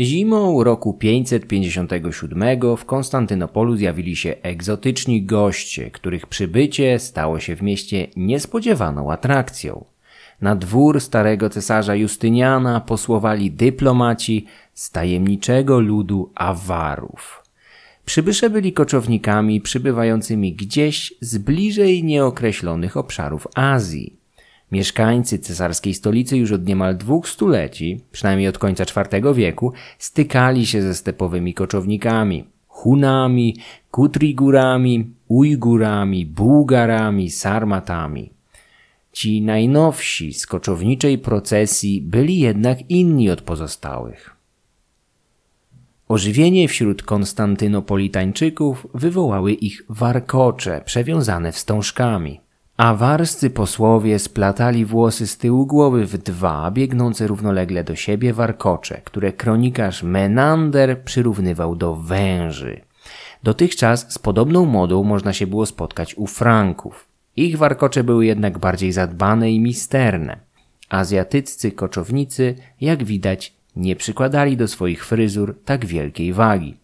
Zimą 0.00 0.64
roku 0.64 0.94
557 0.94 2.76
w 2.76 2.84
Konstantynopolu 2.84 3.76
zjawili 3.76 4.16
się 4.16 4.34
egzotyczni 4.42 5.22
goście, 5.22 5.90
których 5.90 6.26
przybycie 6.26 6.98
stało 6.98 7.40
się 7.40 7.56
w 7.56 7.62
mieście 7.62 8.06
niespodziewaną 8.16 9.12
atrakcją. 9.12 9.84
Na 10.40 10.56
dwór 10.56 11.00
starego 11.00 11.50
cesarza 11.50 11.94
Justyniana 11.94 12.80
posłowali 12.80 13.50
dyplomaci 13.50 14.46
z 14.74 14.90
tajemniczego 14.90 15.80
ludu 15.80 16.30
Awarów. 16.34 17.42
Przybysze 18.04 18.50
byli 18.50 18.72
koczownikami 18.72 19.60
przybywającymi 19.60 20.54
gdzieś 20.54 21.14
z 21.20 21.38
bliżej 21.38 22.04
nieokreślonych 22.04 22.96
obszarów 22.96 23.46
Azji. 23.54 24.21
Mieszkańcy 24.72 25.38
cesarskiej 25.38 25.94
stolicy 25.94 26.36
już 26.36 26.52
od 26.52 26.66
niemal 26.66 26.96
dwóch 26.96 27.28
stuleci, 27.28 28.00
przynajmniej 28.12 28.48
od 28.48 28.58
końca 28.58 28.84
IV 28.84 29.34
wieku, 29.34 29.72
stykali 29.98 30.66
się 30.66 30.82
ze 30.82 30.94
stepowymi 30.94 31.54
koczownikami. 31.54 32.44
Hunami, 32.68 33.56
Kutrigurami, 33.90 35.10
Ujgurami, 35.28 36.26
Bułgarami, 36.26 37.30
Sarmatami. 37.30 38.30
Ci 39.12 39.42
najnowsi 39.42 40.34
z 40.34 40.46
koczowniczej 40.46 41.18
procesji 41.18 42.00
byli 42.00 42.38
jednak 42.38 42.90
inni 42.90 43.30
od 43.30 43.42
pozostałych. 43.42 44.36
Ożywienie 46.08 46.68
wśród 46.68 47.02
konstantynopolitańczyków 47.02 48.86
wywołały 48.94 49.52
ich 49.52 49.82
warkocze 49.88 50.82
przewiązane 50.84 51.52
wstążkami. 51.52 52.40
Awarscy 52.82 53.50
posłowie 53.50 54.18
splatali 54.18 54.84
włosy 54.84 55.26
z 55.26 55.38
tyłu 55.38 55.66
głowy 55.66 56.06
w 56.06 56.18
dwa 56.18 56.70
biegnące 56.70 57.26
równolegle 57.26 57.84
do 57.84 57.96
siebie 57.96 58.32
warkocze, 58.32 59.00
które 59.04 59.32
kronikarz 59.32 60.02
Menander 60.02 61.02
przyrównywał 61.02 61.76
do 61.76 61.96
węży. 61.96 62.80
Dotychczas 63.42 64.12
z 64.12 64.18
podobną 64.18 64.64
modą 64.64 65.04
można 65.04 65.32
się 65.32 65.46
było 65.46 65.66
spotkać 65.66 66.14
u 66.14 66.26
Franków. 66.26 67.08
Ich 67.36 67.58
warkocze 67.58 68.04
były 68.04 68.26
jednak 68.26 68.58
bardziej 68.58 68.92
zadbane 68.92 69.50
i 69.50 69.60
misterne. 69.60 70.40
Azjatyccy 70.88 71.72
koczownicy, 71.72 72.54
jak 72.80 73.04
widać, 73.04 73.54
nie 73.76 73.96
przykładali 73.96 74.56
do 74.56 74.68
swoich 74.68 75.06
fryzur 75.06 75.56
tak 75.64 75.86
wielkiej 75.86 76.32
wagi. 76.32 76.76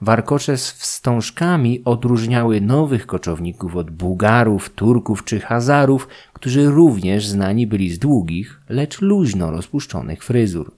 Warkocze 0.00 0.56
z 0.56 0.72
wstążkami 0.72 1.84
odróżniały 1.84 2.60
nowych 2.60 3.06
koczowników 3.06 3.76
od 3.76 3.90
Bułgarów, 3.90 4.70
Turków 4.70 5.24
czy 5.24 5.40
Hazarów, 5.40 6.08
którzy 6.32 6.66
również 6.70 7.26
znani 7.26 7.66
byli 7.66 7.90
z 7.90 7.98
długich, 7.98 8.60
lecz 8.68 9.00
luźno 9.00 9.50
rozpuszczonych 9.50 10.24
fryzur. 10.24 10.72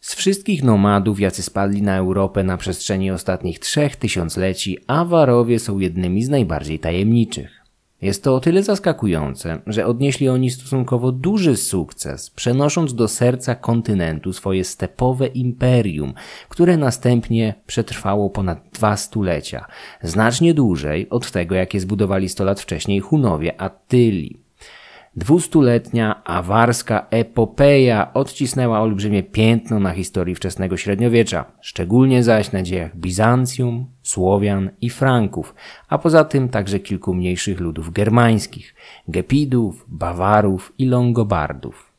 Z 0.00 0.14
wszystkich 0.14 0.64
nomadów, 0.64 1.20
jacy 1.20 1.42
spadli 1.42 1.82
na 1.82 1.96
Europę 1.96 2.44
na 2.44 2.56
przestrzeni 2.56 3.10
ostatnich 3.10 3.58
trzech 3.58 3.96
tysiącleci, 3.96 4.78
Awarowie 4.86 5.58
są 5.58 5.78
jednymi 5.78 6.24
z 6.24 6.28
najbardziej 6.28 6.78
tajemniczych. 6.78 7.59
Jest 8.02 8.24
to 8.24 8.34
o 8.34 8.40
tyle 8.40 8.62
zaskakujące, 8.62 9.60
że 9.66 9.86
odnieśli 9.86 10.28
oni 10.28 10.50
stosunkowo 10.50 11.12
duży 11.12 11.56
sukces, 11.56 12.30
przenosząc 12.30 12.94
do 12.94 13.08
serca 13.08 13.54
kontynentu 13.54 14.32
swoje 14.32 14.64
stepowe 14.64 15.26
imperium, 15.26 16.14
które 16.48 16.76
następnie 16.76 17.54
przetrwało 17.66 18.30
ponad 18.30 18.58
dwa 18.72 18.96
stulecia, 18.96 19.66
znacznie 20.02 20.54
dłużej 20.54 21.10
od 21.10 21.30
tego, 21.30 21.54
jakie 21.54 21.80
zbudowali 21.80 22.28
sto 22.28 22.44
lat 22.44 22.60
wcześniej 22.60 23.00
Hunowie 23.00 23.60
Attyli. 23.60 24.49
Dwustuletnia 25.16 26.24
awarska 26.24 27.06
epopeja 27.10 28.14
odcisnęła 28.14 28.80
olbrzymie 28.80 29.22
piętno 29.22 29.80
na 29.80 29.90
historii 29.90 30.34
wczesnego 30.34 30.76
średniowiecza, 30.76 31.44
szczególnie 31.60 32.22
zaś 32.22 32.52
na 32.52 32.62
dziejach 32.62 32.96
Bizancjum, 32.96 33.86
Słowian 34.02 34.70
i 34.80 34.90
Franków, 34.90 35.54
a 35.88 35.98
poza 35.98 36.24
tym 36.24 36.48
także 36.48 36.80
kilku 36.80 37.14
mniejszych 37.14 37.60
ludów 37.60 37.92
germańskich, 37.92 38.74
Gepidów, 39.08 39.84
Bawarów 39.88 40.72
i 40.78 40.86
Longobardów. 40.86 41.92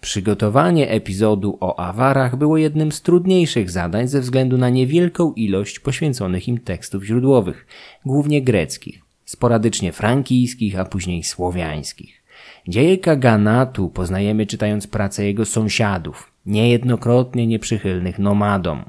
Przygotowanie 0.00 0.90
epizodu 0.90 1.58
o 1.60 1.78
awarach 1.78 2.36
było 2.36 2.56
jednym 2.56 2.92
z 2.92 3.02
trudniejszych 3.02 3.70
zadań 3.70 4.08
ze 4.08 4.20
względu 4.20 4.58
na 4.58 4.70
niewielką 4.70 5.32
ilość 5.32 5.80
poświęconych 5.80 6.48
im 6.48 6.58
tekstów 6.58 7.04
źródłowych, 7.04 7.66
głównie 8.04 8.42
greckich 8.42 9.03
sporadycznie 9.34 9.92
frankijskich, 9.92 10.78
a 10.78 10.84
później 10.84 11.22
słowiańskich. 11.22 12.22
Dzieje 12.68 12.98
Kaganatu 12.98 13.88
poznajemy 13.88 14.46
czytając 14.46 14.86
pracę 14.86 15.24
jego 15.24 15.44
sąsiadów, 15.44 16.30
niejednokrotnie 16.46 17.46
nieprzychylnych 17.46 18.18
nomadom. 18.18 18.84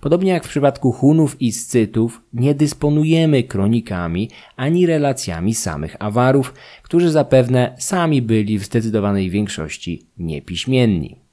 Podobnie 0.00 0.32
jak 0.32 0.44
w 0.44 0.48
przypadku 0.48 0.92
Hunów 0.92 1.42
i 1.42 1.52
Scytów, 1.52 2.22
nie 2.32 2.54
dysponujemy 2.54 3.42
kronikami 3.42 4.30
ani 4.56 4.86
relacjami 4.86 5.54
samych 5.54 5.96
Awarów, 5.98 6.54
którzy 6.82 7.10
zapewne 7.10 7.74
sami 7.78 8.22
byli 8.22 8.58
w 8.58 8.64
zdecydowanej 8.64 9.30
większości 9.30 10.02
niepiśmienni. 10.18 11.27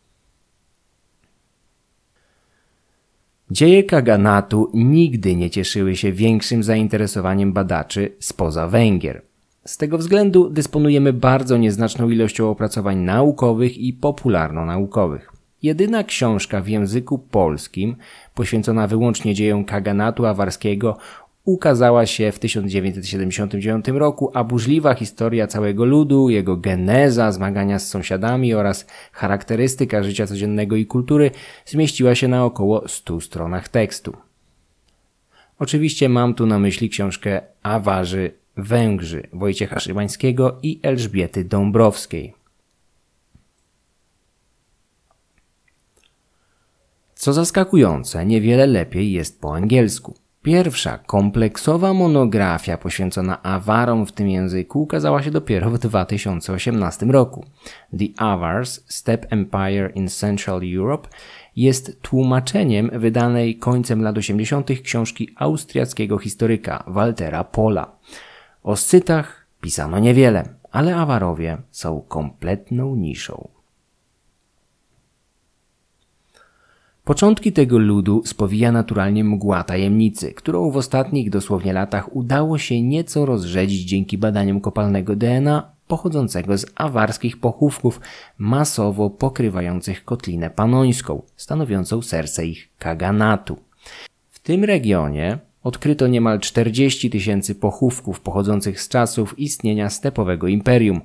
Dzieje 3.51 3.83
Kaganatu 3.83 4.71
nigdy 4.73 5.35
nie 5.35 5.49
cieszyły 5.49 5.95
się 5.95 6.11
większym 6.11 6.63
zainteresowaniem 6.63 7.53
badaczy 7.53 8.15
spoza 8.19 8.67
Węgier. 8.67 9.21
Z 9.65 9.77
tego 9.77 9.97
względu 9.97 10.49
dysponujemy 10.49 11.13
bardzo 11.13 11.57
nieznaczną 11.57 12.09
ilością 12.09 12.49
opracowań 12.49 12.97
naukowych 12.97 13.77
i 13.77 13.93
popularno-naukowych. 13.93 15.33
Jedyna 15.63 16.03
książka 16.03 16.61
w 16.61 16.67
języku 16.67 17.19
polskim 17.19 17.95
poświęcona 18.35 18.87
wyłącznie 18.87 19.33
dziejom 19.33 19.65
Kaganatu 19.65 20.25
awarskiego 20.25 20.97
ukazała 21.45 22.05
się 22.05 22.31
w 22.31 22.39
1979 22.39 23.87
roku, 23.87 24.31
a 24.33 24.43
burzliwa 24.43 24.93
historia 24.93 25.47
całego 25.47 25.85
ludu, 25.85 26.29
jego 26.29 26.57
geneza, 26.57 27.31
zmagania 27.31 27.79
z 27.79 27.87
sąsiadami 27.87 28.53
oraz 28.53 28.87
charakterystyka 29.11 30.03
życia 30.03 30.27
codziennego 30.27 30.75
i 30.75 30.85
kultury 30.85 31.31
zmieściła 31.65 32.15
się 32.15 32.27
na 32.27 32.45
około 32.45 32.87
100 32.87 33.21
stronach 33.21 33.69
tekstu. 33.69 34.17
Oczywiście 35.59 36.09
mam 36.09 36.33
tu 36.33 36.45
na 36.45 36.59
myśli 36.59 36.89
książkę 36.89 37.41
Awarzy 37.63 38.31
Węgrzy 38.57 39.27
Wojciecha 39.33 39.79
Szymańskiego 39.79 40.59
i 40.63 40.79
Elżbiety 40.83 41.43
Dąbrowskiej. 41.43 42.33
Co 47.15 47.33
zaskakujące, 47.33 48.25
niewiele 48.25 48.67
lepiej 48.67 49.11
jest 49.11 49.41
po 49.41 49.55
angielsku. 49.55 50.24
Pierwsza 50.45 50.97
kompleksowa 50.97 51.93
monografia 51.93 52.77
poświęcona 52.77 53.43
awarom 53.43 54.05
w 54.05 54.11
tym 54.11 54.29
języku 54.29 54.81
ukazała 54.81 55.23
się 55.23 55.31
dopiero 55.31 55.69
w 55.69 55.79
2018 55.79 57.05
roku. 57.05 57.45
The 57.99 58.05
Avars 58.17 58.83
Step 58.87 59.25
Empire 59.29 59.91
in 59.95 60.07
Central 60.07 60.61
Europe 60.75 61.09
jest 61.55 62.01
tłumaczeniem 62.01 62.89
wydanej 62.93 63.57
końcem 63.59 64.01
lat 64.01 64.17
80. 64.17 64.69
książki 64.83 65.29
austriackiego 65.35 66.17
historyka 66.17 66.83
Waltera 66.87 67.43
Pola. 67.43 67.95
O 68.63 68.75
Scytach 68.75 69.47
pisano 69.61 69.99
niewiele, 69.99 70.49
ale 70.71 70.95
awarowie 70.95 71.57
są 71.71 72.01
kompletną 72.01 72.95
niszą. 72.95 73.54
Początki 77.05 77.53
tego 77.53 77.77
ludu 77.77 78.21
spowija 78.25 78.71
naturalnie 78.71 79.23
mgła 79.23 79.63
tajemnicy, 79.63 80.33
którą 80.33 80.71
w 80.71 80.77
ostatnich 80.77 81.29
dosłownie 81.29 81.73
latach 81.73 82.15
udało 82.15 82.57
się 82.57 82.81
nieco 82.81 83.25
rozrzedzić 83.25 83.81
dzięki 83.89 84.17
badaniom 84.17 84.61
kopalnego 84.61 85.15
DNA 85.15 85.71
pochodzącego 85.87 86.57
z 86.57 86.65
awarskich 86.75 87.39
pochówków 87.39 88.01
masowo 88.37 89.09
pokrywających 89.09 90.05
kotlinę 90.05 90.49
panońską, 90.49 91.21
stanowiącą 91.35 92.01
serce 92.01 92.45
ich 92.45 92.69
kaganatu. 92.79 93.57
W 94.29 94.39
tym 94.39 94.63
regionie 94.63 95.39
odkryto 95.65 96.07
niemal 96.07 96.39
40 96.39 97.09
tysięcy 97.09 97.55
pochówków 97.55 98.21
pochodzących 98.21 98.81
z 98.81 98.89
czasów 98.89 99.39
istnienia 99.39 99.89
stepowego 99.89 100.47
imperium. 100.47 101.01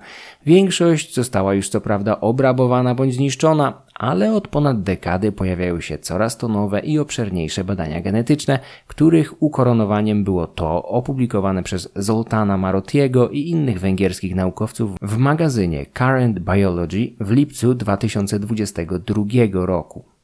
Większość 0.46 1.14
została 1.14 1.54
już 1.54 1.68
co 1.68 1.80
prawda 1.80 2.20
obrabowana 2.20 2.94
bądź 2.94 3.14
zniszczona, 3.14 3.82
ale 3.94 4.34
od 4.34 4.48
ponad 4.48 4.82
dekady 4.82 5.32
pojawiają 5.32 5.80
się 5.80 5.98
coraz 5.98 6.38
to 6.38 6.48
nowe 6.48 6.80
i 6.80 6.98
obszerniejsze 6.98 7.64
badania 7.64 8.00
genetyczne, 8.00 8.58
których 8.86 9.42
ukoronowaniem 9.42 10.24
było 10.24 10.46
to 10.46 10.82
opublikowane 10.82 11.62
przez 11.62 11.92
Zoltana 11.96 12.56
Marotiego 12.56 13.28
i 13.28 13.48
innych 13.48 13.80
węgierskich 13.80 14.34
naukowców 14.34 14.90
w 15.02 15.16
magazynie 15.16 15.86
Current 15.86 16.38
Biology 16.38 17.12
w 17.20 17.30
lipcu 17.30 17.74
2022 17.74 19.66
roku. 19.66 20.19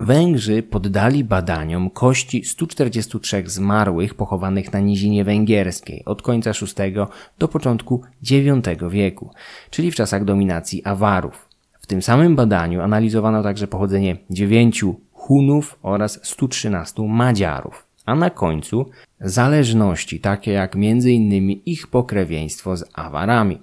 Węgrzy 0.00 0.62
poddali 0.62 1.24
badaniom 1.24 1.90
kości 1.90 2.44
143 2.44 3.42
zmarłych 3.46 4.14
pochowanych 4.14 4.72
na 4.72 4.80
nizinie 4.80 5.24
węgierskiej 5.24 6.04
od 6.04 6.22
końca 6.22 6.50
VI 6.52 6.94
do 7.38 7.48
początku 7.48 8.02
IX 8.30 8.68
wieku, 8.90 9.30
czyli 9.70 9.90
w 9.90 9.94
czasach 9.94 10.24
dominacji 10.24 10.84
Awarów. 10.84 11.48
W 11.80 11.86
tym 11.86 12.02
samym 12.02 12.36
badaniu 12.36 12.80
analizowano 12.80 13.42
także 13.42 13.66
pochodzenie 13.66 14.16
dziewięciu 14.30 15.00
Hunów 15.12 15.78
oraz 15.82 16.20
113 16.22 17.02
Madziarów, 17.02 17.86
a 18.06 18.14
na 18.14 18.30
końcu 18.30 18.90
zależności 19.20 20.20
takie 20.20 20.52
jak 20.52 20.76
m.in. 20.76 21.50
ich 21.50 21.86
pokrewieństwo 21.86 22.76
z 22.76 22.84
Awarami. 22.94 23.58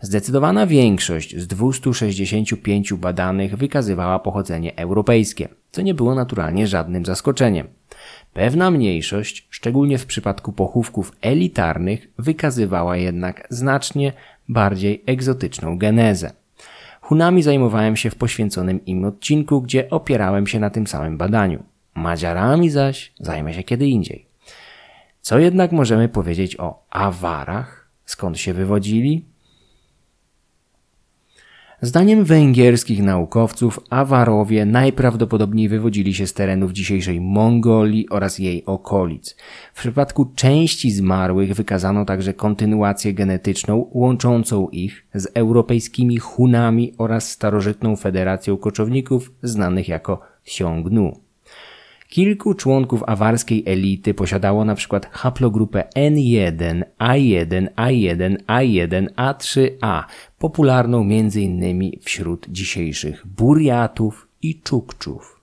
Zdecydowana 0.00 0.66
większość 0.66 1.36
z 1.36 1.46
265 1.46 2.94
badanych 2.94 3.56
wykazywała 3.56 4.18
pochodzenie 4.18 4.76
europejskie, 4.76 5.48
co 5.70 5.82
nie 5.82 5.94
było 5.94 6.14
naturalnie 6.14 6.66
żadnym 6.66 7.04
zaskoczeniem. 7.04 7.68
Pewna 8.32 8.70
mniejszość, 8.70 9.46
szczególnie 9.50 9.98
w 9.98 10.06
przypadku 10.06 10.52
pochówków 10.52 11.12
elitarnych, 11.20 12.08
wykazywała 12.18 12.96
jednak 12.96 13.46
znacznie 13.50 14.12
bardziej 14.48 15.02
egzotyczną 15.06 15.78
genezę. 15.78 16.32
Hunami 17.00 17.42
zajmowałem 17.42 17.96
się 17.96 18.10
w 18.10 18.14
poświęconym 18.14 18.84
im 18.84 19.04
odcinku, 19.04 19.62
gdzie 19.62 19.90
opierałem 19.90 20.46
się 20.46 20.60
na 20.60 20.70
tym 20.70 20.86
samym 20.86 21.18
badaniu. 21.18 21.62
Madziarami 21.94 22.70
zaś 22.70 23.12
zajmę 23.20 23.54
się 23.54 23.62
kiedy 23.62 23.86
indziej. 23.86 24.26
Co 25.20 25.38
jednak 25.38 25.72
możemy 25.72 26.08
powiedzieć 26.08 26.60
o 26.60 26.86
awarach? 26.90 27.90
Skąd 28.04 28.38
się 28.38 28.54
wywodzili? 28.54 29.24
Zdaniem 31.82 32.24
węgierskich 32.24 33.02
naukowców 33.02 33.80
Awarowie 33.90 34.66
najprawdopodobniej 34.66 35.68
wywodzili 35.68 36.14
się 36.14 36.26
z 36.26 36.32
terenów 36.32 36.72
dzisiejszej 36.72 37.20
Mongolii 37.20 38.08
oraz 38.08 38.38
jej 38.38 38.64
okolic. 38.66 39.36
W 39.74 39.78
przypadku 39.78 40.32
części 40.34 40.90
zmarłych 40.90 41.54
wykazano 41.54 42.04
także 42.04 42.34
kontynuację 42.34 43.14
genetyczną 43.14 43.90
łączącą 43.92 44.68
ich 44.68 45.06
z 45.14 45.28
europejskimi 45.34 46.18
Hunami 46.18 46.92
oraz 46.98 47.30
starożytną 47.30 47.96
federacją 47.96 48.56
koczowników 48.56 49.32
znanych 49.42 49.88
jako 49.88 50.20
Xiongnu. 50.46 51.29
Kilku 52.10 52.54
członków 52.54 53.02
awarskiej 53.06 53.62
elity 53.66 54.14
posiadało 54.14 54.64
na 54.64 54.74
przykład 54.74 55.06
haplogrupę 55.12 55.84
N1, 55.96 56.82
A1, 56.98 57.66
A1, 57.76 58.36
A1, 58.46 59.06
A3A, 59.16 60.02
popularną 60.38 61.00
m.in. 61.00 61.90
wśród 62.02 62.46
dzisiejszych 62.48 63.26
Buriatów 63.26 64.28
i 64.42 64.60
Czukczów. 64.60 65.40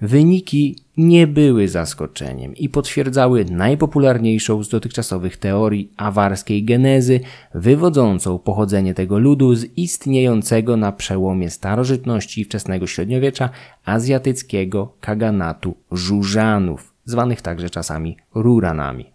Wyniki 0.00 0.76
nie 0.98 1.26
były 1.26 1.68
zaskoczeniem 1.68 2.56
i 2.56 2.68
potwierdzały 2.68 3.44
najpopularniejszą 3.44 4.62
z 4.62 4.68
dotychczasowych 4.68 5.36
teorii 5.36 5.92
awarskiej 5.96 6.64
genezy, 6.64 7.20
wywodzącą 7.54 8.38
pochodzenie 8.38 8.94
tego 8.94 9.18
ludu 9.18 9.54
z 9.54 9.64
istniejącego 9.64 10.76
na 10.76 10.92
przełomie 10.92 11.50
starożytności 11.50 12.40
i 12.40 12.44
wczesnego 12.44 12.86
średniowiecza 12.86 13.50
azjatyckiego 13.84 14.92
kaganatu 15.00 15.74
Żużanów, 15.92 16.94
zwanych 17.04 17.42
także 17.42 17.70
czasami 17.70 18.16
Ruranami. 18.34 19.10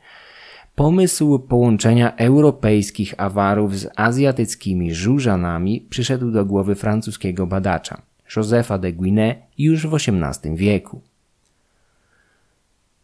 Pomysł 0.75 1.39
połączenia 1.39 2.15
europejskich 2.15 3.13
awarów 3.18 3.79
z 3.79 3.89
azjatyckimi 3.95 4.94
Żużanami 4.94 5.88
przyszedł 5.89 6.31
do 6.31 6.45
głowy 6.45 6.75
francuskiego 6.75 7.47
badacza. 7.47 8.01
Józefa 8.36 8.77
de 8.77 8.94
Guinet 8.94 9.38
już 9.57 9.88
w 9.88 9.94
XVIII 9.95 10.56
wieku. 10.56 11.01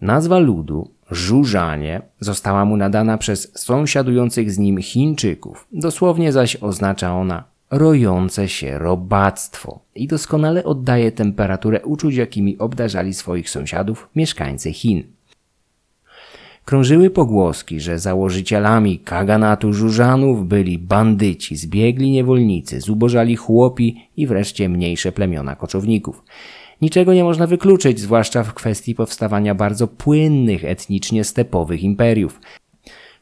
Nazwa 0.01 0.39
ludu, 0.39 0.91
Żużanie, 1.11 2.01
została 2.19 2.65
mu 2.65 2.77
nadana 2.77 3.17
przez 3.17 3.51
sąsiadujących 3.55 4.51
z 4.51 4.57
nim 4.57 4.81
Chińczyków. 4.81 5.67
Dosłownie 5.71 6.31
zaś 6.31 6.55
oznacza 6.55 7.15
ona 7.15 7.43
rojące 7.71 8.47
się 8.47 8.79
robactwo 8.79 9.79
i 9.95 10.07
doskonale 10.07 10.63
oddaje 10.63 11.11
temperaturę 11.11 11.81
uczuć, 11.85 12.15
jakimi 12.15 12.57
obdarzali 12.57 13.13
swoich 13.13 13.49
sąsiadów 13.49 14.09
mieszkańcy 14.15 14.73
Chin. 14.73 15.03
Krążyły 16.65 17.09
pogłoski, 17.09 17.79
że 17.79 17.99
założycielami 17.99 18.99
kaganatu 18.99 19.73
Żużanów 19.73 20.47
byli 20.47 20.79
bandyci, 20.79 21.55
zbiegli 21.55 22.11
niewolnicy, 22.11 22.81
zubożali 22.81 23.35
chłopi 23.35 24.09
i 24.17 24.27
wreszcie 24.27 24.69
mniejsze 24.69 25.11
plemiona 25.11 25.55
koczowników. 25.55 26.23
Niczego 26.81 27.13
nie 27.13 27.23
można 27.23 27.47
wykluczyć, 27.47 27.99
zwłaszcza 27.99 28.43
w 28.43 28.53
kwestii 28.53 28.95
powstawania 28.95 29.55
bardzo 29.55 29.87
płynnych 29.87 30.65
etnicznie 30.65 31.23
stepowych 31.23 31.83
imperiów. 31.83 32.41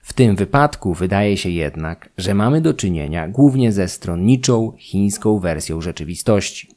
W 0.01 0.13
tym 0.13 0.35
wypadku 0.35 0.93
wydaje 0.93 1.37
się 1.37 1.49
jednak, 1.49 2.09
że 2.17 2.33
mamy 2.33 2.61
do 2.61 2.73
czynienia 2.73 3.27
głównie 3.27 3.71
ze 3.71 3.87
stronniczą 3.87 4.73
chińską 4.77 5.39
wersją 5.39 5.81
rzeczywistości. 5.81 6.67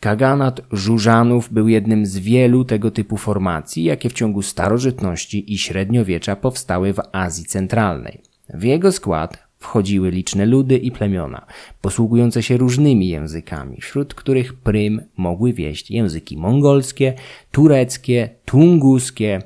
Kaganat 0.00 0.60
Żużanów 0.72 1.52
był 1.52 1.68
jednym 1.68 2.06
z 2.06 2.18
wielu 2.18 2.64
tego 2.64 2.90
typu 2.90 3.16
formacji, 3.16 3.84
jakie 3.84 4.10
w 4.10 4.12
ciągu 4.12 4.42
starożytności 4.42 5.52
i 5.52 5.58
średniowiecza 5.58 6.36
powstały 6.36 6.92
w 6.92 7.00
Azji 7.12 7.44
Centralnej. 7.44 8.22
W 8.54 8.62
jego 8.62 8.92
skład 8.92 9.47
wchodziły 9.58 10.10
liczne 10.10 10.46
ludy 10.46 10.76
i 10.76 10.90
plemiona, 10.90 11.46
posługujące 11.80 12.42
się 12.42 12.56
różnymi 12.56 13.08
językami, 13.08 13.80
wśród 13.80 14.14
których 14.14 14.54
prym 14.54 15.02
mogły 15.16 15.52
wieść 15.52 15.90
języki 15.90 16.36
mongolskie, 16.36 17.14
tureckie, 17.52 18.28
tunguskie 18.44 19.42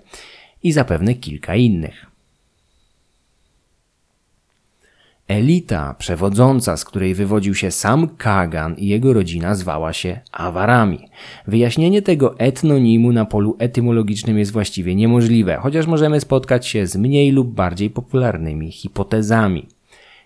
i 0.62 0.72
zapewne 0.72 1.14
kilka 1.14 1.54
innych. 1.54 2.12
Elita 5.28 5.94
przewodząca, 5.98 6.76
z 6.76 6.84
której 6.84 7.14
wywodził 7.14 7.54
się 7.54 7.70
sam 7.70 8.08
Kagan 8.08 8.74
i 8.74 8.86
jego 8.86 9.12
rodzina, 9.12 9.54
zwała 9.54 9.92
się 9.92 10.20
Awarami. 10.32 11.08
Wyjaśnienie 11.46 12.02
tego 12.02 12.38
etnonimu 12.38 13.12
na 13.12 13.24
polu 13.24 13.56
etymologicznym 13.58 14.38
jest 14.38 14.52
właściwie 14.52 14.94
niemożliwe, 14.94 15.56
chociaż 15.56 15.86
możemy 15.86 16.20
spotkać 16.20 16.66
się 16.66 16.86
z 16.86 16.96
mniej 16.96 17.30
lub 17.30 17.54
bardziej 17.54 17.90
popularnymi 17.90 18.72
hipotezami. 18.72 19.68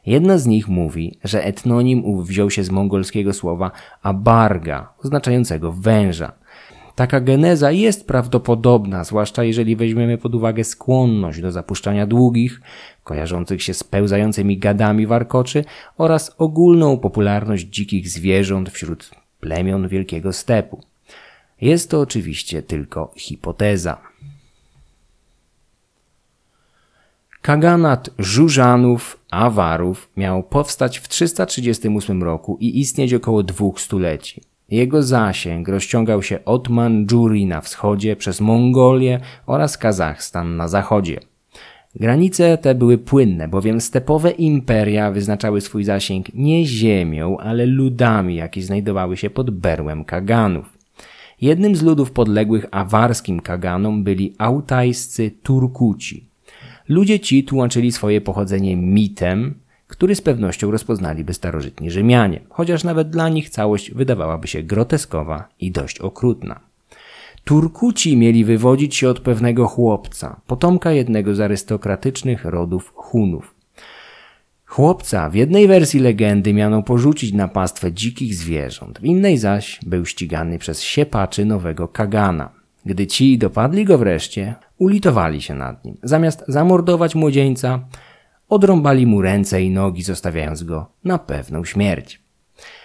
Jedna 0.07 0.39
z 0.39 0.47
nich 0.47 0.69
mówi, 0.69 1.19
że 1.25 1.45
etnonim 1.45 2.05
ów 2.05 2.27
wziął 2.27 2.51
się 2.51 2.65
z 2.65 2.71
mongolskiego 2.71 3.33
słowa 3.33 3.71
abarga, 4.03 4.93
oznaczającego 5.05 5.73
węża. 5.73 6.33
Taka 6.95 7.21
geneza 7.21 7.71
jest 7.71 8.07
prawdopodobna, 8.07 9.05
zwłaszcza 9.05 9.45
jeżeli 9.45 9.77
weźmiemy 9.77 10.19
pod 10.19 10.35
uwagę 10.35 10.65
skłonność 10.65 11.41
do 11.41 11.53
zapuszczania 11.53 12.07
długich, 12.07 12.61
kojarzących 13.05 13.63
się 13.63 13.75
z 13.75 13.85
pełzającymi 13.85 14.59
gadami 14.59 15.07
warkoczy 15.07 15.65
oraz 15.99 16.35
ogólną 16.39 16.99
popularność 16.99 17.65
dzikich 17.65 18.09
zwierząt 18.09 18.71
wśród 18.71 19.11
plemion 19.41 19.89
Wielkiego 19.89 20.33
Stepu. 20.33 20.83
Jest 21.61 21.91
to 21.91 22.01
oczywiście 22.01 22.63
tylko 22.63 23.13
hipoteza. 23.17 23.99
Kaganat 27.47 28.11
Żużanów, 28.19 29.21
Awarów 29.31 30.11
miał 30.17 30.43
powstać 30.43 30.99
w 30.99 31.09
338 31.09 32.23
roku 32.23 32.57
i 32.61 32.81
istnieć 32.81 33.15
około 33.15 33.43
dwóch 33.43 33.81
stuleci. 33.81 34.43
Jego 34.71 35.03
zasięg 35.03 35.69
rozciągał 35.69 36.23
się 36.23 36.45
od 36.45 36.69
Mandżurii 36.69 37.47
na 37.47 37.61
wschodzie 37.61 38.17
przez 38.17 38.41
Mongolię 38.41 39.21
oraz 39.47 39.79
Kazachstan 39.79 40.57
na 40.57 40.69
zachodzie. 40.69 41.21
Granice 41.95 42.59
te 42.59 42.75
były 42.75 42.99
płynne, 42.99 43.49
bowiem 43.49 43.81
stepowe 43.81 44.31
imperia 44.31 45.11
wyznaczały 45.11 45.61
swój 45.61 45.85
zasięg 45.85 46.35
nie 46.35 46.65
ziemią, 46.65 47.39
ale 47.39 47.67
ludami, 47.67 48.35
jakie 48.35 48.63
znajdowały 48.63 49.17
się 49.17 49.31
pod 49.31 49.51
berłem 49.51 50.05
Kaganów. 50.05 50.79
Jednym 51.41 51.77
z 51.77 51.83
ludów 51.83 52.13
podległych 52.13 52.67
awarskim 52.71 53.41
Kaganom 53.41 54.05
byli 54.05 54.35
autajscy 54.39 55.31
Turkuci. 55.43 56.26
Ludzie 56.89 57.21
ci 57.21 57.45
tłumaczyli 57.45 57.93
swoje 57.93 58.21
pochodzenie 58.21 58.77
mitem, 58.77 59.55
który 59.87 60.15
z 60.15 60.21
pewnością 60.21 60.71
rozpoznaliby 60.71 61.35
starożytni 61.35 61.91
Rzymianie, 61.91 62.41
chociaż 62.49 62.85
nawet 62.85 63.11
dla 63.11 63.29
nich 63.29 63.51
całość 63.51 63.91
wydawałaby 63.91 64.49
się 64.49 64.63
groteskowa 64.63 65.49
i 65.61 65.71
dość 65.71 65.99
okrutna. 65.99 66.61
Turkuci 67.45 68.17
mieli 68.17 68.45
wywodzić 68.45 68.97
się 68.97 69.09
od 69.09 69.21
pewnego 69.21 69.67
chłopca, 69.67 70.41
potomka 70.47 70.93
jednego 70.93 71.35
z 71.35 71.41
arystokratycznych 71.41 72.45
rodów 72.45 72.93
Hunów. 72.95 73.55
Chłopca 74.67 75.31
w 75.31 75.35
jednej 75.35 75.69
wersji 75.69 76.01
legendy 76.01 76.55
miano 76.55 76.83
porzucić 76.83 77.33
na 77.33 77.49
pastwę 77.49 77.93
dzikich 77.93 78.35
zwierząt, 78.35 78.99
w 78.99 79.05
innej 79.05 79.39
zaś 79.39 79.81
był 79.87 80.07
ścigany 80.07 80.59
przez 80.59 80.83
siepaczy 80.83 81.45
nowego 81.45 81.89
Kagana. 81.89 82.56
Gdy 82.87 83.07
ci 83.07 83.39
dopadli 83.39 83.85
go 83.85 83.99
wreszcie, 83.99 84.55
ulitowali 84.79 85.43
się 85.43 85.55
nad 85.55 85.85
nim. 85.85 85.97
Zamiast 86.03 86.45
zamordować 86.49 87.15
młodzieńca, 87.15 87.81
odrąbali 88.49 89.07
mu 89.07 89.23
ręce 89.23 89.63
i 89.63 89.71
nogi, 89.71 90.03
zostawiając 90.03 90.63
go 90.63 90.87
na 91.05 91.19
pewną 91.19 91.65
śmierć. 91.65 92.23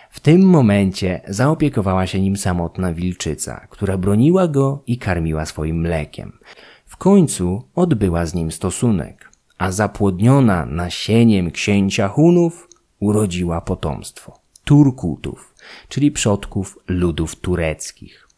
W 0.09 0.19
tym 0.19 0.41
momencie 0.41 1.21
zaopiekowała 1.27 2.07
się 2.07 2.21
nim 2.21 2.37
samotna 2.37 2.93
wilczyca, 2.93 3.67
która 3.69 3.97
broniła 3.97 4.47
go 4.47 4.83
i 4.87 4.97
karmiła 4.97 5.45
swoim 5.45 5.81
mlekiem. 5.81 6.31
W 6.85 6.97
końcu 6.97 7.63
odbyła 7.75 8.25
z 8.25 8.33
nim 8.33 8.51
stosunek, 8.51 9.29
a 9.57 9.71
zapłodniona 9.71 10.65
nasieniem 10.65 11.51
księcia 11.51 12.07
Hunów 12.07 12.67
urodziła 12.99 13.61
potomstwo 13.61 14.39
Turkutów, 14.63 15.53
czyli 15.87 16.11
przodków 16.11 16.79
ludów 16.87 17.35
tureckich. 17.35 18.30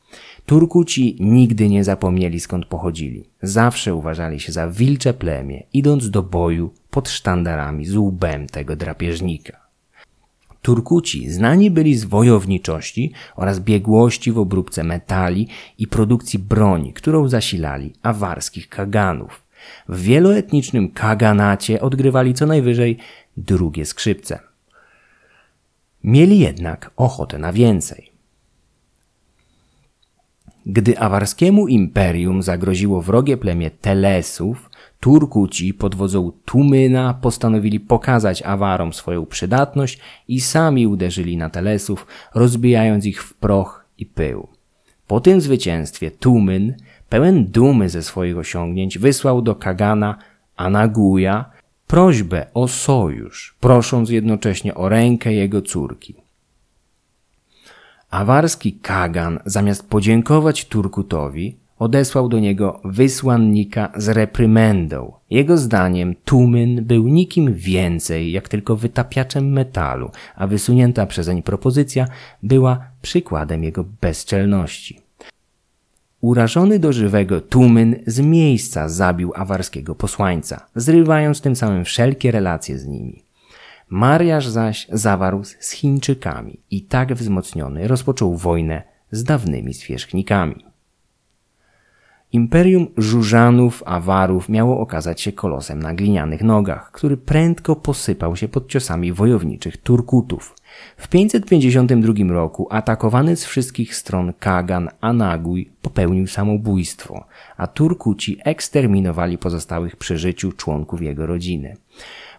Turkuci 0.46 1.18
nigdy 1.20 1.70
nie 1.70 1.84
zapomnieli 1.84 2.40
skąd 2.40 2.66
pochodzili. 2.66 3.24
Zawsze 3.42 3.96
uważali 3.96 4.40
się 4.40 4.52
za 4.52 4.68
wilcze 4.68 5.14
plemię, 5.14 5.64
idąc 5.74 6.10
do 6.10 6.24
boju 6.24 6.74
pod 6.90 7.10
sztandarami 7.10 7.86
z 7.86 7.96
łbem 7.96 8.48
tego 8.48 8.76
drapieżnika. 8.76 9.64
Turkuci 10.62 11.30
znani 11.30 11.72
byli 11.72 11.96
z 11.96 12.06
wojowniczości 12.06 13.12
oraz 13.36 13.60
biegłości 13.60 14.32
w 14.32 14.38
obróbce 14.38 14.84
metali 14.84 15.48
i 15.78 15.88
produkcji 15.88 16.40
broni, 16.40 16.94
którą 16.94 17.28
zasilali 17.28 17.94
awarskich 18.04 18.70
kaganów. 18.70 19.44
W 19.90 20.02
wieloetnicznym 20.02 20.92
kaganacie 20.92 21.82
odgrywali 21.82 22.34
co 22.34 22.46
najwyżej 22.46 22.98
drugie 23.38 23.86
skrzypce. 23.86 24.40
Mieli 26.04 26.40
jednak 26.40 26.92
ochotę 26.96 27.38
na 27.40 27.54
więcej. 27.54 28.13
Gdy 30.66 31.00
awarskiemu 31.00 31.68
imperium 31.68 32.44
zagroziło 32.44 33.02
wrogie 33.02 33.38
plemię 33.38 33.72
Telesów, 33.72 34.70
Turkuci 35.00 35.74
pod 35.74 35.96
wodzą 35.96 36.32
Tumyna 36.46 37.14
postanowili 37.14 37.80
pokazać 37.80 38.42
Awarom 38.42 38.94
swoją 38.94 39.26
przydatność 39.26 40.00
i 40.28 40.42
sami 40.42 40.88
uderzyli 40.88 41.38
na 41.38 41.50
Telesów, 41.50 42.08
rozbijając 42.36 43.06
ich 43.06 43.24
w 43.24 43.34
proch 43.34 43.86
i 43.98 44.06
pył. 44.06 44.48
Po 45.08 45.20
tym 45.22 45.42
zwycięstwie 45.42 46.12
Tumyn, 46.12 46.74
pełen 47.10 47.46
dumy 47.46 47.90
ze 47.90 48.04
swoich 48.04 48.38
osiągnięć, 48.38 48.98
wysłał 48.98 49.42
do 49.42 49.56
Kagana 49.56 50.18
Anaguja 50.56 51.46
prośbę 51.88 52.46
o 52.54 52.68
sojusz, 52.68 53.56
prosząc 53.60 54.10
jednocześnie 54.10 54.76
o 54.76 54.90
rękę 54.90 55.34
jego 55.34 55.62
córki. 55.62 56.23
Awarski 58.14 58.74
Kagan, 58.74 59.40
zamiast 59.46 59.90
podziękować 59.90 60.66
Turkutowi, 60.66 61.58
odesłał 61.80 62.30
do 62.30 62.40
niego 62.40 62.82
wysłannika 62.86 63.92
z 63.96 64.10
reprymendą. 64.10 65.14
Jego 65.30 65.58
zdaniem 65.58 66.16
Tumyn 66.26 66.86
był 66.86 67.08
nikim 67.08 67.54
więcej 67.54 68.32
jak 68.32 68.50
tylko 68.50 68.76
wytapiaczem 68.76 69.52
metalu, 69.52 70.12
a 70.36 70.48
wysunięta 70.48 71.06
przezeń 71.06 71.44
propozycja 71.44 72.08
była 72.44 72.80
przykładem 73.02 73.64
jego 73.64 73.86
bezczelności. 74.02 75.00
Urażony 76.22 76.80
do 76.80 76.94
żywego 76.94 77.42
Tumyn 77.42 77.96
z 78.08 78.20
miejsca 78.20 78.90
zabił 78.90 79.32
awarskiego 79.36 79.96
posłańca, 79.96 80.66
zrywając 80.76 81.42
tym 81.42 81.56
samym 81.56 81.86
wszelkie 81.86 82.32
relacje 82.32 82.78
z 82.78 82.88
nimi. 82.88 83.23
Mariasz 83.94 84.48
zaś 84.48 84.88
zawarł 84.92 85.44
z 85.44 85.72
Chińczykami 85.72 86.60
i 86.72 86.82
tak 86.82 87.14
wzmocniony 87.14 87.88
rozpoczął 87.88 88.38
wojnę 88.38 88.84
z 89.12 89.24
dawnymi 89.24 89.74
zwierzchnikami. 89.74 90.66
Imperium 92.32 92.88
Żużanów, 92.98 93.84
Awarów 93.86 94.50
miało 94.50 94.80
okazać 94.80 95.22
się 95.22 95.32
kolosem 95.32 95.84
na 95.84 95.94
glinianych 95.94 96.44
nogach, 96.44 96.92
który 96.92 97.18
prędko 97.18 97.76
posypał 97.76 98.36
się 98.36 98.48
pod 98.48 98.68
ciosami 98.68 99.14
wojowniczych 99.14 99.78
Turkutów. 99.78 100.56
W 100.98 101.08
552 101.08 102.14
roku 102.34 102.68
atakowany 102.70 103.36
z 103.36 103.46
wszystkich 103.46 103.96
stron 103.96 104.34
Kagan 104.40 104.90
Anaguj 105.02 105.72
popełnił 105.82 106.28
samobójstwo, 106.28 107.26
a 107.58 107.68
Turkuci 107.68 108.38
eksterminowali 108.46 109.38
pozostałych 109.38 109.96
przy 109.96 110.18
życiu 110.18 110.52
członków 110.52 111.02
jego 111.02 111.26
rodziny. 111.26 111.78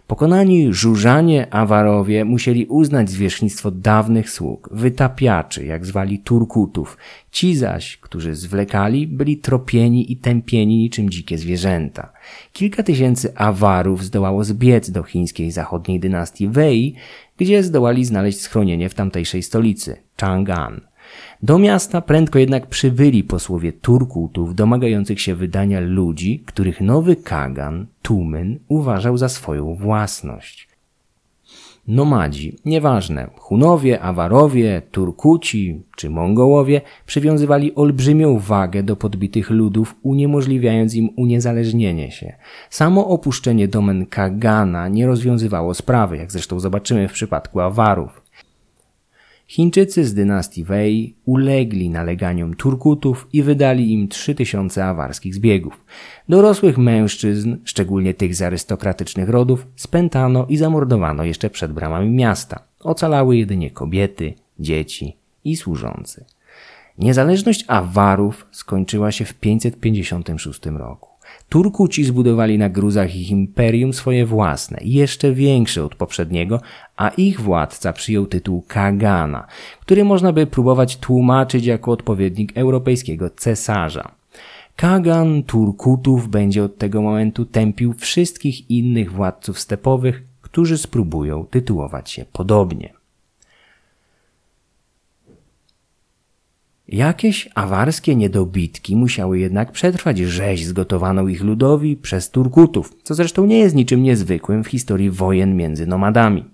Pokonani 0.07 0.73
żużanie 0.73 1.53
Awarowie 1.53 2.25
musieli 2.25 2.65
uznać 2.65 3.09
zwierzchnictwo 3.09 3.71
dawnych 3.71 4.29
sług, 4.29 4.69
wytapiaczy, 4.71 5.65
jak 5.65 5.85
zwali 5.85 6.19
Turkutów. 6.19 6.97
Ci 7.31 7.55
zaś, 7.55 7.97
którzy 7.97 8.35
zwlekali, 8.35 9.07
byli 9.07 9.37
tropieni 9.37 10.11
i 10.11 10.17
tępieni 10.17 10.77
niczym 10.77 11.09
dzikie 11.09 11.37
zwierzęta. 11.37 12.13
Kilka 12.53 12.83
tysięcy 12.83 13.35
Awarów 13.35 14.03
zdołało 14.03 14.43
zbiec 14.43 14.91
do 14.91 15.03
chińskiej 15.03 15.51
zachodniej 15.51 15.99
dynastii 15.99 16.47
Wei, 16.47 16.95
gdzie 17.37 17.63
zdołali 17.63 18.05
znaleźć 18.05 18.41
schronienie 18.41 18.89
w 18.89 18.93
tamtejszej 18.93 19.43
stolicy, 19.43 19.97
Chang'an. 20.17 20.79
Do 21.43 21.59
miasta 21.59 22.01
prędko 22.01 22.39
jednak 22.39 22.67
przybyli 22.67 23.23
posłowie 23.23 23.73
Turkutów 23.73 24.55
domagających 24.55 25.21
się 25.21 25.35
wydania 25.35 25.79
ludzi, 25.79 26.43
których 26.45 26.81
nowy 26.81 27.15
Kagan, 27.15 27.85
Tumyn, 28.01 28.59
uważał 28.67 29.17
za 29.17 29.29
swoją 29.29 29.75
własność. 29.75 30.67
Nomadzi, 31.87 32.57
nieważne, 32.65 33.29
Hunowie, 33.37 34.01
Awarowie, 34.01 34.81
Turkuci 34.91 35.81
czy 35.95 36.09
Mongołowie 36.09 36.81
przywiązywali 37.05 37.75
olbrzymią 37.75 38.39
wagę 38.39 38.83
do 38.83 38.95
podbitych 38.95 39.49
ludów, 39.49 39.95
uniemożliwiając 40.01 40.95
im 40.95 41.09
uniezależnienie 41.15 42.11
się. 42.11 42.35
Samo 42.69 43.07
opuszczenie 43.07 43.67
domen 43.67 44.05
Kagana 44.05 44.87
nie 44.87 45.07
rozwiązywało 45.07 45.73
sprawy, 45.73 46.17
jak 46.17 46.31
zresztą 46.31 46.59
zobaczymy 46.59 47.07
w 47.07 47.13
przypadku 47.13 47.59
Awarów. 47.59 48.24
Chińczycy 49.47 50.05
z 50.05 50.13
dynastii 50.13 50.63
Wei 50.63 51.15
ulegli 51.25 51.89
naleganiom 51.89 52.55
Turkutów 52.55 53.27
i 53.33 53.43
wydali 53.43 53.93
im 53.93 54.07
3000 54.07 54.85
awarskich 54.85 55.35
zbiegów. 55.35 55.85
Dorosłych 56.29 56.77
mężczyzn, 56.77 57.55
szczególnie 57.63 58.13
tych 58.13 58.35
z 58.35 58.41
arystokratycznych 58.41 59.29
rodów, 59.29 59.67
spętano 59.75 60.45
i 60.49 60.57
zamordowano 60.57 61.23
jeszcze 61.23 61.49
przed 61.49 61.73
bramami 61.73 62.09
miasta. 62.09 62.59
Ocalały 62.79 63.37
jedynie 63.37 63.71
kobiety, 63.71 64.33
dzieci 64.59 65.17
i 65.43 65.55
służący. 65.55 66.25
Niezależność 66.97 67.65
Awarów 67.67 68.47
skończyła 68.51 69.11
się 69.11 69.25
w 69.25 69.33
556 69.33 70.65
roku. 70.65 71.14
Turkuci 71.55 72.03
zbudowali 72.03 72.57
na 72.57 72.69
gruzach 72.69 73.15
ich 73.15 73.31
imperium 73.31 73.93
swoje 73.93 74.25
własne, 74.25 74.77
jeszcze 74.81 75.33
większe 75.33 75.83
od 75.83 75.95
poprzedniego, 75.95 76.61
a 76.97 77.09
ich 77.09 77.41
władca 77.41 77.93
przyjął 77.93 78.25
tytuł 78.25 78.63
Kagana, 78.67 79.47
który 79.81 80.03
można 80.03 80.33
by 80.33 80.47
próbować 80.47 80.97
tłumaczyć 80.97 81.65
jako 81.65 81.91
odpowiednik 81.91 82.57
europejskiego 82.57 83.29
cesarza. 83.29 84.11
Kagan 84.75 85.43
Turkutów 85.43 86.27
będzie 86.27 86.63
od 86.63 86.77
tego 86.77 87.01
momentu 87.01 87.45
tępił 87.45 87.93
wszystkich 87.93 88.71
innych 88.71 89.11
władców 89.11 89.59
stepowych, 89.59 90.23
którzy 90.41 90.77
spróbują 90.77 91.45
tytułować 91.45 92.11
się 92.11 92.25
podobnie. 92.33 92.93
Jakieś 96.87 97.49
awarskie 97.55 98.15
niedobitki 98.15 98.95
musiały 98.95 99.39
jednak 99.39 99.71
przetrwać 99.71 100.17
rzeź 100.17 100.65
zgotowaną 100.65 101.27
ich 101.27 101.43
ludowi 101.43 101.97
przez 101.97 102.31
Turkutów, 102.31 102.93
co 103.03 103.13
zresztą 103.15 103.45
nie 103.45 103.59
jest 103.59 103.75
niczym 103.75 104.03
niezwykłym 104.03 104.63
w 104.63 104.67
historii 104.67 105.11
wojen 105.11 105.55
między 105.55 105.87
nomadami. 105.87 106.45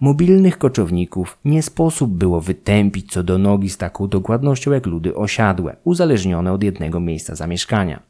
Mobilnych 0.00 0.58
koczowników 0.58 1.38
nie 1.44 1.62
sposób 1.62 2.10
było 2.10 2.40
wytępić 2.40 3.12
co 3.12 3.22
do 3.22 3.38
nogi 3.38 3.70
z 3.70 3.76
taką 3.76 4.08
dokładnością 4.08 4.72
jak 4.72 4.86
ludy 4.86 5.14
osiadłe, 5.14 5.76
uzależnione 5.84 6.52
od 6.52 6.62
jednego 6.62 7.00
miejsca 7.00 7.34
zamieszkania. 7.34 8.02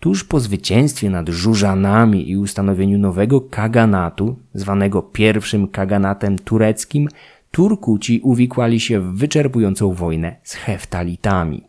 Tuż 0.00 0.24
po 0.24 0.40
zwycięstwie 0.40 1.10
nad 1.10 1.28
Żużanami 1.28 2.30
i 2.30 2.36
ustanowieniu 2.36 2.98
nowego 2.98 3.40
kaganatu, 3.40 4.36
zwanego 4.54 5.02
pierwszym 5.02 5.68
kaganatem 5.68 6.38
tureckim, 6.38 7.08
Turkuci 7.50 8.20
uwikłali 8.20 8.80
się 8.80 9.00
w 9.00 9.14
wyczerpującą 9.14 9.92
wojnę 9.92 10.36
z 10.42 10.54
Heftalitami, 10.54 11.64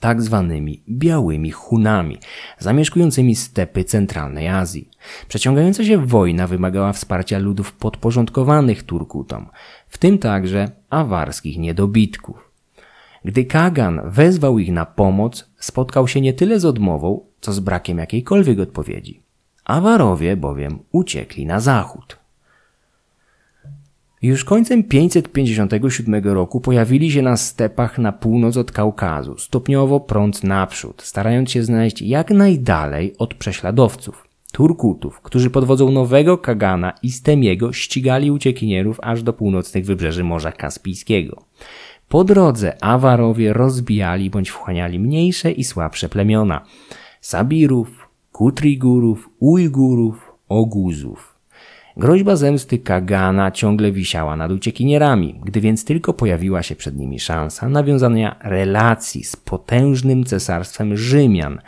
tak 0.00 0.22
zwanymi 0.22 0.82
białymi 0.88 1.50
Hunami, 1.50 2.18
zamieszkującymi 2.58 3.36
stepy 3.36 3.84
centralnej 3.84 4.48
Azji. 4.48 4.88
Przeciągająca 5.28 5.84
się 5.84 6.06
wojna 6.06 6.46
wymagała 6.46 6.92
wsparcia 6.92 7.38
ludów 7.38 7.72
podporządkowanych 7.72 8.82
Turkutom, 8.82 9.46
w 9.88 9.98
tym 9.98 10.18
także 10.18 10.70
awarskich 10.90 11.58
niedobitków. 11.58 12.50
Gdy 13.24 13.44
Kagan 13.44 14.00
wezwał 14.04 14.58
ich 14.58 14.72
na 14.72 14.86
pomoc, 14.86 15.50
spotkał 15.58 16.08
się 16.08 16.20
nie 16.20 16.32
tyle 16.32 16.60
z 16.60 16.64
odmową, 16.64 17.20
co 17.40 17.52
z 17.52 17.60
brakiem 17.60 17.98
jakiejkolwiek 17.98 18.60
odpowiedzi. 18.60 19.22
Awarowie 19.64 20.36
bowiem 20.36 20.78
uciekli 20.92 21.46
na 21.46 21.60
zachód. 21.60 22.19
Już 24.22 24.44
końcem 24.44 24.84
557 24.84 26.24
roku 26.24 26.60
pojawili 26.60 27.10
się 27.10 27.22
na 27.22 27.36
stepach 27.36 27.98
na 27.98 28.12
północ 28.12 28.56
od 28.56 28.72
Kaukazu, 28.72 29.38
stopniowo 29.38 30.00
prąd 30.00 30.44
naprzód, 30.44 31.02
starając 31.02 31.50
się 31.50 31.62
znaleźć 31.62 32.02
jak 32.02 32.30
najdalej 32.30 33.14
od 33.18 33.34
prześladowców. 33.34 34.28
Turkutów, 34.52 35.20
którzy 35.20 35.50
pod 35.50 35.64
wodzą 35.64 35.90
nowego 35.90 36.38
Kagana 36.38 36.92
i 37.02 37.10
Stemiego 37.10 37.72
ścigali 37.72 38.30
uciekinierów 38.30 38.98
aż 39.02 39.22
do 39.22 39.32
północnych 39.32 39.84
wybrzeży 39.84 40.24
Morza 40.24 40.52
Kaspijskiego. 40.52 41.42
Po 42.08 42.24
drodze 42.24 42.84
Awarowie 42.84 43.52
rozbijali 43.52 44.30
bądź 44.30 44.50
wchłaniali 44.50 44.98
mniejsze 44.98 45.52
i 45.52 45.64
słabsze 45.64 46.08
plemiona 46.08 46.64
Sabirów, 47.20 48.08
Kutrigurów, 48.32 49.30
Ujgurów, 49.38 50.32
Oguzów. 50.48 51.29
Groźba 52.00 52.36
zemsty 52.36 52.78
Kagana 52.78 53.50
ciągle 53.50 53.92
wisiała 53.92 54.36
nad 54.36 54.52
uciekinierami, 54.52 55.40
gdy 55.44 55.60
więc 55.60 55.84
tylko 55.84 56.12
pojawiła 56.12 56.62
się 56.62 56.76
przed 56.76 56.96
nimi 56.96 57.20
szansa 57.20 57.68
nawiązania 57.68 58.36
relacji 58.42 59.24
z 59.24 59.36
potężnym 59.36 60.24
cesarstwem 60.24 60.96
Rzymian, 60.96 61.58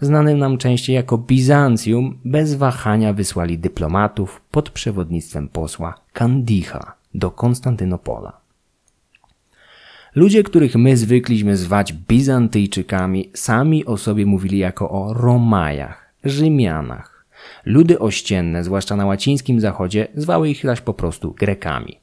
znanym 0.00 0.38
nam 0.38 0.58
częściej 0.58 0.96
jako 0.96 1.18
Bizancjum, 1.18 2.18
bez 2.24 2.54
wahania 2.54 3.12
wysłali 3.12 3.58
dyplomatów 3.58 4.42
pod 4.50 4.70
przewodnictwem 4.70 5.48
posła 5.48 5.94
Kandicha 6.12 6.94
do 7.14 7.30
Konstantynopola. 7.30 8.40
Ludzie, 10.14 10.42
których 10.42 10.76
my 10.76 10.96
zwykliśmy 10.96 11.56
zwać 11.56 11.92
Bizantyjczykami, 11.92 13.30
sami 13.34 13.86
o 13.86 13.96
sobie 13.96 14.26
mówili 14.26 14.58
jako 14.58 14.90
o 14.90 15.14
Romajach, 15.14 16.14
Rzymianach. 16.24 17.17
Ludy 17.68 17.98
ościenne, 17.98 18.64
zwłaszcza 18.64 18.96
na 18.96 19.06
łacińskim 19.06 19.60
zachodzie, 19.60 20.08
zwały 20.14 20.50
ich 20.50 20.62
zaś 20.62 20.80
po 20.80 20.94
prostu 20.94 21.32
Grekami. 21.32 21.98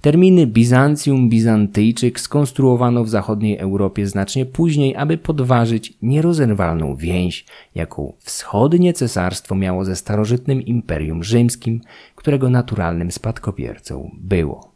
Terminy 0.00 0.46
Bizancjum, 0.46 1.28
Bizantyjczyk 1.28 2.20
skonstruowano 2.20 3.04
w 3.04 3.08
zachodniej 3.08 3.58
Europie 3.58 4.06
znacznie 4.06 4.46
później, 4.46 4.96
aby 4.96 5.18
podważyć 5.18 5.92
nierozerwalną 6.02 6.96
więź, 6.96 7.44
jaką 7.74 8.12
wschodnie 8.18 8.92
cesarstwo 8.92 9.54
miało 9.54 9.84
ze 9.84 9.96
starożytnym 9.96 10.62
Imperium 10.62 11.24
Rzymskim, 11.24 11.80
którego 12.16 12.50
naturalnym 12.50 13.10
spadkobiercą 13.10 14.10
było. 14.20 14.69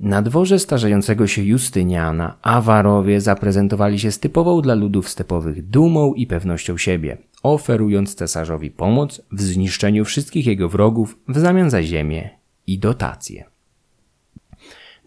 Na 0.00 0.22
dworze 0.22 0.58
starzejącego 0.58 1.26
się 1.26 1.42
Justyniana 1.42 2.36
Awarowie 2.42 3.20
zaprezentowali 3.20 3.98
się 3.98 4.12
z 4.12 4.18
typową 4.18 4.62
dla 4.62 4.74
ludów 4.74 5.08
stepowych 5.08 5.68
dumą 5.68 6.14
i 6.14 6.26
pewnością 6.26 6.78
siebie, 6.78 7.18
oferując 7.42 8.14
cesarzowi 8.14 8.70
pomoc 8.70 9.22
w 9.32 9.42
zniszczeniu 9.42 10.04
wszystkich 10.04 10.46
jego 10.46 10.68
wrogów 10.68 11.18
w 11.28 11.38
zamian 11.38 11.70
za 11.70 11.82
ziemię 11.82 12.30
i 12.66 12.78
dotacje. 12.78 13.44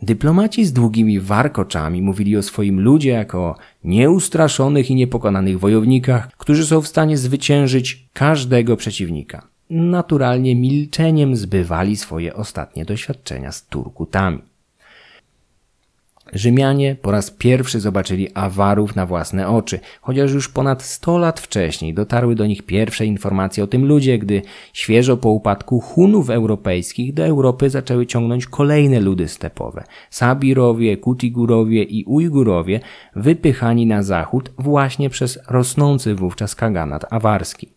Dyplomaci 0.01 0.65
z 0.65 0.73
długimi 0.73 1.19
warkoczami 1.19 2.01
mówili 2.01 2.37
o 2.37 2.43
swoim 2.43 2.79
ludzie 2.79 3.09
jako 3.09 3.39
o 3.39 3.55
nieustraszonych 3.83 4.91
i 4.91 4.95
niepokonanych 4.95 5.59
wojownikach, 5.59 6.31
którzy 6.37 6.65
są 6.65 6.81
w 6.81 6.87
stanie 6.87 7.17
zwyciężyć 7.17 8.09
każdego 8.13 8.77
przeciwnika. 8.77 9.47
Naturalnie 9.69 10.55
milczeniem 10.55 11.35
zbywali 11.35 11.97
swoje 11.97 12.33
ostatnie 12.33 12.85
doświadczenia 12.85 13.51
z 13.51 13.65
Turkutami. 13.65 14.50
Rzymianie 16.33 16.95
po 16.95 17.11
raz 17.11 17.31
pierwszy 17.31 17.79
zobaczyli 17.79 18.33
awarów 18.33 18.95
na 18.95 19.05
własne 19.05 19.47
oczy, 19.47 19.79
chociaż 20.01 20.31
już 20.31 20.49
ponad 20.49 20.83
100 20.83 21.17
lat 21.17 21.39
wcześniej 21.39 21.93
dotarły 21.93 22.35
do 22.35 22.45
nich 22.45 22.63
pierwsze 22.63 23.05
informacje 23.05 23.63
o 23.63 23.67
tym 23.67 23.85
ludzie, 23.85 24.17
gdy 24.17 24.41
świeżo 24.73 25.17
po 25.17 25.29
upadku 25.29 25.79
Hunów 25.79 26.29
europejskich 26.29 27.13
do 27.13 27.25
Europy 27.25 27.69
zaczęły 27.69 28.05
ciągnąć 28.05 28.45
kolejne 28.45 28.99
ludy 28.99 29.27
stepowe. 29.27 29.83
Sabirowie, 30.09 30.97
Kutigurowie 30.97 31.83
i 31.83 32.05
Ujgurowie 32.05 32.79
wypychani 33.15 33.85
na 33.85 34.03
zachód 34.03 34.51
właśnie 34.57 35.09
przez 35.09 35.39
rosnący 35.49 36.15
wówczas 36.15 36.55
kaganat 36.55 37.05
awarski. 37.09 37.69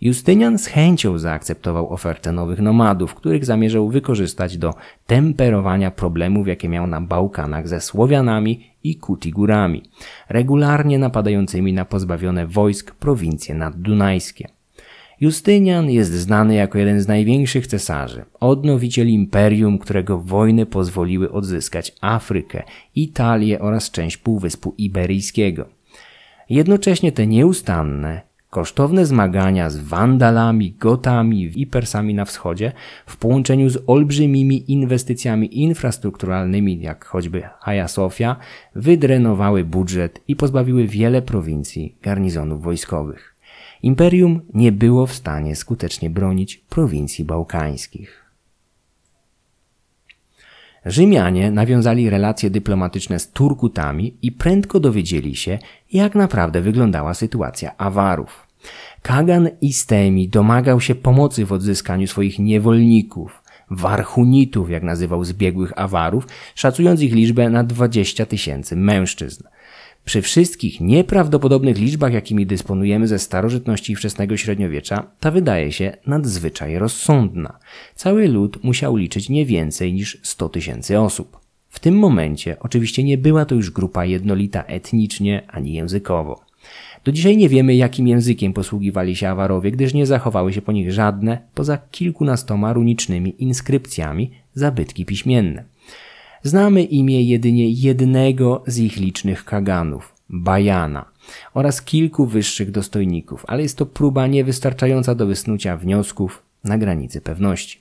Justynian 0.00 0.58
z 0.58 0.66
chęcią 0.66 1.18
zaakceptował 1.18 1.92
ofertę 1.92 2.32
nowych 2.32 2.60
nomadów, 2.60 3.14
których 3.14 3.44
zamierzał 3.44 3.88
wykorzystać 3.88 4.58
do 4.58 4.74
temperowania 5.06 5.90
problemów, 5.90 6.48
jakie 6.48 6.68
miał 6.68 6.86
na 6.86 7.00
Bałkanach 7.00 7.68
ze 7.68 7.80
Słowianami 7.80 8.70
i 8.84 8.96
Kutigurami, 8.96 9.82
regularnie 10.28 10.98
napadającymi 10.98 11.72
na 11.72 11.84
pozbawione 11.84 12.46
wojsk 12.46 12.94
prowincje 12.94 13.54
naddunajskie. 13.54 14.48
Justynian 15.20 15.90
jest 15.90 16.12
znany 16.12 16.54
jako 16.54 16.78
jeden 16.78 17.00
z 17.00 17.08
największych 17.08 17.66
cesarzy, 17.66 18.24
odnowiciel 18.40 19.08
imperium, 19.08 19.78
którego 19.78 20.18
wojny 20.18 20.66
pozwoliły 20.66 21.32
odzyskać 21.32 21.92
Afrykę, 22.00 22.62
Italię 22.94 23.58
oraz 23.60 23.90
część 23.90 24.16
Półwyspu 24.16 24.74
Iberyjskiego. 24.78 25.68
Jednocześnie 26.50 27.12
te 27.12 27.26
nieustanne, 27.26 28.27
Kosztowne 28.50 29.06
zmagania 29.06 29.70
z 29.70 29.78
Wandalami, 29.78 30.72
Gotami 30.72 31.52
i 31.54 31.66
Persami 31.66 32.14
na 32.14 32.24
wschodzie 32.24 32.72
w 33.06 33.16
połączeniu 33.16 33.70
z 33.70 33.78
olbrzymimi 33.86 34.72
inwestycjami 34.72 35.60
infrastrukturalnymi, 35.62 36.80
jak 36.80 37.04
choćby 37.04 37.42
Hagia 37.60 37.88
Sofia, 37.88 38.36
wydrenowały 38.74 39.64
budżet 39.64 40.20
i 40.28 40.36
pozbawiły 40.36 40.86
wiele 40.86 41.22
prowincji 41.22 41.96
garnizonów 42.02 42.62
wojskowych. 42.62 43.34
Imperium 43.82 44.40
nie 44.54 44.72
było 44.72 45.06
w 45.06 45.14
stanie 45.14 45.56
skutecznie 45.56 46.10
bronić 46.10 46.56
prowincji 46.56 47.24
bałkańskich. 47.24 48.27
Rzymianie 50.88 51.50
nawiązali 51.50 52.10
relacje 52.10 52.50
dyplomatyczne 52.50 53.18
z 53.18 53.30
Turkutami 53.32 54.14
i 54.22 54.32
prędko 54.32 54.80
dowiedzieli 54.80 55.36
się, 55.36 55.58
jak 55.92 56.14
naprawdę 56.14 56.60
wyglądała 56.60 57.14
sytuacja 57.14 57.76
Awarów. 57.76 58.46
Kagan 59.02 59.48
Istemi 59.60 60.28
domagał 60.28 60.80
się 60.80 60.94
pomocy 60.94 61.44
w 61.44 61.52
odzyskaniu 61.52 62.06
swoich 62.06 62.38
niewolników, 62.38 63.42
warchunitów, 63.70 64.70
jak 64.70 64.82
nazywał 64.82 65.24
zbiegłych 65.24 65.72
Awarów, 65.76 66.26
szacując 66.54 67.00
ich 67.00 67.14
liczbę 67.14 67.50
na 67.50 67.64
20 67.64 68.26
tysięcy 68.26 68.76
mężczyzn. 68.76 69.44
Przy 70.08 70.22
wszystkich 70.22 70.80
nieprawdopodobnych 70.80 71.78
liczbach, 71.78 72.12
jakimi 72.12 72.46
dysponujemy 72.46 73.08
ze 73.08 73.18
starożytności 73.18 73.92
i 73.92 73.96
wczesnego 73.96 74.36
średniowiecza, 74.36 75.10
ta 75.20 75.30
wydaje 75.30 75.72
się 75.72 75.96
nadzwyczaj 76.06 76.78
rozsądna. 76.78 77.58
Cały 77.94 78.28
lud 78.28 78.64
musiał 78.64 78.96
liczyć 78.96 79.28
nie 79.28 79.46
więcej 79.46 79.92
niż 79.92 80.20
100 80.22 80.48
tysięcy 80.48 81.00
osób. 81.00 81.38
W 81.68 81.80
tym 81.80 81.98
momencie 81.98 82.56
oczywiście 82.60 83.04
nie 83.04 83.18
była 83.18 83.44
to 83.44 83.54
już 83.54 83.70
grupa 83.70 84.04
jednolita 84.04 84.62
etnicznie 84.62 85.42
ani 85.48 85.72
językowo. 85.72 86.40
Do 87.04 87.12
dzisiaj 87.12 87.36
nie 87.36 87.48
wiemy, 87.48 87.74
jakim 87.74 88.08
językiem 88.08 88.52
posługiwali 88.52 89.16
się 89.16 89.28
Awarowie, 89.28 89.70
gdyż 89.70 89.94
nie 89.94 90.06
zachowały 90.06 90.52
się 90.52 90.62
po 90.62 90.72
nich 90.72 90.92
żadne, 90.92 91.38
poza 91.54 91.78
kilkunastoma 91.90 92.72
runicznymi 92.72 93.42
inskrypcjami, 93.42 94.30
zabytki 94.54 95.04
piśmienne. 95.04 95.64
Znamy 96.42 96.82
imię 96.82 97.22
jedynie 97.22 97.70
jednego 97.70 98.62
z 98.66 98.78
ich 98.78 98.96
licznych 98.96 99.44
kaganów, 99.44 100.14
Bajana, 100.28 101.04
oraz 101.54 101.82
kilku 101.82 102.26
wyższych 102.26 102.70
dostojników, 102.70 103.44
ale 103.48 103.62
jest 103.62 103.78
to 103.78 103.86
próba 103.86 104.26
niewystarczająca 104.26 105.14
do 105.14 105.26
wysnucia 105.26 105.76
wniosków 105.76 106.42
na 106.64 106.78
granicy 106.78 107.20
pewności. 107.20 107.80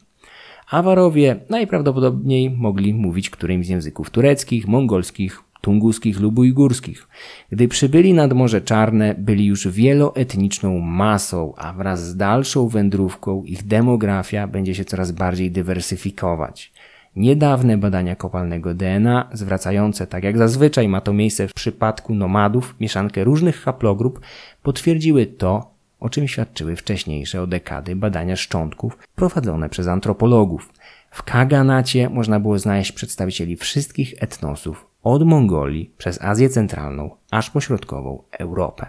Awarowie 0.69 1.39
najprawdopodobniej 1.49 2.49
mogli 2.49 2.93
mówić 2.93 3.29
którymś 3.29 3.65
z 3.65 3.69
języków 3.69 4.09
tureckich, 4.09 4.67
mongolskich, 4.67 5.43
tunguskich 5.61 6.19
lub 6.19 6.39
ujgurskich. 6.39 7.07
Gdy 7.51 7.67
przybyli 7.67 8.13
nad 8.13 8.33
Morze 8.33 8.61
Czarne, 8.61 9.15
byli 9.17 9.45
już 9.45 9.67
wieloetniczną 9.67 10.79
masą, 10.79 11.53
a 11.57 11.73
wraz 11.73 12.07
z 12.07 12.15
dalszą 12.15 12.67
wędrówką 12.67 13.43
ich 13.43 13.67
demografia 13.67 14.47
będzie 14.47 14.75
się 14.75 14.85
coraz 14.85 15.11
bardziej 15.11 15.51
dywersyfikować. 15.51 16.71
Niedawne 17.17 17.77
badania 17.77 18.15
kopalnego 18.15 18.73
DNA, 18.73 19.29
zwracające, 19.33 20.07
tak 20.07 20.23
jak 20.23 20.37
zazwyczaj 20.37 20.87
ma 20.87 21.01
to 21.01 21.13
miejsce 21.13 21.47
w 21.47 21.53
przypadku 21.53 22.15
nomadów, 22.15 22.75
mieszankę 22.79 23.23
różnych 23.23 23.61
haplogrup, 23.61 24.19
potwierdziły 24.63 25.25
to, 25.25 25.71
o 25.99 26.09
czym 26.09 26.27
świadczyły 26.27 26.75
wcześniejsze 26.75 27.41
o 27.41 27.47
dekady 27.47 27.95
badania 27.95 28.35
szczątków 28.35 28.97
prowadzone 29.15 29.69
przez 29.69 29.87
antropologów. 29.87 30.73
W 31.11 31.23
Kaganacie 31.23 32.09
można 32.09 32.39
było 32.39 32.59
znaleźć 32.59 32.91
przedstawicieli 32.91 33.55
wszystkich 33.55 34.13
etnosów, 34.23 34.87
od 35.03 35.23
Mongolii 35.23 35.91
przez 35.97 36.21
Azję 36.21 36.49
Centralną 36.49 37.09
aż 37.31 37.49
po 37.49 37.61
środkową 37.61 38.23
Europę. 38.31 38.85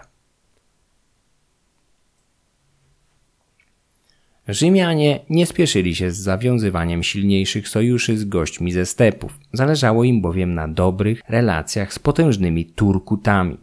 Rzymianie 4.49 5.21
nie 5.31 5.47
spieszyli 5.47 5.95
się 5.95 6.11
z 6.11 6.17
zawiązywaniem 6.17 7.03
silniejszych 7.03 7.69
sojuszy 7.69 8.19
z 8.19 8.25
gośćmi 8.25 8.73
ze 8.73 8.87
stepów. 8.87 9.39
Zależało 9.53 10.05
im 10.05 10.21
bowiem 10.21 10.55
na 10.55 10.69
dobrych 10.69 11.23
relacjach 11.29 11.93
z 11.93 11.99
potężnymi 11.99 12.65
Turkutami. 12.65 13.57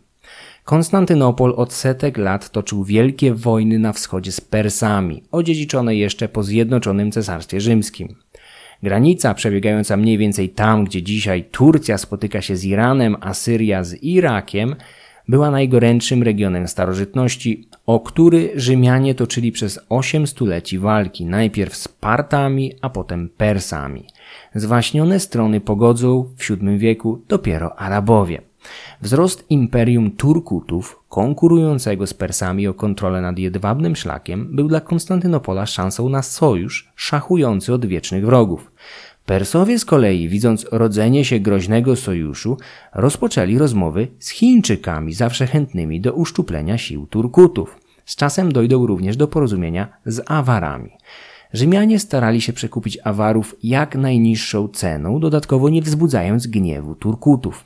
Konstantynopol 0.64 1.54
od 1.58 1.74
setek 1.74 2.18
lat 2.18 2.50
toczył 2.50 2.84
wielkie 2.84 3.34
wojny 3.34 3.80
na 3.80 3.94
wschodzie 3.94 4.32
z 4.32 4.42
Persami, 4.42 5.24
odziedziczone 5.32 5.96
jeszcze 5.96 6.30
po 6.30 6.44
Zjednoczonym 6.44 7.12
Cesarstwie 7.12 7.62
Rzymskim. 7.62 8.16
Granica 8.84 9.34
przebiegająca 9.34 9.98
mniej 9.98 10.18
więcej 10.18 10.50
tam, 10.50 10.86
gdzie 10.86 11.04
dzisiaj 11.04 11.44
Turcja 11.44 11.98
spotyka 11.98 12.42
się 12.42 12.56
z 12.56 12.66
Iranem, 12.66 13.16
a 13.22 13.34
Syria 13.34 13.84
z 13.84 14.04
Irakiem, 14.04 14.76
była 15.28 15.52
najgorętszym 15.52 16.24
regionem 16.24 16.68
starożytności, 16.68 17.68
o 17.86 18.00
który 18.00 18.52
Rzymianie 18.56 19.16
toczyli 19.16 19.52
przez 19.52 19.80
osiem 19.90 20.28
stuleci 20.28 20.80
walki, 20.80 21.26
najpierw 21.26 21.76
z 21.76 21.88
Partami, 21.88 22.74
a 22.82 22.90
potem 22.90 23.30
Persami. 23.30 24.08
Zwaśnione 24.56 25.20
strony 25.20 25.62
pogodzą 25.62 26.24
w 26.38 26.50
VII 26.50 26.78
wieku 26.78 27.22
dopiero 27.28 27.80
Arabowie. 27.80 28.42
Wzrost 29.02 29.46
imperium 29.50 30.12
Turkutów, 30.12 31.04
konkurującego 31.10 32.08
z 32.08 32.14
Persami 32.14 32.68
o 32.68 32.74
kontrolę 32.74 33.22
nad 33.22 33.40
jedwabnym 33.40 33.96
szlakiem, 33.96 34.56
był 34.56 34.68
dla 34.68 34.82
Konstantynopola 34.82 35.66
szansą 35.66 36.10
na 36.10 36.22
sojusz 36.22 36.92
szachujący 36.96 37.74
od 37.74 37.86
wiecznych 37.86 38.26
wrogów. 38.26 38.72
Persowie 39.26 39.80
z 39.80 39.86
kolei, 39.86 40.30
widząc 40.30 40.66
rodzenie 40.72 41.26
się 41.26 41.40
groźnego 41.40 41.96
sojuszu, 41.96 42.58
rozpoczęli 42.94 43.58
rozmowy 43.58 44.08
z 44.20 44.30
Chińczykami 44.30 45.14
zawsze 45.14 45.48
chętnymi 45.48 46.02
do 46.02 46.14
uszczuplenia 46.14 46.78
sił 46.78 47.08
Turkutów. 47.08 47.78
Z 48.06 48.16
czasem 48.16 48.52
dojdą 48.52 48.86
również 48.86 49.18
do 49.18 49.28
porozumienia 49.28 49.88
z 50.06 50.32
Awarami. 50.32 50.92
Rzymianie 51.54 52.00
starali 52.00 52.42
się 52.42 52.54
przekupić 52.54 52.98
Awarów 53.04 53.56
jak 53.64 53.96
najniższą 53.96 54.68
ceną, 54.68 55.20
dodatkowo 55.20 55.70
nie 55.70 55.82
wzbudzając 55.82 56.48
gniewu 56.48 56.96
Turkutów. 56.96 57.64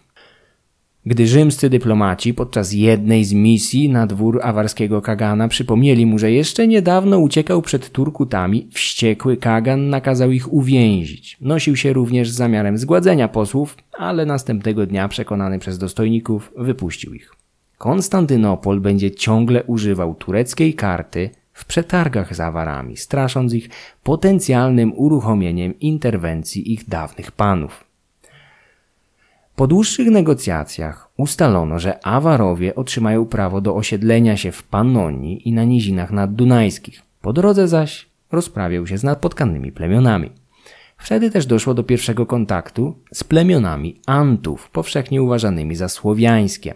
Gdy 1.06 1.28
rzymscy 1.28 1.70
dyplomaci 1.70 2.34
podczas 2.34 2.74
jednej 2.74 3.26
z 3.26 3.34
misji 3.34 3.90
na 3.90 4.08
dwór 4.08 4.40
awarskiego 4.44 5.02
Kagana 5.02 5.48
przypomnieli 5.48 6.06
mu, 6.06 6.20
że 6.20 6.32
jeszcze 6.32 6.68
niedawno 6.68 7.20
uciekał 7.20 7.62
przed 7.62 7.90
Turkutami, 7.90 8.68
wściekły 8.72 9.38
Kagan 9.38 9.90
nakazał 9.90 10.32
ich 10.32 10.54
uwięzić. 10.54 11.38
Nosił 11.42 11.76
się 11.76 11.94
również 11.94 12.30
z 12.30 12.36
zamiarem 12.36 12.78
zgładzenia 12.78 13.28
posłów, 13.28 13.78
ale 13.98 14.26
następnego 14.26 14.86
dnia 14.86 15.08
przekonany 15.08 15.60
przez 15.60 15.78
dostojników 15.78 16.52
wypuścił 16.58 17.14
ich. 17.14 17.32
Konstantynopol 17.78 18.80
będzie 18.80 19.12
ciągle 19.12 19.64
używał 19.64 20.16
tureckiej 20.16 20.74
karty 20.74 21.30
w 21.54 21.66
przetargach 21.66 22.36
z 22.36 22.40
awarami, 22.40 22.98
strasząc 22.98 23.54
ich 23.54 23.70
potencjalnym 24.04 24.94
uruchomieniem 24.96 25.80
interwencji 25.80 26.74
ich 26.74 26.90
dawnych 26.90 27.32
panów. 27.32 27.89
Po 29.60 29.68
dłuższych 29.68 30.08
negocjacjach 30.08 31.10
ustalono, 31.18 31.80
że 31.80 32.06
Awarowie 32.06 32.76
otrzymają 32.76 33.26
prawo 33.26 33.62
do 33.62 33.76
osiedlenia 33.76 34.38
się 34.38 34.52
w 34.52 34.64
Pannonii 34.64 35.50
i 35.50 35.54
na 35.54 35.64
nizinach 35.64 36.12
naddunajskich. 36.12 37.02
Po 37.22 37.34
drodze 37.34 37.68
zaś 37.68 38.10
rozprawiał 38.32 38.88
się 38.88 38.98
z 38.98 39.04
napotkanymi 39.04 39.72
plemionami. 39.72 40.32
Wtedy 40.98 41.32
też 41.32 41.46
doszło 41.46 41.74
do 41.74 41.84
pierwszego 41.84 42.26
kontaktu 42.26 42.96
z 43.14 43.24
plemionami 43.24 44.02
Antów, 44.06 44.70
powszechnie 44.70 45.22
uważanymi 45.22 45.76
za 45.76 45.90
słowiańskie. 45.90 46.76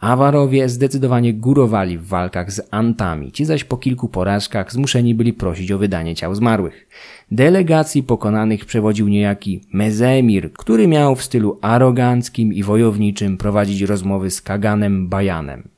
Awarowie 0.00 0.68
zdecydowanie 0.68 1.34
górowali 1.34 1.98
w 1.98 2.06
walkach 2.06 2.52
z 2.52 2.68
Antami, 2.70 3.32
ci 3.32 3.44
zaś 3.44 3.64
po 3.64 3.76
kilku 3.76 4.08
porażkach 4.08 4.72
zmuszeni 4.72 5.14
byli 5.14 5.32
prosić 5.32 5.72
o 5.72 5.78
wydanie 5.78 6.14
ciał 6.14 6.34
zmarłych. 6.34 6.88
Delegacji 7.30 8.02
pokonanych 8.02 8.64
przewodził 8.64 9.08
niejaki 9.08 9.60
Mezemir, 9.72 10.52
który 10.52 10.88
miał 10.88 11.16
w 11.16 11.22
stylu 11.22 11.58
aroganckim 11.62 12.52
i 12.52 12.62
wojowniczym 12.62 13.36
prowadzić 13.36 13.82
rozmowy 13.82 14.30
z 14.30 14.42
Kaganem 14.42 15.08
Bajanem. 15.08 15.68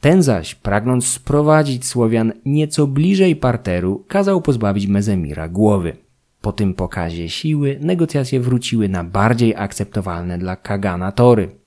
Ten 0.00 0.22
zaś, 0.22 0.54
pragnąc 0.54 1.06
sprowadzić 1.06 1.86
Słowian 1.86 2.32
nieco 2.44 2.86
bliżej 2.86 3.36
parteru, 3.36 4.04
kazał 4.08 4.42
pozbawić 4.42 4.86
Mezemira 4.86 5.48
głowy. 5.48 5.96
Po 6.40 6.52
tym 6.52 6.74
pokazie 6.74 7.28
siły 7.28 7.78
negocjacje 7.80 8.40
wróciły 8.40 8.88
na 8.88 9.04
bardziej 9.04 9.54
akceptowalne 9.56 10.38
dla 10.38 10.56
Kagana 10.56 11.12
tory. 11.12 11.57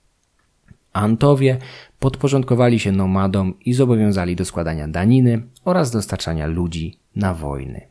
Antowie 0.93 1.57
podporządkowali 1.99 2.79
się 2.79 2.91
nomadom 2.91 3.53
i 3.65 3.73
zobowiązali 3.73 4.35
do 4.35 4.45
składania 4.45 4.87
daniny 4.87 5.41
oraz 5.65 5.91
dostarczania 5.91 6.47
ludzi 6.47 6.97
na 7.15 7.33
wojny. 7.33 7.81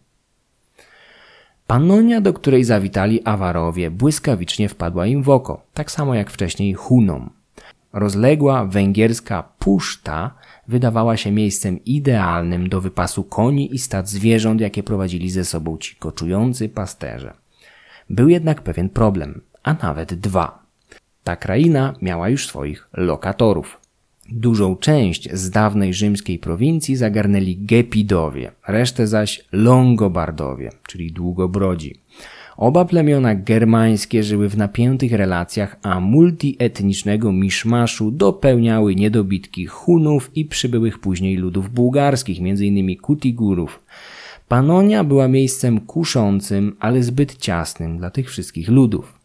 Pannonia, 1.66 2.20
do 2.20 2.32
której 2.32 2.64
zawitali 2.64 3.24
Awarowie, 3.24 3.90
błyskawicznie 3.90 4.68
wpadła 4.68 5.06
im 5.06 5.22
w 5.22 5.28
oko, 5.28 5.62
tak 5.74 5.90
samo 5.90 6.14
jak 6.14 6.30
wcześniej 6.30 6.74
Hunom. 6.74 7.30
Rozległa 7.92 8.64
węgierska 8.64 9.42
puszta 9.58 10.34
wydawała 10.68 11.16
się 11.16 11.30
miejscem 11.30 11.84
idealnym 11.84 12.68
do 12.68 12.80
wypasu 12.80 13.24
koni 13.24 13.74
i 13.74 13.78
stad 13.78 14.08
zwierząt, 14.08 14.60
jakie 14.60 14.82
prowadzili 14.82 15.30
ze 15.30 15.44
sobą 15.44 15.78
ci 15.78 15.96
koczujący 15.96 16.68
pasterze. 16.68 17.34
Był 18.10 18.28
jednak 18.28 18.62
pewien 18.62 18.88
problem, 18.88 19.40
a 19.62 19.74
nawet 19.74 20.14
dwa. 20.14 20.59
Ta 21.30 21.36
kraina 21.36 21.94
miała 22.02 22.28
już 22.28 22.46
swoich 22.46 22.88
lokatorów. 22.92 23.80
Dużą 24.32 24.76
część 24.76 25.32
z 25.32 25.50
dawnej 25.50 25.94
rzymskiej 25.94 26.38
prowincji 26.38 26.96
zagarnęli 26.96 27.56
Gepidowie, 27.56 28.52
resztę 28.68 29.06
zaś 29.06 29.44
Longobardowie, 29.52 30.70
czyli 30.88 31.12
długobrodzi. 31.12 31.94
Oba 32.56 32.84
plemiona 32.84 33.34
germańskie 33.34 34.22
żyły 34.22 34.48
w 34.48 34.56
napiętych 34.56 35.12
relacjach, 35.12 35.76
a 35.82 36.00
multietnicznego 36.00 37.32
miszmaszu 37.32 38.10
dopełniały 38.10 38.94
niedobitki 38.94 39.66
Hunów 39.66 40.30
i 40.34 40.44
przybyłych 40.44 40.98
później 40.98 41.36
ludów 41.36 41.70
bułgarskich, 41.70 42.38
m.in. 42.40 42.96
Kutigurów. 42.96 43.82
Panonia 44.48 45.04
była 45.04 45.28
miejscem 45.28 45.80
kuszącym, 45.80 46.76
ale 46.80 47.02
zbyt 47.02 47.36
ciasnym 47.36 47.98
dla 47.98 48.10
tych 48.10 48.30
wszystkich 48.30 48.68
ludów. 48.68 49.19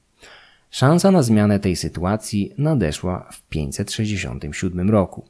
Szansa 0.75 1.11
na 1.11 1.23
zmianę 1.23 1.59
tej 1.59 1.75
sytuacji 1.75 2.53
nadeszła 2.57 3.27
w 3.31 3.41
567 3.49 4.89
roku. 4.89 5.25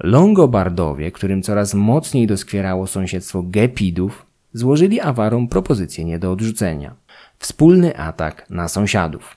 Longobardowie, 0.00 1.12
którym 1.12 1.42
coraz 1.42 1.74
mocniej 1.74 2.26
doskwierało 2.26 2.86
sąsiedztwo 2.86 3.42
Gepidów, 3.42 4.26
złożyli 4.52 5.00
Awarom 5.00 5.48
propozycję 5.48 6.04
nie 6.04 6.18
do 6.18 6.32
odrzucenia. 6.32 6.94
Wspólny 7.38 7.96
atak 7.96 8.50
na 8.50 8.68
sąsiadów. 8.68 9.36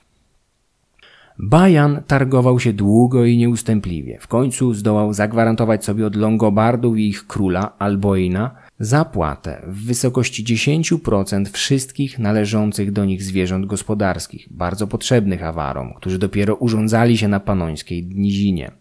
Bajan 1.38 2.02
targował 2.06 2.60
się 2.60 2.72
długo 2.72 3.24
i 3.24 3.36
nieustępliwie. 3.36 4.18
W 4.20 4.28
końcu 4.28 4.74
zdołał 4.74 5.12
zagwarantować 5.12 5.84
sobie 5.84 6.06
od 6.06 6.16
Longobardów 6.16 6.98
i 6.98 7.08
ich 7.08 7.26
króla, 7.26 7.72
Alboina, 7.78 8.50
zapłatę 8.82 9.62
w 9.66 9.86
wysokości 9.86 10.44
10% 10.44 11.50
wszystkich 11.52 12.18
należących 12.18 12.92
do 12.92 13.04
nich 13.04 13.22
zwierząt 13.22 13.66
gospodarskich, 13.66 14.48
bardzo 14.50 14.86
potrzebnych 14.86 15.44
awarom, 15.44 15.94
którzy 15.94 16.18
dopiero 16.18 16.54
urządzali 16.54 17.18
się 17.18 17.28
na 17.28 17.40
panońskiej 17.40 18.06
nizinie. 18.06 18.72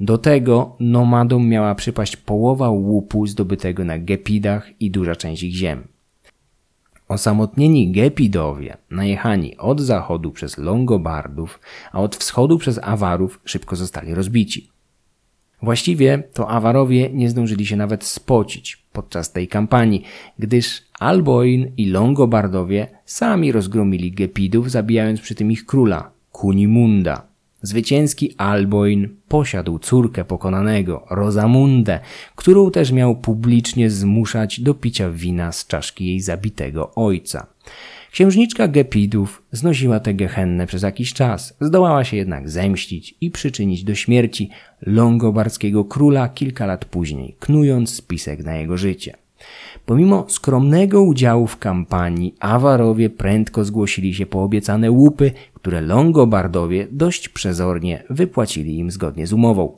Do 0.00 0.18
tego 0.18 0.76
nomadom 0.80 1.48
miała 1.48 1.74
przypaść 1.74 2.16
połowa 2.16 2.70
łupu 2.70 3.26
zdobytego 3.26 3.84
na 3.84 3.98
Gepidach 3.98 4.70
i 4.80 4.90
duża 4.90 5.16
część 5.16 5.42
ich 5.42 5.54
ziem. 5.54 5.88
Osamotnieni 7.08 7.92
Gepidowie, 7.92 8.76
najechani 8.90 9.56
od 9.56 9.80
zachodu 9.80 10.30
przez 10.30 10.58
Longobardów, 10.58 11.60
a 11.92 12.00
od 12.00 12.16
wschodu 12.16 12.58
przez 12.58 12.80
Awarów, 12.82 13.40
szybko 13.44 13.76
zostali 13.76 14.14
rozbici. 14.14 14.69
Właściwie 15.62 16.22
to 16.32 16.48
Awarowie 16.48 17.10
nie 17.12 17.30
zdążyli 17.30 17.66
się 17.66 17.76
nawet 17.76 18.04
spocić 18.04 18.84
podczas 18.92 19.32
tej 19.32 19.48
kampanii, 19.48 20.02
gdyż 20.38 20.82
Alboin 20.98 21.72
i 21.76 21.86
Longobardowie 21.86 22.86
sami 23.04 23.52
rozgromili 23.52 24.12
Gepidów, 24.12 24.70
zabijając 24.70 25.20
przy 25.20 25.34
tym 25.34 25.52
ich 25.52 25.66
króla, 25.66 26.10
Kunimunda. 26.32 27.30
Zwycięski 27.62 28.34
Alboin 28.36 29.08
posiadł 29.28 29.78
córkę 29.78 30.24
pokonanego, 30.24 31.06
Rosamundę, 31.10 32.00
którą 32.36 32.70
też 32.70 32.92
miał 32.92 33.16
publicznie 33.16 33.90
zmuszać 33.90 34.60
do 34.60 34.74
picia 34.74 35.10
wina 35.10 35.52
z 35.52 35.66
czaszki 35.66 36.06
jej 36.06 36.20
zabitego 36.20 36.94
ojca. 36.94 37.46
Księżniczka 38.12 38.68
Gepidów 38.68 39.42
znosiła 39.52 40.00
tę 40.00 40.14
gehennę 40.14 40.66
przez 40.66 40.82
jakiś 40.82 41.12
czas, 41.12 41.56
zdołała 41.60 42.04
się 42.04 42.16
jednak 42.16 42.50
zemścić 42.50 43.14
i 43.20 43.30
przyczynić 43.30 43.84
do 43.84 43.94
śmierci 43.94 44.50
longobarskiego 44.82 45.84
króla 45.84 46.28
kilka 46.28 46.66
lat 46.66 46.84
później, 46.84 47.36
knując 47.40 47.94
spisek 47.94 48.44
na 48.44 48.56
jego 48.56 48.76
życie. 48.76 49.16
Pomimo 49.86 50.24
skromnego 50.28 51.02
udziału 51.02 51.46
w 51.46 51.58
kampanii, 51.58 52.34
Awarowie 52.40 53.10
prędko 53.10 53.64
zgłosili 53.64 54.14
się 54.14 54.26
po 54.26 54.42
obiecane 54.42 54.90
łupy, 54.90 55.32
które 55.54 55.80
Longobardowie 55.80 56.86
dość 56.90 57.28
przezornie 57.28 58.02
wypłacili 58.10 58.78
im 58.78 58.90
zgodnie 58.90 59.26
z 59.26 59.32
umową. 59.32 59.72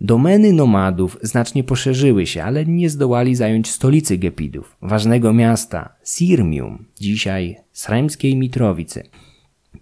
Domeny 0.00 0.52
nomadów 0.52 1.18
znacznie 1.22 1.64
poszerzyły 1.64 2.26
się, 2.26 2.44
ale 2.44 2.66
nie 2.66 2.90
zdołali 2.90 3.34
zająć 3.34 3.70
stolicy 3.70 4.18
Gepidów, 4.18 4.76
ważnego 4.82 5.32
miasta 5.32 5.94
Sirmium, 6.04 6.84
dzisiaj 7.00 7.56
Sremskiej 7.72 8.36
Mitrowicy. 8.36 9.02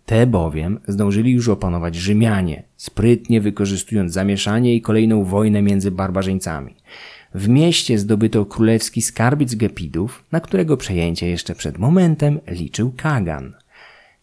Te 0.07 0.27
bowiem 0.27 0.81
zdążyli 0.89 1.33
już 1.33 1.49
opanować 1.49 1.97
Rzymianie, 1.97 2.63
sprytnie 2.77 3.41
wykorzystując 3.41 4.13
zamieszanie 4.13 4.75
i 4.75 4.81
kolejną 4.81 5.25
wojnę 5.25 5.63
między 5.63 5.91
barbarzyńcami. 5.91 6.75
W 7.35 7.49
mieście 7.49 7.99
zdobyto 7.99 8.45
królewski 8.45 9.03
skarbiec 9.03 9.55
Gepidów, 9.55 10.25
na 10.33 10.41
którego 10.41 10.77
przejęcie 10.77 11.29
jeszcze 11.29 11.55
przed 11.55 11.79
momentem 11.79 12.41
liczył 12.51 12.93
Kagan– 12.97 13.55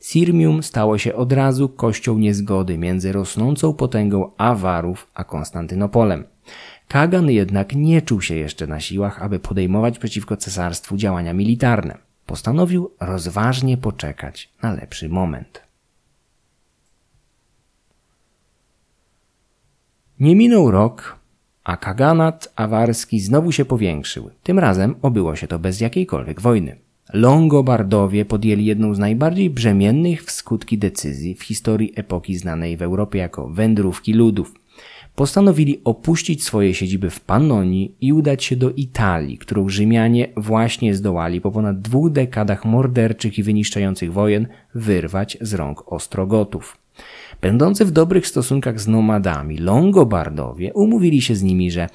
Sirmium 0.04 0.64
stało 0.64 0.98
się 0.98 1.16
od 1.16 1.34
razu 1.34 1.70
kością 1.70 2.18
niezgody 2.18 2.78
między 2.78 3.12
rosnącą 3.12 3.74
potęgą 3.74 4.32
Awarów 4.38 5.08
a 5.14 5.24
Konstantynopolem. 5.24 6.24
Kagan 6.88 7.30
jednak 7.30 7.76
nie 7.76 8.02
czuł 8.02 8.22
się 8.22 8.36
jeszcze 8.36 8.68
na 8.68 8.80
siłach, 8.80 9.22
aby 9.22 9.40
podejmować 9.40 10.00
przeciwko 10.00 10.38
cesarstwu 10.38 10.98
działania 10.98 11.34
militarne. 11.34 11.98
Postanowił 12.26 12.92
rozważnie 13.00 13.78
poczekać 13.78 14.50
na 14.62 14.74
lepszy 14.74 15.10
moment. 15.10 15.62
Nie 20.20 20.36
minął 20.36 20.72
rok, 20.72 21.20
a 21.64 21.78
kaganat 21.78 22.54
awarski 22.56 23.20
znowu 23.20 23.52
się 23.52 23.66
powiększył. 23.66 24.30
Tym 24.44 24.60
razem 24.60 24.96
obyło 25.02 25.36
się 25.36 25.48
to 25.48 25.60
bez 25.60 25.82
jakiejkolwiek 25.82 26.42
wojny. 26.42 26.83
Longobardowie 27.14 28.26
podjęli 28.26 28.66
jedną 28.66 28.94
z 28.94 29.00
najbardziej 29.00 29.50
brzemiennych 29.50 30.24
w 30.24 30.32
skutki 30.32 30.78
decyzji 30.78 31.36
w 31.36 31.44
historii 31.44 31.94
epoki 31.96 32.38
znanej 32.38 32.78
w 32.78 32.82
Europie 32.82 33.20
jako 33.20 33.50
wędrówki 33.50 34.14
ludów. 34.14 34.54
Postanowili 35.16 35.82
opuścić 35.84 36.44
swoje 36.44 36.74
siedziby 36.74 37.10
w 37.10 37.20
Pannonii 37.20 37.96
i 38.02 38.14
udać 38.14 38.44
się 38.44 38.56
do 38.56 38.72
Italii, 38.72 39.38
którą 39.38 39.70
Rzymianie 39.70 40.28
właśnie 40.38 40.96
zdołali 40.96 41.42
po 41.42 41.52
ponad 41.52 41.82
dwóch 41.82 42.12
dekadach 42.12 42.66
morderczych 42.66 43.38
i 43.38 43.44
wyniszczających 43.44 44.14
wojen 44.14 44.48
wyrwać 44.76 45.38
z 45.42 45.54
rąk 45.54 45.94
Ostrogotów. 45.94 46.78
Będący 47.42 47.86
w 47.86 47.92
dobrych 47.92 48.28
stosunkach 48.28 48.80
z 48.80 48.88
nomadami, 48.88 49.58
Longobardowie 49.58 50.74
umówili 50.74 51.22
się 51.22 51.36
z 51.36 51.44
nimi, 51.44 51.72
że 51.72 51.90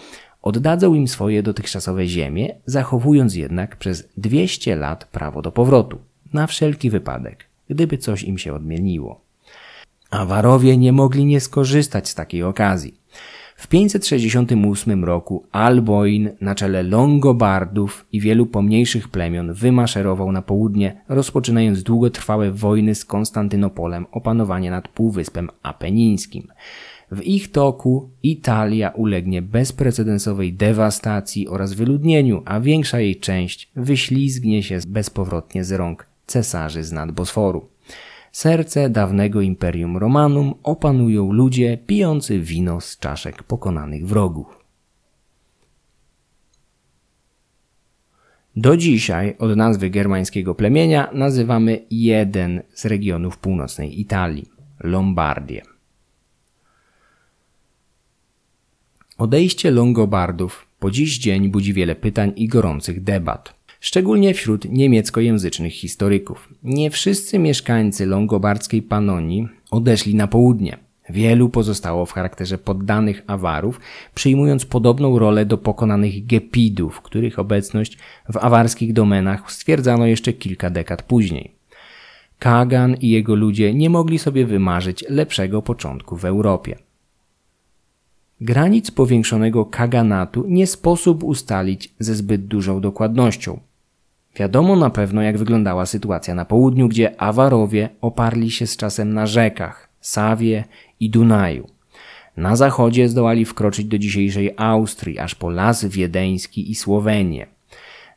oddadzą 0.49 0.95
im 0.95 1.09
swoje 1.09 1.43
dotychczasowe 1.43 2.07
ziemie, 2.07 2.55
zachowując 2.67 3.35
jednak 3.35 3.77
przez 3.77 4.09
200 4.17 4.77
lat 4.77 5.05
prawo 5.05 5.43
do 5.43 5.53
powrotu, 5.53 5.99
na 6.33 6.47
wszelki 6.47 6.91
wypadek, 6.91 7.45
gdyby 7.69 7.99
coś 7.99 8.23
im 8.23 8.39
się 8.39 8.55
odmieniło. 8.55 9.21
Awarowie 10.11 10.77
nie 10.77 10.93
mogli 10.93 11.25
nie 11.25 11.41
skorzystać 11.41 12.09
z 12.09 12.15
takiej 12.15 12.43
okazji. 12.43 12.95
W 13.57 13.67
568 13.67 15.05
roku 15.05 15.45
Alboin 15.53 16.31
na 16.41 16.55
czele 16.55 16.83
Longobardów 16.83 18.07
i 18.13 18.21
wielu 18.21 18.47
pomniejszych 18.47 19.09
plemion 19.09 19.53
wymaszerował 19.53 20.33
na 20.33 20.43
południe, 20.43 21.01
rozpoczynając 21.09 21.83
długotrwałe 21.83 22.51
wojny 22.51 22.95
z 22.95 23.05
Konstantynopolem 23.05 24.07
o 24.13 24.21
panowanie 24.21 24.71
nad 24.71 24.89
Półwyspem 24.89 25.51
Apenińskim. 25.63 26.49
W 27.11 27.23
ich 27.23 27.51
toku 27.51 28.11
Italia 28.23 28.90
ulegnie 28.90 29.42
bezprecedensowej 29.42 30.53
dewastacji 30.53 31.49
oraz 31.49 31.75
wyludnieniu, 31.75 32.42
a 32.44 32.61
większa 32.61 33.01
jej 33.01 33.16
część 33.16 33.71
wyślizgnie 33.77 34.62
się 34.62 34.79
bezpowrotnie 34.88 35.64
z 35.64 35.73
rąk 35.73 36.07
cesarzy 36.27 36.85
z 36.85 36.92
nad 36.92 37.12
Bosforu. 37.12 37.68
Serce 38.33 38.90
dawnego 38.90 39.40
Imperium 39.40 39.97
Romanum 39.97 40.55
opanują 40.62 41.33
ludzie 41.33 41.79
pijący 41.87 42.40
wino 42.40 42.81
z 42.81 42.99
czaszek 42.99 43.42
pokonanych 43.42 44.07
wrogów. 44.07 44.64
Do 48.57 48.77
dzisiaj 48.77 49.37
od 49.38 49.57
nazwy 49.57 49.90
germańskiego 49.90 50.55
plemienia 50.55 51.11
nazywamy 51.12 51.81
jeden 51.90 52.62
z 52.75 52.85
regionów 52.85 53.38
północnej 53.38 54.01
Italii 54.01 54.49
Lombardię. 54.81 55.78
Odejście 59.18 59.70
Longobardów 59.70 60.66
po 60.78 60.90
dziś 60.90 61.18
dzień 61.18 61.48
budzi 61.48 61.72
wiele 61.72 61.94
pytań 61.94 62.33
i 62.37 62.48
gorących 62.48 63.02
debat 63.02 63.59
szczególnie 63.81 64.35
wśród 64.35 64.64
niemieckojęzycznych 64.64 65.72
historyków. 65.72 66.48
Nie 66.62 66.90
wszyscy 66.90 67.38
mieszkańcy 67.38 68.07
longobardzkiej 68.07 68.83
Panonii 68.83 69.48
odeszli 69.70 70.14
na 70.14 70.26
południe. 70.26 70.78
Wielu 71.11 71.48
pozostało 71.48 72.07
w 72.07 72.12
charakterze 72.12 72.59
poddanych 72.59 73.22
awarów, 73.26 73.81
przyjmując 74.14 74.64
podobną 74.64 75.18
rolę 75.18 75.46
do 75.46 75.59
pokonanych 75.59 76.26
gepidów, 76.26 77.00
których 77.00 77.38
obecność 77.38 77.98
w 78.33 78.37
awarskich 78.37 78.92
domenach 78.92 79.52
stwierdzano 79.52 80.07
jeszcze 80.07 80.33
kilka 80.33 80.70
dekad 80.70 81.02
później. 81.02 81.52
Kagan 82.38 82.96
i 83.00 83.11
jego 83.11 83.35
ludzie 83.35 83.74
nie 83.74 83.90
mogli 83.90 84.18
sobie 84.18 84.46
wymarzyć 84.46 85.04
lepszego 85.09 85.62
początku 85.62 86.16
w 86.16 86.24
Europie. 86.24 86.88
Granic 88.40 88.90
powiększonego 88.90 89.64
kaganatu 89.66 90.44
nie 90.48 90.66
sposób 90.66 91.24
ustalić 91.24 91.94
ze 91.98 92.14
zbyt 92.14 92.46
dużą 92.46 92.81
dokładnością. 92.81 93.61
Wiadomo 94.37 94.77
na 94.77 94.90
pewno, 94.90 95.22
jak 95.22 95.38
wyglądała 95.38 95.87
sytuacja 95.87 96.35
na 96.35 96.44
południu, 96.44 96.88
gdzie 96.88 97.20
Awarowie 97.20 97.88
oparli 98.01 98.51
się 98.51 98.66
z 98.66 98.77
czasem 98.77 99.14
na 99.14 99.27
rzekach 99.27 99.88
Sawie 100.01 100.64
i 101.01 101.11
Dunaju. 101.11 101.68
Na 102.37 102.57
zachodzie 102.57 103.09
zdołali 103.09 103.44
wkroczyć 103.44 103.87
do 103.87 103.98
dzisiejszej 103.98 104.55
Austrii, 104.57 105.18
aż 105.18 105.35
po 105.35 105.51
Las 105.51 105.85
Wiedeński 105.85 106.70
i 106.70 106.74
Słowenię. 106.74 107.46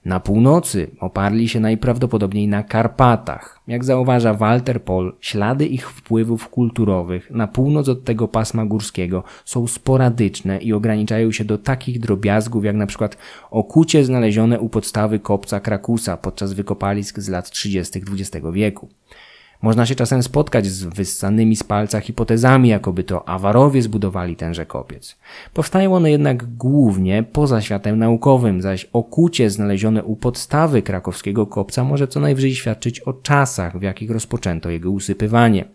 Na 0.06 0.20
północy 0.20 0.92
oparli 1.00 1.50
się 1.50 1.60
najprawdopodobniej 1.60 2.48
na 2.48 2.64
Karpatach. 2.64 3.60
Jak 3.68 3.84
zauważa 3.84 4.34
Walter 4.34 4.84
Poll, 4.84 5.16
ślady 5.20 5.66
ich 5.66 5.92
wpływów 5.92 6.50
kulturowych 6.50 7.32
na 7.32 7.48
północ 7.48 7.90
od 7.90 8.04
tego 8.04 8.28
pasma 8.28 8.66
górskiego 8.66 9.24
są 9.46 9.68
sporadyczne 9.68 10.58
i 10.58 10.74
ograniczają 10.74 11.32
się 11.32 11.46
do 11.46 11.58
takich 11.58 12.00
drobiazgów 12.00 12.66
jak 12.66 12.76
na 12.76 12.88
przykład 12.88 13.18
okucie 13.52 14.06
znalezione 14.06 14.60
u 14.60 14.70
podstawy 14.70 15.20
kopca 15.20 15.60
Krakusa 15.60 16.18
podczas 16.18 16.54
wykopalisk 16.54 17.20
z 17.20 17.30
lat 17.30 17.52
30. 17.52 18.02
XX 18.12 18.46
wieku. 18.54 18.90
Można 19.62 19.86
się 19.86 19.96
czasem 19.96 20.24
spotkać 20.24 20.66
z 20.66 20.84
wyssanymi 20.84 21.56
z 21.56 21.64
palca 21.64 22.00
hipotezami, 22.00 22.70
jakoby 22.70 23.04
to 23.04 23.30
awarowie 23.30 23.82
zbudowali 23.82 24.36
tenże 24.36 24.66
kopiec. 24.66 25.18
Powstają 25.54 25.96
one 25.96 26.12
jednak 26.12 26.56
głównie 26.56 27.24
poza 27.24 27.62
światem 27.62 28.00
naukowym, 28.00 28.62
zaś 28.62 28.88
okucie 28.94 29.50
znalezione 29.50 30.04
u 30.04 30.16
podstawy 30.16 30.82
krakowskiego 30.82 31.48
kopca 31.48 31.84
może 31.84 32.08
co 32.08 32.20
najwyżej 32.20 32.56
świadczyć 32.56 33.00
o 33.00 33.14
czasach, 33.14 33.80
w 33.80 33.82
jakich 33.82 34.12
rozpoczęto 34.12 34.70
jego 34.70 34.92
usypywanie. 34.92 35.66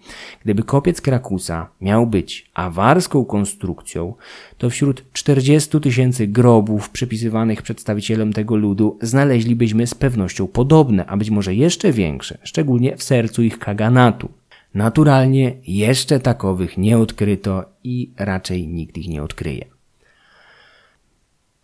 Gdyby 0.44 0.62
kopiec 0.62 1.01
Krakusa 1.01 1.68
miał 1.81 2.07
być 2.07 2.45
awarską 2.57 3.25
konstrukcją, 3.25 4.14
to 4.59 4.71
wśród 4.71 5.12
40 5.12 5.81
tysięcy 5.81 6.27
grobów 6.27 6.90
przypisywanych 6.90 7.62
przedstawicielom 7.62 8.33
tego 8.33 8.57
ludu 8.57 8.99
znaleźlibyśmy 9.03 9.87
z 9.87 9.95
pewnością 9.95 10.47
podobne, 10.47 11.07
a 11.07 11.16
być 11.16 11.31
może 11.31 11.55
jeszcze 11.55 11.92
większe, 11.92 12.38
szczególnie 12.42 12.97
w 12.97 13.03
sercu 13.03 13.42
ich 13.42 13.59
kaganatu. 13.59 14.29
Naturalnie 14.75 15.55
jeszcze 15.66 16.21
takowych 16.21 16.79
nie 16.79 16.99
odkryto 16.99 17.64
i 17.85 18.11
raczej 18.16 18.69
nikt 18.69 18.99
ich 18.99 19.09
nie 19.09 19.23
odkryje. 19.23 19.75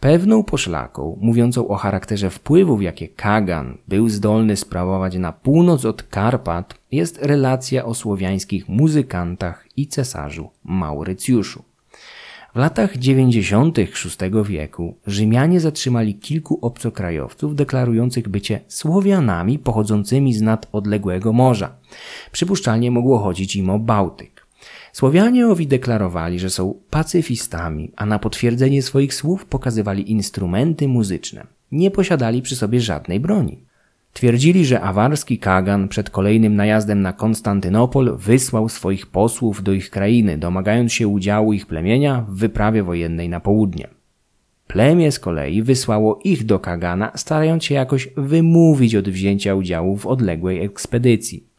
Pewną 0.03 0.45
poszlaką, 0.45 1.19
mówiącą 1.21 1.69
o 1.69 1.77
charakterze 1.77 2.31
wpływów, 2.31 2.83
jakie 2.83 3.09
Kagan 3.09 3.79
był 3.88 4.09
zdolny 4.09 4.57
sprawować 4.57 5.17
na 5.17 5.33
północ 5.33 5.85
od 5.85 6.03
Karpat, 6.03 6.75
jest 6.93 7.19
relacja 7.23 7.85
o 7.85 7.95
słowiańskich 7.95 8.69
muzykantach 8.69 9.67
i 9.77 9.87
cesarzu 9.87 10.51
Maurycjuszu. 10.65 11.62
W 12.55 12.59
latach 12.59 12.97
90. 12.97 13.79
VI 13.79 13.88
wieku 14.45 14.97
Rzymianie 15.07 15.61
zatrzymali 15.61 16.15
kilku 16.15 16.59
obcokrajowców 16.62 17.57
deklarujących 17.57 18.29
bycie 18.29 18.61
Słowianami 18.69 19.59
pochodzącymi 19.59 20.35
z 20.35 20.43
nad 20.43 20.69
odległego 20.73 21.33
morza. 21.33 21.75
Przypuszczalnie 22.33 22.91
mogło 22.91 23.19
chodzić 23.19 23.57
im 23.57 23.71
o 23.71 23.79
Bałtyk. 23.79 24.42
Słowianie 24.93 25.49
owi 25.49 25.67
deklarowali, 25.67 26.39
że 26.39 26.51
są 26.51 26.75
pacyfistami, 26.91 27.93
a 27.97 28.07
na 28.07 28.19
potwierdzenie 28.19 28.83
swoich 28.83 29.15
słów 29.15 29.45
pokazywali 29.45 30.11
instrumenty 30.11 30.89
muzyczne. 30.89 31.47
Nie 31.73 31.91
posiadali 31.91 32.43
przy 32.43 32.57
sobie 32.57 32.81
żadnej 32.81 33.21
broni. 33.21 33.59
Twierdzili, 34.13 34.67
że 34.67 34.81
awarski 34.81 35.39
Kagan 35.39 35.89
przed 35.89 36.11
kolejnym 36.11 36.57
najazdem 36.57 37.03
na 37.03 37.13
Konstantynopol 37.13 38.17
wysłał 38.17 38.69
swoich 38.69 39.07
posłów 39.07 39.63
do 39.63 39.73
ich 39.73 39.91
krainy, 39.91 40.39
domagając 40.39 40.93
się 40.93 41.09
udziału 41.09 41.53
ich 41.53 41.67
plemienia 41.67 42.25
w 42.29 42.35
wyprawie 42.35 42.83
wojennej 42.83 43.29
na 43.29 43.41
południe. 43.41 43.89
Plemię 44.67 45.13
z 45.13 45.19
kolei 45.19 45.63
wysłało 45.63 46.21
ich 46.25 46.45
do 46.45 46.59
Kagana, 46.59 47.13
starając 47.15 47.65
się 47.65 47.75
jakoś 47.75 48.09
wymówić 48.17 48.97
od 48.97 49.09
wzięcia 49.09 49.55
udziału 49.55 49.97
w 49.97 50.07
odległej 50.07 50.65
ekspedycji. 50.65 51.52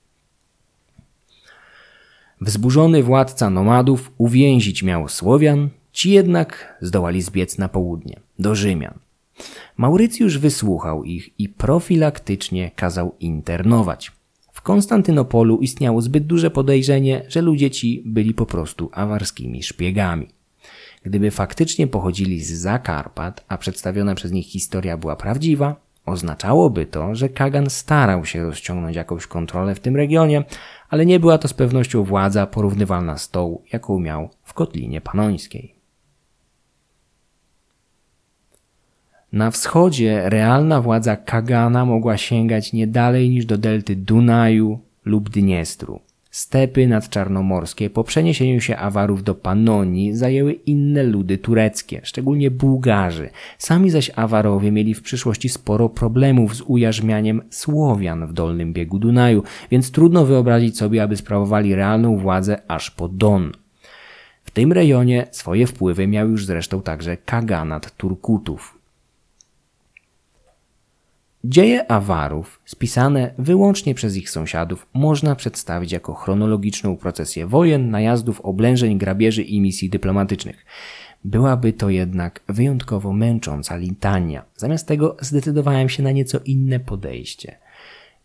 Wzburzony 2.43 3.03
władca 3.03 3.49
nomadów 3.49 4.11
uwięzić 4.17 4.83
miał 4.83 5.09
Słowian, 5.09 5.69
ci 5.91 6.11
jednak 6.11 6.77
zdołali 6.81 7.21
zbiec 7.21 7.57
na 7.57 7.69
południe, 7.69 8.19
do 8.39 8.55
Rzymian. 8.55 8.93
Maurycjusz 9.77 10.37
wysłuchał 10.37 11.03
ich 11.03 11.39
i 11.39 11.49
profilaktycznie 11.49 12.71
kazał 12.75 13.15
internować. 13.19 14.11
W 14.53 14.61
Konstantynopolu 14.61 15.57
istniało 15.57 16.01
zbyt 16.01 16.25
duże 16.25 16.51
podejrzenie, 16.51 17.25
że 17.27 17.41
ludzie 17.41 17.71
ci 17.71 18.03
byli 18.05 18.33
po 18.33 18.45
prostu 18.45 18.89
awarskimi 18.93 19.63
szpiegami. 19.63 20.27
Gdyby 21.03 21.31
faktycznie 21.31 21.87
pochodzili 21.87 22.43
z 22.43 22.53
Zakarpat, 22.53 23.45
a 23.47 23.57
przedstawiona 23.57 24.15
przez 24.15 24.31
nich 24.31 24.47
historia 24.47 24.97
była 24.97 25.15
prawdziwa, 25.15 25.75
oznaczałoby 26.05 26.85
to, 26.85 27.15
że 27.15 27.29
Kagan 27.29 27.69
starał 27.69 28.25
się 28.25 28.43
rozciągnąć 28.43 28.95
jakąś 28.95 29.27
kontrolę 29.27 29.75
w 29.75 29.79
tym 29.79 29.95
regionie, 29.95 30.43
ale 30.89 31.05
nie 31.05 31.19
była 31.19 31.37
to 31.37 31.47
z 31.47 31.53
pewnością 31.53 32.03
władza 32.03 32.47
porównywalna 32.47 33.17
z 33.17 33.29
tą, 33.29 33.59
jaką 33.73 33.99
miał 33.99 34.29
w 34.43 34.53
Kotlinie 34.53 35.01
Panońskiej. 35.01 35.75
Na 39.31 39.51
wschodzie 39.51 40.29
realna 40.29 40.81
władza 40.81 41.15
Kagana 41.15 41.85
mogła 41.85 42.17
sięgać 42.17 42.73
nie 42.73 42.87
dalej 42.87 43.29
niż 43.29 43.45
do 43.45 43.57
delty 43.57 43.95
Dunaju 43.95 44.79
lub 45.05 45.29
Dniestru. 45.29 45.99
Stepy 46.33 46.87
nadczarnomorskie 46.87 47.89
po 47.89 48.03
przeniesieniu 48.03 48.61
się 48.61 48.77
Awarów 48.77 49.23
do 49.23 49.35
Panonii 49.35 50.15
zajęły 50.15 50.53
inne 50.53 51.03
ludy 51.03 51.37
tureckie, 51.37 52.01
szczególnie 52.03 52.51
Bułgarzy. 52.51 53.29
Sami 53.57 53.89
zaś 53.89 54.11
Awarowie 54.15 54.71
mieli 54.71 54.93
w 54.93 55.01
przyszłości 55.01 55.49
sporo 55.49 55.89
problemów 55.89 56.55
z 56.55 56.61
ujarzmianiem 56.61 57.41
Słowian 57.49 58.27
w 58.27 58.33
dolnym 58.33 58.73
biegu 58.73 58.99
Dunaju, 58.99 59.43
więc 59.71 59.91
trudno 59.91 60.25
wyobrazić 60.25 60.77
sobie, 60.77 61.03
aby 61.03 61.17
sprawowali 61.17 61.75
realną 61.75 62.17
władzę 62.17 62.61
aż 62.67 62.91
po 62.91 63.07
Don. 63.07 63.51
W 64.43 64.51
tym 64.51 64.71
rejonie 64.71 65.27
swoje 65.31 65.67
wpływy 65.67 66.07
miał 66.07 66.29
już 66.29 66.45
zresztą 66.45 66.81
także 66.81 67.17
kaganat 67.17 67.97
Turkutów. 67.97 68.82
Dzieje 71.45 71.91
Awarów, 71.91 72.61
spisane 72.65 73.33
wyłącznie 73.37 73.95
przez 73.95 74.15
ich 74.17 74.29
sąsiadów, 74.29 74.87
można 74.93 75.35
przedstawić 75.35 75.91
jako 75.91 76.13
chronologiczną 76.13 76.97
procesję 76.97 77.47
wojen, 77.47 77.91
najazdów, 77.91 78.41
oblężeń, 78.41 78.97
grabieży 78.97 79.43
i 79.43 79.61
misji 79.61 79.89
dyplomatycznych. 79.89 80.65
Byłaby 81.23 81.73
to 81.73 81.89
jednak 81.89 82.39
wyjątkowo 82.47 83.13
męcząca 83.13 83.75
litania. 83.75 84.45
Zamiast 84.55 84.87
tego 84.87 85.17
zdecydowałem 85.19 85.89
się 85.89 86.03
na 86.03 86.11
nieco 86.11 86.39
inne 86.45 86.79
podejście. 86.79 87.57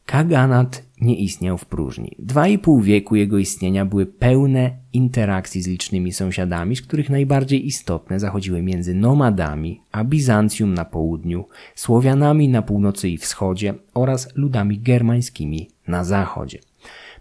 Kaganat 0.07 0.83
nie 1.01 1.17
istniał 1.17 1.59
w 1.59 1.65
próżni. 1.65 2.17
Dwa 2.19 2.49
i 2.49 2.59
pół 2.59 2.81
wieku 2.81 3.17
jego 3.17 3.39
istnienia 3.39 3.85
były 3.85 4.07
pełne 4.07 4.71
interakcji 4.93 5.63
z 5.63 5.67
licznymi 5.67 6.13
sąsiadami, 6.13 6.77
z 6.77 6.83
których 6.83 7.11
najbardziej 7.11 7.67
istotne 7.67 8.21
zachodziły 8.21 8.63
między 8.63 8.95
nomadami, 8.95 9.81
a 9.93 10.05
Bizancjum 10.05 10.75
na 10.75 10.85
południu, 10.85 11.45
Słowianami 11.75 12.49
na 12.49 12.63
północy 12.63 13.09
i 13.09 13.19
wschodzie 13.19 13.75
oraz 13.95 14.37
ludami 14.37 14.79
germańskimi 14.79 15.69
na 15.89 16.05
zachodzie. 16.05 16.59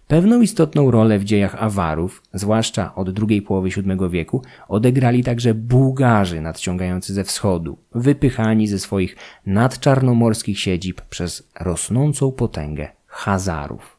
Pewną 0.07 0.41
istotną 0.41 0.91
rolę 0.91 1.19
w 1.19 1.23
dziejach 1.23 1.63
Awarów, 1.63 2.23
zwłaszcza 2.33 2.95
od 2.95 3.11
drugiej 3.11 3.41
połowy 3.41 3.69
VII 3.69 4.09
wieku, 4.09 4.41
odegrali 4.67 5.23
także 5.23 5.53
Bułgarzy 5.53 6.41
nadciągający 6.41 7.13
ze 7.13 7.23
wschodu, 7.23 7.77
wypychani 7.95 8.67
ze 8.67 8.79
swoich 8.79 9.15
nadczarnomorskich 9.45 10.59
siedzib 10.59 11.01
przez 11.01 11.49
rosnącą 11.59 12.31
potęgę 12.31 12.96
Hazarów. 13.17 13.97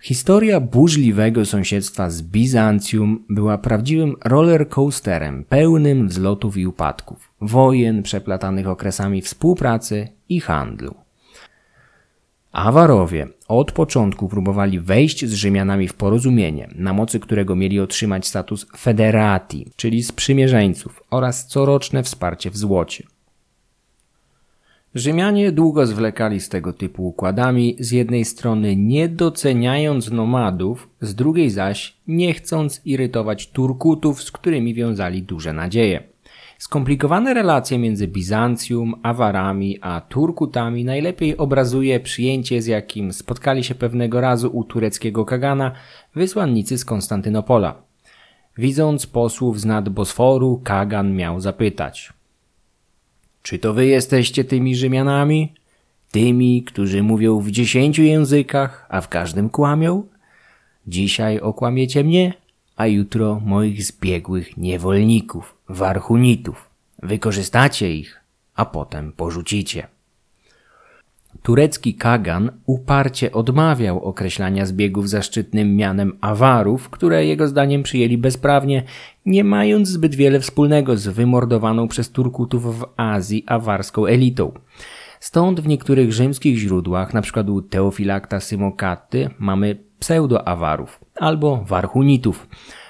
Historia 0.00 0.60
burzliwego 0.60 1.46
sąsiedztwa 1.46 2.10
z 2.10 2.22
Bizancjum 2.22 3.24
była 3.28 3.58
prawdziwym 3.58 4.16
rollercoasterem 4.24 5.44
pełnym 5.44 6.08
wzlotów 6.08 6.56
i 6.56 6.66
upadków, 6.66 7.32
wojen 7.40 8.02
przeplatanych 8.02 8.68
okresami 8.68 9.22
współpracy 9.22 10.08
i 10.28 10.40
handlu. 10.40 10.94
Awarowie 12.52 13.28
od 13.48 13.72
początku 13.72 14.28
próbowali 14.28 14.80
wejść 14.80 15.26
z 15.26 15.32
Rzymianami 15.32 15.88
w 15.88 15.94
porozumienie, 15.94 16.68
na 16.74 16.92
mocy 16.92 17.20
którego 17.20 17.56
mieli 17.56 17.80
otrzymać 17.80 18.26
status 18.26 18.66
federati, 18.76 19.66
czyli 19.76 20.02
sprzymierzeńców 20.02 21.02
oraz 21.10 21.46
coroczne 21.46 22.02
wsparcie 22.02 22.50
w 22.50 22.56
złocie. 22.56 23.13
Rzymianie 24.94 25.52
długo 25.52 25.86
zwlekali 25.86 26.40
z 26.40 26.48
tego 26.48 26.72
typu 26.72 27.06
układami, 27.06 27.76
z 27.78 27.90
jednej 27.90 28.24
strony 28.24 28.76
nie 28.76 29.08
doceniając 29.08 30.10
nomadów, 30.10 30.88
z 31.00 31.14
drugiej 31.14 31.50
zaś 31.50 31.96
nie 32.06 32.34
chcąc 32.34 32.80
irytować 32.84 33.50
Turkutów, 33.50 34.22
z 34.22 34.32
którymi 34.32 34.74
wiązali 34.74 35.22
duże 35.22 35.52
nadzieje. 35.52 36.02
Skomplikowane 36.58 37.34
relacje 37.34 37.78
między 37.78 38.08
Bizancjum, 38.08 38.94
Awarami 39.02 39.78
a 39.80 40.00
Turkutami 40.00 40.84
najlepiej 40.84 41.36
obrazuje 41.36 42.00
przyjęcie, 42.00 42.62
z 42.62 42.66
jakim 42.66 43.12
spotkali 43.12 43.64
się 43.64 43.74
pewnego 43.74 44.20
razu 44.20 44.50
u 44.52 44.64
tureckiego 44.64 45.24
kagana 45.24 45.72
wysłannicy 46.14 46.78
z 46.78 46.84
Konstantynopola. 46.84 47.82
Widząc 48.58 49.06
posłów 49.06 49.60
z 49.60 49.64
nad 49.64 49.88
Bosforu, 49.88 50.60
kagan 50.64 51.16
miał 51.16 51.40
zapytać: 51.40 52.12
Czy 53.44 53.58
to 53.58 53.74
wy 53.74 53.86
jesteście 53.86 54.44
tymi 54.44 54.76
Rzymianami? 54.76 55.52
Tymi, 56.10 56.62
którzy 56.62 57.02
mówią 57.02 57.40
w 57.40 57.50
dziesięciu 57.50 58.02
językach, 58.02 58.86
a 58.88 59.00
w 59.00 59.08
każdym 59.08 59.50
kłamią? 59.50 60.06
Dzisiaj 60.86 61.40
okłamiecie 61.40 62.04
mnie, 62.04 62.34
a 62.76 62.86
jutro 62.86 63.40
moich 63.44 63.84
zbiegłych 63.84 64.56
niewolników, 64.56 65.54
warchunitów. 65.68 66.70
Wykorzystacie 67.02 67.94
ich, 67.94 68.20
a 68.54 68.64
potem 68.64 69.12
porzucicie. 69.12 69.86
Turecki 71.44 71.94
kagan 71.94 72.50
uparcie 72.66 73.32
odmawiał 73.32 74.04
określania 74.04 74.66
zbiegów 74.66 75.08
zaszczytnym 75.08 75.76
mianem 75.76 76.18
awarów, 76.20 76.90
które 76.90 77.26
jego 77.26 77.48
zdaniem 77.48 77.82
przyjęli 77.82 78.18
bezprawnie, 78.18 78.82
nie 79.26 79.44
mając 79.44 79.88
zbyt 79.88 80.14
wiele 80.14 80.40
wspólnego 80.40 80.96
z 80.96 81.08
wymordowaną 81.08 81.88
przez 81.88 82.10
Turkutów 82.10 82.78
w 82.78 82.84
Azji 82.96 83.44
awarską 83.46 84.06
elitą. 84.06 84.52
Stąd 85.20 85.60
w 85.60 85.66
niektórych 85.66 86.12
rzymskich 86.12 86.58
źródłach, 86.58 87.10
np. 87.10 87.44
u 87.48 87.62
Teofilakta 87.62 88.40
Symokaty, 88.40 89.30
mamy 89.38 89.76
pseudo-awarów 90.00 91.00
albo 91.20 91.64
warhunitów, 91.66 92.48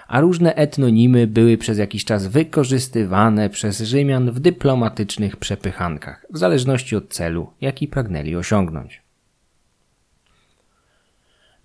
a 0.09 0.21
różne 0.21 0.55
etnonimy 0.55 1.27
były 1.27 1.59
przez 1.59 1.79
jakiś 1.79 2.05
czas 2.05 2.27
wykorzystywane 2.27 3.51
przez 3.51 3.81
Rzymian 3.81 4.31
w 4.31 4.41
dyplomatycznych 4.41 5.37
przepychankach, 5.37 6.27
w 6.31 6.39
zależności 6.39 6.97
od 6.97 7.09
celu, 7.09 7.51
jaki 7.61 7.89
pragnęli 7.89 8.37
osiągnąć. 8.37 9.03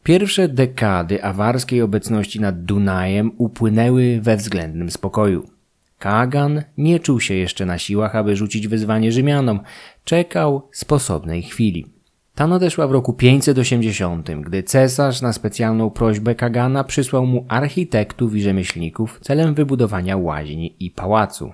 Pierwsze 0.04 0.48
dekady 0.48 1.24
awarskiej 1.24 1.82
obecności 1.82 2.40
nad 2.40 2.64
Dunajem 2.64 3.32
upłynęły 3.38 4.20
we 4.22 4.38
względnym 4.38 4.92
spokoju. 4.92 5.50
Kagan 6.00 6.64
nie 6.78 7.00
czuł 7.00 7.20
się 7.20 7.34
jeszcze 7.34 7.66
na 7.66 7.78
siłach, 7.78 8.16
aby 8.16 8.36
rzucić 8.36 8.68
wyzwanie 8.68 9.12
Rzymianom, 9.12 9.60
czekał 10.04 10.70
sposobnej 10.72 11.44
chwili. 11.44 11.99
Ta 12.40 12.48
nadeszła 12.48 12.88
w 12.88 12.92
roku 12.92 13.14
580, 13.14 14.30
gdy 14.32 14.64
cesarz 14.64 15.22
na 15.22 15.34
specjalną 15.34 15.90
prośbę 15.90 16.36
Kagana 16.36 16.84
przysłał 16.84 17.26
mu 17.26 17.46
architektów 17.48 18.36
i 18.36 18.42
rzemieślników 18.42 19.20
celem 19.22 19.54
wybudowania 19.54 20.18
łaźni 20.18 20.76
i 20.80 20.92
pałacu. 20.92 21.54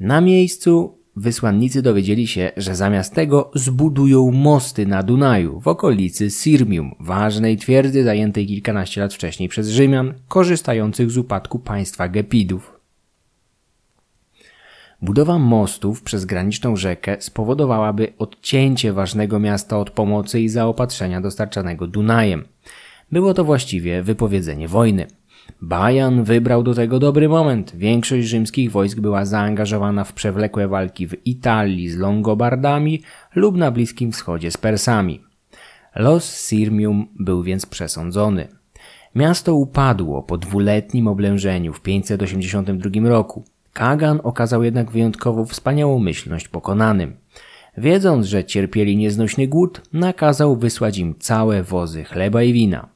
Na 0.00 0.20
miejscu 0.20 0.98
wysłannicy 1.16 1.82
dowiedzieli 1.82 2.26
się, 2.26 2.50
że 2.56 2.74
zamiast 2.74 3.14
tego 3.14 3.50
zbudują 3.54 4.30
mosty 4.30 4.86
na 4.86 5.02
Dunaju 5.02 5.60
w 5.60 5.68
okolicy 5.68 6.30
Sirmium, 6.30 6.94
ważnej 7.00 7.56
twierdzy 7.56 8.04
zajętej 8.04 8.46
kilkanaście 8.46 9.00
lat 9.00 9.14
wcześniej 9.14 9.48
przez 9.48 9.68
Rzymian, 9.68 10.14
korzystających 10.28 11.10
z 11.10 11.18
upadku 11.18 11.58
państwa 11.58 12.08
Gepidów. 12.08 12.77
Budowa 15.02 15.38
mostów 15.38 16.02
przez 16.02 16.24
graniczną 16.24 16.76
rzekę 16.76 17.16
spowodowałaby 17.20 18.12
odcięcie 18.18 18.92
ważnego 18.92 19.38
miasta 19.38 19.78
od 19.78 19.90
pomocy 19.90 20.40
i 20.40 20.48
zaopatrzenia 20.48 21.20
dostarczanego 21.20 21.86
Dunajem. 21.86 22.44
Było 23.12 23.34
to 23.34 23.44
właściwie 23.44 24.02
wypowiedzenie 24.02 24.68
wojny. 24.68 25.06
Bajan 25.62 26.24
wybrał 26.24 26.62
do 26.62 26.74
tego 26.74 26.98
dobry 26.98 27.28
moment. 27.28 27.76
Większość 27.76 28.26
rzymskich 28.26 28.72
wojsk 28.72 29.00
była 29.00 29.24
zaangażowana 29.24 30.04
w 30.04 30.12
przewlekłe 30.12 30.68
walki 30.68 31.06
w 31.06 31.26
Italii 31.26 31.88
z 31.88 31.96
Longobardami 31.96 33.02
lub 33.34 33.56
na 33.56 33.70
Bliskim 33.70 34.12
Wschodzie 34.12 34.50
z 34.50 34.56
Persami. 34.56 35.20
Los 35.94 36.48
Sirmium 36.48 37.06
był 37.18 37.42
więc 37.42 37.66
przesądzony. 37.66 38.48
Miasto 39.14 39.54
upadło 39.54 40.22
po 40.22 40.38
dwuletnim 40.38 41.08
oblężeniu 41.08 41.72
w 41.72 41.80
582 41.80 43.08
roku. 43.08 43.44
Kagan 43.72 44.20
okazał 44.24 44.64
jednak 44.64 44.90
wyjątkowo 44.90 45.44
wspaniałą 45.44 45.98
myślność 45.98 46.48
pokonanym. 46.48 47.16
Wiedząc, 47.78 48.26
że 48.26 48.44
cierpieli 48.44 48.96
nieznośny 48.96 49.48
głód, 49.48 49.82
nakazał 49.92 50.56
wysłać 50.56 50.98
im 50.98 51.14
całe 51.18 51.62
wozy 51.62 52.04
chleba 52.04 52.42
i 52.42 52.52
wina. 52.52 52.88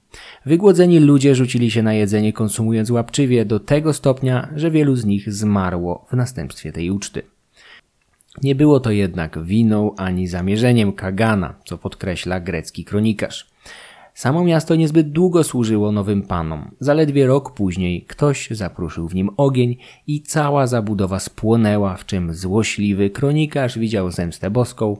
Wygłodzeni 0.47 1.01
ludzie 1.01 1.35
rzucili 1.35 1.71
się 1.71 1.83
na 1.83 1.95
jedzenie 1.95 2.33
konsumując 2.33 2.91
łapczywie 2.91 3.45
do 3.45 3.61
tego 3.61 3.93
stopnia, 3.93 4.49
że 4.57 4.71
wielu 4.71 4.97
z 4.97 5.05
nich 5.05 5.33
zmarło 5.33 6.07
w 6.11 6.17
następstwie 6.17 6.73
tej 6.73 6.91
uczty. 6.91 7.23
Nie 8.43 8.55
było 8.55 8.81
to 8.81 8.91
jednak 8.91 9.45
winą 9.45 9.95
ani 9.97 10.27
zamierzeniem 10.29 10.93
Kagana, 10.93 11.55
co 11.65 11.79
podkreśla 11.79 12.41
grecki 12.41 12.85
kronikarz. 12.85 13.52
Samo 14.15 14.45
miasto 14.45 14.75
niezbyt 14.75 15.13
długo 15.13 15.45
służyło 15.45 15.93
nowym 15.93 16.23
panom. 16.23 16.71
Zaledwie 16.81 17.27
rok 17.27 17.55
później 17.55 18.03
ktoś 18.03 18.49
zapruszył 18.51 19.09
w 19.09 19.15
nim 19.15 19.31
ogień 19.37 19.77
i 20.07 20.23
cała 20.23 20.67
zabudowa 20.67 21.19
spłonęła, 21.19 21.97
w 21.97 22.07
czym 22.07 22.35
złośliwy 22.35 23.11
kronikarz 23.11 23.79
widział 23.79 24.11
zemstę 24.11 24.51
boską 24.51 24.97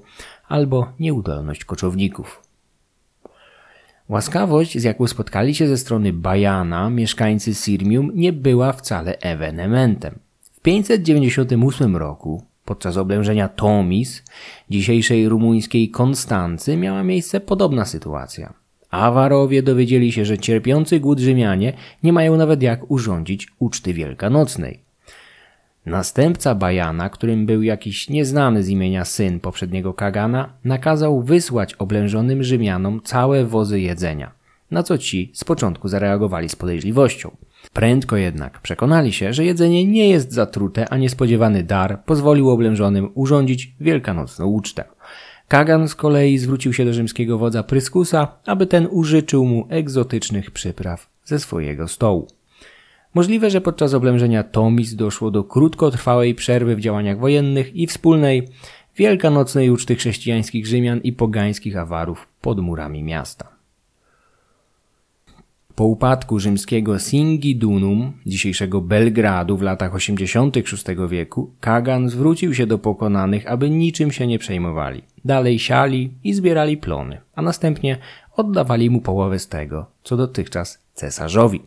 albo 0.49 0.93
nieudolność 1.01 1.65
koczowników. 1.65 2.43
Łaskawość, 4.09 4.79
z 4.79 4.83
jaką 4.83 5.07
spotkali 5.07 5.55
się 5.55 5.69
ze 5.69 5.77
strony 5.79 6.13
Bajana 6.13 6.91
mieszkańcy 6.91 7.55
Sirmium, 7.55 8.11
nie 8.15 8.33
była 8.33 8.73
wcale 8.73 9.19
ewenementem. 9.19 10.19
W 10.53 10.61
598 10.61 11.97
roku 11.97 12.43
Podczas 12.65 12.97
oblężenia 12.97 13.49
Tomis, 13.49 14.23
dzisiejszej 14.71 15.29
rumuńskiej 15.29 15.91
Konstancy, 15.91 16.77
miała 16.77 17.03
miejsce 17.03 17.41
podobna 17.41 17.85
sytuacja. 17.85 18.62
Awarowie 18.93 19.63
dowiedzieli 19.63 20.13
się, 20.13 20.25
że 20.25 20.39
cierpiący 20.39 21.01
głód 21.01 21.19
Rzymianie 21.21 21.73
nie 22.03 22.13
mają 22.13 22.37
nawet 22.37 22.63
jak 22.63 22.91
urządzić 22.91 23.49
uczty 23.59 23.95
wielkanocnej. 23.95 24.81
Następca 25.87 26.55
Bajana, 26.55 27.11
którym 27.11 27.47
był 27.47 27.63
jakiś 27.63 28.09
nieznany 28.09 28.63
z 28.63 28.69
imienia 28.69 29.05
syn 29.05 29.41
poprzedniego 29.41 29.95
Kagana, 29.95 30.53
nakazał 30.65 31.23
wysłać 31.23 31.75
oblężonym 31.75 32.43
Rzymianom 32.43 33.01
całe 33.05 33.45
wozy 33.45 33.81
jedzenia, 33.81 34.33
na 34.71 34.83
co 34.83 34.99
ci 34.99 35.31
z 35.35 35.45
początku 35.45 35.89
zareagowali 35.89 36.49
z 36.49 36.57
podejrzliwością. 36.57 37.37
Prędko 37.73 38.17
jednak 38.17 38.61
przekonali 38.61 39.13
się, 39.13 39.33
że 39.33 39.45
jedzenie 39.45 39.87
nie 39.87 40.09
jest 40.09 40.33
zatrute, 40.33 40.89
a 40.89 40.97
niespodziewany 40.97 41.63
dar 41.63 42.05
pozwolił 42.05 42.51
oblężonym 42.51 43.11
urządzić 43.15 43.75
wielkanocną 43.81 44.47
ucztę. 44.47 44.85
Kagan 45.53 45.89
z 45.89 45.95
kolei 45.95 46.39
zwrócił 46.39 46.73
się 46.73 46.85
do 46.85 46.93
rzymskiego 46.93 47.39
wodza 47.39 47.63
Pryskusa, 47.63 48.29
aby 48.47 48.67
ten 48.67 48.89
użyczył 48.91 49.45
mu 49.45 49.67
egzotycznych 49.69 50.51
przypraw 50.51 51.11
ze 51.25 51.39
swojego 51.39 51.89
stołu. 51.89 52.27
Możliwe, 53.15 53.51
że 53.51 53.61
podczas 53.61 53.95
oblężenia 53.95 54.43
Tomis 54.43 54.95
doszło 54.95 55.31
do 55.31 55.45
krótkotrwałej 55.45 56.35
przerwy 56.35 56.77
w 56.77 56.81
działaniach 56.81 57.19
wojennych 57.19 57.77
i 57.77 57.87
wspólnej 57.87 58.49
wielkanocnej 58.97 59.71
uczty 59.71 59.95
chrześcijańskich 59.95 60.67
Rzymian 60.67 61.01
i 61.01 61.13
pogańskich 61.13 61.77
awarów 61.77 62.29
pod 62.41 62.61
murami 62.61 63.03
miasta. 63.03 63.49
Po 65.75 65.85
upadku 65.85 66.39
rzymskiego 66.39 66.99
Singidunum, 66.99 68.13
dzisiejszego 68.27 68.81
Belgradu 68.81 69.57
w 69.57 69.63
latach 69.63 69.95
86 69.95 70.85
wieku, 71.09 71.51
Kagan 71.61 72.09
zwrócił 72.09 72.55
się 72.55 72.67
do 72.67 72.79
pokonanych, 72.79 73.47
aby 73.47 73.71
niczym 73.71 74.13
się 74.13 74.27
nie 74.27 74.39
przejmowali. 74.39 75.12
Dalej 75.25 75.59
siali 75.59 76.13
i 76.25 76.35
zbierali 76.35 76.77
plony, 76.77 77.21
a 77.35 77.43
następnie 77.43 77.99
oddawali 78.37 78.91
mu 78.91 79.01
połowę 79.01 79.39
z 79.39 79.49
tego, 79.49 79.87
co 80.05 80.17
dotychczas 80.17 80.79
cesarzowi. 80.95 81.63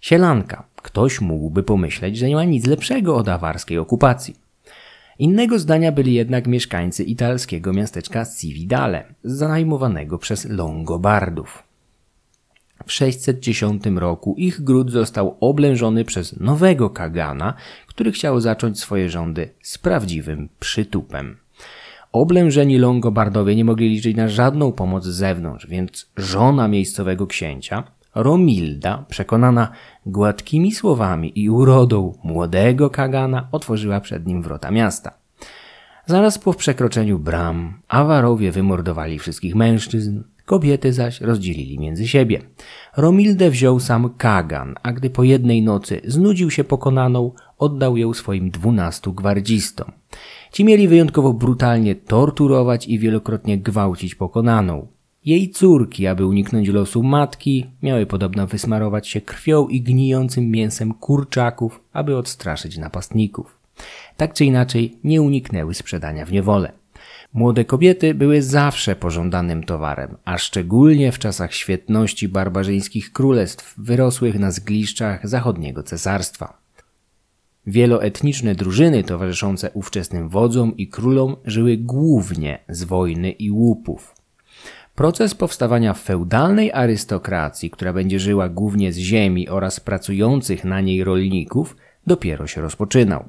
Sielanka. 0.00 0.64
Ktoś 0.76 1.20
mógłby 1.20 1.62
pomyśleć, 1.62 2.18
że 2.18 2.28
nie 2.28 2.34
ma 2.34 2.44
nic 2.44 2.66
lepszego 2.66 3.16
od 3.16 3.28
awarskiej 3.28 3.78
okupacji. 3.78 4.36
Innego 5.18 5.58
zdania 5.58 5.92
byli 5.92 6.14
jednak 6.14 6.46
mieszkańcy 6.46 7.04
italskiego 7.04 7.72
miasteczka 7.72 8.26
Cividale, 8.40 9.04
zajmowanego 9.24 10.18
przez 10.18 10.44
Longobardów. 10.44 11.62
W 12.86 12.92
610 12.92 13.82
roku 13.96 14.34
ich 14.38 14.64
gród 14.64 14.90
został 14.90 15.36
oblężony 15.40 16.04
przez 16.04 16.40
nowego 16.40 16.90
Kagana, 16.90 17.54
który 17.86 18.12
chciał 18.12 18.40
zacząć 18.40 18.80
swoje 18.80 19.08
rządy 19.08 19.50
z 19.62 19.78
prawdziwym 19.78 20.48
przytupem. 20.60 21.41
Oblężeni 22.12 22.78
Longobardowie 22.78 23.56
nie 23.56 23.64
mogli 23.64 23.88
liczyć 23.88 24.16
na 24.16 24.28
żadną 24.28 24.72
pomoc 24.72 25.04
z 25.04 25.14
zewnątrz, 25.14 25.66
więc 25.66 26.10
żona 26.16 26.68
miejscowego 26.68 27.26
księcia, 27.26 27.84
Romilda, 28.14 29.04
przekonana 29.08 29.68
gładkimi 30.06 30.72
słowami 30.72 31.32
i 31.34 31.50
urodą 31.50 32.18
młodego 32.24 32.90
Kagana, 32.90 33.48
otworzyła 33.52 34.00
przed 34.00 34.26
nim 34.26 34.42
wrota 34.42 34.70
miasta. 34.70 35.12
Zaraz 36.06 36.38
po 36.38 36.54
przekroczeniu 36.54 37.18
bram, 37.18 37.80
Awarowie 37.88 38.52
wymordowali 38.52 39.18
wszystkich 39.18 39.54
mężczyzn, 39.54 40.22
kobiety 40.44 40.92
zaś 40.92 41.20
rozdzielili 41.20 41.78
między 41.78 42.08
siebie. 42.08 42.40
Romildę 42.96 43.50
wziął 43.50 43.80
sam 43.80 44.10
Kagan, 44.18 44.74
a 44.82 44.92
gdy 44.92 45.10
po 45.10 45.24
jednej 45.24 45.62
nocy 45.62 46.00
znudził 46.04 46.50
się 46.50 46.64
pokonaną, 46.64 47.32
oddał 47.58 47.96
ją 47.96 48.14
swoim 48.14 48.50
dwunastu 48.50 49.12
gwardzistom. 49.12 49.92
Ci 50.52 50.64
mieli 50.64 50.88
wyjątkowo 50.88 51.32
brutalnie 51.32 51.94
torturować 51.94 52.88
i 52.88 52.98
wielokrotnie 52.98 53.58
gwałcić 53.58 54.14
pokonaną. 54.14 54.86
Jej 55.24 55.50
córki, 55.50 56.06
aby 56.06 56.26
uniknąć 56.26 56.68
losu 56.68 57.02
matki, 57.02 57.66
miały 57.82 58.06
podobno 58.06 58.46
wysmarować 58.46 59.08
się 59.08 59.20
krwią 59.20 59.68
i 59.68 59.80
gnijącym 59.80 60.50
mięsem 60.50 60.94
kurczaków, 60.94 61.80
aby 61.92 62.16
odstraszyć 62.16 62.78
napastników. 62.78 63.58
Tak 64.16 64.34
czy 64.34 64.44
inaczej 64.44 64.96
nie 65.04 65.22
uniknęły 65.22 65.74
sprzedania 65.74 66.26
w 66.26 66.32
niewolę. 66.32 66.72
Młode 67.34 67.64
kobiety 67.64 68.14
były 68.14 68.42
zawsze 68.42 68.96
pożądanym 68.96 69.64
towarem, 69.64 70.16
a 70.24 70.38
szczególnie 70.38 71.12
w 71.12 71.18
czasach 71.18 71.54
świetności 71.54 72.28
barbarzyńskich 72.28 73.12
królestw 73.12 73.74
wyrosłych 73.78 74.38
na 74.38 74.50
zgliszczach 74.50 75.28
zachodniego 75.28 75.82
cesarstwa. 75.82 76.61
Wieloetniczne 77.66 78.54
drużyny 78.54 79.04
towarzyszące 79.04 79.70
ówczesnym 79.70 80.28
wodzom 80.28 80.76
i 80.76 80.88
królom 80.88 81.36
żyły 81.44 81.76
głównie 81.76 82.58
z 82.68 82.84
wojny 82.84 83.30
i 83.30 83.50
łupów. 83.50 84.14
Proces 84.94 85.34
powstawania 85.34 85.94
feudalnej 85.94 86.72
arystokracji, 86.72 87.70
która 87.70 87.92
będzie 87.92 88.20
żyła 88.20 88.48
głównie 88.48 88.92
z 88.92 88.96
ziemi 88.96 89.48
oraz 89.48 89.80
pracujących 89.80 90.64
na 90.64 90.80
niej 90.80 91.04
rolników, 91.04 91.76
dopiero 92.06 92.46
się 92.46 92.60
rozpoczynał. 92.60 93.24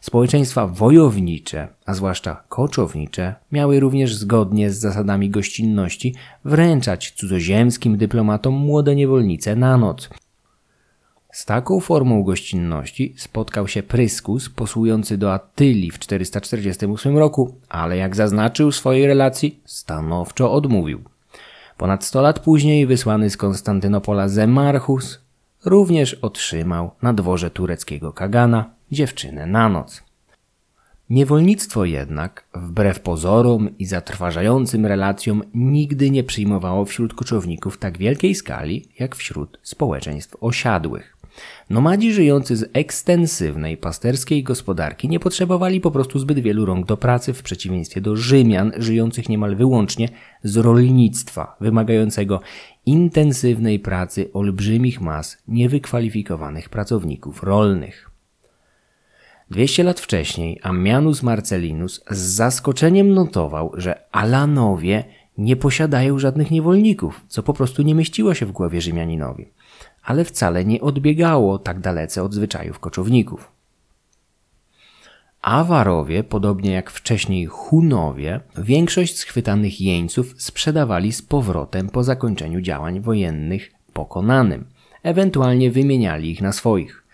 Społeczeństwa 0.00 0.66
wojownicze, 0.66 1.68
a 1.86 1.94
zwłaszcza 1.94 2.44
koczownicze, 2.48 3.34
miały 3.52 3.80
również 3.80 4.14
zgodnie 4.14 4.70
z 4.70 4.78
zasadami 4.78 5.30
gościnności 5.30 6.14
wręczać 6.44 7.12
cudzoziemskim 7.16 7.96
dyplomatom 7.96 8.54
młode 8.54 8.94
niewolnice 8.94 9.56
na 9.56 9.76
noc. 9.76 10.10
Z 11.34 11.44
taką 11.44 11.80
formą 11.80 12.22
gościnności 12.22 13.14
spotkał 13.16 13.68
się 13.68 13.82
Pryskus, 13.82 14.48
posługujący 14.48 15.18
do 15.18 15.32
Attylii 15.32 15.90
w 15.90 15.98
448 15.98 17.18
roku, 17.18 17.54
ale 17.68 17.96
jak 17.96 18.16
zaznaczył 18.16 18.70
w 18.70 18.76
swojej 18.76 19.06
relacji, 19.06 19.60
stanowczo 19.64 20.52
odmówił. 20.52 21.02
Ponad 21.76 22.04
100 22.04 22.22
lat 22.22 22.40
później 22.40 22.86
wysłany 22.86 23.30
z 23.30 23.36
Konstantynopola 23.36 24.28
Zemarchus 24.28 25.20
również 25.64 26.14
otrzymał 26.14 26.90
na 27.02 27.12
dworze 27.12 27.50
tureckiego 27.50 28.12
Kagana 28.12 28.70
dziewczynę 28.92 29.46
na 29.46 29.68
noc. 29.68 30.02
Niewolnictwo 31.10 31.84
jednak, 31.84 32.44
wbrew 32.54 33.00
pozorom 33.00 33.78
i 33.78 33.86
zatrważającym 33.86 34.86
relacjom, 34.86 35.42
nigdy 35.54 36.10
nie 36.10 36.24
przyjmowało 36.24 36.84
wśród 36.84 37.14
koczowników 37.14 37.78
tak 37.78 37.98
wielkiej 37.98 38.34
skali, 38.34 38.88
jak 38.98 39.16
wśród 39.16 39.58
społeczeństw 39.62 40.36
osiadłych. 40.40 41.13
Nomadzi 41.70 42.12
żyjący 42.12 42.56
z 42.56 42.70
ekstensywnej 42.72 43.76
pasterskiej 43.76 44.42
gospodarki 44.42 45.08
nie 45.08 45.20
potrzebowali 45.20 45.80
po 45.80 45.90
prostu 45.90 46.18
zbyt 46.18 46.38
wielu 46.38 46.64
rąk 46.64 46.86
do 46.86 46.96
pracy 46.96 47.32
w 47.32 47.42
przeciwieństwie 47.42 48.00
do 48.00 48.16
Rzymian 48.16 48.72
żyjących 48.76 49.28
niemal 49.28 49.56
wyłącznie 49.56 50.08
z 50.42 50.56
rolnictwa, 50.56 51.56
wymagającego 51.60 52.40
intensywnej 52.86 53.78
pracy 53.78 54.30
olbrzymich 54.32 55.00
mas 55.00 55.42
niewykwalifikowanych 55.48 56.68
pracowników 56.68 57.42
rolnych. 57.42 58.10
200 59.50 59.82
lat 59.82 60.00
wcześniej 60.00 60.60
Ammianus 60.62 61.22
Marcellinus 61.22 62.04
z 62.10 62.18
zaskoczeniem 62.18 63.14
notował, 63.14 63.72
że 63.74 64.00
Alanowie 64.12 65.04
nie 65.38 65.56
posiadają 65.56 66.18
żadnych 66.18 66.50
niewolników, 66.50 67.24
co 67.28 67.42
po 67.42 67.54
prostu 67.54 67.82
nie 67.82 67.94
mieściło 67.94 68.34
się 68.34 68.46
w 68.46 68.52
głowie 68.52 68.80
Rzymianinowi, 68.80 69.46
ale 70.04 70.24
wcale 70.24 70.64
nie 70.64 70.80
odbiegało 70.80 71.58
tak 71.58 71.80
dalece 71.80 72.22
od 72.22 72.34
zwyczajów 72.34 72.78
koczowników. 72.78 73.54
Awarowie, 75.42 76.24
podobnie 76.24 76.72
jak 76.72 76.90
wcześniej 76.90 77.46
Hunowie, 77.46 78.40
większość 78.58 79.18
schwytanych 79.18 79.80
jeńców 79.80 80.34
sprzedawali 80.38 81.12
z 81.12 81.22
powrotem 81.22 81.88
po 81.88 82.04
zakończeniu 82.04 82.60
działań 82.60 83.00
wojennych 83.00 83.72
pokonanym, 83.92 84.64
ewentualnie 85.02 85.70
wymieniali 85.70 86.30
ich 86.30 86.42
na 86.42 86.52
swoich. 86.52 87.04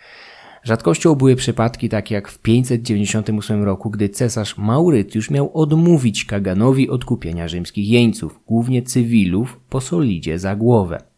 Rzadkością 0.63 1.15
były 1.15 1.37
przypadki 1.37 1.89
takie 1.89 2.15
jak 2.15 2.29
w 2.29 2.39
598 2.39 3.63
roku, 3.63 3.91
gdy 3.91 4.09
cesarz 4.09 4.59
Maurytiusz 4.59 5.31
miał 5.31 5.51
odmówić 5.55 6.25
Kaganowi 6.25 6.91
odkupienia 6.91 7.49
rzymskich 7.49 7.89
jeńców, 7.89 8.41
głównie 8.47 8.83
cywilów, 8.83 9.61
po 9.69 9.81
solidzie 9.81 10.39
za 10.39 10.57
głowę. 10.57 11.10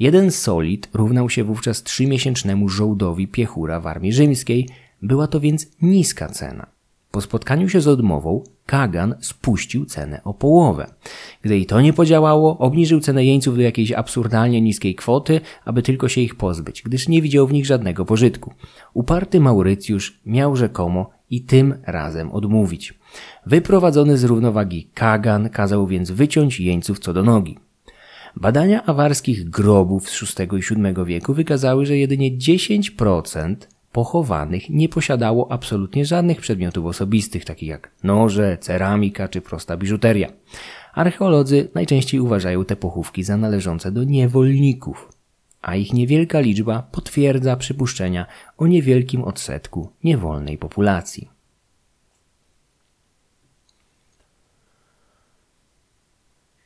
Jeden 0.00 0.30
solid 0.30 0.88
równał 0.94 1.30
się 1.30 1.44
wówczas 1.44 1.82
trzymiesięcznemu 1.82 2.68
żołdowi 2.68 3.28
piechura 3.28 3.80
w 3.80 3.86
armii 3.86 4.12
rzymskiej, 4.12 4.68
była 5.02 5.26
to 5.26 5.40
więc 5.40 5.66
niska 5.82 6.28
cena. 6.28 6.66
Po 7.10 7.20
spotkaniu 7.20 7.68
się 7.68 7.80
z 7.80 7.88
odmową, 7.88 8.44
Kagan 8.66 9.14
spuścił 9.20 9.84
cenę 9.84 10.20
o 10.24 10.34
połowę. 10.34 10.86
Gdy 11.42 11.58
i 11.58 11.66
to 11.66 11.80
nie 11.80 11.92
podziałało, 11.92 12.58
obniżył 12.58 13.00
cenę 13.00 13.24
jeńców 13.24 13.56
do 13.56 13.62
jakiejś 13.62 13.92
absurdalnie 13.92 14.60
niskiej 14.60 14.94
kwoty, 14.94 15.40
aby 15.64 15.82
tylko 15.82 16.08
się 16.08 16.20
ich 16.20 16.34
pozbyć, 16.34 16.82
gdyż 16.82 17.08
nie 17.08 17.22
widział 17.22 17.46
w 17.46 17.52
nich 17.52 17.66
żadnego 17.66 18.04
pożytku. 18.04 18.54
Uparty 18.94 19.40
Maurycjusz 19.40 20.20
miał 20.26 20.56
rzekomo 20.56 21.10
i 21.30 21.42
tym 21.42 21.74
razem 21.86 22.32
odmówić. 22.32 22.94
Wyprowadzony 23.46 24.18
z 24.18 24.24
równowagi 24.24 24.88
Kagan 24.94 25.48
kazał 25.48 25.86
więc 25.86 26.10
wyciąć 26.10 26.60
jeńców 26.60 26.98
co 26.98 27.12
do 27.12 27.22
nogi. 27.22 27.58
Badania 28.36 28.84
awarskich 28.86 29.50
grobów 29.50 30.10
z 30.10 30.38
VI 30.38 30.42
i 30.42 30.74
VII 30.74 31.04
wieku 31.06 31.34
wykazały, 31.34 31.86
że 31.86 31.96
jedynie 31.96 32.36
10% 32.36 33.56
pochowanych 33.92 34.70
nie 34.70 34.88
posiadało 34.88 35.52
absolutnie 35.52 36.04
żadnych 36.04 36.40
przedmiotów 36.40 36.86
osobistych, 36.86 37.44
takich 37.44 37.68
jak 37.68 37.90
noże, 38.02 38.58
ceramika 38.60 39.28
czy 39.28 39.40
prosta 39.40 39.76
biżuteria. 39.76 40.28
Archeolodzy 40.94 41.68
najczęściej 41.74 42.20
uważają 42.20 42.64
te 42.64 42.76
pochówki 42.76 43.22
za 43.22 43.36
należące 43.36 43.92
do 43.92 44.04
niewolników, 44.04 45.12
a 45.62 45.76
ich 45.76 45.92
niewielka 45.92 46.40
liczba 46.40 46.82
potwierdza 46.92 47.56
przypuszczenia 47.56 48.26
o 48.58 48.66
niewielkim 48.66 49.24
odsetku 49.24 49.88
niewolnej 50.04 50.58
populacji. 50.58 51.39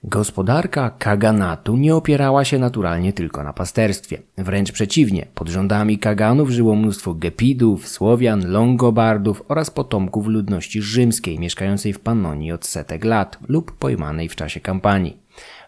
Gospodarka 0.06 0.90
kaganatu 0.90 1.76
nie 1.76 1.94
opierała 1.94 2.44
się 2.44 2.58
naturalnie 2.58 3.12
tylko 3.12 3.44
na 3.44 3.52
pasterstwie. 3.52 4.22
Wręcz 4.38 4.72
przeciwnie, 4.72 5.26
pod 5.34 5.48
rządami 5.48 5.98
kaganów 5.98 6.50
żyło 6.50 6.76
mnóstwo 6.76 7.14
gepidów, 7.14 7.88
Słowian, 7.88 8.50
Longobardów 8.50 9.42
oraz 9.48 9.70
potomków 9.70 10.26
ludności 10.26 10.82
rzymskiej 10.82 11.38
mieszkającej 11.38 11.92
w 11.92 12.00
Pannonii 12.00 12.52
od 12.52 12.66
setek 12.66 13.04
lat 13.04 13.38
lub 13.48 13.72
pojmanej 13.72 14.28
w 14.28 14.36
czasie 14.36 14.60
kampanii. 14.60 15.16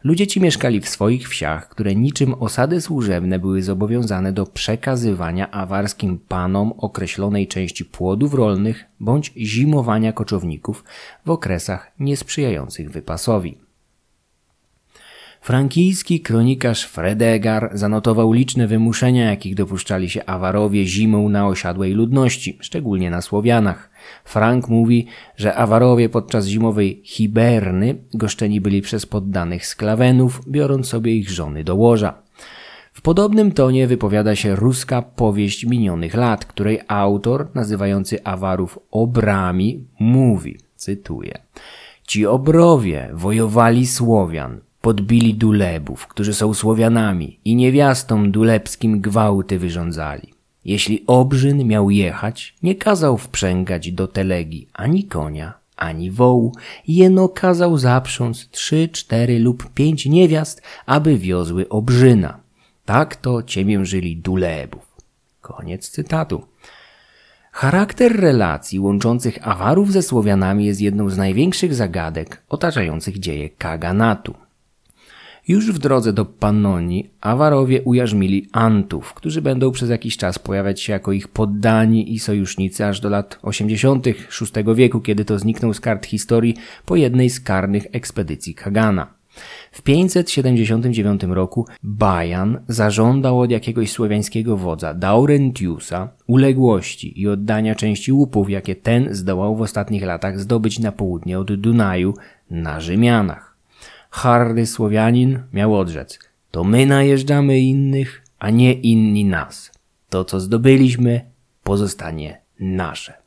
Ludzie 0.05 0.27
ci 0.27 0.41
mieszkali 0.41 0.81
w 0.81 0.89
swoich 0.89 1.29
wsiach, 1.29 1.69
które 1.69 1.95
niczym 1.95 2.35
osady 2.35 2.81
służebne 2.81 3.39
były 3.39 3.63
zobowiązane 3.63 4.33
do 4.33 4.47
przekazywania 4.47 5.51
awarskim 5.51 6.19
panom 6.29 6.73
określonej 6.79 7.49
części 7.49 7.85
płodów 7.85 8.35
rolnych 8.35 8.85
bądź 9.01 9.33
zimowania 9.37 10.13
koczowników 10.13 10.85
w 11.27 11.31
okresach 11.31 11.93
niesprzyjających 12.01 12.91
wypasowi. 12.91 13.66
Frankijski 15.47 16.21
kronikarz 16.21 16.87
Fredegar 16.87 17.71
zanotował 17.75 18.33
liczne 18.33 18.67
wymuszenia, 18.67 19.31
jakich 19.31 19.55
dopuszczali 19.55 20.11
się 20.11 20.25
Awarowie 20.27 20.87
zimą 20.87 21.29
na 21.29 21.47
osiadłej 21.47 21.93
ludności, 21.93 22.59
szczególnie 22.61 23.11
na 23.11 23.21
Słowianach. 23.21 23.91
Frank 24.25 24.69
mówi, 24.69 25.07
że 25.37 25.55
Awarowie 25.55 26.09
podczas 26.09 26.47
zimowej 26.47 27.01
hiberny 27.05 27.95
goszczeni 28.15 28.61
byli 28.61 28.83
przez 28.83 29.07
poddanych 29.07 29.67
sklawenów, 29.67 30.41
biorąc 30.49 30.89
sobie 30.89 31.17
ich 31.17 31.31
żony 31.31 31.65
do 31.65 31.75
łoża. 31.75 32.15
W 32.93 33.03
podobnym 33.03 33.53
tonie 33.53 33.87
wypowiada 33.87 34.37
się 34.37 34.57
ruska 34.57 35.03
powieść 35.03 35.67
minionych 35.67 36.15
lat, 36.15 36.45
której 36.45 36.81
autor, 36.89 37.49
nazywający 37.55 38.25
Awarów 38.25 38.79
obrami, 38.91 39.85
mówi, 39.99 40.59
cytuję, 40.77 41.39
Ci 42.07 42.27
obrowie 42.27 43.11
wojowali 43.13 43.87
Słowian, 43.87 44.61
podbili 44.87 45.35
Dulebów, 45.35 46.07
którzy 46.07 46.35
są 46.35 46.55
Słowianami 46.55 47.41
i 47.45 47.57
niewiastom 47.57 48.31
dulebskim 48.31 49.01
gwałty 49.01 49.59
wyrządzali. 49.59 50.35
Jeśli 50.65 51.05
Obrzyn 51.07 51.65
miał 51.65 51.91
jechać, 51.91 52.55
nie 52.63 52.75
kazał 52.75 53.19
wprzęgać 53.19 53.93
do 53.93 54.09
telegi 54.09 54.67
ani 54.73 55.05
konia, 55.05 55.53
ani 55.77 56.11
wołu, 56.11 56.53
jeno 56.89 57.29
kazał 57.29 57.79
zaprząc 57.79 58.49
trzy, 58.51 58.89
cztery 58.93 59.39
lub 59.39 59.71
pięć 59.75 60.07
niewiast, 60.07 60.63
aby 60.87 61.19
wiozły 61.19 61.69
Obrzyna. 61.69 62.41
Tak 62.85 63.17
to 63.17 63.43
ciemiężyli 63.43 64.17
Dulebów. 64.17 64.97
Koniec 65.41 65.91
cytatu. 65.91 66.43
Charakter 67.53 68.21
relacji 68.21 68.81
łączących 68.81 69.49
Awarów 69.49 69.93
ze 69.93 70.03
Słowianami 70.03 70.67
jest 70.67 70.81
jedną 70.81 71.11
z 71.11 71.17
największych 71.17 71.75
zagadek 71.75 72.43
otaczających 72.49 73.19
dzieje 73.19 73.51
Kaganatu. 73.51 74.46
Już 75.49 75.73
w 75.73 75.79
drodze 75.79 76.13
do 76.13 76.25
Pannonii 76.25 77.11
Awarowie 77.21 77.83
ujarzmili 77.83 78.49
Antów, 78.53 79.15
którzy 79.15 79.43
będą 79.43 79.73
przez 79.73 79.91
jakiś 79.91 80.17
czas 80.17 80.39
pojawiać 80.39 80.81
się 80.81 80.93
jako 80.93 81.13
ich 81.13 81.29
poddani 81.29 82.15
i 82.15 82.19
sojusznicy 82.19 82.87
aż 82.87 83.01
do 83.01 83.09
lat 83.09 83.39
80. 83.43 84.07
VI 84.07 84.75
wieku, 84.75 85.01
kiedy 85.01 85.25
to 85.25 85.39
zniknął 85.39 85.75
z 85.75 85.81
kart 85.81 86.07
historii 86.07 86.57
po 86.87 86.97
jednej 86.97 87.31
z 87.31 87.41
karnych 87.41 87.87
ekspedycji 87.93 88.55
Kagana. 88.55 89.07
W 89.73 89.83
579 89.83 91.23
roku 91.23 91.67
Bajan 91.83 92.61
zażądał 92.69 93.41
od 93.41 93.51
jakiegoś 93.51 93.93
słowiańskiego 93.93 94.57
wodza 94.57 94.95
Daurentiusa 94.95 96.09
uległości 96.27 97.21
i 97.21 97.29
oddania 97.29 97.75
części 97.75 98.13
łupów, 98.13 98.51
jakie 98.51 98.75
ten 98.75 99.15
zdołał 99.15 99.57
w 99.57 99.63
ostatnich 99.63 100.03
latach 100.03 100.41
zdobyć 100.41 100.79
na 100.79 100.93
południe 100.93 101.39
od 101.39 101.55
Dunaju 101.55 102.15
na 102.51 102.81
Rzymianach 102.81 103.46
hardy 104.11 104.67
Słowianin 104.67 105.43
miał 105.53 105.77
odrzec: 105.77 106.19
To 106.51 106.65
my 106.65 106.87
najeżdżamy 106.87 107.61
innych, 107.61 108.23
a 108.39 108.51
nie 108.51 108.73
inni 108.73 109.25
nas. 109.25 109.73
To, 110.09 110.25
co 110.25 110.41
zdobyliśmy, 110.41 111.21
pozostanie 111.63 112.41
nasze. 112.61 113.27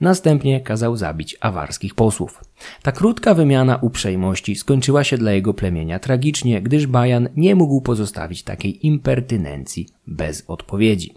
Następnie 0.00 0.60
kazał 0.60 0.96
zabić 0.96 1.36
awarskich 1.40 1.94
posłów. 1.94 2.44
Ta 2.82 2.92
krótka 2.92 3.34
wymiana 3.34 3.76
uprzejmości 3.76 4.56
skończyła 4.56 5.04
się 5.04 5.18
dla 5.18 5.32
jego 5.32 5.54
plemienia 5.54 5.98
tragicznie, 5.98 6.62
gdyż 6.62 6.86
Bajan 6.86 7.28
nie 7.36 7.54
mógł 7.54 7.80
pozostawić 7.80 8.42
takiej 8.42 8.86
impertynencji 8.86 9.88
bez 10.06 10.44
odpowiedzi. 10.48 11.14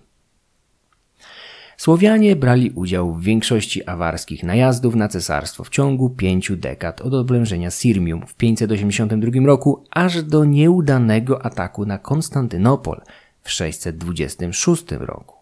Słowianie 1.79 2.35
brali 2.35 2.71
udział 2.71 3.13
w 3.13 3.23
większości 3.23 3.85
awarskich 3.85 4.43
najazdów 4.43 4.95
na 4.95 5.07
cesarstwo 5.07 5.63
w 5.63 5.69
ciągu 5.69 6.09
pięciu 6.09 6.55
dekad 6.55 7.01
od 7.01 7.13
oblężenia 7.13 7.71
Sirmium 7.71 8.27
w 8.27 8.35
582 8.35 9.45
roku 9.45 9.83
aż 9.91 10.23
do 10.23 10.45
nieudanego 10.45 11.45
ataku 11.45 11.85
na 11.85 11.97
Konstantynopol 11.97 13.01
w 13.41 13.51
626 13.51 14.85
roku. 14.91 15.35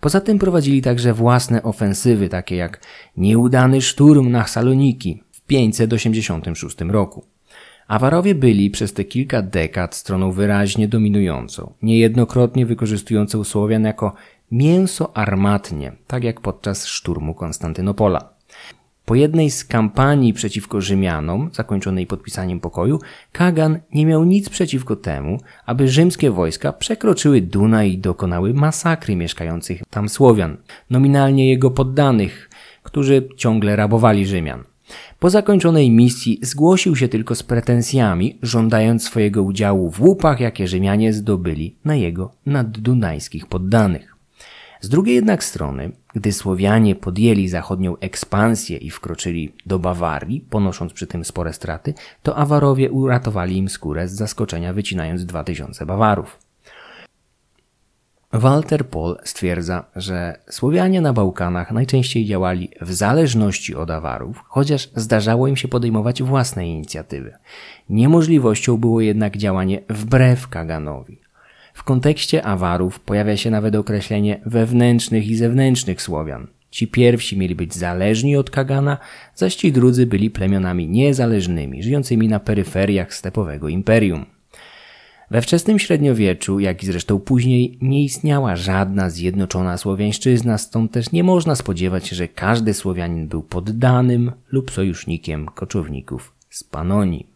Poza 0.00 0.20
tym 0.20 0.38
prowadzili 0.38 0.82
także 0.82 1.12
własne 1.12 1.62
ofensywy, 1.62 2.28
takie 2.28 2.56
jak 2.56 2.80
nieudany 3.16 3.82
szturm 3.82 4.30
na 4.30 4.46
Saloniki 4.46 5.22
w 5.32 5.40
586 5.40 6.76
roku. 6.80 7.24
Awarowie 7.88 8.34
byli 8.34 8.70
przez 8.70 8.92
te 8.92 9.04
kilka 9.04 9.42
dekad 9.42 9.94
stroną 9.94 10.32
wyraźnie 10.32 10.88
dominującą, 10.88 11.72
niejednokrotnie 11.82 12.66
wykorzystującą 12.66 13.44
Słowian 13.44 13.84
jako 13.84 14.14
mięso 14.52 15.16
armatnie, 15.16 15.92
tak 16.06 16.24
jak 16.24 16.40
podczas 16.40 16.86
szturmu 16.86 17.34
Konstantynopola. 17.34 18.34
Po 19.04 19.14
jednej 19.14 19.50
z 19.50 19.64
kampanii 19.64 20.32
przeciwko 20.32 20.80
Rzymianom, 20.80 21.50
zakończonej 21.52 22.06
podpisaniem 22.06 22.60
pokoju, 22.60 22.98
Kagan 23.32 23.78
nie 23.94 24.06
miał 24.06 24.24
nic 24.24 24.48
przeciwko 24.48 24.96
temu, 24.96 25.40
aby 25.66 25.88
rzymskie 25.88 26.30
wojska 26.30 26.72
przekroczyły 26.72 27.40
Dunaj 27.40 27.92
i 27.92 27.98
dokonały 27.98 28.54
masakry 28.54 29.16
mieszkających 29.16 29.82
tam 29.90 30.08
Słowian, 30.08 30.56
nominalnie 30.90 31.48
jego 31.48 31.70
poddanych, 31.70 32.50
którzy 32.82 33.28
ciągle 33.36 33.76
rabowali 33.76 34.26
Rzymian. 34.26 34.64
Po 35.18 35.30
zakończonej 35.30 35.90
misji 35.90 36.38
zgłosił 36.42 36.96
się 36.96 37.08
tylko 37.08 37.34
z 37.34 37.42
pretensjami, 37.42 38.38
żądając 38.42 39.04
swojego 39.04 39.42
udziału 39.42 39.90
w 39.90 40.00
łupach, 40.00 40.40
jakie 40.40 40.68
Rzymianie 40.68 41.12
zdobyli 41.12 41.76
na 41.84 41.94
jego 41.96 42.32
naddunajskich 42.46 43.46
poddanych. 43.46 44.13
Z 44.84 44.88
drugiej 44.88 45.14
jednak 45.14 45.44
strony, 45.44 45.92
gdy 46.14 46.32
Słowianie 46.32 46.94
podjęli 46.94 47.48
zachodnią 47.48 47.96
ekspansję 47.98 48.76
i 48.76 48.90
wkroczyli 48.90 49.52
do 49.66 49.78
Bawarii, 49.78 50.40
ponosząc 50.40 50.92
przy 50.92 51.06
tym 51.06 51.24
spore 51.24 51.52
straty, 51.52 51.94
to 52.22 52.36
Awarowie 52.36 52.90
uratowali 52.90 53.56
im 53.56 53.68
skórę 53.68 54.08
z 54.08 54.12
zaskoczenia 54.12 54.72
wycinając 54.72 55.24
2000 55.24 55.86
Bawarów. 55.86 56.38
Walter 58.32 58.88
Pohl 58.88 59.16
stwierdza, 59.24 59.84
że 59.96 60.38
Słowianie 60.50 61.00
na 61.00 61.12
Bałkanach 61.12 61.72
najczęściej 61.72 62.26
działali 62.26 62.70
w 62.80 62.92
zależności 62.92 63.74
od 63.74 63.90
Awarów, 63.90 64.42
chociaż 64.46 64.90
zdarzało 64.96 65.48
im 65.48 65.56
się 65.56 65.68
podejmować 65.68 66.22
własne 66.22 66.68
inicjatywy. 66.68 67.34
Niemożliwością 67.88 68.76
było 68.76 69.00
jednak 69.00 69.36
działanie 69.36 69.80
wbrew 69.88 70.48
Kaganowi. 70.48 71.23
W 71.84 71.86
kontekście 71.86 72.46
Awarów 72.46 73.00
pojawia 73.00 73.36
się 73.36 73.50
nawet 73.50 73.74
określenie 73.74 74.40
wewnętrznych 74.46 75.28
i 75.28 75.36
zewnętrznych 75.36 76.02
Słowian. 76.02 76.46
Ci 76.70 76.88
pierwsi 76.88 77.38
mieli 77.38 77.54
być 77.54 77.74
zależni 77.74 78.36
od 78.36 78.50
Kagana, 78.50 78.98
zaś 79.34 79.54
ci 79.54 79.72
drudzy 79.72 80.06
byli 80.06 80.30
plemionami 80.30 80.88
niezależnymi, 80.88 81.82
żyjącymi 81.82 82.28
na 82.28 82.40
peryferiach 82.40 83.14
stepowego 83.14 83.68
imperium. 83.68 84.26
We 85.30 85.42
wczesnym 85.42 85.78
średniowieczu, 85.78 86.60
jak 86.60 86.82
i 86.82 86.86
zresztą 86.86 87.20
później, 87.20 87.78
nie 87.82 88.04
istniała 88.04 88.56
żadna 88.56 89.10
zjednoczona 89.10 89.76
słowiańszczyzna, 89.76 90.58
stąd 90.58 90.92
też 90.92 91.12
nie 91.12 91.24
można 91.24 91.54
spodziewać 91.54 92.08
się, 92.08 92.16
że 92.16 92.28
każdy 92.28 92.74
Słowianin 92.74 93.28
był 93.28 93.42
poddanym 93.42 94.32
lub 94.52 94.70
sojusznikiem 94.70 95.46
koczowników 95.46 96.32
z 96.50 96.64
Panonii. 96.64 97.33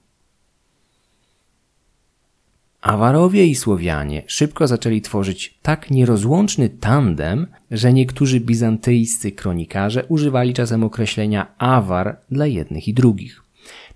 Awarowie 2.80 3.46
i 3.46 3.54
Słowianie 3.54 4.22
szybko 4.26 4.66
zaczęli 4.66 5.00
tworzyć 5.00 5.58
tak 5.62 5.90
nierozłączny 5.90 6.68
tandem, 6.68 7.46
że 7.70 7.92
niektórzy 7.92 8.40
bizantyjscy 8.40 9.32
kronikarze 9.32 10.04
używali 10.04 10.54
czasem 10.54 10.84
określenia 10.84 11.46
Awar 11.58 12.16
dla 12.30 12.46
jednych 12.46 12.88
i 12.88 12.94
drugich. 12.94 13.42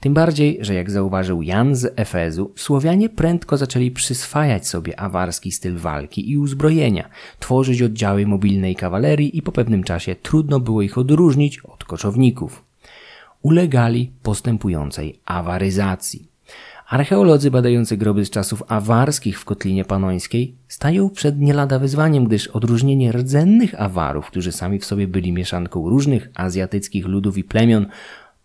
Tym 0.01 0.15
bardziej, 0.15 0.59
że 0.61 0.75
jak 0.75 0.91
zauważył 0.91 1.43
Jan 1.43 1.77
z 1.77 1.93
Efezu, 1.97 2.53
Słowianie 2.57 3.09
prędko 3.09 3.57
zaczęli 3.57 3.91
przyswajać 3.91 4.69
sobie 4.69 5.01
awarski 5.01 5.53
styl 5.53 5.77
walki 5.77 6.31
i 6.31 6.39
uzbrojenia, 6.39 7.09
tworzyć 7.39 7.83
oddziały 7.83 8.27
mobilnej 8.27 8.77
kawalerii 8.77 9.39
i 9.39 9.43
po 9.43 9.53
pewnym 9.53 9.85
czasie 9.85 10.15
trudno 10.15 10.61
było 10.61 10.83
ich 10.83 10.99
odróżnić 10.99 11.59
od 11.59 11.85
koczowników. 11.85 12.65
Ulegali 13.43 14.11
postępującej 14.23 15.19
awaryzacji. 15.25 16.32
Archeolodzy 16.93 17.51
badający 17.51 17.97
groby 17.97 18.25
z 18.25 18.31
czasów 18.31 18.63
awarskich 18.69 19.41
w 19.41 19.45
Kotlinie 19.45 19.85
Panońskiej 19.85 20.55
stają 20.69 21.11
przed 21.11 21.39
nie 21.39 21.55
lada 21.55 21.79
wyzwaniem, 21.79 22.25
gdyż 22.25 22.49
odróżnienie 22.49 23.13
rdzennych 23.13 23.81
awarów, 23.81 24.27
którzy 24.27 24.53
sami 24.53 24.79
w 24.79 24.85
sobie 24.85 25.09
byli 25.09 25.33
mieszanką 25.33 25.89
różnych 25.89 26.31
azjatyckich 26.35 27.07
ludów 27.07 27.39
i 27.39 27.45
plemion, 27.45 27.87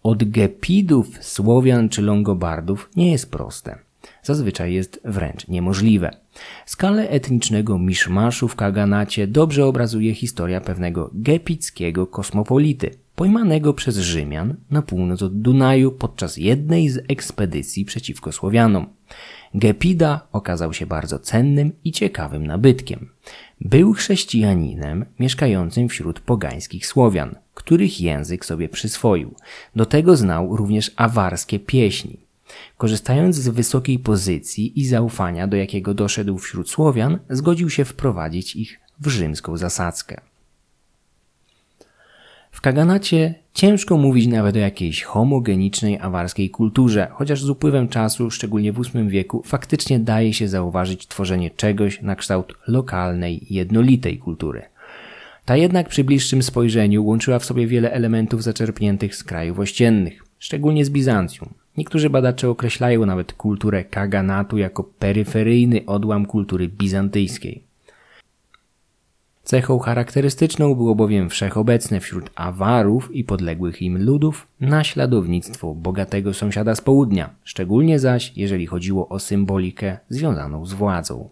od 0.03 0.23
gepidów, 0.23 1.07
Słowian 1.21 1.89
czy 1.89 2.01
Longobardów 2.01 2.89
nie 2.95 3.11
jest 3.11 3.31
proste. 3.31 3.77
Zazwyczaj 4.23 4.73
jest 4.73 5.01
wręcz 5.05 5.47
niemożliwe. 5.47 6.17
Skalę 6.65 7.09
etnicznego 7.09 7.79
miszmaszu 7.79 8.47
w 8.47 8.55
Kaganacie 8.55 9.27
dobrze 9.27 9.65
obrazuje 9.65 10.15
historia 10.15 10.61
pewnego 10.61 11.09
gepickiego 11.13 12.07
kosmopolity, 12.07 12.91
pojmanego 13.18 13.74
przez 13.74 13.97
Rzymian 13.97 14.55
na 14.70 14.82
północ 14.82 15.22
od 15.22 15.41
Dunaju 15.41 15.91
podczas 15.91 16.38
jednej 16.38 16.89
z 16.89 16.97
ekspedycji 17.07 17.86
przeciwko 17.86 18.32
Słowianom. 18.32 18.88
Gepida 19.53 20.28
okazał 20.32 20.74
się 20.74 20.86
bardzo 20.86 21.20
cennym 21.20 21.72
i 21.84 21.91
ciekawym 21.91 22.47
nabytkiem. 22.47 23.09
Był 23.61 23.93
chrześcijaninem 23.93 25.05
mieszkającym 25.20 25.89
wśród 25.89 26.20
pogańskich 26.20 26.88
Słowian, 26.88 27.36
których 27.53 28.01
język 28.01 28.45
sobie 28.45 28.70
przyswoił. 28.70 29.36
Do 29.76 29.86
tego 29.86 30.15
znał 30.15 30.55
również 30.55 30.91
awarskie 30.95 31.59
pieśni. 31.59 32.18
Korzystając 32.78 33.36
z 33.36 33.47
wysokiej 33.47 33.99
pozycji 33.99 34.80
i 34.80 34.88
zaufania, 34.88 35.47
do 35.47 35.57
jakiego 35.57 35.93
doszedł 35.93 36.38
wśród 36.38 36.70
Słowian, 36.70 37.20
zgodził 37.30 37.70
się 37.70 37.86
wprowadzić 37.86 38.55
ich 38.55 38.80
w 38.99 39.07
rzymską 39.07 39.57
zasadzkę. 39.57 40.22
W 42.58 42.62
Kaganacie 42.62 43.36
ciężko 43.53 43.97
mówić 43.97 44.28
nawet 44.28 44.55
o 44.55 44.60
jakiejś 44.60 45.03
homogenicznej 45.03 45.99
awarskiej 45.99 46.49
kulturze, 46.49 47.08
chociaż 47.12 47.43
z 47.43 47.49
upływem 47.49 47.88
czasu, 47.88 48.32
szczególnie 48.32 48.74
w 48.74 48.93
VIII 48.93 49.10
wieku, 49.10 49.41
faktycznie 49.45 49.99
daje 49.99 50.34
się 50.34 50.47
zauważyć 50.47 51.08
tworzenie 51.08 51.49
czegoś 51.49 52.01
na 52.01 52.16
kształt 52.16 52.53
lokalnej, 52.68 53.45
jednolitej 53.49 54.18
kultury. 54.18 54.62
Ta 55.45 55.55
jednak 55.55 55.89
przy 55.89 56.03
bliższym 56.03 56.43
spojrzeniu 56.43 57.05
łączyła 57.05 57.39
w 57.39 57.45
sobie 57.45 57.68
wiele 57.68 57.91
elementów 57.91 58.43
zaczerpniętych 58.43 59.16
z 59.16 59.24
krajów 59.24 59.60
ościennych, 59.60 60.24
szczególnie 60.39 60.86
z 60.86 60.89
Bizancjum. 60.89 61.53
Niektórzy 61.78 62.10
badacze 62.10 62.49
określają 62.49 63.05
nawet 63.05 63.34
kulturę 63.34 63.84
kaganatu 63.84 64.58
jako 64.58 64.84
peryferyjny 64.84 65.86
odłam 65.86 66.26
kultury 66.26 66.68
bizantyjskiej. 66.68 67.66
Cechą 69.47 69.79
charakterystyczną 69.79 70.75
było 70.75 70.95
bowiem 70.95 71.29
wszechobecne 71.29 71.99
wśród 71.99 72.29
awarów 72.35 73.15
i 73.15 73.23
podległych 73.23 73.81
im 73.81 74.03
ludów 74.03 74.47
naśladownictwo 74.59 75.75
bogatego 75.75 76.33
sąsiada 76.33 76.75
z 76.75 76.81
południa, 76.81 77.29
szczególnie 77.43 77.99
zaś 77.99 78.33
jeżeli 78.35 78.65
chodziło 78.65 79.09
o 79.09 79.19
symbolikę 79.19 79.97
związaną 80.09 80.65
z 80.65 80.73
władzą. 80.73 81.29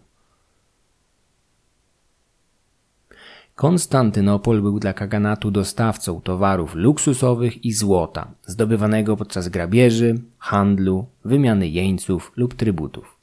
Konstantynopol 3.54 4.62
był 4.62 4.78
dla 4.78 4.92
kaganatu 4.92 5.50
dostawcą 5.50 6.20
towarów 6.20 6.74
luksusowych 6.74 7.64
i 7.64 7.72
złota, 7.72 8.30
zdobywanego 8.46 9.16
podczas 9.16 9.48
grabieży, 9.48 10.20
handlu, 10.38 11.06
wymiany 11.24 11.68
jeńców 11.68 12.32
lub 12.36 12.54
trybutów. 12.54 13.15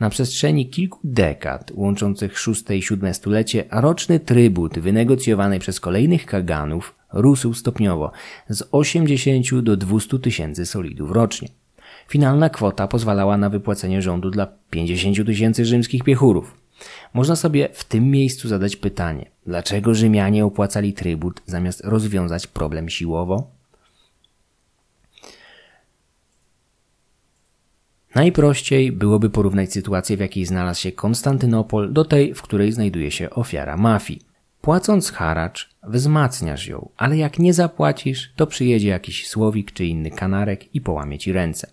Na 0.00 0.10
przestrzeni 0.10 0.68
kilku 0.68 0.98
dekad 1.04 1.72
łączących 1.74 2.34
VI 2.46 2.78
i 2.78 2.82
VII 2.82 3.14
stulecie 3.14 3.64
roczny 3.70 4.20
trybut 4.20 4.78
wynegocjowany 4.78 5.58
przez 5.58 5.80
kolejnych 5.80 6.26
kaganów 6.26 6.94
rósł 7.12 7.54
stopniowo 7.54 8.12
z 8.48 8.68
80 8.72 9.60
do 9.60 9.76
200 9.76 10.18
tysięcy 10.18 10.66
solidów 10.66 11.10
rocznie. 11.10 11.48
Finalna 12.08 12.50
kwota 12.50 12.88
pozwalała 12.88 13.36
na 13.36 13.50
wypłacenie 13.50 14.02
rządu 14.02 14.30
dla 14.30 14.46
50 14.70 15.26
tysięcy 15.26 15.64
rzymskich 15.64 16.04
piechurów. 16.04 16.56
Można 17.14 17.36
sobie 17.36 17.68
w 17.72 17.84
tym 17.84 18.10
miejscu 18.10 18.48
zadać 18.48 18.76
pytanie, 18.76 19.30
dlaczego 19.46 19.94
Rzymianie 19.94 20.44
opłacali 20.44 20.92
trybut 20.92 21.42
zamiast 21.46 21.84
rozwiązać 21.84 22.46
problem 22.46 22.88
siłowo? 22.88 23.57
Najprościej 28.14 28.92
byłoby 28.92 29.30
porównać 29.30 29.72
sytuację, 29.72 30.16
w 30.16 30.20
jakiej 30.20 30.46
znalazł 30.46 30.80
się 30.80 30.92
Konstantynopol, 30.92 31.92
do 31.92 32.04
tej, 32.04 32.34
w 32.34 32.42
której 32.42 32.72
znajduje 32.72 33.10
się 33.10 33.30
ofiara 33.30 33.76
mafii. 33.76 34.20
Płacąc 34.60 35.10
haracz, 35.10 35.70
wzmacniasz 35.88 36.66
ją, 36.66 36.88
ale 36.96 37.16
jak 37.16 37.38
nie 37.38 37.54
zapłacisz, 37.54 38.32
to 38.36 38.46
przyjedzie 38.46 38.88
jakiś 38.88 39.28
słowik 39.28 39.72
czy 39.72 39.84
inny 39.84 40.10
kanarek 40.10 40.74
i 40.74 40.80
połamie 40.80 41.18
ci 41.18 41.32
ręce. 41.32 41.70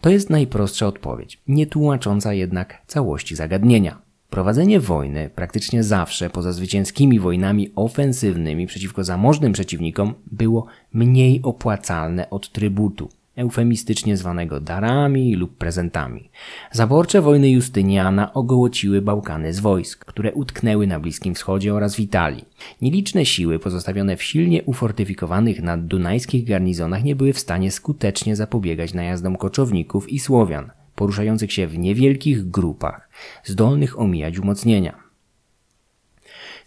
To 0.00 0.10
jest 0.10 0.30
najprostsza 0.30 0.86
odpowiedź, 0.86 1.40
nie 1.48 1.66
tłumacząca 1.66 2.34
jednak 2.34 2.82
całości 2.86 3.36
zagadnienia. 3.36 4.02
Prowadzenie 4.30 4.80
wojny 4.80 5.30
praktycznie 5.34 5.82
zawsze 5.84 6.30
poza 6.30 6.52
zwycięskimi 6.52 7.20
wojnami 7.20 7.72
ofensywnymi 7.76 8.66
przeciwko 8.66 9.04
zamożnym 9.04 9.52
przeciwnikom 9.52 10.14
było 10.32 10.66
mniej 10.92 11.40
opłacalne 11.42 12.30
od 12.30 12.52
trybutu 12.52 13.08
eufemistycznie 13.40 14.16
zwanego 14.16 14.60
darami 14.60 15.34
lub 15.34 15.56
prezentami. 15.56 16.30
Zaborcze 16.72 17.20
wojny 17.22 17.50
Justyniana 17.50 18.32
ogołociły 18.32 19.02
Bałkany 19.02 19.52
z 19.52 19.60
wojsk, 19.60 20.04
które 20.04 20.32
utknęły 20.32 20.86
na 20.86 21.00
Bliskim 21.00 21.34
Wschodzie 21.34 21.74
oraz 21.74 21.96
w 21.96 22.00
Italii. 22.00 22.44
Nieliczne 22.82 23.26
siły 23.26 23.58
pozostawione 23.58 24.16
w 24.16 24.22
silnie 24.22 24.62
ufortyfikowanych 24.62 25.62
naddunajskich 25.62 26.44
garnizonach 26.44 27.04
nie 27.04 27.16
były 27.16 27.32
w 27.32 27.38
stanie 27.38 27.70
skutecznie 27.70 28.36
zapobiegać 28.36 28.94
najazdom 28.94 29.36
koczowników 29.36 30.08
i 30.08 30.18
Słowian, 30.18 30.70
poruszających 30.94 31.52
się 31.52 31.66
w 31.66 31.78
niewielkich 31.78 32.50
grupach, 32.50 33.08
zdolnych 33.44 34.00
omijać 34.00 34.38
umocnienia. 34.38 35.09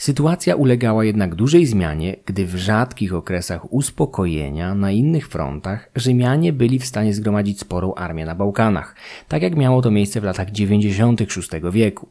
Sytuacja 0.04 0.56
ulegała 0.56 1.06
jednak 1.06 1.36
dużej 1.36 1.66
zmianie, 1.66 2.16
gdy 2.26 2.46
w 2.46 2.56
rzadkich 2.56 3.14
okresach 3.14 3.74
uspokojenia 3.74 4.76
na 4.76 4.92
innych 4.92 5.28
frontach 5.28 5.90
Rzymianie 5.96 6.54
byli 6.54 6.80
w 6.80 6.86
stanie 6.86 7.14
zgromadzić 7.14 7.60
sporą 7.60 7.94
armię 7.94 8.26
na 8.26 8.36
Bałkanach, 8.36 8.96
tak 9.28 9.42
jak 9.42 9.56
miało 9.56 9.82
to 9.82 9.92
miejsce 9.92 10.22
w 10.22 10.24
latach 10.24 10.52
96 10.52 11.50
wieku. 11.72 12.08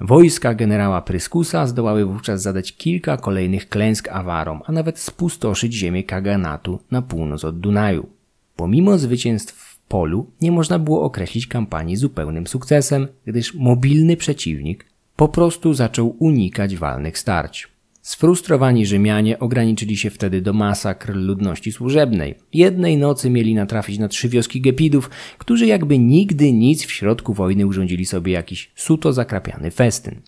Wojska 0.00 0.54
generała 0.54 1.02
Pryskusa 1.02 1.66
zdołały 1.66 2.04
wówczas 2.04 2.42
zadać 2.42 2.76
kilka 2.76 3.16
kolejnych 3.16 3.68
klęsk 3.68 4.08
awarom, 4.08 4.62
a 4.66 4.72
nawet 4.72 4.98
spustoszyć 4.98 5.74
ziemię 5.74 6.04
Kaganatu 6.04 6.80
na 6.90 7.02
północ 7.02 7.44
od 7.44 7.60
Dunaju. 7.60 8.08
Pomimo 8.56 8.98
zwycięstw 8.98 9.54
w 9.54 9.78
polu 9.78 10.30
nie 10.40 10.52
można 10.52 10.78
było 10.78 11.02
określić 11.02 11.46
kampanii 11.46 11.96
zupełnym 11.96 12.46
sukcesem, 12.46 13.08
gdyż 13.26 13.54
mobilny 13.54 14.16
przeciwnik 14.16 14.87
po 15.18 15.28
prostu 15.28 15.74
zaczął 15.74 16.16
unikać 16.18 16.76
walnych 16.76 17.18
starć. 17.18 17.68
Sfrustrowani 18.02 18.86
Rzymianie 18.86 19.38
ograniczyli 19.38 19.96
się 19.96 20.10
wtedy 20.10 20.42
do 20.42 20.52
masakr 20.52 21.14
ludności 21.14 21.72
służebnej. 21.72 22.34
Jednej 22.52 22.96
nocy 22.96 23.30
mieli 23.30 23.54
natrafić 23.54 23.98
na 23.98 24.08
trzy 24.08 24.28
wioski 24.28 24.60
gepidów, 24.60 25.10
którzy 25.38 25.66
jakby 25.66 25.98
nigdy 25.98 26.52
nic 26.52 26.86
w 26.86 26.92
środku 26.92 27.34
wojny 27.34 27.66
urządzili 27.66 28.06
sobie 28.06 28.32
jakiś 28.32 28.70
suto 28.74 29.12
zakrapiany 29.12 29.70
festyn. 29.70 30.20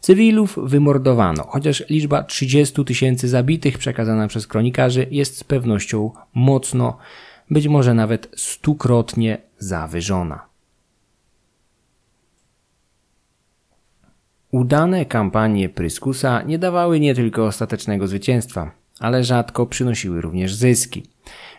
Cywilów 0.00 0.58
wymordowano, 0.62 1.44
chociaż 1.48 1.84
liczba 1.90 2.22
30 2.22 2.84
tysięcy 2.84 3.28
zabitych 3.28 3.78
przekazana 3.78 4.28
przez 4.28 4.46
kronikarzy 4.46 5.06
jest 5.10 5.38
z 5.38 5.44
pewnością 5.44 6.10
mocno, 6.34 6.98
być 7.50 7.68
może 7.68 7.94
nawet 7.94 8.28
stukrotnie 8.36 9.38
zawyżona. 9.58 10.53
Udane 14.54 15.04
kampanie 15.04 15.68
Pryskusa 15.68 16.42
nie 16.42 16.58
dawały 16.58 17.00
nie 17.00 17.14
tylko 17.14 17.46
ostatecznego 17.46 18.08
zwycięstwa, 18.08 18.70
ale 19.00 19.24
rzadko 19.24 19.66
przynosiły 19.66 20.20
również 20.20 20.54
zyski. 20.54 21.02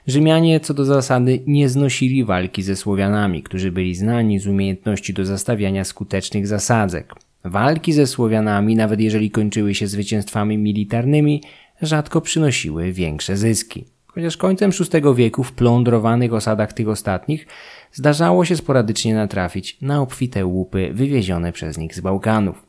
Rzymianie 0.07 0.59
co 0.59 0.73
do 0.73 0.85
zasady 0.85 1.43
nie 1.47 1.69
znosili 1.69 2.23
walki 2.23 2.63
ze 2.63 2.75
Słowianami, 2.75 3.43
którzy 3.43 3.71
byli 3.71 3.95
znani 3.95 4.39
z 4.39 4.47
umiejętności 4.47 5.13
do 5.13 5.25
zastawiania 5.25 5.83
skutecznych 5.83 6.47
zasadzek. 6.47 7.13
Walki 7.45 7.93
ze 7.93 8.07
Słowianami, 8.07 8.75
nawet 8.75 8.99
jeżeli 8.99 9.31
kończyły 9.31 9.75
się 9.75 9.87
zwycięstwami 9.87 10.57
militarnymi, 10.57 11.43
rzadko 11.81 12.21
przynosiły 12.21 12.91
większe 12.91 13.37
zyski. 13.37 13.85
Chociaż 14.07 14.37
końcem 14.37 14.71
VI 14.71 15.15
wieku 15.15 15.43
w 15.43 15.51
plądrowanych 15.51 16.33
osadach 16.33 16.73
tych 16.73 16.89
ostatnich 16.89 17.47
zdarzało 17.91 18.45
się 18.45 18.55
sporadycznie 18.55 19.15
natrafić 19.15 19.77
na 19.81 20.01
obfite 20.01 20.45
łupy 20.45 20.89
wywiezione 20.93 21.51
przez 21.51 21.77
nich 21.77 21.95
z 21.95 21.99
Bałkanów. 21.99 22.64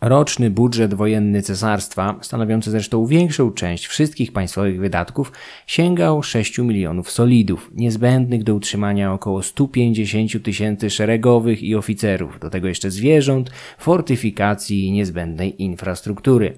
Roczny 0.00 0.50
budżet 0.50 0.94
wojenny 0.94 1.42
cesarstwa, 1.42 2.18
stanowiący 2.20 2.70
zresztą 2.70 3.06
większą 3.06 3.50
część 3.50 3.86
wszystkich 3.86 4.32
państwowych 4.32 4.80
wydatków, 4.80 5.32
sięgał 5.66 6.22
6 6.22 6.58
milionów 6.58 7.10
solidów, 7.10 7.70
niezbędnych 7.74 8.44
do 8.44 8.54
utrzymania 8.54 9.12
około 9.12 9.42
150 9.42 10.42
tysięcy 10.42 10.90
szeregowych 10.90 11.62
i 11.62 11.74
oficerów, 11.74 12.38
do 12.40 12.50
tego 12.50 12.68
jeszcze 12.68 12.90
zwierząt, 12.90 13.50
fortyfikacji 13.78 14.86
i 14.86 14.92
niezbędnej 14.92 15.62
infrastruktury. 15.62 16.54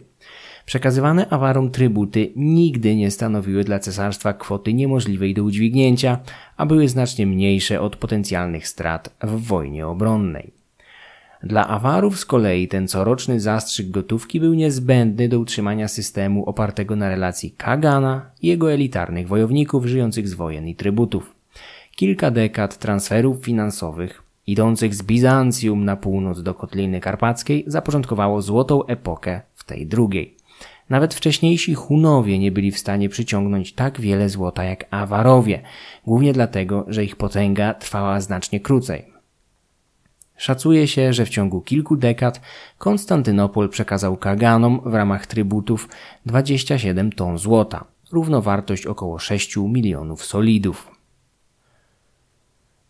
Przekazywane 0.67 1.29
awarom 1.29 1.71
trybuty 1.71 2.33
nigdy 2.37 2.97
nie 2.97 3.11
stanowiły 3.11 3.65
dla 3.65 3.79
cesarstwa 3.79 4.33
kwoty 4.33 4.75
niemożliwej 4.75 5.35
do 5.35 5.45
udźwignięcia, 5.45 6.19
a 6.57 6.67
były 6.67 6.89
znacznie 6.89 7.27
mniejsze 7.27 7.81
od 7.81 7.97
potencjalnych 7.97 8.69
strat 8.69 9.17
w 9.23 9.47
wojnie 9.47 9.87
obronnej. 9.87 10.60
Dla 11.43 11.69
awarów 11.69 12.19
z 12.19 12.25
kolei 12.25 12.69
ten 12.69 12.89
coroczny 12.89 13.41
zastrzyk 13.41 13.91
gotówki 13.91 14.41
był 14.41 14.55
niezbędny 14.55 15.29
do 15.29 15.39
utrzymania 15.39 15.89
systemu 15.89 16.45
opartego 16.45 16.97
na 16.97 17.09
relacji 17.09 17.51
Kagana 17.51 18.31
i 18.43 18.47
jego 18.47 18.73
elitarnych 18.73 19.29
wojowników 19.29 19.87
żyjących 19.87 20.29
z 20.29 20.35
wojen 20.35 20.69
i 20.69 20.75
trybutów. 20.75 21.35
Kilka 21.97 22.31
dekad 22.31 22.79
transferów 22.79 23.45
finansowych 23.45 24.23
idących 24.47 24.95
z 24.95 25.03
Bizancjum 25.03 25.85
na 25.85 25.97
północ 25.97 26.43
do 26.43 26.55
Kotliny 26.55 27.01
Karpackiej 27.01 27.65
zapoczątkowało 27.67 28.43
złotą 28.43 28.87
epokę 28.87 29.41
w 29.55 29.65
tej 29.65 29.87
drugiej. 29.87 30.35
Nawet 30.91 31.15
wcześniejsi 31.15 31.75
Hunowie 31.75 32.39
nie 32.39 32.53
byli 32.53 32.71
w 32.71 32.79
stanie 32.79 33.09
przyciągnąć 33.09 33.73
tak 33.73 34.01
wiele 34.01 34.29
złota 34.29 34.65
jak 34.65 34.85
Awarowie, 34.91 35.63
głównie 36.07 36.33
dlatego, 36.33 36.85
że 36.89 37.05
ich 37.05 37.17
potęga 37.17 37.75
trwała 37.75 38.21
znacznie 38.21 38.61
krócej. 38.61 39.10
Szacuje 40.41 40.89
się, 40.89 41.13
że 41.13 41.27
w 41.27 41.29
ciągu 41.29 41.61
kilku 41.61 41.97
dekad 41.97 42.41
Konstantynopol 42.79 43.69
przekazał 43.69 44.17
Kaganom 44.17 44.81
w 44.85 44.95
ramach 44.95 45.27
trybutów 45.27 45.89
27 46.27 47.13
ton 47.13 47.39
złota, 47.39 47.85
równowartość 48.13 48.87
około 48.87 49.19
6 49.19 49.57
milionów 49.57 50.25
solidów. 50.25 50.91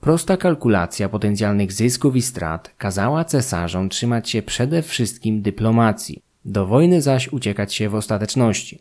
Prosta 0.00 0.36
kalkulacja 0.36 1.08
potencjalnych 1.08 1.72
zysków 1.72 2.16
i 2.16 2.22
strat 2.22 2.74
kazała 2.78 3.24
cesarzom 3.24 3.88
trzymać 3.88 4.30
się 4.30 4.42
przede 4.42 4.82
wszystkim 4.82 5.42
dyplomacji, 5.42 6.22
do 6.44 6.66
wojny 6.66 7.02
zaś 7.02 7.28
uciekać 7.28 7.74
się 7.74 7.88
w 7.88 7.94
ostateczności. 7.94 8.78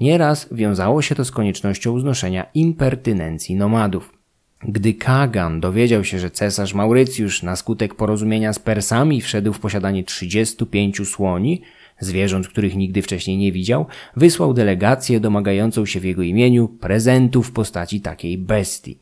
Nieraz 0.00 0.48
wiązało 0.52 1.02
się 1.02 1.14
to 1.14 1.24
z 1.24 1.30
koniecznością 1.30 2.00
znoszenia 2.00 2.46
impertynencji 2.54 3.56
nomadów. 3.56 4.15
Gdy 4.62 4.94
Kagan 4.94 5.60
dowiedział 5.60 6.04
się, 6.04 6.18
że 6.18 6.30
cesarz 6.30 6.74
Maurycjusz 6.74 7.42
na 7.42 7.56
skutek 7.56 7.94
porozumienia 7.94 8.52
z 8.52 8.58
Persami 8.58 9.20
wszedł 9.20 9.52
w 9.52 9.60
posiadanie 9.60 10.04
35 10.04 11.08
słoni, 11.08 11.62
zwierząt, 12.00 12.48
których 12.48 12.76
nigdy 12.76 13.02
wcześniej 13.02 13.36
nie 13.36 13.52
widział, 13.52 13.86
wysłał 14.16 14.54
delegację 14.54 15.20
domagającą 15.20 15.86
się 15.86 16.00
w 16.00 16.04
jego 16.04 16.22
imieniu 16.22 16.68
prezentu 16.68 17.42
w 17.42 17.52
postaci 17.52 18.00
takiej 18.00 18.38
bestii. 18.38 18.98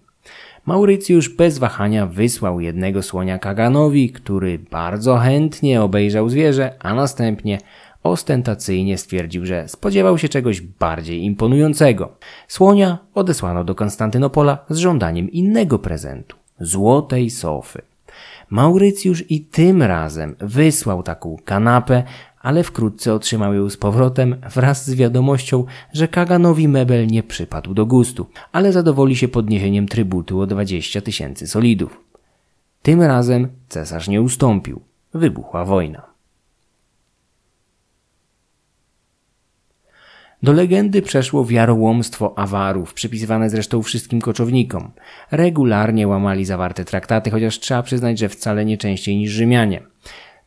Maurycjusz 0.67 1.29
bez 1.29 1.59
wahania 1.59 2.07
wysłał 2.07 2.61
jednego 2.61 3.03
słonia 3.03 3.39
Kaganowi, 3.39 4.11
który 4.11 4.59
bardzo 4.59 5.17
chętnie 5.17 5.83
obejrzał 5.83 6.29
zwierzę, 6.29 6.75
a 6.79 6.95
następnie 6.95 7.59
ostentacyjnie 8.05 8.99
stwierdził, 8.99 9.47
że 9.47 9.69
spodziewał 9.69 10.19
się 10.19 10.29
czegoś 10.29 10.61
bardziej 10.61 11.23
imponującego. 11.23 12.17
Słonia 12.49 12.99
odesłano 13.15 13.65
do 13.65 13.75
Konstantynopola 13.75 14.59
z 14.71 14.77
żądaniem 14.77 15.31
innego 15.31 15.79
prezentu 15.79 16.37
złotej 16.61 17.31
sofy. 17.31 17.83
Maurycjusz 18.51 19.25
i 19.31 19.41
tym 19.41 19.83
razem 19.83 20.37
wysłał 20.39 21.03
taką 21.03 21.37
kanapę, 21.45 22.03
ale 22.41 22.63
wkrótce 22.63 23.15
otrzymał 23.15 23.55
ją 23.55 23.71
z 23.71 23.77
powrotem 23.77 24.37
wraz 24.55 24.87
z 24.87 24.95
wiadomością, 24.95 25.65
że 25.93 26.09
Kaganowi 26.09 26.69
mebel 26.69 27.07
nie 27.07 27.23
przypadł 27.23 27.75
do 27.75 27.87
gustu, 27.87 28.27
ale 28.53 28.73
zadowoli 28.73 29.17
się 29.17 29.29
podniesieniem 29.29 29.89
trybutu 29.89 30.41
o 30.41 30.47
20 30.47 31.01
tysięcy 31.01 31.47
solidów. 31.47 32.01
Tym 32.83 33.03
razem 33.03 33.49
cesarz 33.69 34.09
nie 34.09 34.23
ustąpił. 34.23 34.81
Wybuchła 35.15 35.65
wojna. 35.65 36.14
Do 40.45 40.53
legendy 40.53 41.03
przeszło 41.03 41.45
wiarołomstwo 41.45 42.39
awarów, 42.39 42.95
przypisywane 42.95 43.51
zresztą 43.51 43.83
wszystkim 43.83 44.21
koczownikom. 44.21 44.91
Regularnie 45.31 46.09
łamali 46.09 46.45
zawarte 46.45 46.85
traktaty, 46.85 47.31
chociaż 47.31 47.61
trzeba 47.61 47.83
przyznać, 47.83 48.19
że 48.19 48.29
wcale 48.29 48.65
nie 48.65 48.79
częściej 48.79 49.17
niż 49.17 49.31
Rzymianie. 49.31 49.83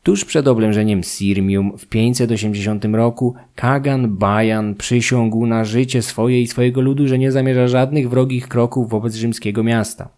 Tuż 0.02 0.24
przed 0.24 0.48
oblężeniem 0.48 1.02
Sirmium 1.02 1.78
w 1.78 1.86
580 1.86 2.84
roku 2.84 3.34
Kagan 3.54 4.16
Bajan 4.16 4.74
przysiągł 4.74 5.46
na 5.46 5.64
życie 5.64 6.02
swoje 6.02 6.42
i 6.42 6.46
swojego 6.46 6.80
ludu, 6.80 7.08
że 7.08 7.18
nie 7.18 7.32
zamierza 7.32 7.68
żadnych 7.68 8.10
wrogich 8.10 8.48
kroków 8.48 8.90
wobec 8.90 9.14
rzymskiego 9.14 9.62
miasta. 9.62 10.08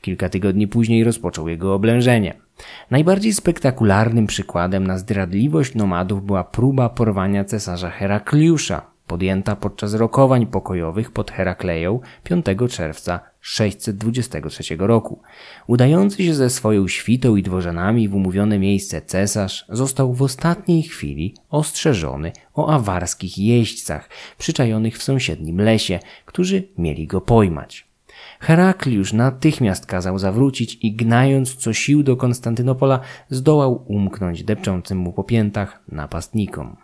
Kilka 0.00 0.28
tygodni 0.28 0.68
później 0.68 1.04
rozpoczął 1.04 1.48
jego 1.48 1.74
oblężenie. 1.74 2.34
Najbardziej 2.90 3.32
spektakularnym 3.32 4.26
przykładem 4.26 4.86
na 4.86 4.98
zdradliwość 4.98 5.74
nomadów 5.74 6.26
była 6.26 6.44
próba 6.44 6.88
porwania 6.88 7.44
cesarza 7.44 7.90
Herakliusza, 7.90 8.93
podjęta 9.06 9.56
podczas 9.56 9.94
rokowań 9.94 10.46
pokojowych 10.46 11.10
pod 11.10 11.30
Herakleją 11.30 12.00
5 12.24 12.46
czerwca 12.70 13.20
623 13.40 14.76
roku. 14.78 15.22
Udający 15.66 16.24
się 16.24 16.34
ze 16.34 16.50
swoją 16.50 16.88
świtą 16.88 17.36
i 17.36 17.42
dworzanami 17.42 18.08
w 18.08 18.14
umówione 18.14 18.58
miejsce 18.58 19.02
cesarz 19.02 19.64
został 19.68 20.14
w 20.14 20.22
ostatniej 20.22 20.82
chwili 20.82 21.34
ostrzeżony 21.50 22.32
o 22.54 22.68
awarskich 22.68 23.38
jeźdźcach 23.38 24.08
przyczajonych 24.38 24.98
w 24.98 25.02
sąsiednim 25.02 25.60
lesie, 25.60 26.00
którzy 26.24 26.68
mieli 26.78 27.06
go 27.06 27.20
pojmać. 27.20 27.86
Herakliusz 28.40 29.12
natychmiast 29.12 29.86
kazał 29.86 30.18
zawrócić 30.18 30.78
i 30.82 30.92
gnając 30.92 31.54
co 31.54 31.72
sił 31.72 32.02
do 32.02 32.16
Konstantynopola 32.16 33.00
zdołał 33.30 33.84
umknąć 33.86 34.44
depczącym 34.44 34.98
mu 34.98 35.12
po 35.12 35.24
piętach 35.24 35.82
napastnikom. 35.88 36.83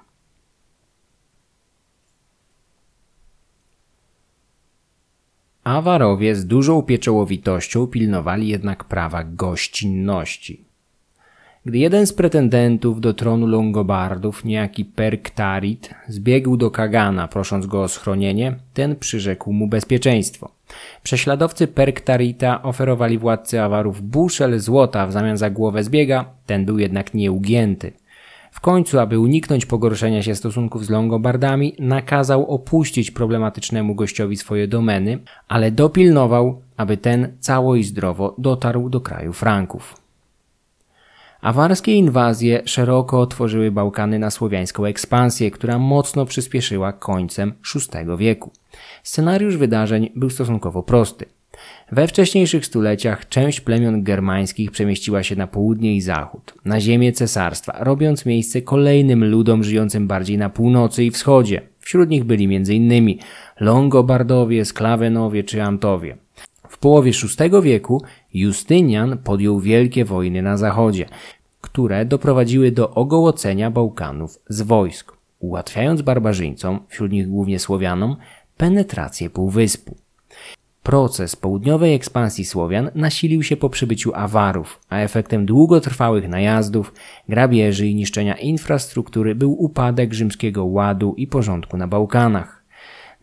Awarowie 5.71 6.35
z 6.35 6.47
dużą 6.47 6.83
pieczołowitością 6.83 7.87
pilnowali 7.87 8.49
jednak 8.49 8.85
prawa 8.85 9.25
gościnności. 9.25 10.65
Gdy 11.67 11.79
jeden 11.79 12.07
z 12.07 12.13
pretendentów 12.13 13.01
do 13.01 13.15
tronu 13.15 13.47
Longobardów, 13.47 14.45
niejaki 14.45 14.85
Perktarit, 14.85 15.91
zbiegł 16.09 16.57
do 16.57 16.71
Kagana, 16.71 17.29
prosząc 17.29 17.67
go 17.67 17.83
o 17.83 17.89
schronienie, 17.89 18.57
ten 18.75 18.97
przyrzekł 18.97 19.53
mu 19.53 19.67
bezpieczeństwo. 19.67 20.51
Prześladowcy 21.03 21.67
Perktarita 21.67 22.63
oferowali 22.63 23.19
władcy 23.19 23.63
Awarów 23.63 24.03
buszel 24.03 24.59
złota 24.59 25.07
w 25.07 25.13
zamian 25.13 25.37
za 25.37 25.51
głowę 25.51 25.85
zbiega, 25.85 26.25
ten 26.47 26.65
był 26.65 26.79
jednak 26.79 27.15
nieugięty. 27.15 27.93
W 28.51 28.61
końcu, 28.61 28.99
aby 28.99 29.19
uniknąć 29.19 29.67
pogorszenia 29.67 30.23
się 30.23 30.35
stosunków 30.35 30.87
z 30.87 30.91
Longobardami, 30.91 31.77
nakazał 31.79 32.47
opuścić 32.47 33.11
problematycznemu 33.11 33.95
gościowi 33.95 34.37
swoje 34.37 34.69
domeny, 34.69 35.19
ale 35.49 35.71
dopilnował, 35.71 36.61
aby 36.77 36.97
ten 36.97 37.37
cało 37.41 37.77
i 37.77 37.85
zdrowo 37.85 38.35
dotarł 38.39 38.89
do 38.89 39.01
kraju 39.01 39.33
Franków. 39.33 39.97
Awarskie 41.41 41.93
inwazje 41.93 42.63
szeroko 42.65 43.21
otworzyły 43.21 43.71
Bałkany 43.71 44.19
na 44.19 44.31
słowiańską 44.31 44.85
ekspansję, 44.85 45.51
która 45.51 45.79
mocno 45.79 46.27
przyspieszyła 46.27 46.93
końcem 46.93 47.53
VI 47.75 48.17
wieku. 48.19 48.51
Scenariusz 49.03 49.57
wydarzeń 49.57 50.11
był 50.17 50.31
stosunkowo 50.31 50.83
prosty– 50.83 51.27
we 51.93 52.09
wcześniejszych 52.09 52.67
stuleciach 52.67 53.29
część 53.29 53.61
plemion 53.61 54.03
germańskich 54.03 54.71
przemieściła 54.71 55.23
się 55.23 55.37
na 55.37 55.47
południe 55.47 55.97
i 55.97 56.01
zachód, 56.01 56.55
na 56.65 56.81
ziemię 56.81 57.13
cesarstwa, 57.13 57.85
robiąc 57.85 58.27
miejsce 58.27 58.63
kolejnym 58.63 59.25
ludom 59.25 59.65
żyjącym 59.65 60.07
bardziej 60.07 60.39
na 60.39 60.51
północy 60.51 61.05
i 61.05 61.11
wschodzie. 61.11 61.63
Wśród 61.79 62.11
nich 62.11 62.25
byli 62.25 62.57
m.in. 62.57 63.19
Longobardowie, 63.61 64.65
Sklawenowie 64.65 65.45
czy 65.45 65.63
Antowie. 65.63 66.17
W 66.69 66.79
połowie 66.79 67.13
VI 67.13 67.63
wieku 67.63 68.03
Justynian 68.35 69.19
podjął 69.19 69.61
wielkie 69.61 70.05
wojny 70.05 70.43
na 70.43 70.57
zachodzie, 70.57 71.07
które 71.61 72.05
doprowadziły 72.05 72.73
do 72.73 72.91
ogołocenia 72.91 73.71
Bałkanów 73.71 74.39
z 74.49 74.63
wojsk, 74.63 75.13
ułatwiając 75.39 76.03
barbarzyńcom, 76.03 76.81
wśród 76.89 77.13
nich 77.13 77.29
głównie 77.29 77.59
Słowianom, 77.59 78.17
penetrację 78.57 79.31
półwyspu. 79.31 79.97
Proces 80.91 81.37
południowej 81.37 81.95
ekspansji 81.95 82.45
Słowian 82.45 82.91
nasilił 82.95 83.43
się 83.43 83.57
po 83.57 83.71
przybyciu 83.71 84.15
Awarów, 84.15 84.81
a 84.89 84.99
efektem 84.99 85.47
długotrwałych 85.47 86.29
najazdów, 86.29 86.93
grabieży 87.29 87.87
i 87.87 87.95
niszczenia 87.95 88.35
infrastruktury 88.35 89.35
był 89.35 89.65
upadek 89.65 90.15
rzymskiego 90.15 90.65
ładu 90.65 91.15
i 91.17 91.27
porządku 91.27 91.77
na 91.77 91.89
Bałkanach. 91.89 92.60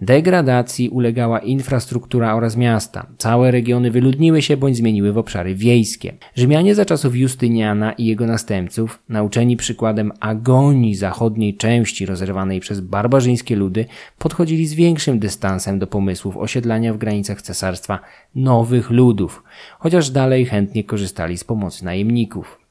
Degradacji 0.02 0.90
ulegała 0.90 1.40
infrastruktura 1.40 2.36
oraz 2.36 2.58
miasta. 2.58 3.08
Całe 3.18 3.52
regiony 3.52 3.92
wyludniły 3.92 4.42
się 4.42 4.58
bądź 4.58 4.78
zmieniły 4.78 5.14
w 5.14 5.18
obszary 5.18 5.56
wiejskie. 5.56 6.14
Rzymianie 6.36 6.76
za 6.76 6.86
czasów 6.86 7.16
Justyniana 7.16 7.94
i 7.94 8.06
jego 8.06 8.26
następców, 8.28 9.00
nauczeni 9.10 9.58
przykładem 9.58 10.12
agonii 10.20 10.96
zachodniej 10.96 11.58
części 11.58 12.06
rozerwanej 12.06 12.60
przez 12.60 12.80
barbarzyńskie 12.80 13.56
ludy, 13.56 13.86
podchodzili 14.20 14.68
z 14.68 14.74
większym 14.74 15.20
dystansem 15.20 15.80
do 15.80 15.88
pomysłów 15.88 16.38
osiedlania 16.38 16.94
w 16.94 16.98
granicach 16.98 17.42
cesarstwa 17.42 18.00
nowych 18.36 18.90
ludów, 18.90 19.44
chociaż 19.80 20.10
dalej 20.10 20.46
chętnie 20.46 20.84
korzystali 20.84 21.38
z 21.38 21.44
pomocy 21.44 21.86
najemników. 21.86 22.67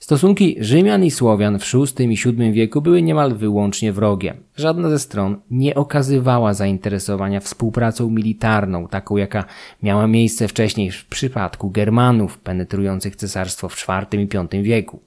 Stosunki 0.00 0.56
Rzymian 0.60 1.04
i 1.04 1.10
Słowian 1.10 1.58
w 1.58 1.72
VI 1.72 2.04
i 2.04 2.16
VII 2.16 2.52
wieku 2.52 2.82
były 2.82 3.02
niemal 3.02 3.34
wyłącznie 3.34 3.92
wrogie. 3.92 4.34
Żadna 4.56 4.90
ze 4.90 4.98
stron 4.98 5.36
nie 5.50 5.74
okazywała 5.74 6.54
zainteresowania 6.54 7.40
współpracą 7.40 8.10
militarną, 8.10 8.88
taką 8.88 9.16
jaka 9.16 9.44
miała 9.82 10.06
miejsce 10.06 10.48
wcześniej 10.48 10.90
w 10.90 11.06
przypadku 11.06 11.70
Germanów 11.70 12.38
penetrujących 12.38 13.16
cesarstwo 13.16 13.68
w 13.68 13.86
IV 13.88 14.22
i 14.22 14.26
V 14.26 14.62
wieku. 14.62 15.00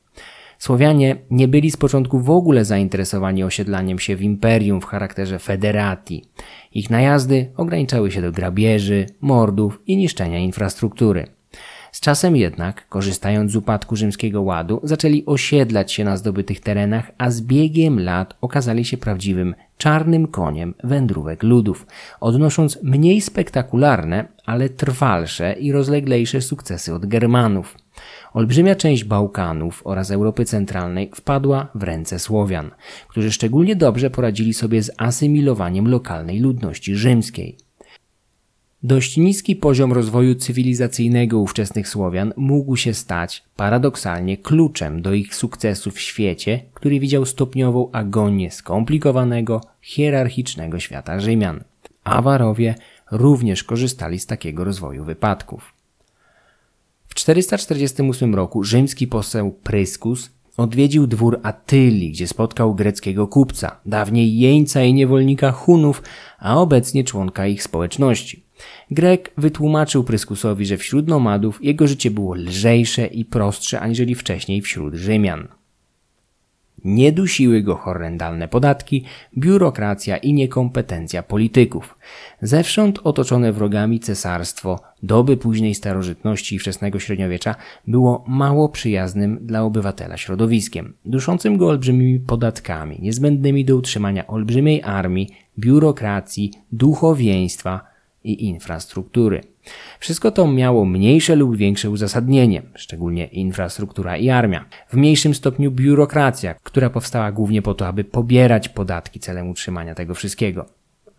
Słowianie 0.58 1.16
nie 1.32 1.48
byli 1.48 1.72
z 1.72 1.78
początku 1.78 2.20
w 2.20 2.30
ogóle 2.30 2.66
zainteresowani 2.66 3.44
osiedlaniem 3.44 4.00
się 4.00 4.16
w 4.16 4.22
imperium 4.22 4.82
w 4.82 4.86
charakterze 4.86 5.40
federatii. 5.40 6.26
Ich 6.74 6.90
najazdy 6.90 7.50
ograniczały 7.58 8.12
się 8.12 8.22
do 8.22 8.32
grabieży, 8.32 9.06
mordów 9.22 9.82
i 9.88 9.98
niszczenia 9.98 10.40
infrastruktury. 10.40 11.28
Czasem 12.04 12.36
jednak, 12.36 12.88
korzystając 12.88 13.52
z 13.52 13.56
upadku 13.56 13.96
rzymskiego 13.96 14.42
ładu, 14.42 14.80
zaczęli 14.84 15.24
osiedlać 15.26 15.92
się 15.92 16.04
na 16.04 16.18
zdobytych 16.18 16.60
terenach, 16.60 17.12
a 17.18 17.32
z 17.32 17.42
biegiem 17.42 18.00
lat 18.00 18.34
okazali 18.42 18.86
się 18.86 18.98
prawdziwym 18.98 19.56
czarnym 19.78 20.28
koniem 20.28 20.74
wędrówek 20.84 21.44
ludów, 21.44 21.88
odnosząc 22.20 22.80
mniej 22.84 23.22
spektakularne, 23.22 24.28
ale 24.46 24.70
trwalsze 24.70 25.54
i 25.54 25.72
rozleglejsze 25.72 26.42
sukcesy 26.42 26.94
od 26.94 27.06
Germanów. 27.06 27.78
Olbrzymia 28.34 28.76
część 28.76 29.04
Bałkanów 29.04 29.82
oraz 29.86 30.12
Europy 30.12 30.46
Centralnej 30.46 31.12
wpadła 31.16 31.68
w 31.76 31.84
ręce 31.84 32.20
Słowian, 32.20 32.72
którzy 33.08 33.32
szczególnie 33.32 33.76
dobrze 33.76 34.10
poradzili 34.10 34.54
sobie 34.54 34.84
z 34.84 34.92
asymilowaniem 34.98 35.88
lokalnej 35.88 36.40
ludności 36.40 36.96
rzymskiej. 36.96 37.58
Dość 38.86 39.18
niski 39.18 39.56
poziom 39.56 39.94
rozwoju 39.94 40.36
cywilizacyjnego 40.36 41.40
ówczesnych 41.40 41.88
Słowian 41.88 42.34
mógł 42.38 42.76
się 42.76 42.94
stać, 42.94 43.44
paradoksalnie, 43.56 44.38
kluczem 44.38 45.02
do 45.02 45.14
ich 45.14 45.36
sukcesu 45.36 45.92
w 45.92 46.00
świecie, 46.00 46.60
który 46.74 47.00
widział 47.00 47.26
stopniową 47.26 47.92
agonię 47.92 48.52
skomplikowanego, 48.52 49.62
hierarchicznego 49.82 50.80
świata 50.80 51.20
Rzymian. 51.20 51.64
Awarowie 52.04 52.76
również 53.12 53.64
korzystali 53.64 54.20
z 54.20 54.26
takiego 54.26 54.64
rozwoju 54.64 55.04
wypadków. 55.04 55.74
W 57.08 57.14
448 57.14 58.36
roku 58.36 58.64
rzymski 58.64 59.08
poseł 59.08 59.52
Pryskus 59.52 60.32
odwiedził 60.58 61.08
dwór 61.08 61.40
Atylii, 61.44 62.12
gdzie 62.12 62.28
spotkał 62.28 62.76
greckiego 62.76 63.28
kupca, 63.28 63.80
dawniej 63.86 64.38
jeńca 64.38 64.84
i 64.84 64.94
niewolnika 64.94 65.52
Hunów, 65.52 66.04
a 66.40 66.58
obecnie 66.58 67.04
członka 67.04 67.48
ich 67.48 67.64
społeczności. 67.64 68.43
Grek 68.92 69.32
wytłumaczył 69.38 70.04
Pryskusowi, 70.04 70.66
że 70.66 70.78
wśród 70.78 71.08
nomadów 71.08 71.64
jego 71.64 71.88
życie 71.88 72.12
było 72.12 72.36
lżejsze 72.36 73.06
i 73.06 73.26
prostsze 73.26 73.80
aniżeli 73.80 74.16
wcześniej 74.16 74.62
wśród 74.62 74.94
Rzymian. 74.94 75.48
Nie 76.84 77.12
dusiły 77.12 77.62
go 77.62 77.76
horrendalne 77.76 78.48
podatki, 78.48 79.04
biurokracja 79.38 80.18
i 80.18 80.34
niekompetencja 80.34 81.24
polityków. 81.24 81.98
Zewsząd 82.42 83.00
otoczone 83.04 83.54
wrogami 83.54 84.00
cesarstwo 84.00 84.80
doby 85.04 85.38
późnej 85.38 85.76
starożytności 85.76 86.56
i 86.56 86.60
wczesnego 86.60 87.00
średniowiecza 87.00 87.56
było 87.88 88.24
mało 88.28 88.70
przyjaznym 88.70 89.40
dla 89.42 89.64
obywatela 89.64 90.18
środowiskiem, 90.18 90.94
duszącym 91.06 91.58
go 91.58 91.68
olbrzymimi 91.68 92.20
podatkami, 92.20 93.00
niezbędnymi 93.02 93.66
do 93.66 93.76
utrzymania 93.78 94.28
olbrzymiej 94.28 94.84
armii, 94.84 95.30
biurokracji, 95.60 96.52
duchowieństwa, 96.72 97.93
i 98.24 98.46
infrastruktury. 98.46 99.42
Wszystko 100.00 100.32
to 100.32 100.48
miało 100.48 100.86
mniejsze 100.86 101.36
lub 101.36 101.58
większe 101.58 101.90
uzasadnienie, 101.90 102.62
szczególnie 102.76 103.26
infrastruktura 103.26 104.18
i 104.18 104.30
armia. 104.30 104.66
W 104.90 104.94
mniejszym 104.94 105.34
stopniu 105.34 105.72
biurokracja, 105.72 106.56
która 106.64 106.90
powstała 106.90 107.32
głównie 107.32 107.62
po 107.62 107.74
to, 107.74 107.88
aby 107.88 108.04
pobierać 108.04 108.70
podatki 108.70 109.20
celem 109.20 109.50
utrzymania 109.50 109.96
tego 109.96 110.16
wszystkiego. 110.16 110.66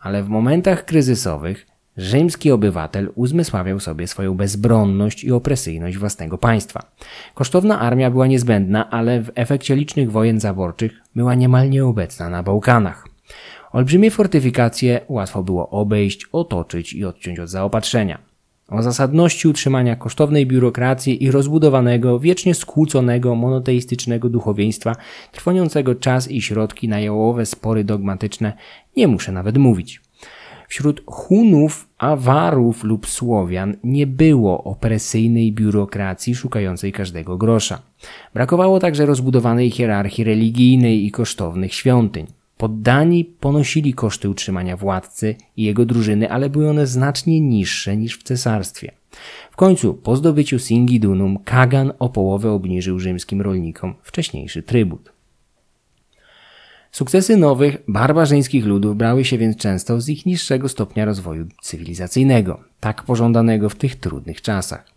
Ale 0.01 0.23
w 0.23 0.29
momentach 0.29 0.85
kryzysowych 0.85 1.67
rzymski 1.97 2.51
obywatel 2.51 3.13
uzmysławiał 3.15 3.81
sobie 3.81 4.07
swoją 4.07 4.35
bezbronność 4.35 5.25
i 5.25 5.33
opresyjność 5.33 5.99
własnego 5.99 6.39
państwa. 6.39 6.93
Kosztowna 7.35 7.81
armia 7.81 8.11
była 8.11 8.27
niezbędna, 8.27 8.91
ale 8.91 9.23
w 9.23 9.31
efekcie 9.35 9.77
licznych 9.77 10.13
wojen 10.13 10.41
zaborczych 10.41 10.93
była 11.15 11.35
niemal 11.35 11.71
nieobecna 11.71 12.29
na 12.29 12.43
Bałkanach. 12.43 13.14
Olbrzymie 13.75 14.11
fortyfikacje 14.11 15.01
łatwo 15.09 15.43
było 15.43 15.71
obejść, 15.71 16.27
otoczyć 16.33 16.93
i 16.93 17.05
odciąć 17.05 17.39
od 17.39 17.49
zaopatrzenia. 17.49 18.19
O 18.69 18.83
zasadności 18.83 19.49
utrzymania 19.49 19.97
kosztownej 19.97 20.47
biurokracji 20.47 21.25
i 21.25 21.31
rozbudowanego, 21.31 22.21
wiecznie 22.21 22.55
skłóconego, 22.55 23.35
monoteistycznego 23.35 24.29
duchowieństwa, 24.29 24.97
trwoniącego 25.33 25.95
czas 25.95 26.31
i 26.31 26.43
środki 26.43 26.89
na 26.89 27.01
jałowe 27.01 27.47
spory 27.47 27.85
dogmatyczne, 27.85 28.53
nie 28.97 29.09
muszę 29.09 29.33
nawet 29.33 29.59
mówić. 29.59 30.01
Wśród 30.69 31.03
Hunów, 31.07 31.89
Awarów 31.99 32.85
lub 32.85 33.07
Słowian 33.07 33.77
nie 33.85 34.07
było 34.07 34.65
opresyjnej 34.65 35.53
biurokracji 35.53 36.35
szukającej 36.35 36.93
każdego 36.93 37.37
grosza. 37.37 37.83
Brakowało 38.35 38.81
także 38.81 39.07
rozbudowanej 39.07 39.71
hierarchii 39.71 40.25
religijnej 40.25 41.07
i 41.07 41.11
kosztownych 41.11 41.75
świątyń. 41.75 42.27
Poddani 42.65 43.25
ponosili 43.25 43.95
koszty 43.95 44.29
utrzymania 44.29 44.77
władcy 44.77 45.37
i 45.57 45.63
jego 45.63 45.85
drużyny, 45.85 46.31
ale 46.31 46.51
były 46.51 46.71
one 46.71 46.87
znacznie 46.87 47.41
niższe 47.41 47.97
niż 47.97 48.19
w 48.19 48.23
cesarstwie. 48.23 48.93
W 49.51 49.57
końcu, 49.57 49.95
po 49.95 50.17
zdobyciu 50.17 50.59
Singidunum, 50.59 51.39
Kagan 51.45 51.93
o 51.99 52.09
połowę 52.09 52.51
obniżył 52.51 52.99
rzymskim 52.99 53.43
rolnikom 53.43 53.95
wcześniejszy 54.03 54.63
trybut. 54.63 55.13
Sukcesy 56.93 57.37
nowych, 57.37 57.77
barbarzyńskich 57.89 58.67
ludów 58.67 58.97
brały 58.97 59.25
się 59.25 59.39
więc 59.39 59.57
często 59.57 60.01
z 60.01 60.09
ich 60.09 60.27
niższego 60.27 60.69
stopnia 60.69 61.05
rozwoju 61.05 61.47
cywilizacyjnego, 61.63 62.61
tak 62.81 63.03
pożądanego 63.03 63.69
w 63.69 63.77
tych 63.77 63.97
trudnych 63.97 64.43
czasach. 64.43 64.94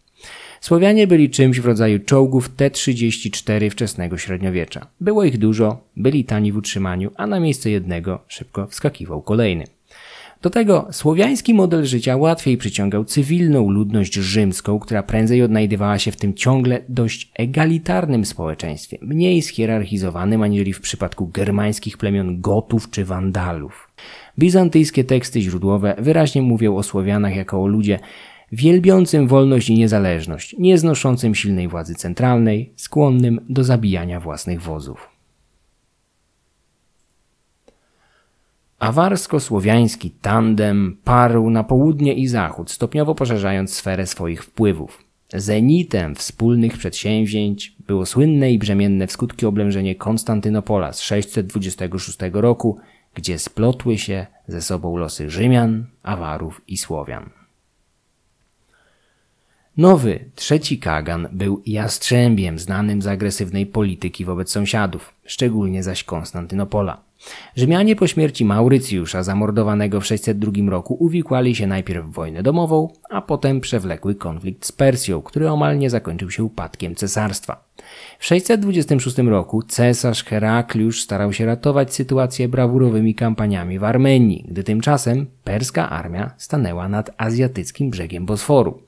Słowianie 0.62 1.08
byli 1.08 1.30
czymś 1.30 1.60
w 1.60 1.66
rodzaju 1.66 2.00
czołgów 2.00 2.50
T-34 2.50 3.70
wczesnego 3.70 4.18
średniowiecza. 4.18 4.88
Było 5.02 5.24
ich 5.24 5.38
dużo, 5.38 5.82
byli 5.96 6.26
tani 6.26 6.52
w 6.52 6.58
utrzymaniu, 6.58 7.12
a 7.16 7.28
na 7.28 7.40
miejsce 7.40 7.70
jednego 7.70 8.24
szybko 8.28 8.68
wskakiwał 8.68 9.22
kolejny. 9.22 9.64
Do 10.42 10.50
tego 10.50 10.88
słowiański 10.92 11.54
model 11.54 11.86
życia 11.86 12.18
łatwiej 12.18 12.58
przyciągał 12.58 13.06
cywilną 13.06 13.70
ludność 13.70 14.14
rzymską, 14.14 14.80
która 14.80 15.04
prędzej 15.04 15.44
odnajdywała 15.44 16.00
się 16.00 16.12
w 16.12 16.18
tym 16.18 16.34
ciągle 16.34 16.82
dość 16.90 17.32
egalitarnym 17.36 18.26
społeczeństwie, 18.26 18.98
mniej 19.02 19.42
schierarchizowanym 19.42 20.42
aniżeli 20.42 20.74
w 20.74 20.82
przypadku 20.82 21.28
germańskich 21.28 21.98
plemion 21.98 22.42
Gotów 22.42 22.90
czy 22.90 23.06
Wandalów. 23.06 23.92
Bizantyjskie 24.40 25.04
teksty 25.04 25.42
źródłowe 25.42 25.96
wyraźnie 25.98 26.42
mówią 26.42 26.76
o 26.76 26.84
Słowianach 26.84 27.36
jako 27.36 27.64
o 27.64 27.68
ludzie 27.68 28.00
wielbiącym 28.52 29.28
wolność 29.28 29.70
i 29.70 29.74
niezależność, 29.74 30.56
nieznoszącym 30.60 31.36
silnej 31.36 31.68
władzy 31.68 31.96
centralnej, 31.96 32.74
skłonnym 32.76 33.46
do 33.50 33.64
zabijania 33.64 34.20
własnych 34.20 34.62
wozów. 34.62 35.10
Awarsko-słowiański 38.80 40.12
tandem 40.22 40.98
parł 41.04 41.50
na 41.50 41.64
południe 41.64 42.14
i 42.14 42.28
zachód, 42.28 42.72
stopniowo 42.72 43.16
poszerzając 43.16 43.74
sferę 43.74 44.08
swoich 44.08 44.44
wpływów. 44.44 45.04
Zenitem 45.34 46.16
wspólnych 46.16 46.78
przedsięwzięć 46.78 47.76
było 47.88 48.06
słynne 48.06 48.52
i 48.52 48.60
brzemienne 48.60 49.08
w 49.08 49.12
skutki 49.12 49.46
oblężenie 49.46 49.96
Konstantynopola 49.96 50.94
z 50.94 51.02
626 51.02 52.18
roku, 52.34 52.78
gdzie 53.14 53.40
splotły 53.40 53.98
się 53.98 54.26
ze 54.48 54.62
sobą 54.62 54.98
losy 54.98 55.30
Rzymian, 55.30 55.86
Awarów 56.04 56.62
i 56.68 56.78
Słowian. 56.78 57.37
Nowy, 59.78 60.20
trzeci 60.36 60.80
Kagan 60.80 61.28
był 61.32 61.62
jastrzębiem 61.66 62.60
znanym 62.60 63.02
z 63.02 63.08
agresywnej 63.08 63.66
polityki 63.66 64.26
wobec 64.26 64.52
sąsiadów, 64.52 65.14
szczególnie 65.26 65.84
zaś 65.84 66.04
Konstantynopola. 66.04 67.02
Rzymianie 67.56 67.96
po 67.96 68.08
śmierci 68.08 68.46
Maurycjusza, 68.46 69.24
zamordowanego 69.24 70.02
w 70.02 70.06
602 70.06 70.52
roku, 70.70 70.98
uwikłali 71.00 71.56
się 71.56 71.68
najpierw 71.68 72.06
w 72.06 72.12
wojnę 72.12 72.44
domową, 72.44 72.94
a 73.10 73.22
potem 73.22 73.62
przewlekły 73.62 74.16
konflikt 74.16 74.66
z 74.66 74.72
Persją, 74.72 75.22
który 75.22 75.52
omal 75.52 75.78
nie 75.78 75.90
zakończył 75.90 76.32
się 76.32 76.44
upadkiem 76.44 76.96
cesarstwa. 76.96 77.64
W 78.20 78.26
626 78.26 79.18
roku 79.18 79.64
cesarz 79.64 80.24
Herakliusz 80.24 81.02
starał 81.02 81.34
się 81.34 81.46
ratować 81.46 81.94
sytuację 81.94 82.48
brawurowymi 82.48 83.16
kampaniami 83.16 83.80
w 83.80 83.84
Armenii, 83.84 84.46
gdy 84.48 84.64
tymczasem 84.64 85.26
perska 85.44 85.90
armia 85.90 86.32
stanęła 86.38 86.90
nad 86.90 87.10
azjatyckim 87.18 87.90
brzegiem 87.90 88.26
Bosforu. 88.26 88.80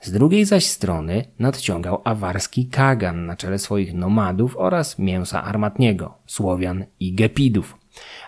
Z 0.00 0.12
drugiej 0.12 0.44
zaś 0.44 0.66
strony 0.66 1.24
nadciągał 1.38 2.00
awarski 2.04 2.66
Kagan 2.66 3.26
na 3.26 3.36
czele 3.36 3.58
swoich 3.58 3.94
nomadów 3.94 4.56
oraz 4.56 4.98
mięsa 4.98 5.44
armatniego, 5.44 6.14
Słowian 6.26 6.84
i 7.00 7.14
Gepidów. 7.14 7.78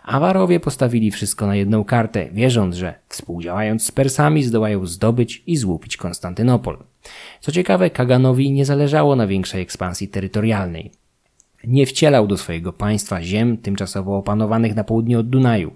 Awarowie 0.03 0.61
postawili 0.61 1.11
wszystko 1.11 1.47
na 1.47 1.57
jedną 1.57 1.85
kartę, 1.85 2.29
wierząc, 2.33 2.77
że 2.77 2.95
współdziałając 3.09 3.87
z 3.87 3.93
Persami 3.93 4.43
zdołają 4.43 4.87
zdobyć 4.87 5.43
i 5.47 5.57
złupić 5.57 5.97
Konstantynopol. 5.97 6.79
Co 7.41 7.53
ciekawe, 7.53 7.91
Kaganowi 7.91 8.53
nie 8.53 8.65
zależało 8.65 9.17
na 9.17 9.27
większej 9.27 9.63
ekspansji 9.63 10.09
terytorialnej. 10.09 10.93
Nie 11.65 11.87
wcielał 11.87 12.27
do 12.27 12.37
swojego 12.37 12.73
państwa 12.73 13.23
ziem 13.23 13.57
tymczasowo 13.57 14.17
opanowanych 14.17 14.75
na 14.75 14.85
południe 14.85 15.19
od 15.19 15.29
Dunaju. 15.29 15.73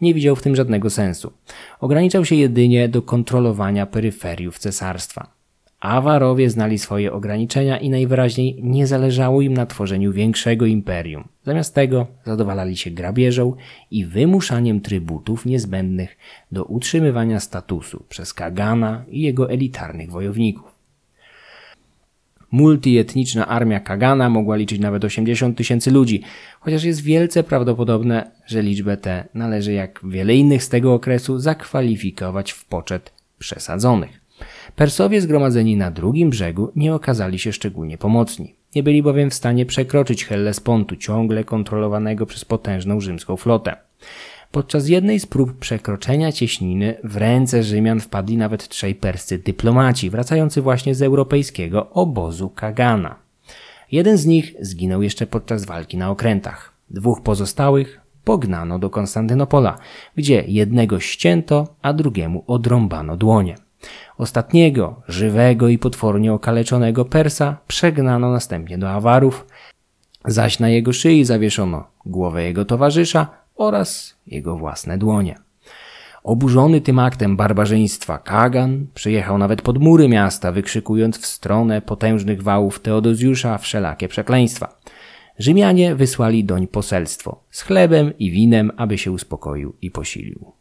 Nie 0.00 0.14
widział 0.14 0.36
w 0.36 0.42
tym 0.42 0.56
żadnego 0.56 0.90
sensu. 0.90 1.32
Ograniczał 1.80 2.24
się 2.24 2.34
jedynie 2.34 2.88
do 2.88 3.02
kontrolowania 3.02 3.86
peryferiów 3.86 4.58
cesarstwa. 4.58 5.34
Awarowie 5.80 6.50
znali 6.50 6.78
swoje 6.78 7.12
ograniczenia 7.12 7.78
i 7.78 7.90
najwyraźniej 7.90 8.58
nie 8.62 8.86
zależało 8.86 9.42
im 9.42 9.54
na 9.54 9.66
tworzeniu 9.66 10.12
większego 10.12 10.66
imperium. 10.66 11.28
Zamiast 11.46 11.74
tego 11.74 12.06
zadowalali 12.24 12.76
się 12.76 12.90
grabieżą 12.90 13.54
i 13.90 14.04
wymuszaniem 14.04 14.80
trybutów 14.80 15.46
niezbędnych 15.46 16.16
do 16.52 16.64
utrzymywania 16.64 17.40
statusu 17.40 18.04
przez 18.08 18.34
Kagana 18.34 19.04
i 19.08 19.20
jego 19.20 19.50
elitarnych 19.50 20.10
wojowników. 20.10 20.73
Multietniczna 22.54 23.48
armia 23.48 23.80
Kagana 23.80 24.30
mogła 24.30 24.56
liczyć 24.56 24.80
nawet 24.80 25.04
80 25.04 25.58
tysięcy 25.58 25.90
ludzi, 25.90 26.22
chociaż 26.60 26.84
jest 26.84 27.02
wielce 27.02 27.42
prawdopodobne, 27.42 28.30
że 28.46 28.62
liczbę 28.62 28.96
tę 28.96 29.24
należy 29.34 29.72
jak 29.72 30.00
wiele 30.04 30.34
innych 30.34 30.64
z 30.64 30.68
tego 30.68 30.94
okresu 30.94 31.38
zakwalifikować 31.38 32.52
w 32.52 32.64
poczet 32.64 33.12
przesadzonych. 33.38 34.20
Persowie 34.76 35.20
zgromadzeni 35.20 35.76
na 35.76 35.90
drugim 35.90 36.30
brzegu 36.30 36.72
nie 36.76 36.94
okazali 36.94 37.38
się 37.38 37.52
szczególnie 37.52 37.98
pomocni. 37.98 38.54
Nie 38.74 38.82
byli 38.82 39.02
bowiem 39.02 39.30
w 39.30 39.34
stanie 39.34 39.66
przekroczyć 39.66 40.24
Hellespontu, 40.24 40.96
ciągle 40.96 41.44
kontrolowanego 41.44 42.26
przez 42.26 42.44
potężną 42.44 43.00
rzymską 43.00 43.36
flotę. 43.36 43.76
Podczas 44.54 44.88
jednej 44.88 45.20
z 45.20 45.26
prób 45.26 45.58
przekroczenia 45.58 46.32
cieśniny 46.32 46.94
w 47.04 47.16
ręce 47.16 47.62
Rzymian 47.62 48.00
wpadli 48.00 48.36
nawet 48.36 48.68
trzej 48.68 48.94
perscy 48.94 49.38
dyplomaci, 49.38 50.10
wracający 50.10 50.62
właśnie 50.62 50.94
z 50.94 51.02
europejskiego 51.02 51.90
obozu 51.90 52.50
Kagana. 52.50 53.16
Jeden 53.92 54.16
z 54.16 54.26
nich 54.26 54.54
zginął 54.60 55.02
jeszcze 55.02 55.26
podczas 55.26 55.64
walki 55.64 55.96
na 55.96 56.10
okrętach. 56.10 56.72
Dwóch 56.90 57.22
pozostałych 57.22 58.00
pognano 58.24 58.78
do 58.78 58.90
Konstantynopola, 58.90 59.78
gdzie 60.16 60.44
jednego 60.46 61.00
ścięto, 61.00 61.68
a 61.82 61.92
drugiemu 61.92 62.44
odrąbano 62.46 63.16
dłonie. 63.16 63.54
Ostatniego, 64.18 65.02
żywego 65.08 65.68
i 65.68 65.78
potwornie 65.78 66.32
okaleczonego 66.32 67.04
Persa 67.04 67.56
przegnano 67.66 68.30
następnie 68.30 68.78
do 68.78 68.90
Awarów, 68.90 69.46
zaś 70.24 70.58
na 70.58 70.68
jego 70.68 70.92
szyi 70.92 71.24
zawieszono 71.24 71.84
głowę 72.06 72.44
jego 72.44 72.64
towarzysza 72.64 73.43
oraz 73.54 74.16
jego 74.26 74.56
własne 74.56 74.98
dłonie. 74.98 75.38
Oburzony 76.24 76.80
tym 76.80 76.98
aktem 76.98 77.36
barbarzyństwa, 77.36 78.18
Kagan 78.18 78.86
przyjechał 78.94 79.38
nawet 79.38 79.62
pod 79.62 79.78
mury 79.78 80.08
miasta, 80.08 80.52
wykrzykując 80.52 81.18
w 81.18 81.26
stronę 81.26 81.82
potężnych 81.82 82.42
wałów 82.42 82.80
Teodozjusza 82.80 83.58
wszelakie 83.58 84.08
przekleństwa. 84.08 84.78
Rzymianie 85.38 85.94
wysłali 85.94 86.44
doń 86.44 86.66
poselstwo 86.66 87.44
z 87.50 87.62
chlebem 87.62 88.18
i 88.18 88.30
winem, 88.30 88.70
aby 88.76 88.98
się 88.98 89.12
uspokoił 89.12 89.76
i 89.82 89.90
posilił. 89.90 90.52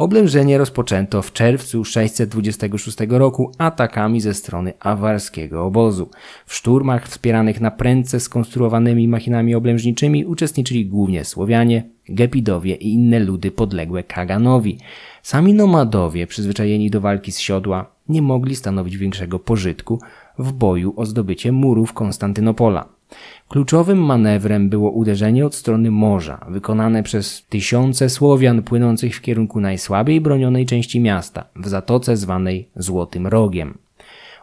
Oblężenie 0.00 0.58
rozpoczęto 0.58 1.22
w 1.22 1.32
czerwcu 1.32 1.84
626 1.84 2.98
roku 3.08 3.52
atakami 3.58 4.20
ze 4.20 4.34
strony 4.34 4.72
awarskiego 4.80 5.64
obozu. 5.64 6.10
W 6.46 6.54
szturmach 6.54 7.08
wspieranych 7.08 7.60
na 7.60 7.70
prędce 7.70 8.20
skonstruowanymi 8.20 9.08
machinami 9.08 9.54
oblężniczymi 9.54 10.24
uczestniczyli 10.24 10.86
głównie 10.86 11.24
Słowianie, 11.24 11.90
Gepidowie 12.08 12.74
i 12.74 12.92
inne 12.92 13.18
ludy 13.18 13.50
podległe 13.50 14.02
Kaganowi. 14.02 14.78
Sami 15.22 15.54
nomadowie, 15.54 16.26
przyzwyczajeni 16.26 16.90
do 16.90 17.00
walki 17.00 17.32
z 17.32 17.38
siodła, 17.38 17.92
nie 18.08 18.22
mogli 18.22 18.56
stanowić 18.56 18.96
większego 18.96 19.38
pożytku 19.38 20.00
w 20.38 20.52
boju 20.52 20.94
o 20.96 21.06
zdobycie 21.06 21.52
murów 21.52 21.92
Konstantynopola. 21.92 22.99
Kluczowym 23.48 23.98
manewrem 23.98 24.68
było 24.68 24.90
uderzenie 24.90 25.46
od 25.46 25.54
strony 25.54 25.90
morza, 25.90 26.46
wykonane 26.48 27.02
przez 27.02 27.46
tysiące 27.48 28.08
Słowian 28.08 28.62
płynących 28.62 29.16
w 29.16 29.20
kierunku 29.20 29.60
najsłabiej 29.60 30.20
bronionej 30.20 30.66
części 30.66 31.00
miasta, 31.00 31.44
w 31.56 31.68
zatoce 31.68 32.16
zwanej 32.16 32.68
Złotym 32.76 33.26
Rogiem. 33.26 33.78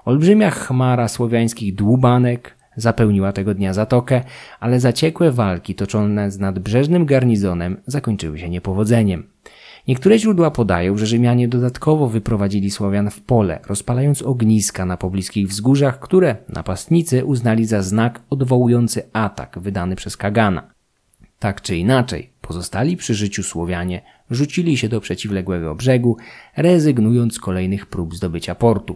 Olbrzymia 0.05 0.51
chmara 0.51 1.07
słowiańskich 1.07 1.75
dłubanek 1.75 2.57
zapełniła 2.75 3.31
tego 3.33 3.53
dnia 3.53 3.73
zatokę, 3.73 4.21
ale 4.59 4.79
zaciekłe 4.79 5.31
walki 5.31 5.75
toczone 5.75 6.31
z 6.31 6.39
nadbrzeżnym 6.39 7.05
garnizonem 7.05 7.77
zakończyły 7.87 8.39
się 8.39 8.49
niepowodzeniem. 8.49 9.23
Niektóre 9.87 10.19
źródła 10.19 10.51
podają, 10.51 10.97
że 10.97 11.05
Rzymianie 11.05 11.47
dodatkowo 11.47 12.07
wyprowadzili 12.07 12.71
Słowian 12.71 13.09
w 13.09 13.21
pole, 13.21 13.59
rozpalając 13.67 14.21
ogniska 14.21 14.85
na 14.85 14.97
pobliskich 14.97 15.47
wzgórzach, 15.47 15.99
które 15.99 16.35
napastnicy 16.49 17.25
uznali 17.25 17.65
za 17.65 17.81
znak 17.81 18.21
odwołujący 18.29 19.03
atak 19.13 19.59
wydany 19.59 19.95
przez 19.95 20.17
Kagana. 20.17 20.63
Tak 21.39 21.61
czy 21.61 21.77
inaczej, 21.77 22.29
pozostali 22.41 22.97
przy 22.97 23.15
życiu 23.15 23.43
Słowianie 23.43 24.01
rzucili 24.31 24.77
się 24.77 24.89
do 24.89 25.01
przeciwległego 25.01 25.75
brzegu, 25.75 26.17
rezygnując 26.57 27.33
z 27.33 27.39
kolejnych 27.39 27.85
prób 27.85 28.15
zdobycia 28.15 28.55
portu. 28.55 28.95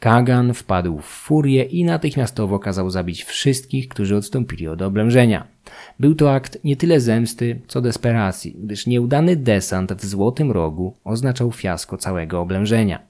Kagan 0.00 0.54
wpadł 0.54 0.98
w 0.98 1.04
furię 1.04 1.62
i 1.62 1.84
natychmiastowo 1.84 2.58
kazał 2.58 2.90
zabić 2.90 3.24
wszystkich, 3.24 3.88
którzy 3.88 4.16
odstąpili 4.16 4.68
od 4.68 4.82
oblężenia. 4.82 5.51
Był 6.00 6.14
to 6.14 6.32
akt 6.32 6.58
nie 6.64 6.76
tyle 6.76 7.00
zemsty, 7.00 7.60
co 7.68 7.80
desperacji, 7.80 8.56
gdyż 8.58 8.86
nieudany 8.86 9.36
desant 9.36 9.92
w 9.92 10.06
Złotym 10.06 10.52
Rogu 10.52 10.96
oznaczał 11.04 11.52
fiasko 11.52 11.96
całego 11.96 12.40
oblężenia. 12.40 13.02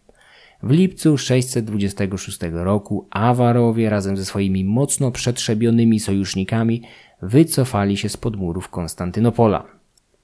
W 0.62 0.70
lipcu 0.70 1.18
626 1.18 2.38
roku 2.52 3.06
Awarowie 3.10 3.90
razem 3.90 4.16
ze 4.16 4.24
swoimi 4.24 4.64
mocno 4.64 5.10
przetrzebionymi 5.10 6.00
sojusznikami 6.00 6.82
wycofali 7.22 7.96
się 7.96 8.08
z 8.08 8.16
podmurów 8.16 8.68
Konstantynopola, 8.68 9.64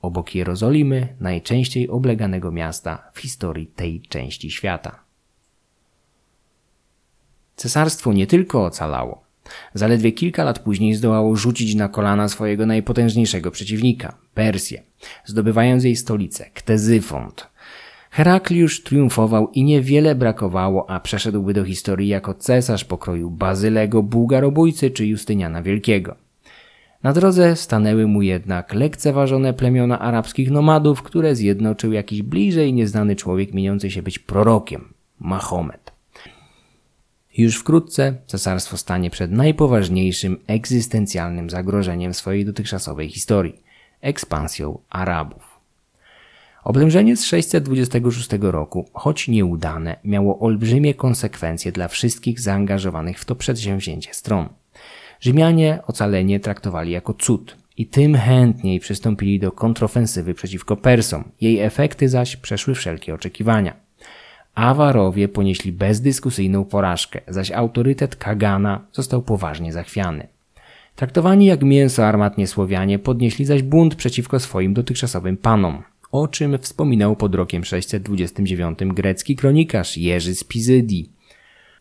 obok 0.02 0.34
Jerozolimy, 0.34 1.08
najczęściej 1.20 1.88
obleganego 1.88 2.52
miasta 2.52 3.10
w 3.12 3.20
historii 3.20 3.66
tej 3.66 4.00
części 4.00 4.50
świata. 4.50 5.00
Cesarstwo 7.56 8.12
nie 8.12 8.26
tylko 8.26 8.64
ocalało, 8.64 9.27
zaledwie 9.74 10.12
kilka 10.12 10.44
lat 10.44 10.58
później 10.58 10.94
zdołało 10.94 11.36
rzucić 11.36 11.74
na 11.74 11.88
kolana 11.88 12.28
swojego 12.28 12.66
najpotężniejszego 12.66 13.50
przeciwnika 13.50 14.16
Persję, 14.34 14.82
zdobywając 15.24 15.84
jej 15.84 15.96
stolicę 15.96 16.50
Ktezyfont. 16.54 17.46
Herakliusz 18.10 18.82
triumfował 18.82 19.50
i 19.50 19.64
niewiele 19.64 20.14
brakowało, 20.14 20.90
a 20.90 21.00
przeszedłby 21.00 21.54
do 21.54 21.64
historii 21.64 22.08
jako 22.08 22.34
cesarz 22.34 22.84
pokroju 22.84 23.30
Bazylego, 23.30 24.02
Bułgarobójcy 24.02 24.90
czy 24.90 25.06
Justyniana 25.06 25.62
Wielkiego. 25.62 26.16
Na 27.02 27.12
drodze 27.12 27.56
stanęły 27.56 28.06
mu 28.06 28.22
jednak 28.22 28.74
lekceważone 28.74 29.54
plemiona 29.54 29.98
arabskich 29.98 30.50
nomadów, 30.50 31.02
które 31.02 31.34
zjednoczył 31.34 31.92
jakiś 31.92 32.22
bliżej 32.22 32.72
nieznany 32.72 33.16
człowiek 33.16 33.54
mieniący 33.54 33.90
się 33.90 34.02
być 34.02 34.18
prorokiem 34.18 34.94
Mahomet. 35.20 35.87
Już 37.38 37.56
wkrótce 37.56 38.14
cesarstwo 38.26 38.76
stanie 38.76 39.10
przed 39.10 39.32
najpoważniejszym 39.32 40.36
egzystencjalnym 40.46 41.50
zagrożeniem 41.50 42.14
swojej 42.14 42.44
dotychczasowej 42.44 43.08
historii 43.08 43.62
ekspansją 44.00 44.78
Arabów. 44.90 45.60
Oblężenie 46.64 47.16
z 47.16 47.24
626 47.24 48.28
roku, 48.40 48.88
choć 48.92 49.28
nieudane, 49.28 49.96
miało 50.04 50.38
olbrzymie 50.38 50.94
konsekwencje 50.94 51.72
dla 51.72 51.88
wszystkich 51.88 52.40
zaangażowanych 52.40 53.20
w 53.20 53.24
to 53.24 53.34
przedsięwzięcie 53.34 54.14
stron. 54.14 54.48
Rzymianie 55.20 55.78
ocalenie 55.86 56.40
traktowali 56.40 56.92
jako 56.92 57.14
cud 57.14 57.56
i 57.76 57.86
tym 57.86 58.14
chętniej 58.14 58.80
przystąpili 58.80 59.40
do 59.40 59.52
kontrofensywy 59.52 60.34
przeciwko 60.34 60.76
Persom. 60.76 61.24
Jej 61.40 61.58
efekty 61.60 62.08
zaś 62.08 62.36
przeszły 62.36 62.74
wszelkie 62.74 63.14
oczekiwania. 63.14 63.87
Awarowie 64.58 65.28
ponieśli 65.28 65.72
bezdyskusyjną 65.72 66.64
porażkę, 66.64 67.20
zaś 67.28 67.50
autorytet 67.50 68.16
Kagana 68.16 68.80
został 68.92 69.22
poważnie 69.22 69.72
zachwiany. 69.72 70.26
Traktowani 70.96 71.46
jak 71.46 71.62
mięso 71.62 72.06
armatnie 72.06 72.46
Słowianie 72.46 72.98
podnieśli 72.98 73.44
zaś 73.44 73.62
bunt 73.62 73.94
przeciwko 73.94 74.40
swoim 74.40 74.74
dotychczasowym 74.74 75.36
panom, 75.36 75.82
o 76.12 76.28
czym 76.28 76.58
wspominał 76.58 77.16
pod 77.16 77.34
rokiem 77.34 77.64
629 77.64 78.78
grecki 78.82 79.36
kronikarz 79.36 79.96
Jerzy 79.96 80.34
z 80.34 80.44
Pizydii. 80.44 81.12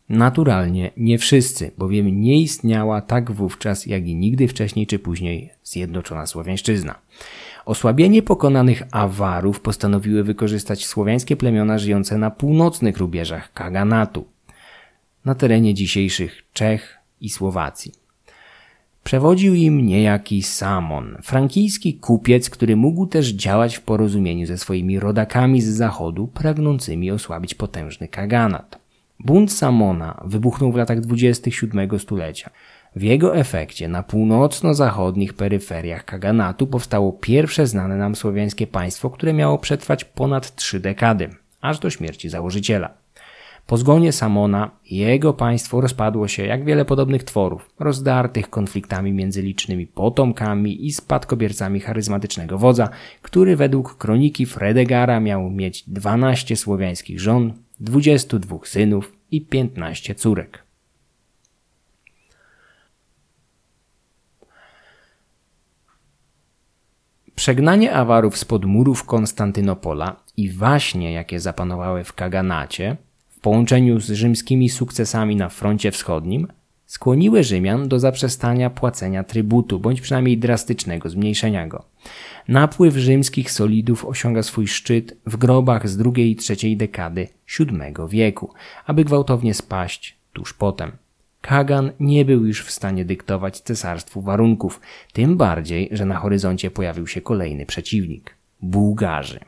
Naturalnie 0.09 0.91
nie 0.97 1.17
wszyscy, 1.17 1.71
bowiem 1.77 2.21
nie 2.21 2.41
istniała 2.41 3.01
tak 3.01 3.31
wówczas, 3.31 3.85
jak 3.85 4.07
i 4.07 4.15
nigdy 4.15 4.47
wcześniej 4.47 4.87
czy 4.87 4.99
później 4.99 5.49
zjednoczona 5.63 6.25
Słowiańszczyzna. 6.25 6.95
Osłabienie 7.67 8.21
pokonanych 8.21 8.83
Awarów 8.91 9.59
postanowiły 9.59 10.23
wykorzystać 10.23 10.85
słowiańskie 10.85 11.35
plemiona 11.35 11.77
żyjące 11.77 12.17
na 12.17 12.31
północnych 12.31 12.97
rubieżach 12.97 13.53
Kaganatu, 13.53 14.25
na 15.25 15.35
terenie 15.35 15.73
dzisiejszych 15.73 16.43
Czech 16.53 16.97
i 17.21 17.29
Słowacji. 17.29 17.91
Przewodził 19.03 19.53
im 19.55 19.85
niejaki 19.85 20.43
Samon, 20.43 21.17
frankijski 21.23 21.93
kupiec, 21.93 22.49
który 22.49 22.75
mógł 22.75 23.07
też 23.07 23.27
działać 23.27 23.75
w 23.75 23.81
porozumieniu 23.81 24.45
ze 24.45 24.57
swoimi 24.57 24.99
rodakami 24.99 25.61
z 25.61 25.67
zachodu, 25.67 26.27
pragnącymi 26.27 27.11
osłabić 27.11 27.53
potężny 27.53 28.07
kaganat. 28.07 28.79
Bunt 29.19 29.53
Samona 29.53 30.21
wybuchnął 30.25 30.71
w 30.71 30.75
latach 30.75 30.99
27 30.99 31.99
stulecia. 31.99 32.49
W 32.95 33.01
jego 33.01 33.35
efekcie 33.35 33.87
na 33.87 34.03
północno-zachodnich 34.03 35.33
peryferiach 35.33 36.05
Kaganatu 36.05 36.67
powstało 36.67 37.13
pierwsze 37.13 37.67
znane 37.67 37.97
nam 37.97 38.15
słowiańskie 38.15 38.67
państwo, 38.67 39.09
które 39.09 39.33
miało 39.33 39.57
przetrwać 39.57 40.05
ponad 40.05 40.55
trzy 40.55 40.79
dekady, 40.79 41.29
aż 41.61 41.79
do 41.79 41.89
śmierci 41.89 42.29
założyciela. 42.29 42.89
Po 43.67 43.77
zgonie 43.77 44.11
Samona 44.11 44.71
jego 44.91 45.33
państwo 45.33 45.81
rozpadło 45.81 46.27
się 46.27 46.45
jak 46.45 46.65
wiele 46.65 46.85
podobnych 46.85 47.23
tworów, 47.23 47.69
rozdartych 47.79 48.49
konfliktami 48.49 49.13
między 49.13 49.41
licznymi 49.41 49.87
potomkami 49.87 50.85
i 50.85 50.91
spadkobiercami 50.91 51.79
charyzmatycznego 51.79 52.57
wodza, 52.57 52.89
który 53.21 53.55
według 53.55 53.97
kroniki 53.97 54.45
Fredegara 54.45 55.19
miał 55.19 55.49
mieć 55.49 55.83
12 55.89 56.55
słowiańskich 56.55 57.19
żon, 57.19 57.53
22 57.79 58.57
synów 58.63 59.13
i 59.31 59.41
15 59.41 60.15
córek. 60.15 60.66
Przegnanie 67.37 67.93
Awarów 67.93 68.37
spod 68.37 68.65
murów 68.65 69.03
Konstantynopola 69.03 70.15
i 70.37 70.49
waśnie, 70.49 71.11
jakie 71.13 71.39
zapanowały 71.39 72.03
w 72.03 72.13
Kaganacie, 72.13 72.97
w 73.29 73.39
połączeniu 73.39 73.99
z 73.99 74.11
rzymskimi 74.11 74.69
sukcesami 74.69 75.35
na 75.35 75.49
froncie 75.49 75.91
wschodnim, 75.91 76.47
skłoniły 76.85 77.43
Rzymian 77.43 77.87
do 77.87 77.99
zaprzestania 77.99 78.69
płacenia 78.69 79.23
trybutu, 79.23 79.79
bądź 79.79 80.01
przynajmniej 80.01 80.37
drastycznego 80.37 81.09
zmniejszenia 81.09 81.67
go. 81.67 81.83
Napływ 82.47 82.95
rzymskich 82.95 83.51
solidów 83.51 84.05
osiąga 84.05 84.43
swój 84.43 84.67
szczyt 84.67 85.17
w 85.25 85.37
grobach 85.37 85.89
z 85.89 85.97
drugiej 85.97 86.31
i 86.31 86.35
trzeciej 86.35 86.77
dekady 86.77 87.27
VII 87.59 87.93
wieku, 88.09 88.53
aby 88.85 89.05
gwałtownie 89.05 89.53
spaść 89.53 90.17
tuż 90.33 90.53
potem. 90.53 90.91
Kagan 91.41 91.91
nie 91.99 92.25
był 92.25 92.45
już 92.45 92.65
w 92.65 92.71
stanie 92.71 93.05
dyktować 93.05 93.59
cesarstwu 93.59 94.21
warunków, 94.21 94.81
tym 95.13 95.37
bardziej, 95.37 95.89
że 95.91 96.05
na 96.05 96.15
horyzoncie 96.15 96.71
pojawił 96.71 97.07
się 97.07 97.21
kolejny 97.21 97.65
przeciwnik 97.65 98.35
Bułgarzy. 98.61 99.39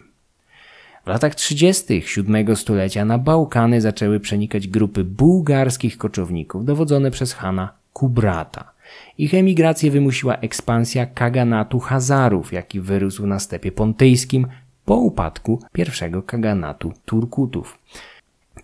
W 1.05 1.07
latach 1.07 1.35
30. 1.35 2.03
VII 2.17 2.55
stulecia 2.55 3.05
na 3.05 3.17
Bałkany 3.17 3.81
zaczęły 3.81 4.19
przenikać 4.19 4.67
grupy 4.67 5.03
bułgarskich 5.03 5.97
koczowników 5.97 6.65
dowodzone 6.65 7.11
przez 7.11 7.33
Hana 7.33 7.73
Kubrata. 7.93 8.71
Ich 9.17 9.33
emigrację 9.33 9.91
wymusiła 9.91 10.35
ekspansja 10.35 11.05
kaganatu 11.05 11.79
Hazarów, 11.79 12.53
jaki 12.53 12.81
wyrósł 12.81 13.27
na 13.27 13.39
stepie 13.39 13.71
pontyjskim 13.71 14.47
po 14.85 14.95
upadku 14.95 15.59
pierwszego 15.73 16.23
kaganatu 16.23 16.93
Turkutów. 17.05 17.79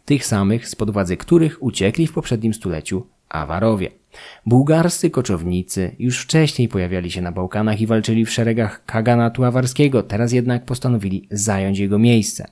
Tych 0.05 0.25
samych, 0.25 0.67
spod 0.67 0.91
władzy 0.91 1.17
których 1.17 1.63
uciekli 1.63 2.07
w 2.07 2.13
poprzednim 2.13 2.53
stuleciu 2.53 3.07
Awarowie. 3.35 3.91
Bułgarscy 4.45 5.09
koczownicy 5.09 5.95
już 5.99 6.21
wcześniej 6.21 6.67
pojawiali 6.67 7.11
się 7.11 7.21
na 7.21 7.31
Bałkanach 7.31 7.81
i 7.81 7.87
walczyli 7.87 8.25
w 8.25 8.31
szeregach 8.31 8.85
kaganatu 8.85 9.43
awarskiego, 9.43 10.03
teraz 10.03 10.31
jednak 10.31 10.65
postanowili 10.65 11.27
zająć 11.31 11.79
jego 11.79 11.99
miejsce. 11.99 12.47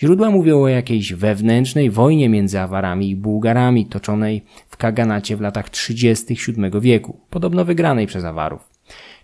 Źródła 0.00 0.30
mówią 0.30 0.62
o 0.62 0.68
jakiejś 0.68 1.14
wewnętrznej 1.14 1.90
wojnie 1.90 2.28
między 2.28 2.60
Awarami 2.60 3.10
i 3.10 3.16
Bułgarami 3.16 3.86
toczonej 3.86 4.44
w 4.68 4.76
kaganacie 4.76 5.36
w 5.36 5.40
latach 5.40 5.70
30. 5.70 6.34
VII 6.34 6.80
wieku, 6.80 7.20
podobno 7.30 7.64
wygranej 7.64 8.06
przez 8.06 8.24
Awarów. 8.24 8.76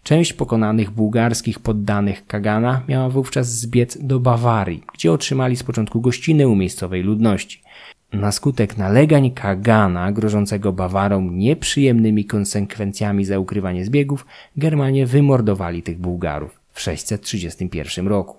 Część 0.02 0.32
pokonanych 0.32 0.90
bułgarskich 0.90 1.58
poddanych 1.58 2.26
Kagana 2.26 2.82
miała 2.88 3.08
wówczas 3.08 3.58
zbiec 3.58 3.98
do 4.00 4.20
Bawarii, 4.20 4.82
gdzie 4.94 5.12
otrzymali 5.12 5.56
z 5.56 5.62
początku 5.62 6.00
gościnę 6.00 6.48
u 6.48 6.56
miejscowej 6.56 7.02
ludności. 7.02 7.61
Na 8.12 8.32
skutek 8.32 8.78
nalegań 8.78 9.30
Kagana, 9.30 10.12
grożącego 10.12 10.72
Bawarom 10.72 11.38
nieprzyjemnymi 11.38 12.24
konsekwencjami 12.24 13.24
za 13.24 13.38
ukrywanie 13.38 13.84
zbiegów, 13.84 14.26
Germanie 14.56 15.06
wymordowali 15.06 15.82
tych 15.82 15.98
Bułgarów 15.98 16.60
w 16.72 16.80
631 16.80 18.08
roku. 18.08 18.36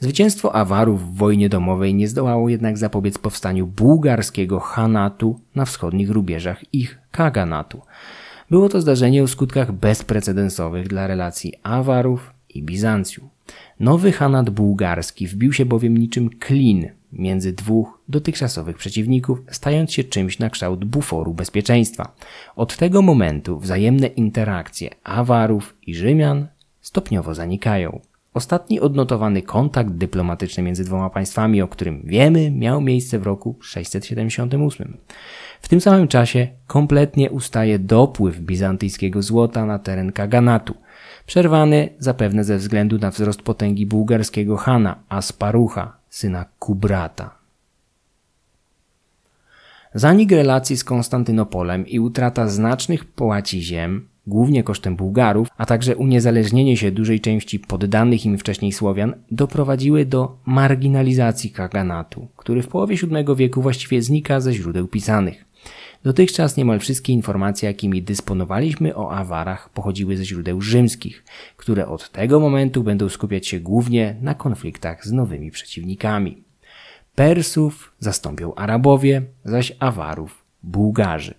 Zwycięstwo 0.00 0.54
Awarów 0.54 1.02
w 1.02 1.16
wojnie 1.16 1.48
domowej 1.48 1.94
nie 1.94 2.08
zdołało 2.08 2.48
jednak 2.48 2.78
zapobiec 2.78 3.18
powstaniu 3.18 3.66
bułgarskiego 3.66 4.60
Hanatu 4.60 5.40
na 5.54 5.64
wschodnich 5.64 6.10
rubieżach 6.10 6.74
ich 6.74 6.98
Kaganatu. 7.10 7.82
Było 8.50 8.68
to 8.68 8.80
zdarzenie 8.80 9.22
o 9.22 9.28
skutkach 9.28 9.72
bezprecedensowych 9.72 10.88
dla 10.88 11.06
relacji 11.06 11.52
Awarów 11.62 12.32
i 12.48 12.62
Bizancjum. 12.62 13.28
Nowy 13.80 14.12
Hanat 14.12 14.50
bułgarski 14.50 15.26
wbił 15.26 15.52
się 15.52 15.64
bowiem 15.64 15.98
niczym 15.98 16.30
klin 16.30 16.88
między 17.14 17.52
dwóch 17.52 18.00
dotychczasowych 18.08 18.76
przeciwników, 18.76 19.38
stając 19.50 19.92
się 19.92 20.04
czymś 20.04 20.38
na 20.38 20.50
kształt 20.50 20.84
buforu 20.84 21.34
bezpieczeństwa. 21.34 22.14
Od 22.56 22.76
tego 22.76 23.02
momentu 23.02 23.58
wzajemne 23.58 24.06
interakcje 24.06 24.90
Awarów 25.04 25.76
i 25.86 25.94
Rzymian 25.94 26.46
stopniowo 26.80 27.34
zanikają. 27.34 28.00
Ostatni 28.34 28.80
odnotowany 28.80 29.42
kontakt 29.42 29.90
dyplomatyczny 29.90 30.62
między 30.62 30.84
dwoma 30.84 31.10
państwami, 31.10 31.62
o 31.62 31.68
którym 31.68 32.02
wiemy, 32.04 32.50
miał 32.50 32.80
miejsce 32.80 33.18
w 33.18 33.22
roku 33.22 33.56
678. 33.60 34.96
W 35.60 35.68
tym 35.68 35.80
samym 35.80 36.08
czasie 36.08 36.48
kompletnie 36.66 37.30
ustaje 37.30 37.78
dopływ 37.78 38.40
bizantyjskiego 38.40 39.22
złota 39.22 39.66
na 39.66 39.78
teren 39.78 40.12
Kaganatu, 40.12 40.74
przerwany 41.26 41.88
zapewne 41.98 42.44
ze 42.44 42.56
względu 42.56 42.98
na 42.98 43.10
wzrost 43.10 43.42
potęgi 43.42 43.86
bułgarskiego 43.86 44.56
Hana 44.56 44.96
Asparucha, 45.08 45.96
syna 46.14 46.44
Kubrata. 46.58 47.38
Zanik 49.94 50.32
relacji 50.32 50.76
z 50.76 50.84
Konstantynopolem 50.84 51.86
i 51.86 51.98
utrata 51.98 52.48
znacznych 52.48 53.04
połaci 53.04 53.62
ziem, 53.62 54.08
głównie 54.26 54.62
kosztem 54.62 54.96
Bułgarów, 54.96 55.48
a 55.58 55.66
także 55.66 55.96
uniezależnienie 55.96 56.76
się 56.76 56.90
dużej 56.90 57.20
części 57.20 57.58
poddanych 57.58 58.26
im 58.26 58.38
wcześniej 58.38 58.72
Słowian, 58.72 59.14
doprowadziły 59.30 60.04
do 60.04 60.36
marginalizacji 60.46 61.50
kaganatu, 61.50 62.28
który 62.36 62.62
w 62.62 62.68
połowie 62.68 62.96
VII 62.96 63.36
wieku 63.36 63.62
właściwie 63.62 64.02
znika 64.02 64.40
ze 64.40 64.52
źródeł 64.52 64.88
pisanych. 64.88 65.44
Dotychczas 66.04 66.56
niemal 66.56 66.80
wszystkie 66.80 67.12
informacje, 67.12 67.68
jakimi 67.68 68.02
dysponowaliśmy 68.02 68.96
o 68.96 69.12
awarach, 69.12 69.68
pochodziły 69.68 70.16
ze 70.16 70.24
źródeł 70.24 70.60
rzymskich, 70.60 71.24
które 71.56 71.88
od 71.88 72.10
tego 72.10 72.40
momentu 72.40 72.82
będą 72.82 73.08
skupiać 73.08 73.46
się 73.46 73.60
głównie 73.60 74.16
na 74.20 74.34
konfliktach 74.34 75.06
z 75.06 75.12
nowymi 75.12 75.50
przeciwnikami. 75.50 76.44
Persów 77.14 77.92
zastąpią 77.98 78.54
Arabowie, 78.54 79.22
zaś 79.44 79.72
Awarów 79.80 80.44
Bułgarzy. 80.62 81.34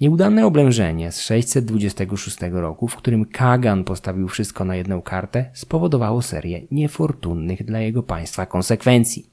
Nieudane 0.00 0.46
oblężenie 0.46 1.12
z 1.12 1.20
626 1.20 2.38
roku, 2.52 2.88
w 2.88 2.96
którym 2.96 3.24
Kagan 3.24 3.84
postawił 3.84 4.28
wszystko 4.28 4.64
na 4.64 4.76
jedną 4.76 5.02
kartę, 5.02 5.50
spowodowało 5.52 6.22
serię 6.22 6.60
niefortunnych 6.70 7.64
dla 7.64 7.80
jego 7.80 8.02
państwa 8.02 8.46
konsekwencji. 8.46 9.30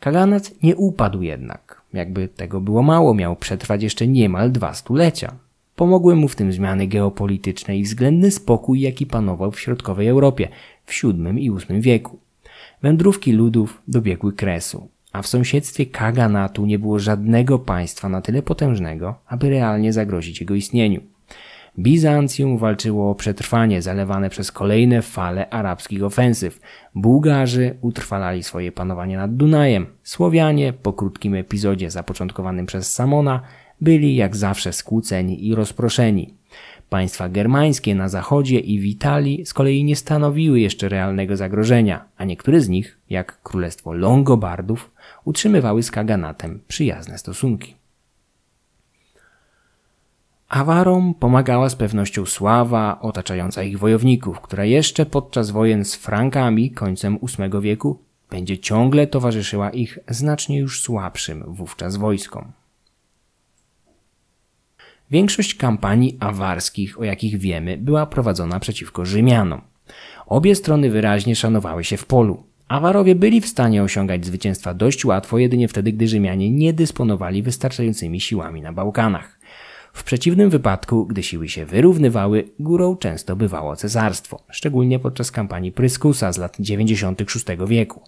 Kaganat 0.00 0.62
nie 0.62 0.76
upadł 0.76 1.22
jednak. 1.22 1.81
Jakby 1.92 2.28
tego 2.28 2.60
było 2.60 2.82
mało, 2.82 3.14
miał 3.14 3.36
przetrwać 3.36 3.82
jeszcze 3.82 4.06
niemal 4.06 4.52
dwa 4.52 4.74
stulecia. 4.74 5.34
Pomogły 5.76 6.16
mu 6.16 6.28
w 6.28 6.36
tym 6.36 6.52
zmiany 6.52 6.86
geopolityczne 6.86 7.78
i 7.78 7.82
względny 7.82 8.30
spokój, 8.30 8.80
jaki 8.80 9.06
panował 9.06 9.50
w 9.50 9.60
środkowej 9.60 10.08
Europie 10.08 10.48
w 10.86 11.02
VII 11.02 11.44
i 11.44 11.50
VIII 11.50 11.80
wieku. 11.80 12.18
Wędrówki 12.82 13.32
ludów 13.32 13.82
dobiegły 13.88 14.32
kresu, 14.32 14.88
a 15.12 15.22
w 15.22 15.26
sąsiedztwie 15.26 15.86
Kaganatu 15.86 16.66
nie 16.66 16.78
było 16.78 16.98
żadnego 16.98 17.58
państwa 17.58 18.08
na 18.08 18.20
tyle 18.20 18.42
potężnego, 18.42 19.14
aby 19.26 19.50
realnie 19.50 19.92
zagrozić 19.92 20.40
jego 20.40 20.54
istnieniu. 20.54 21.00
Bizancjum 21.78 22.58
walczyło 22.58 23.10
o 23.10 23.14
przetrwanie 23.14 23.82
zalewane 23.82 24.30
przez 24.30 24.52
kolejne 24.52 25.02
fale 25.02 25.50
arabskich 25.50 26.04
ofensyw. 26.04 26.60
Bułgarzy 26.94 27.76
utrwalali 27.80 28.42
swoje 28.42 28.72
panowanie 28.72 29.16
nad 29.16 29.36
Dunajem. 29.36 29.86
Słowianie, 30.02 30.72
po 30.72 30.92
krótkim 30.92 31.34
epizodzie 31.34 31.90
zapoczątkowanym 31.90 32.66
przez 32.66 32.92
Samona, 32.92 33.40
byli 33.80 34.16
jak 34.16 34.36
zawsze 34.36 34.72
skłóceni 34.72 35.46
i 35.46 35.54
rozproszeni. 35.54 36.34
Państwa 36.88 37.28
germańskie 37.28 37.94
na 37.94 38.08
zachodzie 38.08 38.58
i 38.58 38.80
w 38.80 38.84
Italii 38.84 39.46
z 39.46 39.54
kolei 39.54 39.84
nie 39.84 39.96
stanowiły 39.96 40.60
jeszcze 40.60 40.88
realnego 40.88 41.36
zagrożenia, 41.36 42.04
a 42.16 42.24
niektóre 42.24 42.60
z 42.60 42.68
nich, 42.68 42.98
jak 43.10 43.42
Królestwo 43.42 43.92
Longobardów, 43.92 44.90
utrzymywały 45.24 45.82
z 45.82 45.90
Kaganatem 45.90 46.60
przyjazne 46.68 47.18
stosunki. 47.18 47.81
Awarom 50.52 51.14
pomagała 51.14 51.68
z 51.68 51.76
pewnością 51.76 52.26
sława 52.26 53.00
otaczająca 53.00 53.62
ich 53.62 53.78
wojowników, 53.78 54.40
która 54.40 54.64
jeszcze 54.64 55.06
podczas 55.06 55.50
wojen 55.50 55.84
z 55.84 55.94
Frankami 55.94 56.70
końcem 56.70 57.18
VIII 57.18 57.60
wieku 57.60 57.98
będzie 58.30 58.58
ciągle 58.58 59.06
towarzyszyła 59.06 59.70
ich 59.70 59.98
znacznie 60.08 60.58
już 60.58 60.82
słabszym 60.82 61.44
wówczas 61.46 61.96
wojskom. 61.96 62.52
Większość 65.10 65.54
kampanii 65.54 66.16
awarskich, 66.20 67.00
o 67.00 67.04
jakich 67.04 67.38
wiemy, 67.38 67.78
była 67.78 68.06
prowadzona 68.06 68.60
przeciwko 68.60 69.04
Rzymianom. 69.04 69.60
Obie 70.26 70.54
strony 70.54 70.90
wyraźnie 70.90 71.36
szanowały 71.36 71.84
się 71.84 71.96
w 71.96 72.06
polu. 72.06 72.42
Awarowie 72.68 73.14
byli 73.14 73.40
w 73.40 73.48
stanie 73.48 73.82
osiągać 73.82 74.26
zwycięstwa 74.26 74.74
dość 74.74 75.04
łatwo 75.04 75.38
jedynie 75.38 75.68
wtedy, 75.68 75.92
gdy 75.92 76.08
Rzymianie 76.08 76.50
nie 76.50 76.72
dysponowali 76.72 77.42
wystarczającymi 77.42 78.20
siłami 78.20 78.62
na 78.62 78.72
Bałkanach. 78.72 79.41
W 79.92 80.04
przeciwnym 80.04 80.50
wypadku, 80.50 81.06
gdy 81.06 81.22
siły 81.22 81.48
się 81.48 81.66
wyrównywały, 81.66 82.48
górą 82.58 82.96
często 82.96 83.36
bywało 83.36 83.76
cesarstwo, 83.76 84.42
szczególnie 84.50 84.98
podczas 84.98 85.30
kampanii 85.30 85.72
Pryskusa 85.72 86.32
z 86.32 86.38
lat 86.38 86.56
96 86.60 87.44
wieku. 87.66 88.02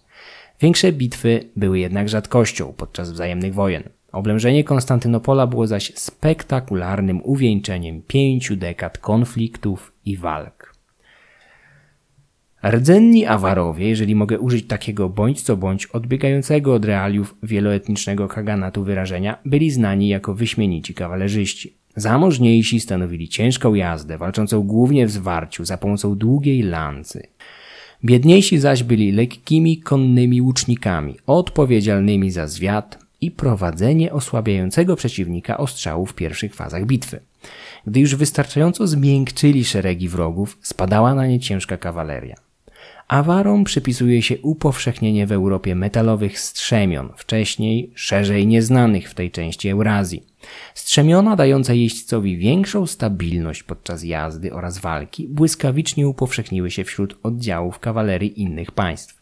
Większe 0.61 0.91
bitwy 0.91 1.49
były 1.55 1.79
jednak 1.79 2.09
rzadkością 2.09 2.73
podczas 2.77 3.11
wzajemnych 3.11 3.53
wojen. 3.53 3.83
Oblężenie 4.11 4.63
Konstantynopola 4.63 5.47
było 5.47 5.67
zaś 5.67 5.91
spektakularnym 5.95 7.21
uwieńczeniem 7.23 8.01
pięciu 8.01 8.55
dekad 8.55 8.97
konfliktów 8.97 9.93
i 10.05 10.17
walk. 10.17 10.64
Rdzenni 12.71 13.25
Awarowie, 13.25 13.89
jeżeli 13.89 14.15
mogę 14.15 14.39
użyć 14.39 14.67
takiego 14.67 15.09
bądź 15.09 15.41
co 15.41 15.57
bądź 15.57 15.85
odbiegającego 15.85 16.73
od 16.73 16.85
realiów 16.85 17.35
wieloetnicznego 17.43 18.27
kaganatu 18.27 18.83
wyrażenia, 18.83 19.37
byli 19.45 19.71
znani 19.71 20.07
jako 20.07 20.33
wyśmienici 20.33 20.93
kawalerzyści. 20.93 21.73
Zamożniejsi 21.95 22.79
stanowili 22.79 23.29
ciężką 23.29 23.73
jazdę, 23.73 24.17
walczącą 24.17 24.63
głównie 24.63 25.07
w 25.07 25.11
zwarciu 25.11 25.65
za 25.65 25.77
pomocą 25.77 26.15
długiej 26.15 26.61
lancy. 26.61 27.27
Biedniejsi 28.03 28.59
zaś 28.59 28.83
byli 28.83 29.11
lekkimi 29.11 29.77
konnymi 29.77 30.41
łucznikami, 30.41 31.15
odpowiedzialnymi 31.27 32.31
za 32.31 32.47
zwiat 32.47 32.99
i 33.21 33.31
prowadzenie 33.31 34.13
osłabiającego 34.13 34.95
przeciwnika 34.95 35.57
ostrzału 35.57 36.05
w 36.05 36.13
pierwszych 36.13 36.55
fazach 36.55 36.85
bitwy. 36.85 37.19
Gdy 37.87 37.99
już 37.99 38.15
wystarczająco 38.15 38.87
zmiękczyli 38.87 39.65
szeregi 39.65 40.09
wrogów, 40.09 40.57
spadała 40.61 41.15
na 41.15 41.27
nie 41.27 41.39
ciężka 41.39 41.77
kawaleria. 41.77 42.44
Awarom 43.07 43.63
przypisuje 43.63 44.21
się 44.21 44.37
upowszechnienie 44.41 45.27
w 45.27 45.31
Europie 45.31 45.75
metalowych 45.75 46.39
strzemion, 46.39 47.09
wcześniej 47.17 47.91
szerzej 47.95 48.47
nieznanych 48.47 49.09
w 49.09 49.13
tej 49.13 49.31
części 49.31 49.69
Eurazji. 49.69 50.23
Strzemiona 50.73 51.35
dające 51.35 51.77
jeźdźcowi 51.77 52.37
większą 52.37 52.85
stabilność 52.85 53.63
podczas 53.63 54.03
jazdy 54.03 54.53
oraz 54.53 54.77
walki 54.77 55.27
błyskawicznie 55.27 56.07
upowszechniły 56.07 56.71
się 56.71 56.83
wśród 56.83 57.19
oddziałów 57.23 57.79
kawalerii 57.79 58.41
innych 58.41 58.71
państw. 58.71 59.21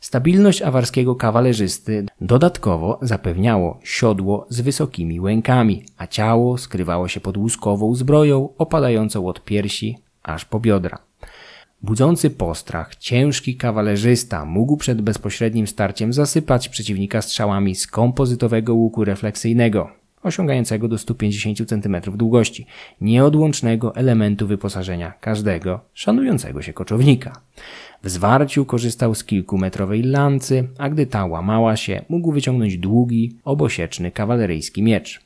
Stabilność 0.00 0.62
awarskiego 0.62 1.14
kawalerzysty 1.14 2.06
dodatkowo 2.20 2.98
zapewniało 3.02 3.80
siodło 3.84 4.46
z 4.48 4.60
wysokimi 4.60 5.20
łękami, 5.20 5.84
a 5.98 6.06
ciało 6.06 6.58
skrywało 6.58 7.08
się 7.08 7.20
pod 7.20 7.36
łuskową 7.36 7.94
zbroją 7.94 8.48
opadającą 8.58 9.26
od 9.26 9.44
piersi 9.44 9.98
aż 10.22 10.44
po 10.44 10.60
biodra. 10.60 11.05
Budzący 11.86 12.30
postrach, 12.30 12.96
ciężki 12.96 13.56
kawalerzysta 13.56 14.44
mógł 14.44 14.76
przed 14.76 15.02
bezpośrednim 15.02 15.66
starciem 15.66 16.12
zasypać 16.12 16.68
przeciwnika 16.68 17.22
strzałami 17.22 17.74
z 17.74 17.86
kompozytowego 17.86 18.74
łuku 18.74 19.04
refleksyjnego, 19.04 19.90
osiągającego 20.22 20.88
do 20.88 20.98
150 20.98 21.68
cm 21.68 21.96
długości, 22.14 22.66
nieodłącznego 23.00 23.96
elementu 23.96 24.46
wyposażenia 24.46 25.12
każdego 25.20 25.80
szanującego 25.94 26.62
się 26.62 26.72
koczownika. 26.72 27.40
W 28.02 28.08
zwarciu 28.08 28.64
korzystał 28.64 29.14
z 29.14 29.24
kilkumetrowej 29.24 30.02
lancy, 30.02 30.68
a 30.78 30.88
gdy 30.90 31.06
ta 31.06 31.26
łamała 31.26 31.76
się, 31.76 32.04
mógł 32.08 32.32
wyciągnąć 32.32 32.78
długi, 32.78 33.36
obosieczny 33.44 34.10
kawaleryjski 34.10 34.82
miecz. 34.82 35.25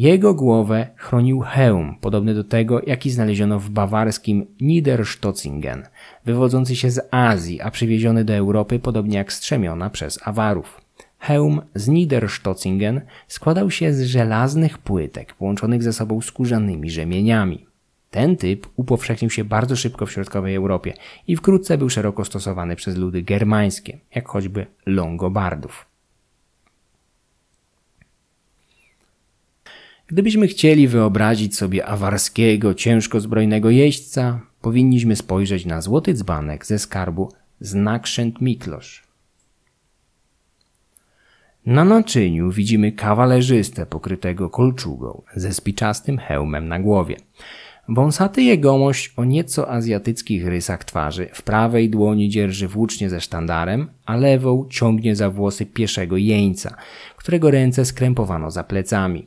Jego 0.00 0.34
głowę 0.34 0.86
chronił 0.96 1.40
hełm, 1.40 1.96
podobny 2.00 2.34
do 2.34 2.44
tego, 2.44 2.80
jaki 2.86 3.10
znaleziono 3.10 3.58
w 3.58 3.70
bawarskim 3.70 4.46
Niederstotzingen, 4.60 5.82
wywodzący 6.24 6.76
się 6.76 6.90
z 6.90 7.08
Azji, 7.10 7.60
a 7.60 7.70
przywieziony 7.70 8.24
do 8.24 8.34
Europy 8.34 8.78
podobnie 8.78 9.18
jak 9.18 9.32
strzemiona 9.32 9.90
przez 9.90 10.18
Awarów. 10.28 10.80
Hełm 11.18 11.60
z 11.74 11.88
Niederstotzingen 11.88 13.00
składał 13.28 13.70
się 13.70 13.92
z 13.92 14.02
żelaznych 14.02 14.78
płytek 14.78 15.34
połączonych 15.34 15.82
ze 15.82 15.92
sobą 15.92 16.20
skórzanymi 16.20 16.90
rzemieniami. 16.90 17.66
Ten 18.10 18.36
typ 18.36 18.66
upowszechnił 18.76 19.30
się 19.30 19.44
bardzo 19.44 19.76
szybko 19.76 20.06
w 20.06 20.12
środkowej 20.12 20.54
Europie 20.54 20.94
i 21.26 21.36
wkrótce 21.36 21.78
był 21.78 21.90
szeroko 21.90 22.24
stosowany 22.24 22.76
przez 22.76 22.96
ludy 22.96 23.22
germańskie, 23.22 23.98
jak 24.14 24.28
choćby 24.28 24.66
Longobardów. 24.86 25.89
Gdybyśmy 30.10 30.48
chcieli 30.48 30.88
wyobrazić 30.88 31.56
sobie 31.56 31.86
awarskiego, 31.86 32.74
ciężko 32.74 33.20
zbrojnego 33.20 33.70
jeźdźca, 33.70 34.40
powinniśmy 34.60 35.16
spojrzeć 35.16 35.66
na 35.66 35.80
złoty 35.80 36.14
dzbanek 36.14 36.66
ze 36.66 36.78
skarbu 36.78 37.32
Znakrzęt 37.60 38.40
Miklosz. 38.40 39.02
Na 41.66 41.84
naczyniu 41.84 42.50
widzimy 42.50 42.92
kawalerzystę 42.92 43.86
pokrytego 43.86 44.50
kolczugą 44.50 45.22
ze 45.36 45.54
spiczastym 45.54 46.18
hełmem 46.18 46.68
na 46.68 46.80
głowie. 46.80 47.16
Wąsaty 47.88 48.42
jegomość 48.42 49.12
o 49.16 49.24
nieco 49.24 49.70
azjatyckich 49.70 50.46
rysach 50.46 50.84
twarzy 50.84 51.28
w 51.32 51.42
prawej 51.42 51.90
dłoni 51.90 52.28
dzierży 52.28 52.68
włócznie 52.68 53.10
ze 53.10 53.20
sztandarem, 53.20 53.88
a 54.06 54.16
lewą 54.16 54.66
ciągnie 54.70 55.16
za 55.16 55.30
włosy 55.30 55.66
pieszego 55.66 56.16
jeńca, 56.16 56.76
którego 57.16 57.50
ręce 57.50 57.84
skrępowano 57.84 58.50
za 58.50 58.64
plecami. 58.64 59.24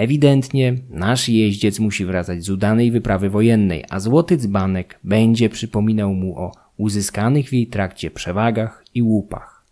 Ewidentnie 0.00 0.76
nasz 0.90 1.28
jeździec 1.28 1.78
musi 1.78 2.04
wracać 2.04 2.44
z 2.44 2.50
udanej 2.50 2.90
wyprawy 2.90 3.30
wojennej, 3.30 3.84
a 3.90 4.00
złoty 4.00 4.36
dzbanek 4.36 4.98
będzie 5.04 5.48
przypominał 5.48 6.14
mu 6.14 6.38
o 6.38 6.52
uzyskanych 6.76 7.48
w 7.48 7.52
jej 7.52 7.66
trakcie 7.66 8.10
przewagach 8.10 8.84
i 8.94 9.02
łupach. 9.02 9.64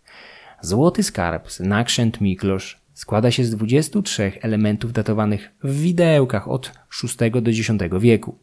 Złoty 0.61 1.03
skarb 1.03 1.51
z 1.51 1.59
Nakrzęt 1.59 2.21
Miklosz 2.21 2.81
składa 2.93 3.31
się 3.31 3.43
z 3.43 3.51
23 3.51 4.31
elementów 4.41 4.93
datowanych 4.93 5.51
w 5.63 5.81
widełkach 5.81 6.47
od 6.47 6.71
VI 7.03 7.41
do 7.41 7.51
X 7.51 7.71
wieku. 7.99 8.35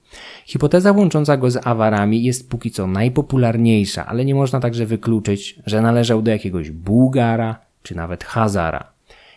Hipoteza 0.46 0.92
łącząca 0.92 1.36
go 1.36 1.50
z 1.50 1.66
awarami 1.66 2.24
jest 2.24 2.50
póki 2.50 2.70
co 2.70 2.86
najpopularniejsza, 2.86 4.06
ale 4.06 4.24
nie 4.24 4.34
można 4.34 4.60
także 4.60 4.86
wykluczyć, 4.86 5.60
że 5.66 5.82
należał 5.82 6.22
do 6.22 6.30
jakiegoś 6.30 6.70
Bułgara 6.70 7.60
czy 7.82 7.94
nawet 7.94 8.24
Hazara. 8.24 8.95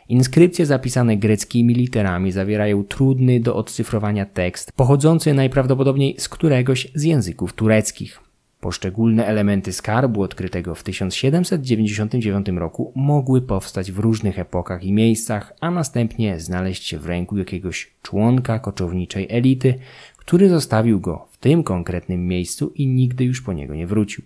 Inskrypcje 0.10 0.65
zapisane 0.65 1.18
greckimi 1.18 1.73
literami 1.73 2.31
zawierają 2.31 2.84
trudny 2.84 3.40
do 3.40 3.56
odcyfrowania 3.56 4.26
tekst, 4.26 4.72
pochodzący 4.72 5.34
najprawdopodobniej 5.34 6.15
z 6.18 6.30
któregoś 6.30 6.88
z 6.95 7.03
języków 7.03 7.53
tureckich. 7.53 8.19
Poszczególne 8.60 9.26
elementy 9.26 9.73
skarbu 9.73 10.22
odkrytego 10.22 10.76
w 10.76 10.84
1799 10.84 12.48
roku 12.48 12.91
mogły 12.95 13.41
powstać 13.41 13.91
w 13.91 13.99
różnych 13.99 14.40
epokach 14.40 14.84
i 14.84 14.94
miejscach, 14.94 15.53
a 15.61 15.72
następnie 15.72 16.40
znaleźć 16.40 16.88
się 16.88 16.99
w 16.99 17.06
ręku 17.06 17.38
jakiegoś 17.38 17.91
członka 18.02 18.60
koczowniczej 18.60 19.27
elity, 19.30 19.73
który 20.18 20.49
zostawił 20.49 20.99
go 20.99 21.27
w 21.31 21.38
tym 21.38 21.64
konkretnym 21.64 22.27
miejscu 22.27 22.72
i 22.76 22.88
nigdy 22.88 23.23
już 23.23 23.41
po 23.41 23.53
niego 23.53 23.76
nie 23.76 23.88
wrócił. 23.88 24.23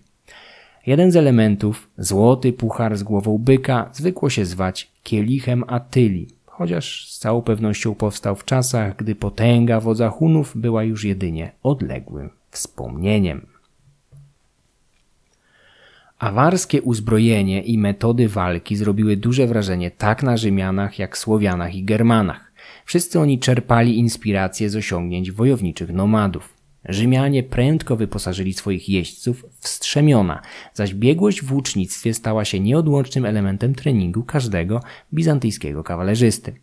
Jeden 0.86 1.12
z 1.12 1.16
elementów, 1.16 1.90
złoty 1.98 2.52
puchar 2.52 2.96
z 2.96 3.02
głową 3.02 3.38
byka, 3.38 3.90
zwykło 3.92 4.30
się 4.30 4.44
zwać 4.44 4.90
kielichem 5.02 5.64
Attyli, 5.66 6.28
chociaż 6.46 7.10
z 7.10 7.18
całą 7.18 7.42
pewnością 7.42 7.94
powstał 7.94 8.36
w 8.36 8.44
czasach, 8.44 8.96
gdy 8.96 9.14
potęga 9.14 9.80
wodza 9.80 10.08
Hunów 10.08 10.52
była 10.56 10.82
już 10.82 11.04
jedynie 11.04 11.52
odległym 11.62 12.30
wspomnieniem. 12.50 13.46
Awarskie 16.18 16.82
uzbrojenie 16.82 17.62
i 17.62 17.78
metody 17.78 18.28
walki 18.28 18.76
zrobiły 18.76 19.16
duże 19.16 19.46
wrażenie 19.46 19.90
tak 19.90 20.22
na 20.22 20.36
Rzymianach, 20.36 20.98
jak 20.98 21.18
Słowianach 21.18 21.74
i 21.74 21.84
Germanach. 21.84 22.52
Wszyscy 22.84 23.20
oni 23.20 23.38
czerpali 23.38 23.98
inspirację 23.98 24.70
z 24.70 24.76
osiągnięć 24.76 25.32
wojowniczych 25.32 25.92
nomadów. 25.92 26.53
Rzymianie 26.88 27.42
prędko 27.42 27.96
wyposażyli 27.96 28.52
swoich 28.52 28.88
jeźdźców 28.88 29.46
w 29.60 29.68
strzemiona, 29.68 30.42
zaś 30.74 30.94
biegłość 30.94 31.42
w 31.42 31.52
łucznictwie 31.52 32.14
stała 32.14 32.44
się 32.44 32.60
nieodłącznym 32.60 33.24
elementem 33.24 33.74
treningu 33.74 34.22
każdego 34.22 34.80
bizantyjskiego 35.14 35.84
kawalerzysty. 35.84 36.54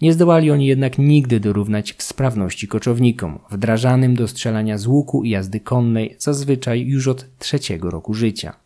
Nie 0.00 0.12
zdołali 0.12 0.50
oni 0.50 0.66
jednak 0.66 0.98
nigdy 0.98 1.40
dorównać 1.40 1.92
w 1.92 2.02
sprawności 2.02 2.68
koczownikom, 2.68 3.38
wdrażanym 3.50 4.14
do 4.14 4.28
strzelania 4.28 4.78
z 4.78 4.86
łuku 4.86 5.24
i 5.24 5.30
jazdy 5.30 5.60
konnej 5.60 6.16
zazwyczaj 6.18 6.86
już 6.86 7.08
od 7.08 7.38
trzeciego 7.38 7.90
roku 7.90 8.14
życia. 8.14 8.56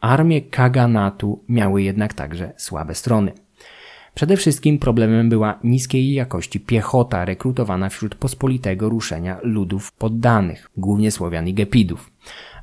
Armie 0.00 0.42
Kaganatu 0.42 1.44
miały 1.48 1.82
jednak 1.82 2.14
także 2.14 2.52
słabe 2.56 2.94
strony. 2.94 3.32
Przede 4.14 4.36
wszystkim 4.36 4.78
problemem 4.78 5.28
była 5.28 5.58
niskiej 5.64 6.12
jakości 6.12 6.60
piechota 6.60 7.24
rekrutowana 7.24 7.88
wśród 7.88 8.14
pospolitego 8.14 8.88
ruszenia 8.88 9.38
ludów 9.42 9.92
poddanych, 9.92 10.70
głównie 10.76 11.10
Słowian 11.10 11.48
i 11.48 11.54
Gepidów. 11.54 12.10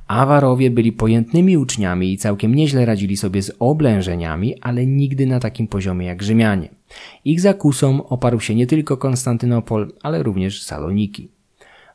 Awarowie 0.08 0.70
byli 0.70 0.92
pojętnymi 0.92 1.56
uczniami 1.56 2.12
i 2.12 2.18
całkiem 2.18 2.54
nieźle 2.54 2.86
radzili 2.86 3.16
sobie 3.16 3.42
z 3.42 3.52
oblężeniami, 3.58 4.60
ale 4.60 4.86
nigdy 4.86 5.26
na 5.26 5.40
takim 5.40 5.68
poziomie 5.68 6.06
jak 6.06 6.22
Rzymianie. 6.22 6.68
Ich 7.24 7.40
zakusom 7.40 8.00
oparł 8.00 8.40
się 8.40 8.54
nie 8.54 8.66
tylko 8.66 8.96
Konstantynopol, 8.96 9.92
ale 10.02 10.22
również 10.22 10.62
Saloniki. 10.62 11.28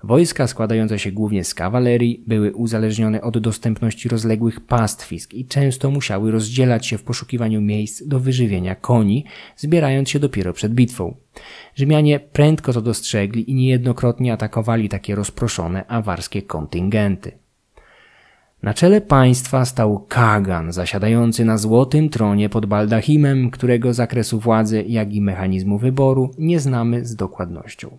Wojska 0.04 0.48
składające 0.48 1.00
się 1.00 1.12
głównie 1.12 1.44
z 1.44 1.54
kawalerii 1.54 2.24
były 2.28 2.54
uzależnione 2.54 3.22
od 3.22 3.38
dostępności 3.38 4.10
rozległych 4.10 4.60
pastwisk 4.60 5.34
i 5.34 5.46
często 5.46 5.92
musiały 5.92 6.32
rozdzielać 6.32 6.88
się 6.88 6.98
w 6.98 7.04
poszukiwaniu 7.04 7.62
miejsc 7.62 8.08
do 8.08 8.20
wyżywienia 8.20 8.76
koni, 8.76 9.26
zbierając 9.58 10.10
się 10.10 10.20
dopiero 10.20 10.54
przed 10.54 10.74
bitwą. 10.74 11.16
Rzymianie 11.76 12.20
prędko 12.20 12.74
to 12.74 12.82
dostrzegli 12.82 13.52
i 13.52 13.56
niejednokrotnie 13.56 14.34
atakowali 14.34 14.90
takie 14.90 15.16
rozproszone 15.16 15.88
awarskie 15.88 16.42
kontyngenty. 16.42 17.32
Na 18.64 18.74
czele 18.74 19.02
państwa 19.02 19.66
stał 19.66 20.06
Kagan, 20.08 20.74
zasiadający 20.74 21.46
na 21.46 21.58
złotym 21.58 22.10
tronie 22.10 22.50
pod 22.50 22.66
baldachimem, 22.66 23.52
którego 23.52 23.94
zakresu 23.94 24.40
władzy, 24.40 24.84
jak 24.88 25.14
i 25.14 25.22
mechanizmu 25.22 25.78
wyboru 25.78 26.32
nie 26.38 26.60
znamy 26.60 27.06
z 27.06 27.16
dokładnością. 27.16 27.98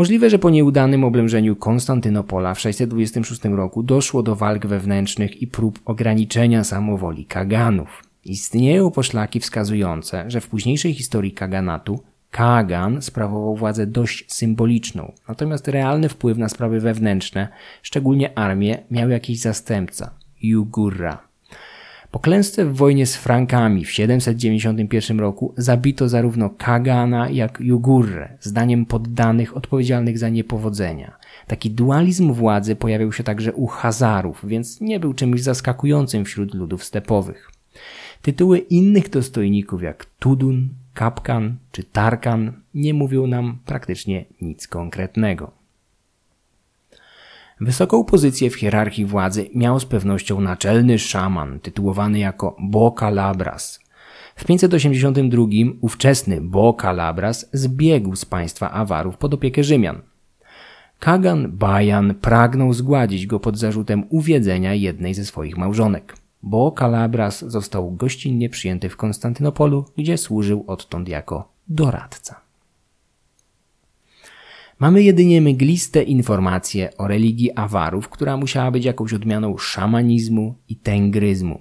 Możliwe, 0.00 0.30
że 0.30 0.38
po 0.38 0.50
nieudanym 0.50 1.04
oblężeniu 1.04 1.56
Konstantynopola 1.56 2.54
w 2.54 2.60
626 2.60 3.44
roku 3.44 3.82
doszło 3.82 4.22
do 4.22 4.36
walk 4.36 4.66
wewnętrznych 4.66 5.42
i 5.42 5.46
prób 5.46 5.78
ograniczenia 5.84 6.64
samowoli 6.64 7.24
Kaganów. 7.24 8.02
Istnieją 8.24 8.90
poszlaki 8.90 9.40
wskazujące, 9.40 10.24
że 10.28 10.40
w 10.40 10.48
późniejszej 10.48 10.94
historii 10.94 11.32
Kaganatu 11.32 12.00
Kagan 12.30 13.02
sprawował 13.02 13.56
władzę 13.56 13.86
dość 13.86 14.32
symboliczną, 14.32 15.12
natomiast 15.28 15.68
realny 15.68 16.08
wpływ 16.08 16.38
na 16.38 16.48
sprawy 16.48 16.80
wewnętrzne, 16.80 17.48
szczególnie 17.82 18.38
armię, 18.38 18.78
miał 18.90 19.10
jakiś 19.10 19.40
zastępca 19.40 20.10
Jugurra. 20.42 21.29
Po 22.10 22.18
klęsce 22.18 22.64
w 22.64 22.76
wojnie 22.76 23.06
z 23.06 23.16
Frankami 23.16 23.84
w 23.84 23.90
791 23.90 25.20
roku 25.20 25.54
zabito 25.56 26.08
zarówno 26.08 26.50
Kagana 26.50 27.30
jak 27.30 27.60
Jugurrę, 27.60 28.38
zdaniem 28.40 28.86
poddanych 28.86 29.56
odpowiedzialnych 29.56 30.18
za 30.18 30.28
niepowodzenia. 30.28 31.16
Taki 31.46 31.70
dualizm 31.70 32.32
władzy 32.32 32.76
pojawił 32.76 33.12
się 33.12 33.24
także 33.24 33.52
u 33.52 33.66
Hazarów, 33.66 34.44
więc 34.44 34.80
nie 34.80 35.00
był 35.00 35.14
czymś 35.14 35.42
zaskakującym 35.42 36.24
wśród 36.24 36.54
ludów 36.54 36.84
stepowych. 36.84 37.50
Tytuły 38.22 38.58
innych 38.58 39.10
dostojników 39.10 39.82
jak 39.82 40.06
Tudun, 40.18 40.68
Kapkan 40.94 41.56
czy 41.72 41.84
Tarkan 41.84 42.52
nie 42.74 42.94
mówią 42.94 43.26
nam 43.26 43.58
praktycznie 43.66 44.24
nic 44.40 44.68
konkretnego. 44.68 45.59
Wysoką 47.60 48.04
pozycję 48.04 48.50
w 48.50 48.54
hierarchii 48.54 49.04
władzy 49.04 49.50
miał 49.54 49.80
z 49.80 49.84
pewnością 49.84 50.40
naczelny 50.40 50.98
szaman, 50.98 51.60
tytułowany 51.60 52.18
jako 52.18 52.56
Labras. 53.10 53.80
W 54.36 54.44
582 54.44 55.44
ówczesny 55.80 56.40
Labras 56.92 57.50
zbiegł 57.52 58.16
z 58.16 58.24
państwa 58.24 58.70
Awarów 58.70 59.16
pod 59.16 59.34
opiekę 59.34 59.64
Rzymian. 59.64 60.00
Kagan 60.98 61.52
Bajan 61.52 62.14
pragnął 62.14 62.72
zgładzić 62.72 63.26
go 63.26 63.40
pod 63.40 63.58
zarzutem 63.58 64.04
uwiedzenia 64.08 64.74
jednej 64.74 65.14
ze 65.14 65.24
swoich 65.24 65.56
małżonek. 65.56 66.16
Labras 66.88 67.44
został 67.44 67.90
gościnnie 67.90 68.48
przyjęty 68.48 68.88
w 68.88 68.96
Konstantynopolu, 68.96 69.84
gdzie 69.98 70.18
służył 70.18 70.64
odtąd 70.66 71.08
jako 71.08 71.52
doradca. 71.68 72.49
Mamy 74.80 75.02
jedynie 75.02 75.40
mgliste 75.40 76.02
informacje 76.02 76.96
o 76.96 77.08
religii 77.08 77.52
Awarów, 77.56 78.08
która 78.08 78.36
musiała 78.36 78.70
być 78.70 78.84
jakąś 78.84 79.12
odmianą 79.12 79.58
szamanizmu 79.58 80.54
i 80.68 80.76
tengryzmu. 80.76 81.60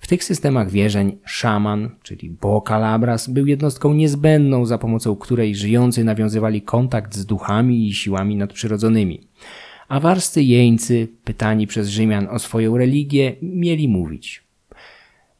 W 0.00 0.06
tych 0.06 0.24
systemach 0.24 0.70
wierzeń 0.70 1.18
szaman, 1.24 1.90
czyli 2.02 2.30
Bokalabras, 2.30 3.28
był 3.28 3.46
jednostką 3.46 3.94
niezbędną, 3.94 4.66
za 4.66 4.78
pomocą 4.78 5.16
której 5.16 5.56
żyjący 5.56 6.04
nawiązywali 6.04 6.62
kontakt 6.62 7.16
z 7.16 7.26
duchami 7.26 7.88
i 7.88 7.94
siłami 7.94 8.36
nadprzyrodzonymi. 8.36 9.20
Awarscy 9.88 10.42
jeńcy, 10.42 11.08
pytani 11.24 11.66
przez 11.66 11.88
Rzymian 11.88 12.28
o 12.30 12.38
swoją 12.38 12.76
religię, 12.76 13.36
mieli 13.42 13.88
mówić. 13.88 14.44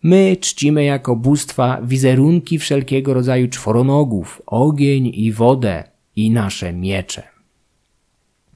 My 0.03 0.37
czcimy 0.41 0.85
jako 0.85 1.17
bóstwa 1.17 1.81
wizerunki 1.83 2.59
wszelkiego 2.59 3.15
rodzaju 3.15 3.49
czworonogów, 3.49 4.43
ogień 4.47 5.11
i 5.15 5.33
wodę, 5.33 5.90
i 6.21 6.31
nasze 6.31 6.73
miecze. 6.73 7.23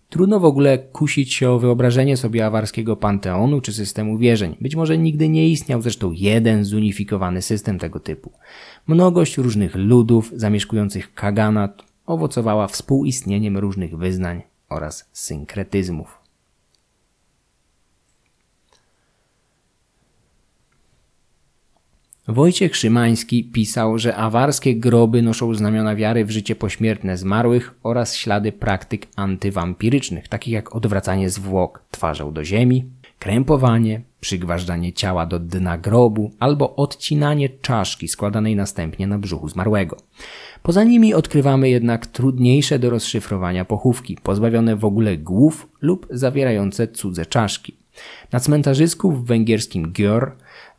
Trudno 0.09 0.41
w 0.41 0.45
ogóle 0.45 0.78
kusić 0.78 1.35
się 1.35 1.51
o 1.51 1.59
wyobrażenie 1.59 2.16
sobie 2.16 2.47
awarskiego 2.47 2.97
panteonu 2.97 3.61
czy 3.61 3.73
systemu 3.73 4.19
wierzeń. 4.19 4.57
Być 4.61 4.77
może 4.77 4.99
nigdy 4.99 5.28
nie 5.28 5.49
istniał 5.49 5.82
zresztą 5.82 6.12
jeden 6.12 6.65
zunifikowany 6.65 7.43
system 7.43 7.78
tego 7.78 8.01
typu. 8.01 8.32
Mnogość 8.86 9.36
różnych 9.36 9.74
ludów 9.74 10.32
zamieszkujących 10.36 11.15
kaganat 11.15 11.85
owocowała 12.07 12.66
współistnieniem 12.66 13.59
różnych 13.59 13.97
wyznań 13.97 14.43
oraz 14.69 15.09
synkretyzmów. 15.12 16.23
Wojciech 22.28 22.76
Szymański 22.76 23.44
pisał, 23.44 23.98
że 23.98 24.16
awarskie 24.16 24.76
groby 24.76 25.22
noszą 25.22 25.55
znamiona 25.55 25.96
wiary 25.96 26.24
w 26.24 26.30
życie 26.30 26.56
pośmiertne 26.56 27.16
zmarłych 27.16 27.74
oraz 27.82 28.16
ślady 28.16 28.52
praktyk 28.52 29.06
antywampirycznych, 29.16 30.28
takich 30.28 30.52
jak 30.52 30.76
odwracanie 30.76 31.30
zwłok 31.30 31.84
twarzą 31.90 32.32
do 32.32 32.44
ziemi, 32.44 32.84
krępowanie, 33.18 34.02
przygważdżanie 34.20 34.92
ciała 34.92 35.26
do 35.26 35.38
dna 35.38 35.78
grobu 35.78 36.30
albo 36.40 36.76
odcinanie 36.76 37.48
czaszki 37.48 38.09
składanej 38.09 38.56
następnie 38.56 39.06
na 39.06 39.18
brzuchu 39.18 39.48
zmarłego. 39.48 39.96
Poza 40.62 40.84
nimi 40.84 41.14
odkrywamy 41.14 41.68
jednak 41.68 42.06
trudniejsze 42.06 42.78
do 42.78 42.90
rozszyfrowania 42.90 43.64
pochówki, 43.64 44.18
pozbawione 44.22 44.76
w 44.76 44.84
ogóle 44.84 45.16
głów 45.16 45.68
lub 45.80 46.06
zawierające 46.10 46.88
cudze 46.88 47.26
czaszki. 47.26 47.76
Na 48.32 48.40
cmentarzysku 48.40 49.12
w 49.12 49.26
węgierskim 49.26 49.92
Gjör 49.92 50.30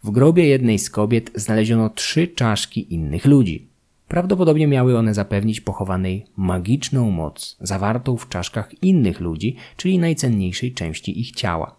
w 0.06 0.12
grobie 0.12 0.48
jednej 0.48 0.80
z 0.80 0.90
kobiet 0.90 1.32
znaleziono 1.36 1.90
trzy 1.90 2.28
czaszki 2.28 2.94
innych 2.94 3.26
ludzi. 3.26 3.68
Prawdopodobnie 4.08 4.68
miały 4.68 4.98
one 4.98 5.14
zapewnić 5.14 5.62
pochowanej 5.62 6.26
magiczną 6.38 7.12
moc 7.12 7.58
zawartą 7.62 8.18
w 8.18 8.30
czaszkach 8.30 8.84
innych 8.84 9.20
ludzi, 9.20 9.56
czyli 9.78 10.00
najcenniejszej 10.00 10.74
części 10.74 11.20
ich 11.20 11.32
ciała. 11.32 11.76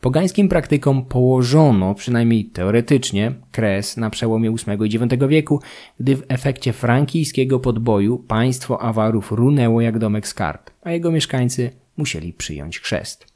Pogańskim 0.00 0.48
praktykom 0.48 1.04
położono, 1.04 1.94
przynajmniej 1.94 2.44
teoretycznie, 2.44 3.32
kres 3.52 3.96
na 3.96 4.10
przełomie 4.10 4.50
VIII 4.50 4.92
i 4.92 4.96
IX 4.96 5.26
wieku, 5.28 5.60
gdy 6.00 6.16
w 6.16 6.24
efekcie 6.28 6.72
frankijskiego 6.72 7.60
podboju 7.60 8.18
państwo 8.18 8.82
Awarów 8.82 9.32
runęło 9.32 9.80
jak 9.80 9.98
domek 9.98 10.28
z 10.28 10.34
kart, 10.34 10.70
a 10.82 10.90
jego 10.90 11.10
mieszkańcy 11.10 11.70
musieli 11.96 12.32
przyjąć 12.32 12.78
chrzest. 12.78 13.29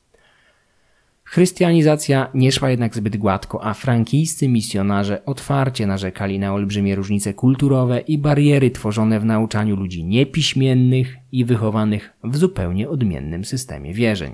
Chrystianizacja 1.34 2.30
nie 2.34 2.52
szła 2.52 2.70
jednak 2.70 2.96
zbyt 2.96 3.16
gładko, 3.16 3.64
a 3.64 3.74
frankijscy 3.74 4.48
misjonarze 4.48 5.24
otwarcie 5.24 5.86
narzekali 5.86 6.38
na 6.38 6.54
olbrzymie 6.54 6.94
różnice 6.94 7.34
kulturowe 7.34 8.00
i 8.00 8.18
bariery 8.18 8.70
tworzone 8.70 9.20
w 9.20 9.24
nauczaniu 9.24 9.76
ludzi 9.76 10.04
niepiśmiennych 10.04 11.16
i 11.32 11.44
wychowanych 11.44 12.12
w 12.24 12.36
zupełnie 12.36 12.88
odmiennym 12.88 13.44
systemie 13.44 13.94
wierzeń. 13.94 14.32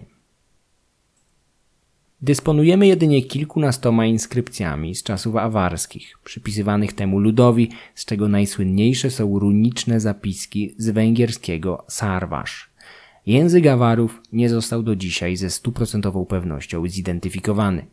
Dysponujemy 2.23 2.87
jedynie 2.87 3.23
kilkunastoma 3.23 4.07
inskrypcjami 4.07 4.95
z 4.95 5.03
czasów 5.03 5.37
awarskich, 5.37 6.19
przypisywanych 6.25 6.93
temu 6.93 7.19
ludowi, 7.19 7.71
z 7.95 8.05
czego 8.05 8.29
najsłynniejsze 8.29 9.11
są 9.11 9.39
runiczne 9.39 10.01
zapiski 10.01 10.75
z 10.79 10.91
węgierskiego 10.91 11.85
Sarwasz. 11.89 12.70
Język 13.31 13.66
Awarów 13.66 14.23
nie 14.32 14.48
został 14.48 14.82
do 14.82 14.97
dzisiaj 14.97 15.36
ze 15.36 15.51
stuprocentową 15.51 16.27
pewnością 16.27 16.89
zidentyfikowany. 16.89 17.86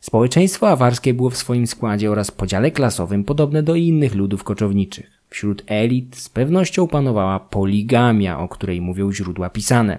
Społeczeństwo 0.00 0.68
awarskie 0.68 1.14
było 1.14 1.30
w 1.30 1.36
swoim 1.36 1.66
składzie 1.66 2.10
oraz 2.10 2.30
podziale 2.30 2.70
klasowym 2.70 3.24
podobne 3.24 3.62
do 3.62 3.74
innych 3.74 4.14
ludów 4.14 4.44
koczowniczych. 4.44 5.10
Wśród 5.28 5.62
elit 5.66 6.16
z 6.16 6.28
pewnością 6.28 6.88
panowała 6.88 7.40
poligamia, 7.40 8.38
o 8.38 8.48
której 8.48 8.80
mówią 8.80 9.12
źródła 9.12 9.50
pisane. 9.50 9.98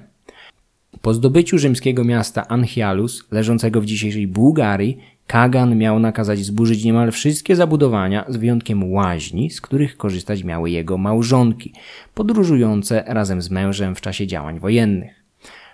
Po 1.01 1.13
zdobyciu 1.13 1.57
rzymskiego 1.57 2.03
miasta 2.03 2.47
Anchialus, 2.47 3.27
leżącego 3.31 3.81
w 3.81 3.85
dzisiejszej 3.85 4.27
Bułgarii, 4.27 4.97
Kagan 5.31 5.77
miał 5.77 5.99
nakazać 5.99 6.39
zburzyć 6.39 6.83
niemal 6.83 7.11
wszystkie 7.11 7.55
zabudowania, 7.55 8.25
z 8.27 8.37
wyjątkiem 8.37 8.91
łaźni, 8.91 9.49
z 9.49 9.61
których 9.61 9.97
korzystać 9.97 10.43
miały 10.43 10.69
jego 10.69 10.97
małżonki, 10.97 11.73
podróżujące 12.13 13.03
razem 13.07 13.41
z 13.41 13.49
mężem 13.49 13.95
w 13.95 14.01
czasie 14.01 14.27
działań 14.27 14.59
wojennych. 14.59 15.23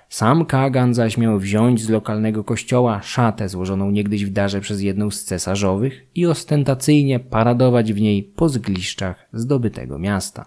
Sam 0.09 0.45
Kagan 0.45 0.93
zaś 0.93 1.17
miał 1.17 1.39
wziąć 1.39 1.81
z 1.81 1.89
lokalnego 1.89 2.43
kościoła 2.43 3.01
szatę 3.01 3.49
złożoną 3.49 3.91
niegdyś 3.91 4.25
w 4.25 4.29
darze 4.29 4.61
przez 4.61 4.81
jedną 4.81 5.11
z 5.11 5.23
cesarzowych 5.23 6.05
i 6.15 6.25
ostentacyjnie 6.25 7.19
paradować 7.19 7.93
w 7.93 8.01
niej 8.01 8.23
po 8.23 8.49
zgliszczach 8.49 9.27
zdobytego 9.33 9.99
miasta. 9.99 10.45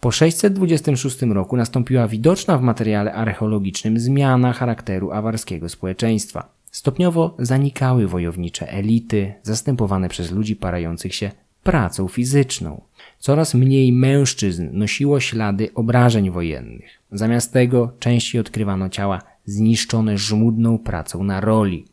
Po 0.00 0.10
626 0.10 1.22
roku 1.22 1.56
nastąpiła 1.56 2.08
widoczna 2.08 2.58
w 2.58 2.62
materiale 2.62 3.12
archeologicznym 3.12 3.98
zmiana 3.98 4.52
charakteru 4.52 5.10
awarskiego 5.10 5.68
społeczeństwa. 5.68 6.57
Stopniowo 6.70 7.36
zanikały 7.38 8.08
wojownicze 8.08 8.72
elity, 8.72 9.34
zastępowane 9.42 10.08
przez 10.08 10.30
ludzi 10.30 10.56
parających 10.56 11.14
się 11.14 11.30
pracą 11.62 12.08
fizyczną. 12.08 12.80
Coraz 13.18 13.54
mniej 13.54 13.92
mężczyzn 13.92 14.68
nosiło 14.72 15.20
ślady 15.20 15.68
obrażeń 15.74 16.30
wojennych. 16.30 16.90
Zamiast 17.12 17.52
tego 17.52 17.92
częściej 17.98 18.40
odkrywano 18.40 18.88
ciała 18.88 19.22
zniszczone 19.44 20.18
żmudną 20.18 20.78
pracą 20.78 21.24
na 21.24 21.40
roli. 21.40 21.84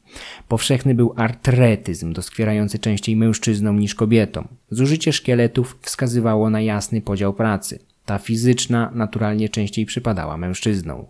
Powszechny 0.47 0.95
był 0.95 1.13
artretyzm, 1.17 2.13
doskwierający 2.13 2.79
częściej 2.79 3.15
mężczyznom 3.15 3.79
niż 3.79 3.95
kobietom. 3.95 4.47
Zużycie 4.71 5.13
szkieletów 5.13 5.77
wskazywało 5.81 6.49
na 6.49 6.61
jasny 6.61 7.01
podział 7.01 7.33
pracy. 7.33 7.79
Ta 8.05 8.17
fizyczna 8.17 8.91
naturalnie 8.93 9.49
częściej 9.49 9.85
przypadała 9.85 10.37
mężczyznom. 10.37 11.05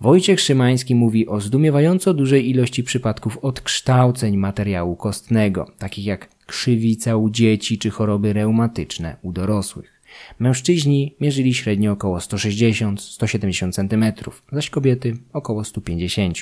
Wojciech 0.00 0.40
Szymański 0.40 0.94
mówi 0.94 1.28
o 1.28 1.40
zdumiewająco 1.40 2.14
dużej 2.14 2.50
ilości 2.50 2.84
przypadków 2.84 3.38
odkształceń 3.38 4.36
materiału 4.36 4.96
kostnego, 4.96 5.70
takich 5.78 6.04
jak 6.04 6.28
krzywica 6.46 7.16
u 7.16 7.30
dzieci 7.30 7.78
czy 7.78 7.90
choroby 7.90 8.32
reumatyczne 8.32 9.16
u 9.22 9.32
dorosłych. 9.32 10.02
Mężczyźni 10.38 11.14
mierzyli 11.20 11.54
średnio 11.54 11.92
około 11.92 12.18
160-170 12.18 13.72
cm, 13.72 14.30
zaś 14.52 14.70
kobiety 14.70 15.16
około 15.32 15.64
150 15.64 16.38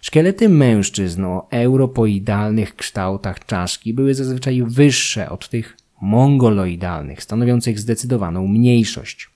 Szkielety 0.00 0.48
mężczyzn 0.48 1.24
o 1.24 1.46
europoidalnych 1.50 2.76
kształtach 2.76 3.46
czaszki 3.46 3.94
były 3.94 4.14
zazwyczaj 4.14 4.62
wyższe 4.66 5.30
od 5.30 5.48
tych 5.48 5.76
mongoloidalnych, 6.00 7.22
stanowiących 7.22 7.78
zdecydowaną 7.78 8.46
mniejszość. 8.46 9.33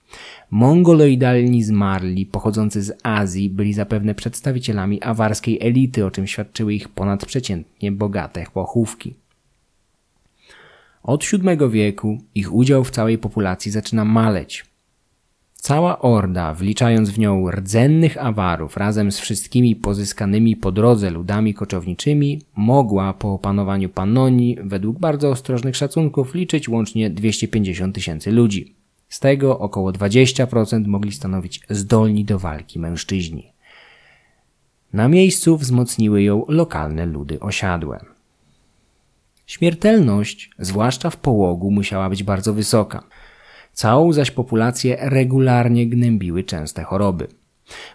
Mongoloidalni 0.51 1.65
zmarli 1.65 2.27
pochodzący 2.27 2.83
z 2.83 2.99
Azji 3.03 3.51
byli 3.51 3.73
zapewne 3.73 4.15
przedstawicielami 4.15 5.03
awarskiej 5.03 5.59
elity, 5.61 6.07
o 6.07 6.11
czym 6.11 6.27
świadczyły 6.27 6.75
ich 6.75 6.89
ponadprzeciętnie 6.89 7.93
bogate 7.93 8.45
pochówki. 8.55 9.15
Od 11.03 11.25
VII 11.25 11.71
wieku 11.71 12.19
ich 12.35 12.55
udział 12.55 12.85
w 12.85 12.91
całej 12.91 13.19
populacji 13.19 13.71
zaczyna 13.71 14.05
maleć. 14.05 14.65
Cała 15.55 15.99
orda, 15.99 16.55
wliczając 16.55 17.11
w 17.11 17.19
nią 17.19 17.51
rdzennych 17.51 18.25
awarów 18.25 18.77
razem 18.77 19.13
z 19.13 19.19
wszystkimi 19.19 19.77
pozyskanymi 19.77 20.57
po 20.57 20.73
drodze 20.73 21.11
ludami 21.11 21.55
koczowniczymi, 21.55 22.43
mogła 22.57 23.13
po 23.13 23.33
opanowaniu 23.33 23.89
Pannonii 23.89 24.57
według 24.65 24.99
bardzo 24.99 25.31
ostrożnych 25.31 25.77
szacunków 25.77 26.35
liczyć 26.35 26.69
łącznie 26.69 27.11
250 27.11 27.95
tysięcy 27.95 28.33
ludzi. 28.33 28.78
Z 29.09 29.21
tego 29.21 29.59
około 29.59 29.93
20% 29.93 30.87
mogli 30.87 31.13
stanowić 31.13 31.61
zdolni 31.71 32.25
do 32.25 32.39
walki 32.39 32.79
mężczyźni. 32.79 33.53
Na 34.93 35.09
miejscu 35.09 35.57
wzmocniły 35.57 36.23
ją 36.23 36.45
lokalne 36.49 37.07
ludy 37.07 37.41
osiadłe. 37.41 38.05
Śmiertelność, 39.47 40.51
zwłaszcza 40.59 41.11
w 41.11 41.17
połogu, 41.17 41.71
musiała 41.71 42.11
być 42.11 42.23
bardzo 42.23 42.55
wysoka. 42.55 43.03
Całą 43.73 44.13
zaś 44.13 44.31
populację 44.31 44.97
regularnie 45.01 45.87
gnębiły 45.87 46.45
częste 46.45 46.83
choroby. 46.83 47.29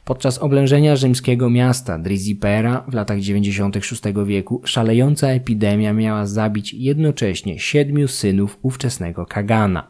Podczas 0.06 0.38
oblężenia 0.38 0.96
rzymskiego 0.96 1.50
miasta 1.50 2.00
Drizipera 2.00 2.86
w 2.88 2.94
latach 2.94 3.20
96 3.20 4.02
wieku 4.26 4.62
szalejąca 4.66 5.28
epidemia 5.28 5.94
miała 5.94 6.26
zabić 6.26 6.74
jednocześnie 6.74 7.60
siedmiu 7.60 8.08
synów 8.08 8.58
ówczesnego 8.62 9.26
Kagana. 9.26 9.88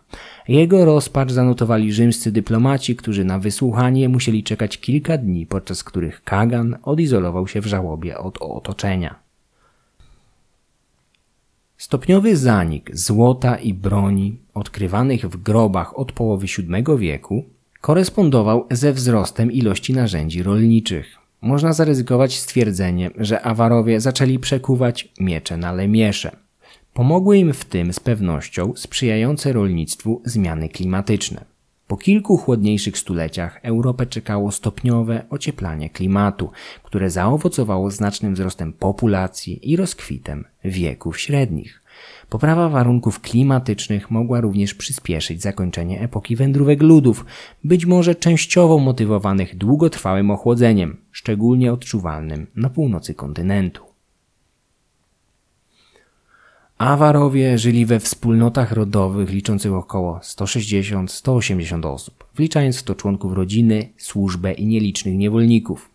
Jego 0.47 0.85
rozpacz 0.85 1.31
zanotowali 1.31 1.93
rzymscy 1.93 2.31
dyplomaci, 2.31 2.95
którzy 2.95 3.26
na 3.26 3.39
wysłuchanie 3.39 4.10
musieli 4.10 4.43
czekać 4.43 4.77
kilka 4.77 5.18
dni, 5.18 5.45
podczas 5.45 5.84
których 5.84 6.23
Kagan 6.23 6.77
odizolował 6.84 7.47
się 7.47 7.61
w 7.61 7.65
żałobie 7.65 8.18
od 8.18 8.38
otoczenia. 8.38 9.23
Stopniowy 11.77 12.38
zanik 12.38 12.97
złota 12.97 13.55
i 13.55 13.73
broni 13.73 14.38
odkrywanych 14.53 15.26
w 15.26 15.38
grobach 15.38 15.99
od 15.99 16.11
połowy 16.11 16.47
VII 16.47 16.97
wieku 16.97 17.45
korespondował 17.84 18.68
ze 18.72 18.93
wzrostem 18.93 19.51
ilości 19.51 19.93
narzędzi 19.93 20.43
rolniczych. 20.43 21.18
Można 21.41 21.73
zaryzykować 21.73 22.39
stwierdzenie, 22.39 23.11
że 23.18 23.41
Awarowie 23.41 24.01
zaczęli 24.01 24.39
przekuwać 24.39 25.10
miecze 25.19 25.57
na 25.57 25.72
lemiesze. 25.72 26.35
Pomogły 26.93 27.38
im 27.38 27.53
w 27.53 27.65
tym 27.65 27.93
z 27.93 27.99
pewnością 27.99 28.73
sprzyjające 28.76 29.53
rolnictwu 29.53 30.22
zmiany 30.26 30.69
klimatyczne. 30.69 31.45
Po 31.88 31.97
kilku 31.97 32.38
chłodniejszych 32.38 32.97
stuleciach 32.97 33.60
Europę 33.64 34.05
czekało 34.05 34.51
stopniowe 34.51 35.26
ocieplanie 35.30 35.89
klimatu, 35.89 36.51
które 36.84 37.10
zaowocowało 37.10 37.91
znacznym 37.91 38.34
wzrostem 38.34 38.73
populacji 38.73 39.72
i 39.72 39.76
rozkwitem 39.76 40.45
wieków 40.65 41.19
średnich. 41.19 41.82
Poprawa 42.34 42.69
warunków 42.69 43.19
klimatycznych 43.19 44.11
mogła 44.11 44.41
również 44.41 44.73
przyspieszyć 44.73 45.41
zakończenie 45.41 46.01
epoki 46.01 46.35
wędrówek 46.35 46.81
ludów, 46.81 47.26
być 47.64 47.85
może 47.85 48.15
częściowo 48.15 48.80
motywowanych 48.80 49.57
długotrwałym 49.57 50.31
ochłodzeniem, 50.31 50.97
szczególnie 51.11 51.73
odczuwalnym 51.73 52.47
na 52.55 52.69
północy 52.69 53.14
kontynentu. 53.14 53.84
Awarowie 56.77 57.57
żyli 57.57 57.85
we 57.85 57.99
wspólnotach 57.99 58.72
rodowych 58.72 59.30
liczących 59.30 59.73
około 59.73 60.19
160-180 60.19 61.85
osób, 61.85 62.23
wliczając 62.35 62.80
w 62.80 62.84
to 62.84 62.95
członków 62.95 63.34
rodziny, 63.34 63.89
służbę 63.97 64.53
i 64.53 64.68
nielicznych 64.68 65.15
niewolników. 65.15 65.93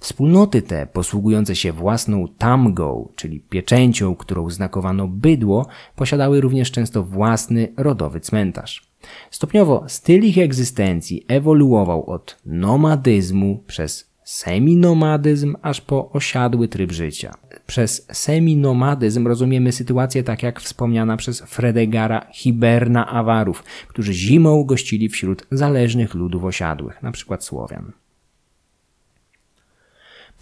Wspólnoty 0.00 0.62
te, 0.62 0.86
posługujące 0.86 1.56
się 1.56 1.72
własną 1.72 2.28
tamgą, 2.38 3.08
czyli 3.16 3.40
pieczęcią, 3.40 4.16
którą 4.16 4.50
znakowano 4.50 5.08
bydło, 5.08 5.66
posiadały 5.96 6.40
również 6.40 6.70
często 6.70 7.02
własny 7.02 7.72
rodowy 7.76 8.20
cmentarz. 8.20 8.92
Stopniowo 9.30 9.84
styl 9.88 10.24
ich 10.24 10.38
egzystencji 10.38 11.24
ewoluował 11.28 12.10
od 12.10 12.38
nomadyzmu 12.46 13.64
przez 13.66 14.12
seminomadyzm 14.24 15.56
aż 15.62 15.80
po 15.80 16.10
osiadły 16.10 16.68
tryb 16.68 16.92
życia. 16.92 17.34
Przez 17.66 18.06
seminomadyzm 18.12 19.26
rozumiemy 19.26 19.72
sytuację 19.72 20.22
tak 20.22 20.42
jak 20.42 20.60
wspomniana 20.60 21.16
przez 21.16 21.40
Fredegara 21.40 22.26
hiberna 22.32 23.06
awarów, 23.08 23.64
którzy 23.88 24.14
zimą 24.14 24.64
gościli 24.64 25.08
wśród 25.08 25.46
zależnych 25.50 26.14
ludów 26.14 26.44
osiadłych, 26.44 26.98
np. 27.02 27.36
Słowian. 27.40 27.92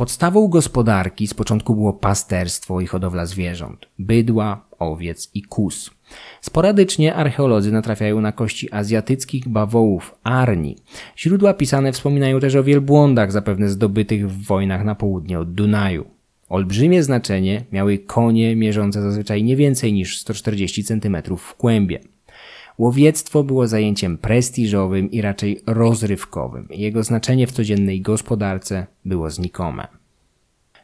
Podstawą 0.01 0.49
gospodarki 0.49 1.27
z 1.27 1.35
początku 1.35 1.75
było 1.75 1.93
pasterstwo 1.93 2.81
i 2.81 2.87
hodowla 2.87 3.27
zwierząt, 3.27 3.87
bydła, 3.99 4.65
owiec 4.79 5.31
i 5.35 5.43
kus. 5.43 5.91
Sporadycznie 6.41 7.15
archeolodzy 7.15 7.73
natrafiają 7.73 8.21
na 8.21 8.33
kości 8.33 8.73
azjatyckich 8.73 9.49
bawołów 9.49 10.15
Arni. 10.23 10.77
Źródła 11.19 11.55
pisane 11.55 11.93
wspominają 11.93 12.41
też 12.41 12.55
o 12.55 12.65
wielbłądach 12.65 13.33
zapewne 13.33 13.69
zdobytych 13.69 14.31
w 14.31 14.47
wojnach 14.47 14.85
na 14.85 14.95
południe 14.95 15.39
od 15.39 15.53
Dunaju. 15.53 16.05
Olbrzymie 16.49 17.03
znaczenie 17.03 17.65
miały 17.73 17.99
konie 17.99 18.57
mierzące 18.57 19.03
zazwyczaj 19.03 19.45
nie 19.45 19.57
więcej 19.57 19.93
niż 19.93 20.19
140 20.19 20.85
cm 20.85 21.17
w 21.39 21.55
kłębie. 21.55 22.01
Łowiectwo 22.81 23.45
było 23.45 23.69
zajęciem 23.69 24.19
prestiżowym 24.19 25.11
i 25.11 25.21
raczej 25.21 25.61
rozrywkowym. 25.67 26.69
Jego 26.71 27.03
znaczenie 27.03 27.47
w 27.47 27.53
codziennej 27.53 28.01
gospodarce 28.01 28.87
było 29.05 29.31
znikome. 29.31 29.87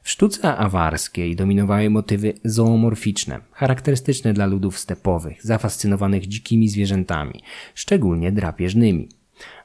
W 0.03 0.11
sztuce 0.11 0.57
awarskiej 0.57 1.37
dominowały 1.37 1.91
motywy 1.91 2.35
zoomorficzne, 2.45 3.41
charakterystyczne 3.53 4.33
dla 4.33 4.47
ludów 4.47 4.79
stepowych, 4.79 5.47
zafascynowanych 5.47 6.27
dzikimi 6.27 6.69
zwierzętami, 6.69 7.43
szczególnie 7.75 8.33
drapieżnymi. 8.33 9.09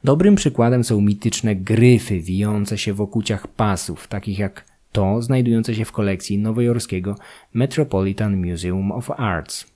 Dobrym 0.04 0.36
przykładem 0.36 0.84
są 0.84 1.02
mityczne 1.02 1.56
gryfy 1.56 2.20
wijące 2.20 2.78
się 2.78 2.94
w 2.94 3.02
okuciach 3.02 3.48
pasów, 3.48 4.08
takich 4.08 4.40
jak 4.40 4.66
to 4.92 5.22
znajdujące 5.22 5.76
się 5.76 5.86
w 5.86 5.92
kolekcji 5.92 6.38
nowojorskiego 6.38 7.16
Metropolitan 7.54 8.46
Museum 8.48 8.92
of 8.92 9.12
Arts. 9.12 9.72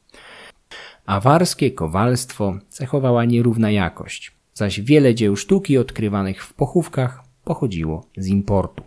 Awarskie 1.05 1.71
kowalstwo 1.71 2.59
cechowała 2.69 3.25
nierówna 3.25 3.71
jakość, 3.71 4.31
zaś 4.53 4.81
wiele 4.81 5.15
dzieł 5.15 5.35
sztuki 5.35 5.77
odkrywanych 5.77 6.43
w 6.43 6.53
pochówkach 6.53 7.23
pochodziło 7.43 8.07
z 8.17 8.27
importu. 8.27 8.83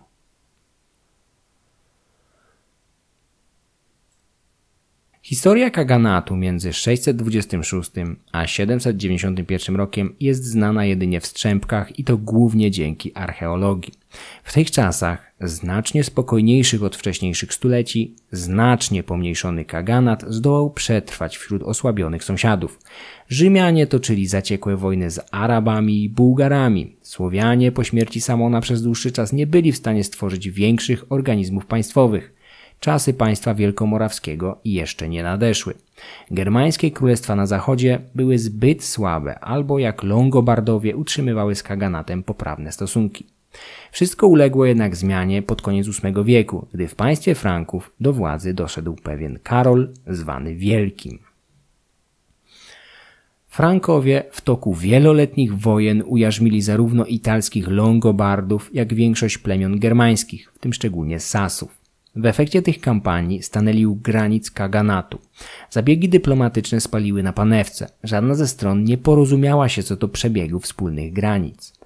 Historia 5.22 5.70
kaganatu 5.70 6.36
między 6.36 6.72
626 6.72 7.90
a 8.32 8.46
791 8.46 9.76
rokiem 9.76 10.14
jest 10.20 10.44
znana 10.44 10.84
jedynie 10.84 11.20
w 11.20 11.26
strzępkach 11.26 11.98
i 11.98 12.04
to 12.04 12.16
głównie 12.16 12.70
dzięki 12.70 13.14
archeologii. 13.14 13.92
W 14.44 14.52
tych 14.52 14.70
czasach, 14.70 15.32
znacznie 15.40 16.04
spokojniejszych 16.04 16.82
od 16.82 16.96
wcześniejszych 16.96 17.54
stuleci, 17.54 18.16
znacznie 18.32 19.02
pomniejszony 19.02 19.64
kaganat 19.64 20.24
zdołał 20.28 20.70
przetrwać 20.70 21.36
wśród 21.36 21.62
osłabionych 21.62 22.24
sąsiadów. 22.24 22.78
Rzymianie 23.28 23.86
toczyli 23.86 24.26
zaciekłe 24.26 24.76
wojny 24.76 25.10
z 25.10 25.20
Arabami 25.30 26.04
i 26.04 26.08
Bułgarami. 26.08 26.96
Słowianie 27.02 27.72
po 27.72 27.84
śmierci 27.84 28.20
Samona 28.20 28.60
przez 28.60 28.82
dłuższy 28.82 29.12
czas 29.12 29.32
nie 29.32 29.46
byli 29.46 29.72
w 29.72 29.76
stanie 29.76 30.04
stworzyć 30.04 30.50
większych 30.50 31.12
organizmów 31.12 31.66
państwowych. 31.66 32.38
Czasy 32.80 33.14
państwa 33.14 33.54
wielkomorawskiego 33.54 34.60
jeszcze 34.64 35.08
nie 35.08 35.22
nadeszły. 35.22 35.74
Germańskie 36.30 36.90
królestwa 36.90 37.36
na 37.36 37.46
zachodzie 37.46 38.00
były 38.14 38.38
zbyt 38.38 38.84
słabe, 38.84 39.38
albo 39.38 39.78
jak 39.78 40.02
Longobardowie 40.02 40.96
utrzymywały 40.96 41.54
z 41.54 41.62
Kaganatem 41.62 42.22
poprawne 42.22 42.72
stosunki. 42.72 43.37
Wszystko 43.92 44.26
uległo 44.26 44.66
jednak 44.66 44.96
zmianie 44.96 45.42
pod 45.42 45.62
koniec 45.62 45.86
VIII 45.86 46.24
wieku, 46.24 46.66
gdy 46.74 46.88
w 46.88 46.94
państwie 46.94 47.34
Franków 47.34 47.92
do 48.00 48.12
władzy 48.12 48.54
doszedł 48.54 48.96
pewien 49.02 49.38
Karol, 49.42 49.88
zwany 50.06 50.54
Wielkim. 50.54 51.18
Frankowie 53.48 54.24
w 54.30 54.40
toku 54.40 54.74
wieloletnich 54.74 55.58
wojen 55.58 56.02
ujarzmili 56.06 56.62
zarówno 56.62 57.04
italskich 57.04 57.68
Longobardów, 57.68 58.74
jak 58.74 58.94
większość 58.94 59.38
plemion 59.38 59.78
germańskich, 59.78 60.52
w 60.54 60.58
tym 60.58 60.72
szczególnie 60.72 61.20
Sasów. 61.20 61.78
W 62.16 62.26
efekcie 62.26 62.62
tych 62.62 62.80
kampanii 62.80 63.42
stanęli 63.42 63.86
u 63.86 63.94
granic 63.94 64.50
kaganatu. 64.50 65.18
Zabiegi 65.70 66.08
dyplomatyczne 66.08 66.80
spaliły 66.80 67.22
na 67.22 67.32
panewce. 67.32 67.88
Żadna 68.04 68.34
ze 68.34 68.46
stron 68.46 68.84
nie 68.84 68.98
porozumiała 68.98 69.68
się 69.68 69.82
co 69.82 69.96
do 69.96 70.08
przebiegu 70.08 70.60
wspólnych 70.60 71.12
granic. 71.12 71.77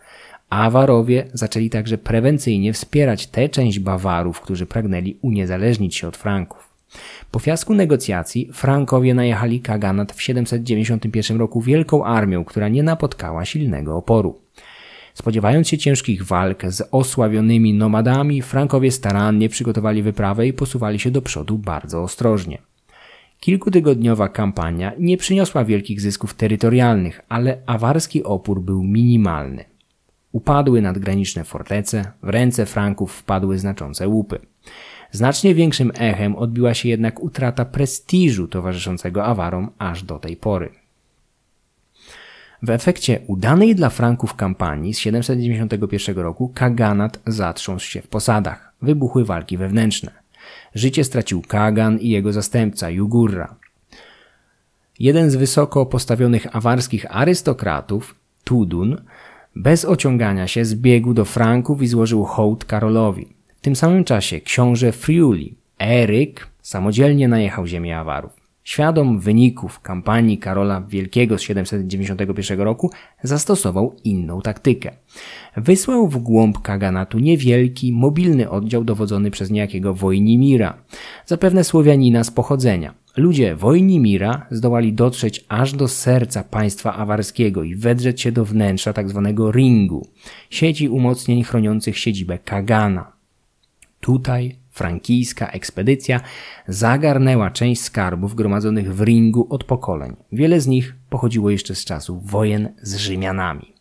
Awarowie 0.53 1.25
zaczęli 1.33 1.71
także 1.71 1.99
prewencyjnie 1.99 2.73
wspierać 2.73 3.27
tę 3.27 3.49
część 3.49 3.79
Bawarów, 3.79 4.41
którzy 4.41 4.67
pragnęli 4.67 5.17
uniezależnić 5.23 5.97
się 5.97 6.09
od 6.09 6.17
Franków. 6.17 6.71
Po 7.31 7.39
fiasku 7.39 7.75
negocjacji 7.75 8.51
Frankowie 8.53 9.15
najechali 9.15 9.61
kaganat 9.61 10.13
w 10.13 10.23
791 10.23 11.39
roku 11.39 11.61
wielką 11.61 12.05
armią, 12.05 12.45
która 12.45 12.69
nie 12.69 12.83
napotkała 12.83 13.45
silnego 13.45 13.97
oporu. 13.97 14.39
Spodziewając 15.15 15.69
się 15.69 15.79
ciężkich 15.79 16.25
walk 16.25 16.63
z 16.67 16.89
osławionymi 16.91 17.75
nomadami, 17.75 18.43
Frankowie 18.43 18.91
starannie 18.91 19.49
przygotowali 19.49 20.03
wyprawę 20.03 20.47
i 20.47 20.53
posuwali 20.53 20.99
się 20.99 21.11
do 21.11 21.23
przodu 21.23 21.59
bardzo 21.59 22.03
ostrożnie. 22.03 22.59
Kilkutygodniowa 23.41 24.29
kampania 24.29 24.93
nie 24.99 25.17
przyniosła 25.17 25.65
wielkich 25.65 26.01
zysków 26.01 26.35
terytorialnych, 26.35 27.21
ale 27.29 27.59
awarski 27.67 28.25
opór 28.25 28.61
był 28.61 28.83
minimalny. 28.83 29.72
Upadły 30.33 30.83
nadgraniczne 30.83 31.45
fortece, 31.45 32.13
w 32.23 32.29
ręce 32.29 32.67
Franków 32.67 33.13
wpadły 33.13 33.59
znaczące 33.59 34.09
łupy. 34.09 34.39
Znacznie 35.11 35.55
większym 35.55 35.93
echem 35.99 36.37
odbiła 36.37 36.75
się 36.75 36.89
jednak 36.89 37.23
utrata 37.23 37.65
prestiżu 37.65 38.49
towarzyszącego 38.49 39.25
awarom 39.25 39.71
aż 39.79 40.03
do 40.03 40.19
tej 40.19 40.37
pory. 40.37 40.71
W 42.63 42.71
efekcie 42.71 43.21
udanej 43.27 43.75
dla 43.75 43.91
Franków 43.91 44.35
kampanii 44.35 44.95
z 44.95 44.99
791 44.99 46.17
roku 46.17 46.49
Kaganat 46.55 47.21
zatrząsł 47.27 47.87
się 47.87 48.03
w 48.03 48.09
posadach. 48.09 48.73
Wybuchły 48.83 49.25
walki 49.25 49.57
wewnętrzne. 49.57 50.11
Życie 50.75 51.05
stracił 51.05 51.43
Kagan 51.43 51.99
i 51.99 52.09
jego 52.09 52.33
zastępca 52.33 52.91
Jugurra. 52.91 53.55
Jeden 54.99 55.31
z 55.31 55.37
wysoko 55.37 55.87
postawionych 55.87 56.57
awarskich 56.57 57.17
arystokratów, 57.17 58.15
Tudun, 58.45 59.03
bez 59.57 59.85
ociągania 59.85 60.47
się 60.49 60.65
zbiegł 60.65 61.15
do 61.15 61.25
Franków 61.25 61.83
i 61.83 61.87
złożył 61.87 62.25
hołd 62.25 62.65
Karolowi. 62.65 63.27
W 63.57 63.61
tym 63.61 63.77
samym 63.77 64.05
czasie 64.05 64.41
książę 64.41 64.93
Friuli, 64.93 65.55
Eryk, 65.79 66.49
samodzielnie 66.63 67.29
najechał 67.29 67.67
ziemię 67.67 67.99
Awarów. 67.99 68.43
Świadom 68.65 69.21
wyników 69.21 69.81
kampanii 69.81 70.39
Karola 70.39 70.81
Wielkiego 70.81 71.39
z 71.39 71.43
791 71.43 72.61
roku 72.61 72.91
zastosował 73.23 73.97
inną 74.05 74.41
taktykę. 74.41 74.91
Wysłał 75.57 76.09
w 76.09 76.19
głąb 76.19 76.63
kaganatu 76.63 77.19
niewielki, 77.19 77.93
mobilny 77.93 78.51
oddział 78.51 78.85
dowodzony 78.85 79.31
przez 79.31 79.51
niejakiego 79.51 79.95
Wojnimira, 79.95 80.75
zapewne 81.27 81.65
Słowianina 81.65 82.25
z 82.25 82.31
pochodzenia. 82.31 82.95
Ludzie 83.17 83.57
Wojnimira 83.57 84.47
zdołali 84.51 84.93
dotrzeć 84.93 85.45
aż 85.49 85.73
do 85.73 85.89
serca 85.89 86.45
państwa 86.45 86.95
awarskiego 86.95 87.63
i 87.63 87.75
wedrzeć 87.75 88.21
się 88.21 88.33
do 88.33 88.45
wnętrza 88.45 88.93
tzw. 88.93 89.23
Tak 89.37 89.55
ringu, 89.55 90.09
sieci 90.51 90.89
umocnień 90.89 91.43
chroniących 91.43 91.99
siedzibę 91.99 92.39
Kagana. 92.39 93.13
Tutaj 94.01 94.57
frankijska 94.71 95.49
ekspedycja 95.49 96.21
zagarnęła 96.69 97.51
część 97.51 97.83
skarbów 97.83 98.35
gromadzonych 98.35 98.95
w 98.95 99.01
ringu 99.01 99.47
od 99.51 99.65
pokoleń. 99.65 100.17
Wiele 100.33 100.61
z 100.61 100.67
nich 100.67 100.95
pochodziło 101.11 101.51
jeszcze 101.51 101.75
z 101.75 101.85
czasów 101.85 102.31
wojen 102.31 102.69
z 102.83 102.97
Rzymianami. 102.97 103.75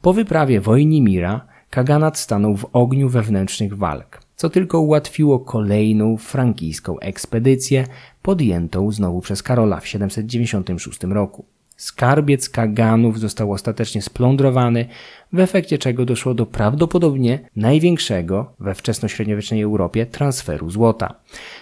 Po 0.00 0.12
wyprawie 0.12 0.60
Wojnimira 0.60 1.46
Kaganat 1.70 2.18
stanął 2.18 2.56
w 2.56 2.66
ogniu 2.72 3.08
wewnętrznych 3.08 3.76
walk, 3.76 4.21
co 4.42 4.50
tylko 4.50 4.80
ułatwiło 4.80 5.40
kolejną 5.40 6.16
frankijską 6.16 6.98
ekspedycję 6.98 7.86
podjętą 8.22 8.92
znowu 8.92 9.20
przez 9.20 9.42
Karola 9.42 9.80
w 9.80 9.88
796 9.88 11.04
roku. 11.04 11.44
Skarbiec 11.76 12.48
Kaganów 12.48 13.20
został 13.20 13.52
ostatecznie 13.52 14.02
splądrowany, 14.02 14.86
w 15.32 15.40
efekcie 15.40 15.78
czego 15.78 16.04
doszło 16.04 16.34
do 16.34 16.46
prawdopodobnie 16.46 17.38
największego 17.56 18.52
we 18.60 18.74
wczesnośredniowiecznej 18.74 19.62
Europie 19.62 20.06
transferu 20.06 20.70
złota. 20.70 21.14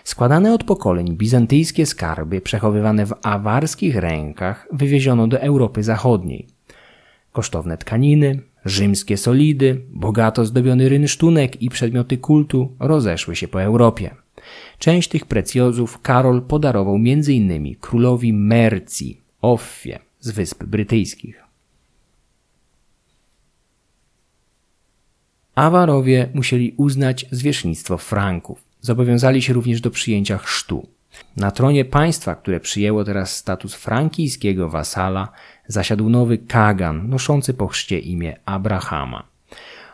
Składane 0.05 0.55
od 0.55 0.65
pokoleń 0.65 1.17
bizantyjskie 1.17 1.87
skarby 1.87 2.41
przechowywane 2.41 3.07
w 3.07 3.15
awarskich 3.23 3.97
rękach 3.97 4.69
wywieziono 4.73 5.27
do 5.27 5.41
Europy 5.41 5.83
Zachodniej. 5.83 6.47
Kosztowne 7.33 7.79
tkaniny, 7.79 8.39
rzymskie 8.65 9.17
solidy, 9.17 9.81
bogato 9.91 10.47
zdobiony 10.47 10.89
rynsztunek 10.89 11.63
i 11.63 11.71
przedmioty 11.71 12.19
kultu 12.19 12.77
rozeszły 12.79 13.37
się 13.37 13.49
po 13.49 13.63
Europie. 13.63 14.15
Część 14.79 15.09
tych 15.09 15.27
precjozów 15.27 16.01
Karol 16.01 16.43
podarował 16.43 16.95
m.in. 16.95 17.77
królowi 17.81 18.33
Mercji, 18.33 19.21
Offie 19.43 19.99
z 20.21 20.31
Wysp 20.31 20.65
Brytyjskich. 20.65 21.43
Awarowie 25.55 26.29
musieli 26.35 26.75
uznać 26.77 27.27
zwierzchnictwo 27.31 27.99
Franków. 27.99 28.65
Zobowiązali 28.81 29.43
się 29.43 29.53
również 29.53 29.81
do 29.81 29.91
przyjęcia 29.91 30.39
chrztu. 30.39 30.87
Na 31.37 31.51
tronie 31.51 31.85
państwa, 31.85 32.35
które 32.35 32.61
przyjęło 32.61 33.05
teraz 33.05 33.37
status 33.37 33.75
frankijskiego 33.75 34.69
wasala, 34.69 35.29
zasiadł 35.67 36.09
nowy 36.09 36.39
Kagan, 36.39 37.09
noszący 37.09 37.55
po 37.55 37.67
chrzcie 37.67 37.99
imię 37.99 38.37
Abrahama. 38.45 39.23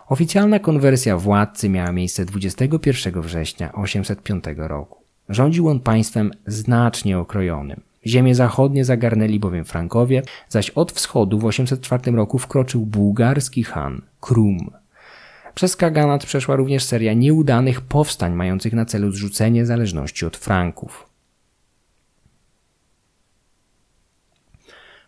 Oficjalna 0.09 0.59
konwersja 0.59 1.17
władcy 1.17 1.69
miała 1.69 1.93
miejsce 1.93 2.25
21 2.25 3.21
września 3.21 3.73
805 3.73 4.45
roku. 4.57 5.03
Rządził 5.29 5.69
on 5.69 5.81
państwem 5.81 6.31
znacznie 6.47 7.19
okrojonym. 7.19 7.81
Ziemie 8.07 8.35
zachodnie 8.35 8.85
zagarnęli 8.85 9.41
bowiem 9.41 9.65
Frankowie, 9.65 10.23
zaś 10.49 10.71
od 10.71 10.93
wschodu 10.93 11.39
w 11.39 11.45
804 11.45 12.13
roku 12.13 12.39
wkroczył 12.39 12.87
bułgarski 12.87 13.65
han 13.65 14.03
Krum. 14.21 14.71
Przez 15.55 15.77
Kaganat 15.77 16.27
przeszła 16.27 16.57
również 16.57 16.85
seria 16.85 17.13
nieudanych 17.13 17.81
powstań 17.81 18.35
mających 18.35 18.73
na 18.73 18.85
celu 18.85 19.11
zrzucenie 19.11 19.67
zależności 19.67 20.27
od 20.27 20.37
Franków. 20.37 21.07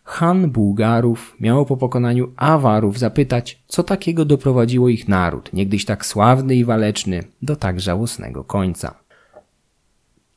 Han 0.09 0.49
Bułgarów 0.51 1.35
miał 1.39 1.65
po 1.65 1.77
pokonaniu 1.77 2.31
Awarów 2.35 2.99
zapytać, 2.99 3.63
co 3.67 3.83
takiego 3.83 4.25
doprowadziło 4.25 4.89
ich 4.89 5.07
naród, 5.07 5.53
niegdyś 5.53 5.85
tak 5.85 6.05
sławny 6.05 6.55
i 6.55 6.65
waleczny, 6.65 7.23
do 7.41 7.55
tak 7.55 7.79
żałosnego 7.79 8.43
końca. 8.43 8.95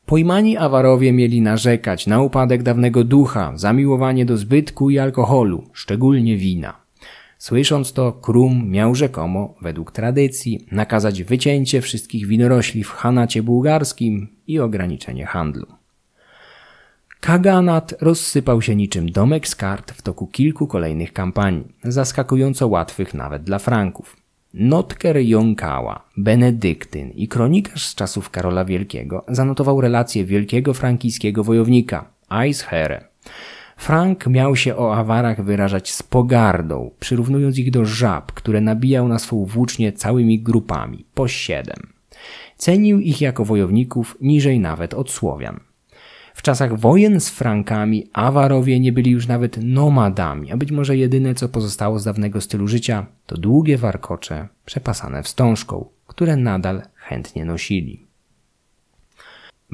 Pojmani 0.06 0.56
Awarowie 0.56 1.12
mieli 1.12 1.40
narzekać 1.40 2.06
na 2.06 2.22
upadek 2.22 2.62
dawnego 2.62 3.04
ducha, 3.04 3.52
zamiłowanie 3.54 4.24
do 4.24 4.36
zbytku 4.36 4.90
i 4.90 4.98
alkoholu, 4.98 5.64
szczególnie 5.72 6.36
wina. 6.36 6.76
Słysząc 7.38 7.92
to, 7.92 8.12
Krum 8.12 8.70
miał 8.70 8.94
rzekomo, 8.94 9.54
według 9.62 9.92
tradycji, 9.92 10.66
nakazać 10.72 11.22
wycięcie 11.22 11.80
wszystkich 11.80 12.26
winorośli 12.26 12.84
w 12.84 12.90
Hanacie 12.90 13.42
bułgarskim 13.42 14.28
i 14.46 14.58
ograniczenie 14.58 15.26
handlu. 15.26 15.66
Kaganat 17.22 17.94
rozsypał 18.00 18.62
się 18.62 18.76
niczym 18.76 19.10
domek 19.10 19.48
z 19.48 19.56
kart 19.56 19.92
w 19.92 20.02
toku 20.02 20.26
kilku 20.26 20.66
kolejnych 20.66 21.12
kampanii, 21.12 21.72
zaskakująco 21.84 22.68
łatwych 22.68 23.14
nawet 23.14 23.42
dla 23.42 23.58
Franków. 23.58 24.16
Notker 24.54 25.16
Jąkała, 25.16 26.04
Benedyktyn 26.16 27.10
i 27.10 27.28
kronikarz 27.28 27.86
z 27.86 27.94
czasów 27.94 28.30
Karola 28.30 28.64
Wielkiego 28.64 29.24
zanotował 29.28 29.80
relację 29.80 30.24
wielkiego 30.24 30.74
frankijskiego 30.74 31.44
wojownika, 31.44 32.10
Aishere. 32.28 33.04
Frank 33.76 34.26
miał 34.26 34.56
się 34.56 34.76
o 34.76 34.96
awarach 34.96 35.44
wyrażać 35.44 35.92
z 35.92 36.02
pogardą, 36.02 36.90
przyrównując 37.00 37.58
ich 37.58 37.70
do 37.70 37.84
żab, 37.84 38.32
które 38.32 38.60
nabijał 38.60 39.08
na 39.08 39.18
swą 39.18 39.44
włócznię 39.44 39.92
całymi 39.92 40.40
grupami, 40.40 41.06
po 41.14 41.28
siedem. 41.28 41.92
Cenił 42.56 43.00
ich 43.00 43.20
jako 43.20 43.44
wojowników 43.44 44.16
niżej 44.20 44.60
nawet 44.60 44.94
od 44.94 45.10
Słowian. 45.10 45.71
W 46.34 46.42
czasach 46.42 46.78
wojen 46.78 47.20
z 47.20 47.30
Frankami 47.30 48.10
Awarowie 48.12 48.80
nie 48.80 48.92
byli 48.92 49.10
już 49.10 49.26
nawet 49.26 49.56
nomadami, 49.62 50.52
a 50.52 50.56
być 50.56 50.70
może 50.70 50.96
jedyne 50.96 51.34
co 51.34 51.48
pozostało 51.48 51.98
z 51.98 52.04
dawnego 52.04 52.40
stylu 52.40 52.68
życia 52.68 53.06
to 53.26 53.36
długie 53.36 53.78
warkocze 53.78 54.48
przepasane 54.64 55.22
wstążką, 55.22 55.84
które 56.06 56.36
nadal 56.36 56.82
chętnie 56.94 57.44
nosili. 57.44 58.06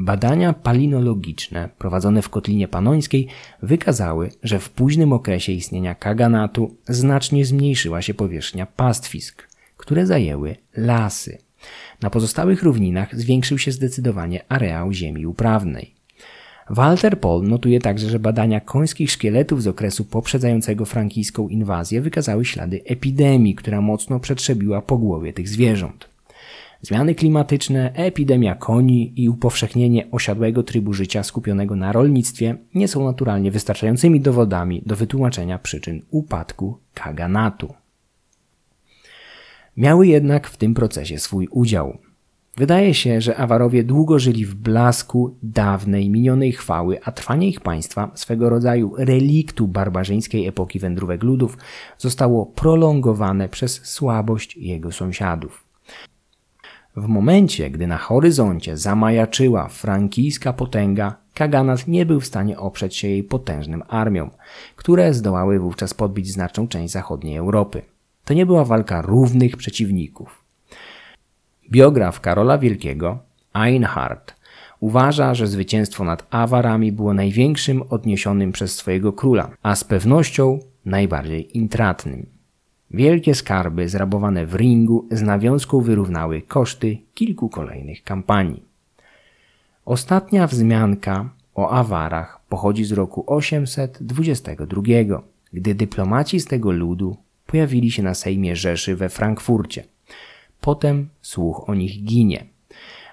Badania 0.01 0.53
palinologiczne 0.53 1.69
prowadzone 1.79 2.23
w 2.23 2.29
Kotlinie 2.29 2.69
Panońskiej 2.69 3.29
wykazały, 3.63 4.31
że 4.43 4.59
w 4.59 4.71
późnym 4.71 5.13
okresie 5.13 5.53
istnienia 5.53 5.95
kaganatu 5.95 6.77
znacznie 6.89 7.45
zmniejszyła 7.45 8.03
się 8.03 8.15
powierzchnia 8.15 8.67
pastwisk, 8.67 9.49
które 9.77 10.07
zajęły 10.07 10.57
lasy. 10.77 11.39
Na 12.03 12.11
pozostałych 12.11 12.63
równinach 12.63 13.17
zwiększył 13.17 13.59
się 13.59 13.73
zdecydowanie 13.73 14.45
areał 14.49 14.93
ziemi 14.93 15.27
uprawnej. 15.27 15.98
Walter 16.71 17.21
Pohl 17.21 17.49
notuje 17.49 17.81
także, 17.81 18.11
że 18.11 18.19
badania 18.19 18.61
końskich 18.61 19.11
szkieletów 19.11 19.63
z 19.63 19.67
okresu 19.67 20.05
poprzedzającego 20.05 20.85
frankijską 20.85 21.49
inwazję 21.49 22.01
wykazały 22.01 22.45
ślady 22.45 22.81
epidemii, 22.85 23.55
która 23.55 23.81
mocno 23.81 24.21
przetrzebiła 24.21 24.83
po 24.83 24.99
głowie 24.99 25.33
tych 25.33 25.49
zwierząt. 25.49 26.09
Zmiany 26.83 27.15
klimatyczne, 27.15 27.93
epidemia 27.95 28.55
koni 28.55 29.13
i 29.17 29.29
upowszechnienie 29.29 30.11
osiadłego 30.11 30.63
trybu 30.63 30.93
życia 30.93 31.23
skupionego 31.23 31.77
na 31.77 31.93
rolnictwie 31.93 32.57
nie 32.75 32.89
są 32.89 33.05
naturalnie 33.05 33.51
wystarczającymi 33.51 34.21
dowodami 34.21 34.83
do 34.87 34.97
wytłumaczenia 34.97 35.59
przyczyn 35.59 36.03
upadku 36.11 36.79
kaganatu. 36.95 37.75
Miały 39.77 40.07
jednak 40.07 40.49
w 40.49 40.57
tym 40.57 40.75
procesie 40.75 41.19
swój 41.19 41.49
udział. 41.51 41.99
Wydaje 42.59 42.95
się, 42.95 43.21
że 43.21 43.37
Awarowie 43.37 43.85
długo 43.85 44.19
żyli 44.19 44.47
w 44.47 44.55
blasku 44.55 45.37
dawnej, 45.43 46.11
minionej 46.11 46.53
chwały, 46.53 46.99
a 47.05 47.13
trwanie 47.13 47.49
ich 47.49 47.61
państwa, 47.61 48.11
swego 48.15 48.51
rodzaju 48.51 48.95
reliktu 48.99 49.69
barbarzyńskiej 49.69 50.47
epoki 50.47 50.79
wędrówek 50.79 51.23
ludów, 51.23 51.57
zostało 51.99 52.47
prolongowane 52.47 53.49
przez 53.49 53.87
słabość 53.87 54.57
jego 54.57 54.93
sąsiadów. 54.93 55.65
W 56.97 57.07
momencie, 57.07 57.71
gdy 57.71 57.87
na 57.87 57.99
horyzoncie 57.99 58.77
zamajaczyła 58.77 59.69
frankijska 59.69 60.53
potęga, 60.53 61.17
Kaganat 61.35 61.89
nie 61.89 62.07
był 62.07 62.21
w 62.21 62.27
stanie 62.27 62.59
oprzeć 62.59 62.97
się 62.97 63.09
jej 63.09 63.25
potężnym 63.25 63.83
armiom, 63.89 64.31
które 64.77 65.15
zdołały 65.15 65.59
wówczas 65.59 65.95
podbić 65.95 66.33
znaczną 66.33 66.69
część 66.69 66.93
zachodniej 66.93 67.37
Europy. 67.37 67.83
To 68.25 68.35
nie 68.35 68.47
była 68.47 68.65
walka 68.65 69.03
równych 69.03 69.57
przeciwników. 69.57 70.48
Biograf 71.71 72.21
Karola 72.21 72.59
Wielkiego, 72.59 73.19
Einhard, 73.53 74.35
uważa, 74.81 75.35
że 75.35 75.47
zwycięstwo 75.47 76.05
nad 76.05 76.27
Awarami 76.31 76.93
było 76.93 77.15
największym 77.15 77.83
odniesionym 77.91 78.53
przez 78.53 78.75
swojego 78.75 79.13
króla, 79.13 79.51
a 79.63 79.77
z 79.77 79.85
pewnością 79.85 80.59
najbardziej 80.85 81.59
intratnym. 81.59 82.27
Wielkie 82.91 83.35
skarby 83.35 83.89
zrabowane 83.89 84.47
w 84.47 84.55
ringu 84.55 85.07
z 85.11 85.23
nawiązką 85.23 85.81
wyrównały 85.81 86.43
koszty 86.43 86.99
kilku 87.15 87.49
kolejnych 87.49 88.05
kampanii. 88.05 88.63
Ostatnia 89.85 90.47
wzmianka 90.47 91.29
o 91.55 91.71
awarach 91.71 92.41
pochodzi 92.49 92.85
z 92.85 92.93
roku 92.93 93.25
822, 93.27 94.83
gdy 95.53 95.75
dyplomaci 95.75 96.41
z 96.41 96.45
tego 96.45 96.73
ludu 96.73 97.17
pojawili 97.47 97.91
się 97.91 98.03
na 98.03 98.15
Sejmie 98.15 98.57
Rzeszy 98.57 98.97
we 98.97 99.09
Frankfurcie. 99.09 99.85
Potem 100.61 101.09
słuch 101.23 101.69
o 101.69 101.75
nich 101.75 102.05
ginie. 102.05 102.47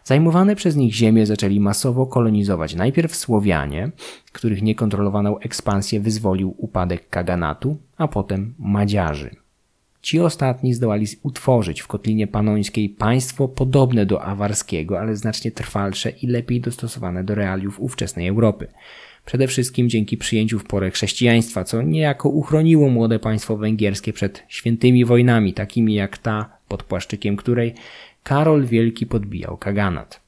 Zajmowane 0.04 0.56
przez 0.56 0.76
nich 0.76 0.94
ziemie 0.94 1.26
zaczęli 1.26 1.60
masowo 1.60 2.06
kolonizować 2.06 2.76
najpierw 2.76 3.16
Słowianie, 3.16 3.92
których 4.32 4.62
niekontrolowaną 4.62 5.40
ekspansję 5.40 6.00
wyzwolił 6.00 6.56
upadek 6.58 7.10
kaganatu, 7.10 7.78
a 7.98 8.08
potem 8.08 8.54
Madziarzy. 8.60 9.36
Ci 10.02 10.20
ostatni 10.20 10.74
zdołali 10.74 11.06
utworzyć 11.24 11.82
w 11.82 11.88
Kotlinie 11.88 12.28
Panońskiej 12.28 12.90
państwo 12.90 13.48
podobne 13.48 14.06
do 14.06 14.22
awarskiego, 14.22 15.00
ale 15.00 15.16
znacznie 15.16 15.52
trwalsze 15.52 16.10
i 16.10 16.28
lepiej 16.28 16.62
dostosowane 16.62 17.24
do 17.24 17.36
realiów 17.36 17.80
ówczesnej 17.80 18.28
Europy. 18.28 18.68
Przede 19.26 19.48
wszystkim 19.48 19.90
dzięki 19.90 20.18
przyjęciu 20.18 20.60
w 20.60 20.64
porę 20.64 20.92
chrześcijaństwa, 20.92 21.64
co 21.64 21.82
niejako 21.82 22.30
uchroniło 22.30 22.90
młode 22.90 23.20
państwo 23.20 23.58
węgierskie 23.58 24.14
przed 24.14 24.44
świętymi 24.48 25.06
wojnami, 25.06 25.54
takimi 25.54 25.94
jak 25.94 26.18
ta, 26.18 26.55
pod 26.68 26.84
płaszczykiem 26.84 27.36
której 27.36 27.76
Karol 28.24 28.66
Wielki 28.66 29.06
podbijał 29.06 29.58
kaganat. 29.58 30.26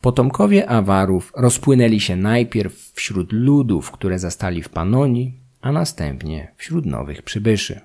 Potomkowie 0.00 0.68
Awarów 0.68 1.32
rozpłynęli 1.36 2.00
się 2.00 2.16
najpierw 2.16 2.92
wśród 2.94 3.32
ludów, 3.32 3.90
które 3.90 4.18
zastali 4.18 4.62
w 4.62 4.68
Panonii, 4.68 5.34
a 5.60 5.72
następnie 5.72 6.52
wśród 6.56 6.86
nowych 6.86 7.22
przybyszy. 7.22 7.80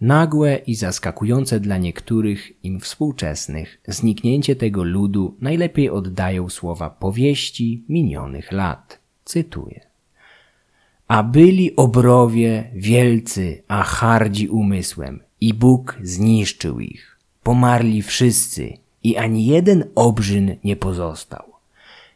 Nagłe 0.00 0.56
i 0.56 0.74
zaskakujące 0.74 1.60
dla 1.60 1.78
niektórych 1.78 2.64
im 2.64 2.80
współczesnych 2.80 3.80
zniknięcie 3.88 4.56
tego 4.56 4.84
ludu 4.84 5.36
najlepiej 5.40 5.90
oddają 5.90 6.48
słowa 6.48 6.90
powieści 6.90 7.84
minionych 7.88 8.52
lat. 8.52 9.00
Cytuję. 9.24 9.89
A 11.10 11.22
byli 11.22 11.76
obrowie 11.76 12.70
wielcy, 12.74 13.62
a 13.68 13.82
hardzi 13.82 14.48
umysłem, 14.48 15.20
i 15.40 15.54
Bóg 15.54 15.98
zniszczył 16.02 16.80
ich. 16.80 17.18
Pomarli 17.42 18.02
wszyscy, 18.02 18.72
i 19.02 19.16
ani 19.16 19.46
jeden 19.46 19.84
obrzyn 19.94 20.56
nie 20.64 20.76
pozostał. 20.76 21.44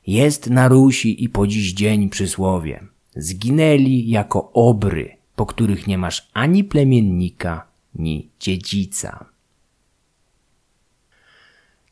Jest 0.07 0.51
na 0.51 0.69
Rusi 0.69 1.25
i 1.25 1.29
po 1.29 1.47
dziś 1.47 1.73
dzień 1.73 2.09
przysłowie. 2.09 2.85
Zginęli 3.17 4.09
jako 4.09 4.53
obry, 4.53 5.17
po 5.37 5.47
których 5.47 5.87
nie 5.87 5.99
masz 5.99 6.31
ani 6.35 6.65
plemiennika, 6.65 7.67
ni 7.95 8.29
dziedzica. 8.41 9.25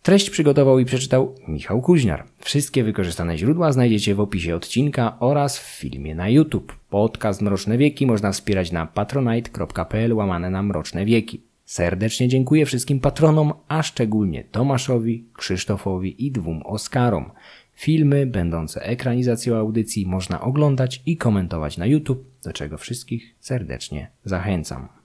Treść 0.02 0.30
przygotował 0.30 0.78
i 0.78 0.84
przeczytał 0.84 1.34
Michał 1.48 1.80
Kuźniar. 1.80 2.24
Wszystkie 2.38 2.84
wykorzystane 2.84 3.38
źródła 3.38 3.72
znajdziecie 3.72 4.14
w 4.14 4.20
opisie 4.20 4.56
odcinka 4.56 5.16
oraz 5.20 5.58
w 5.58 5.62
filmie 5.62 6.14
na 6.14 6.28
YouTube. 6.28 6.76
Podcast 6.90 7.42
Mroczne 7.42 7.78
Wieki 7.78 8.06
można 8.06 8.32
wspierać 8.32 8.72
na 8.72 8.86
patronite.pl 8.86 10.12
łamane 10.12 10.50
na 10.50 10.62
Mroczne 10.62 11.04
Wieki. 11.04 11.40
Serdecznie 11.64 12.28
dziękuję 12.28 12.66
wszystkim 12.66 13.00
patronom, 13.00 13.52
a 13.68 13.82
szczególnie 13.82 14.44
Tomaszowi, 14.44 15.24
Krzysztofowi 15.36 16.26
i 16.26 16.32
dwóm 16.32 16.62
Oskarom. 16.62 17.30
Filmy 17.74 18.26
będące 18.26 18.82
ekranizacją 18.82 19.56
audycji 19.56 20.06
można 20.06 20.40
oglądać 20.40 21.02
i 21.06 21.16
komentować 21.16 21.78
na 21.78 21.86
YouTube, 21.86 22.24
do 22.44 22.52
czego 22.52 22.78
wszystkich 22.78 23.34
serdecznie 23.40 24.10
zachęcam. 24.24 25.01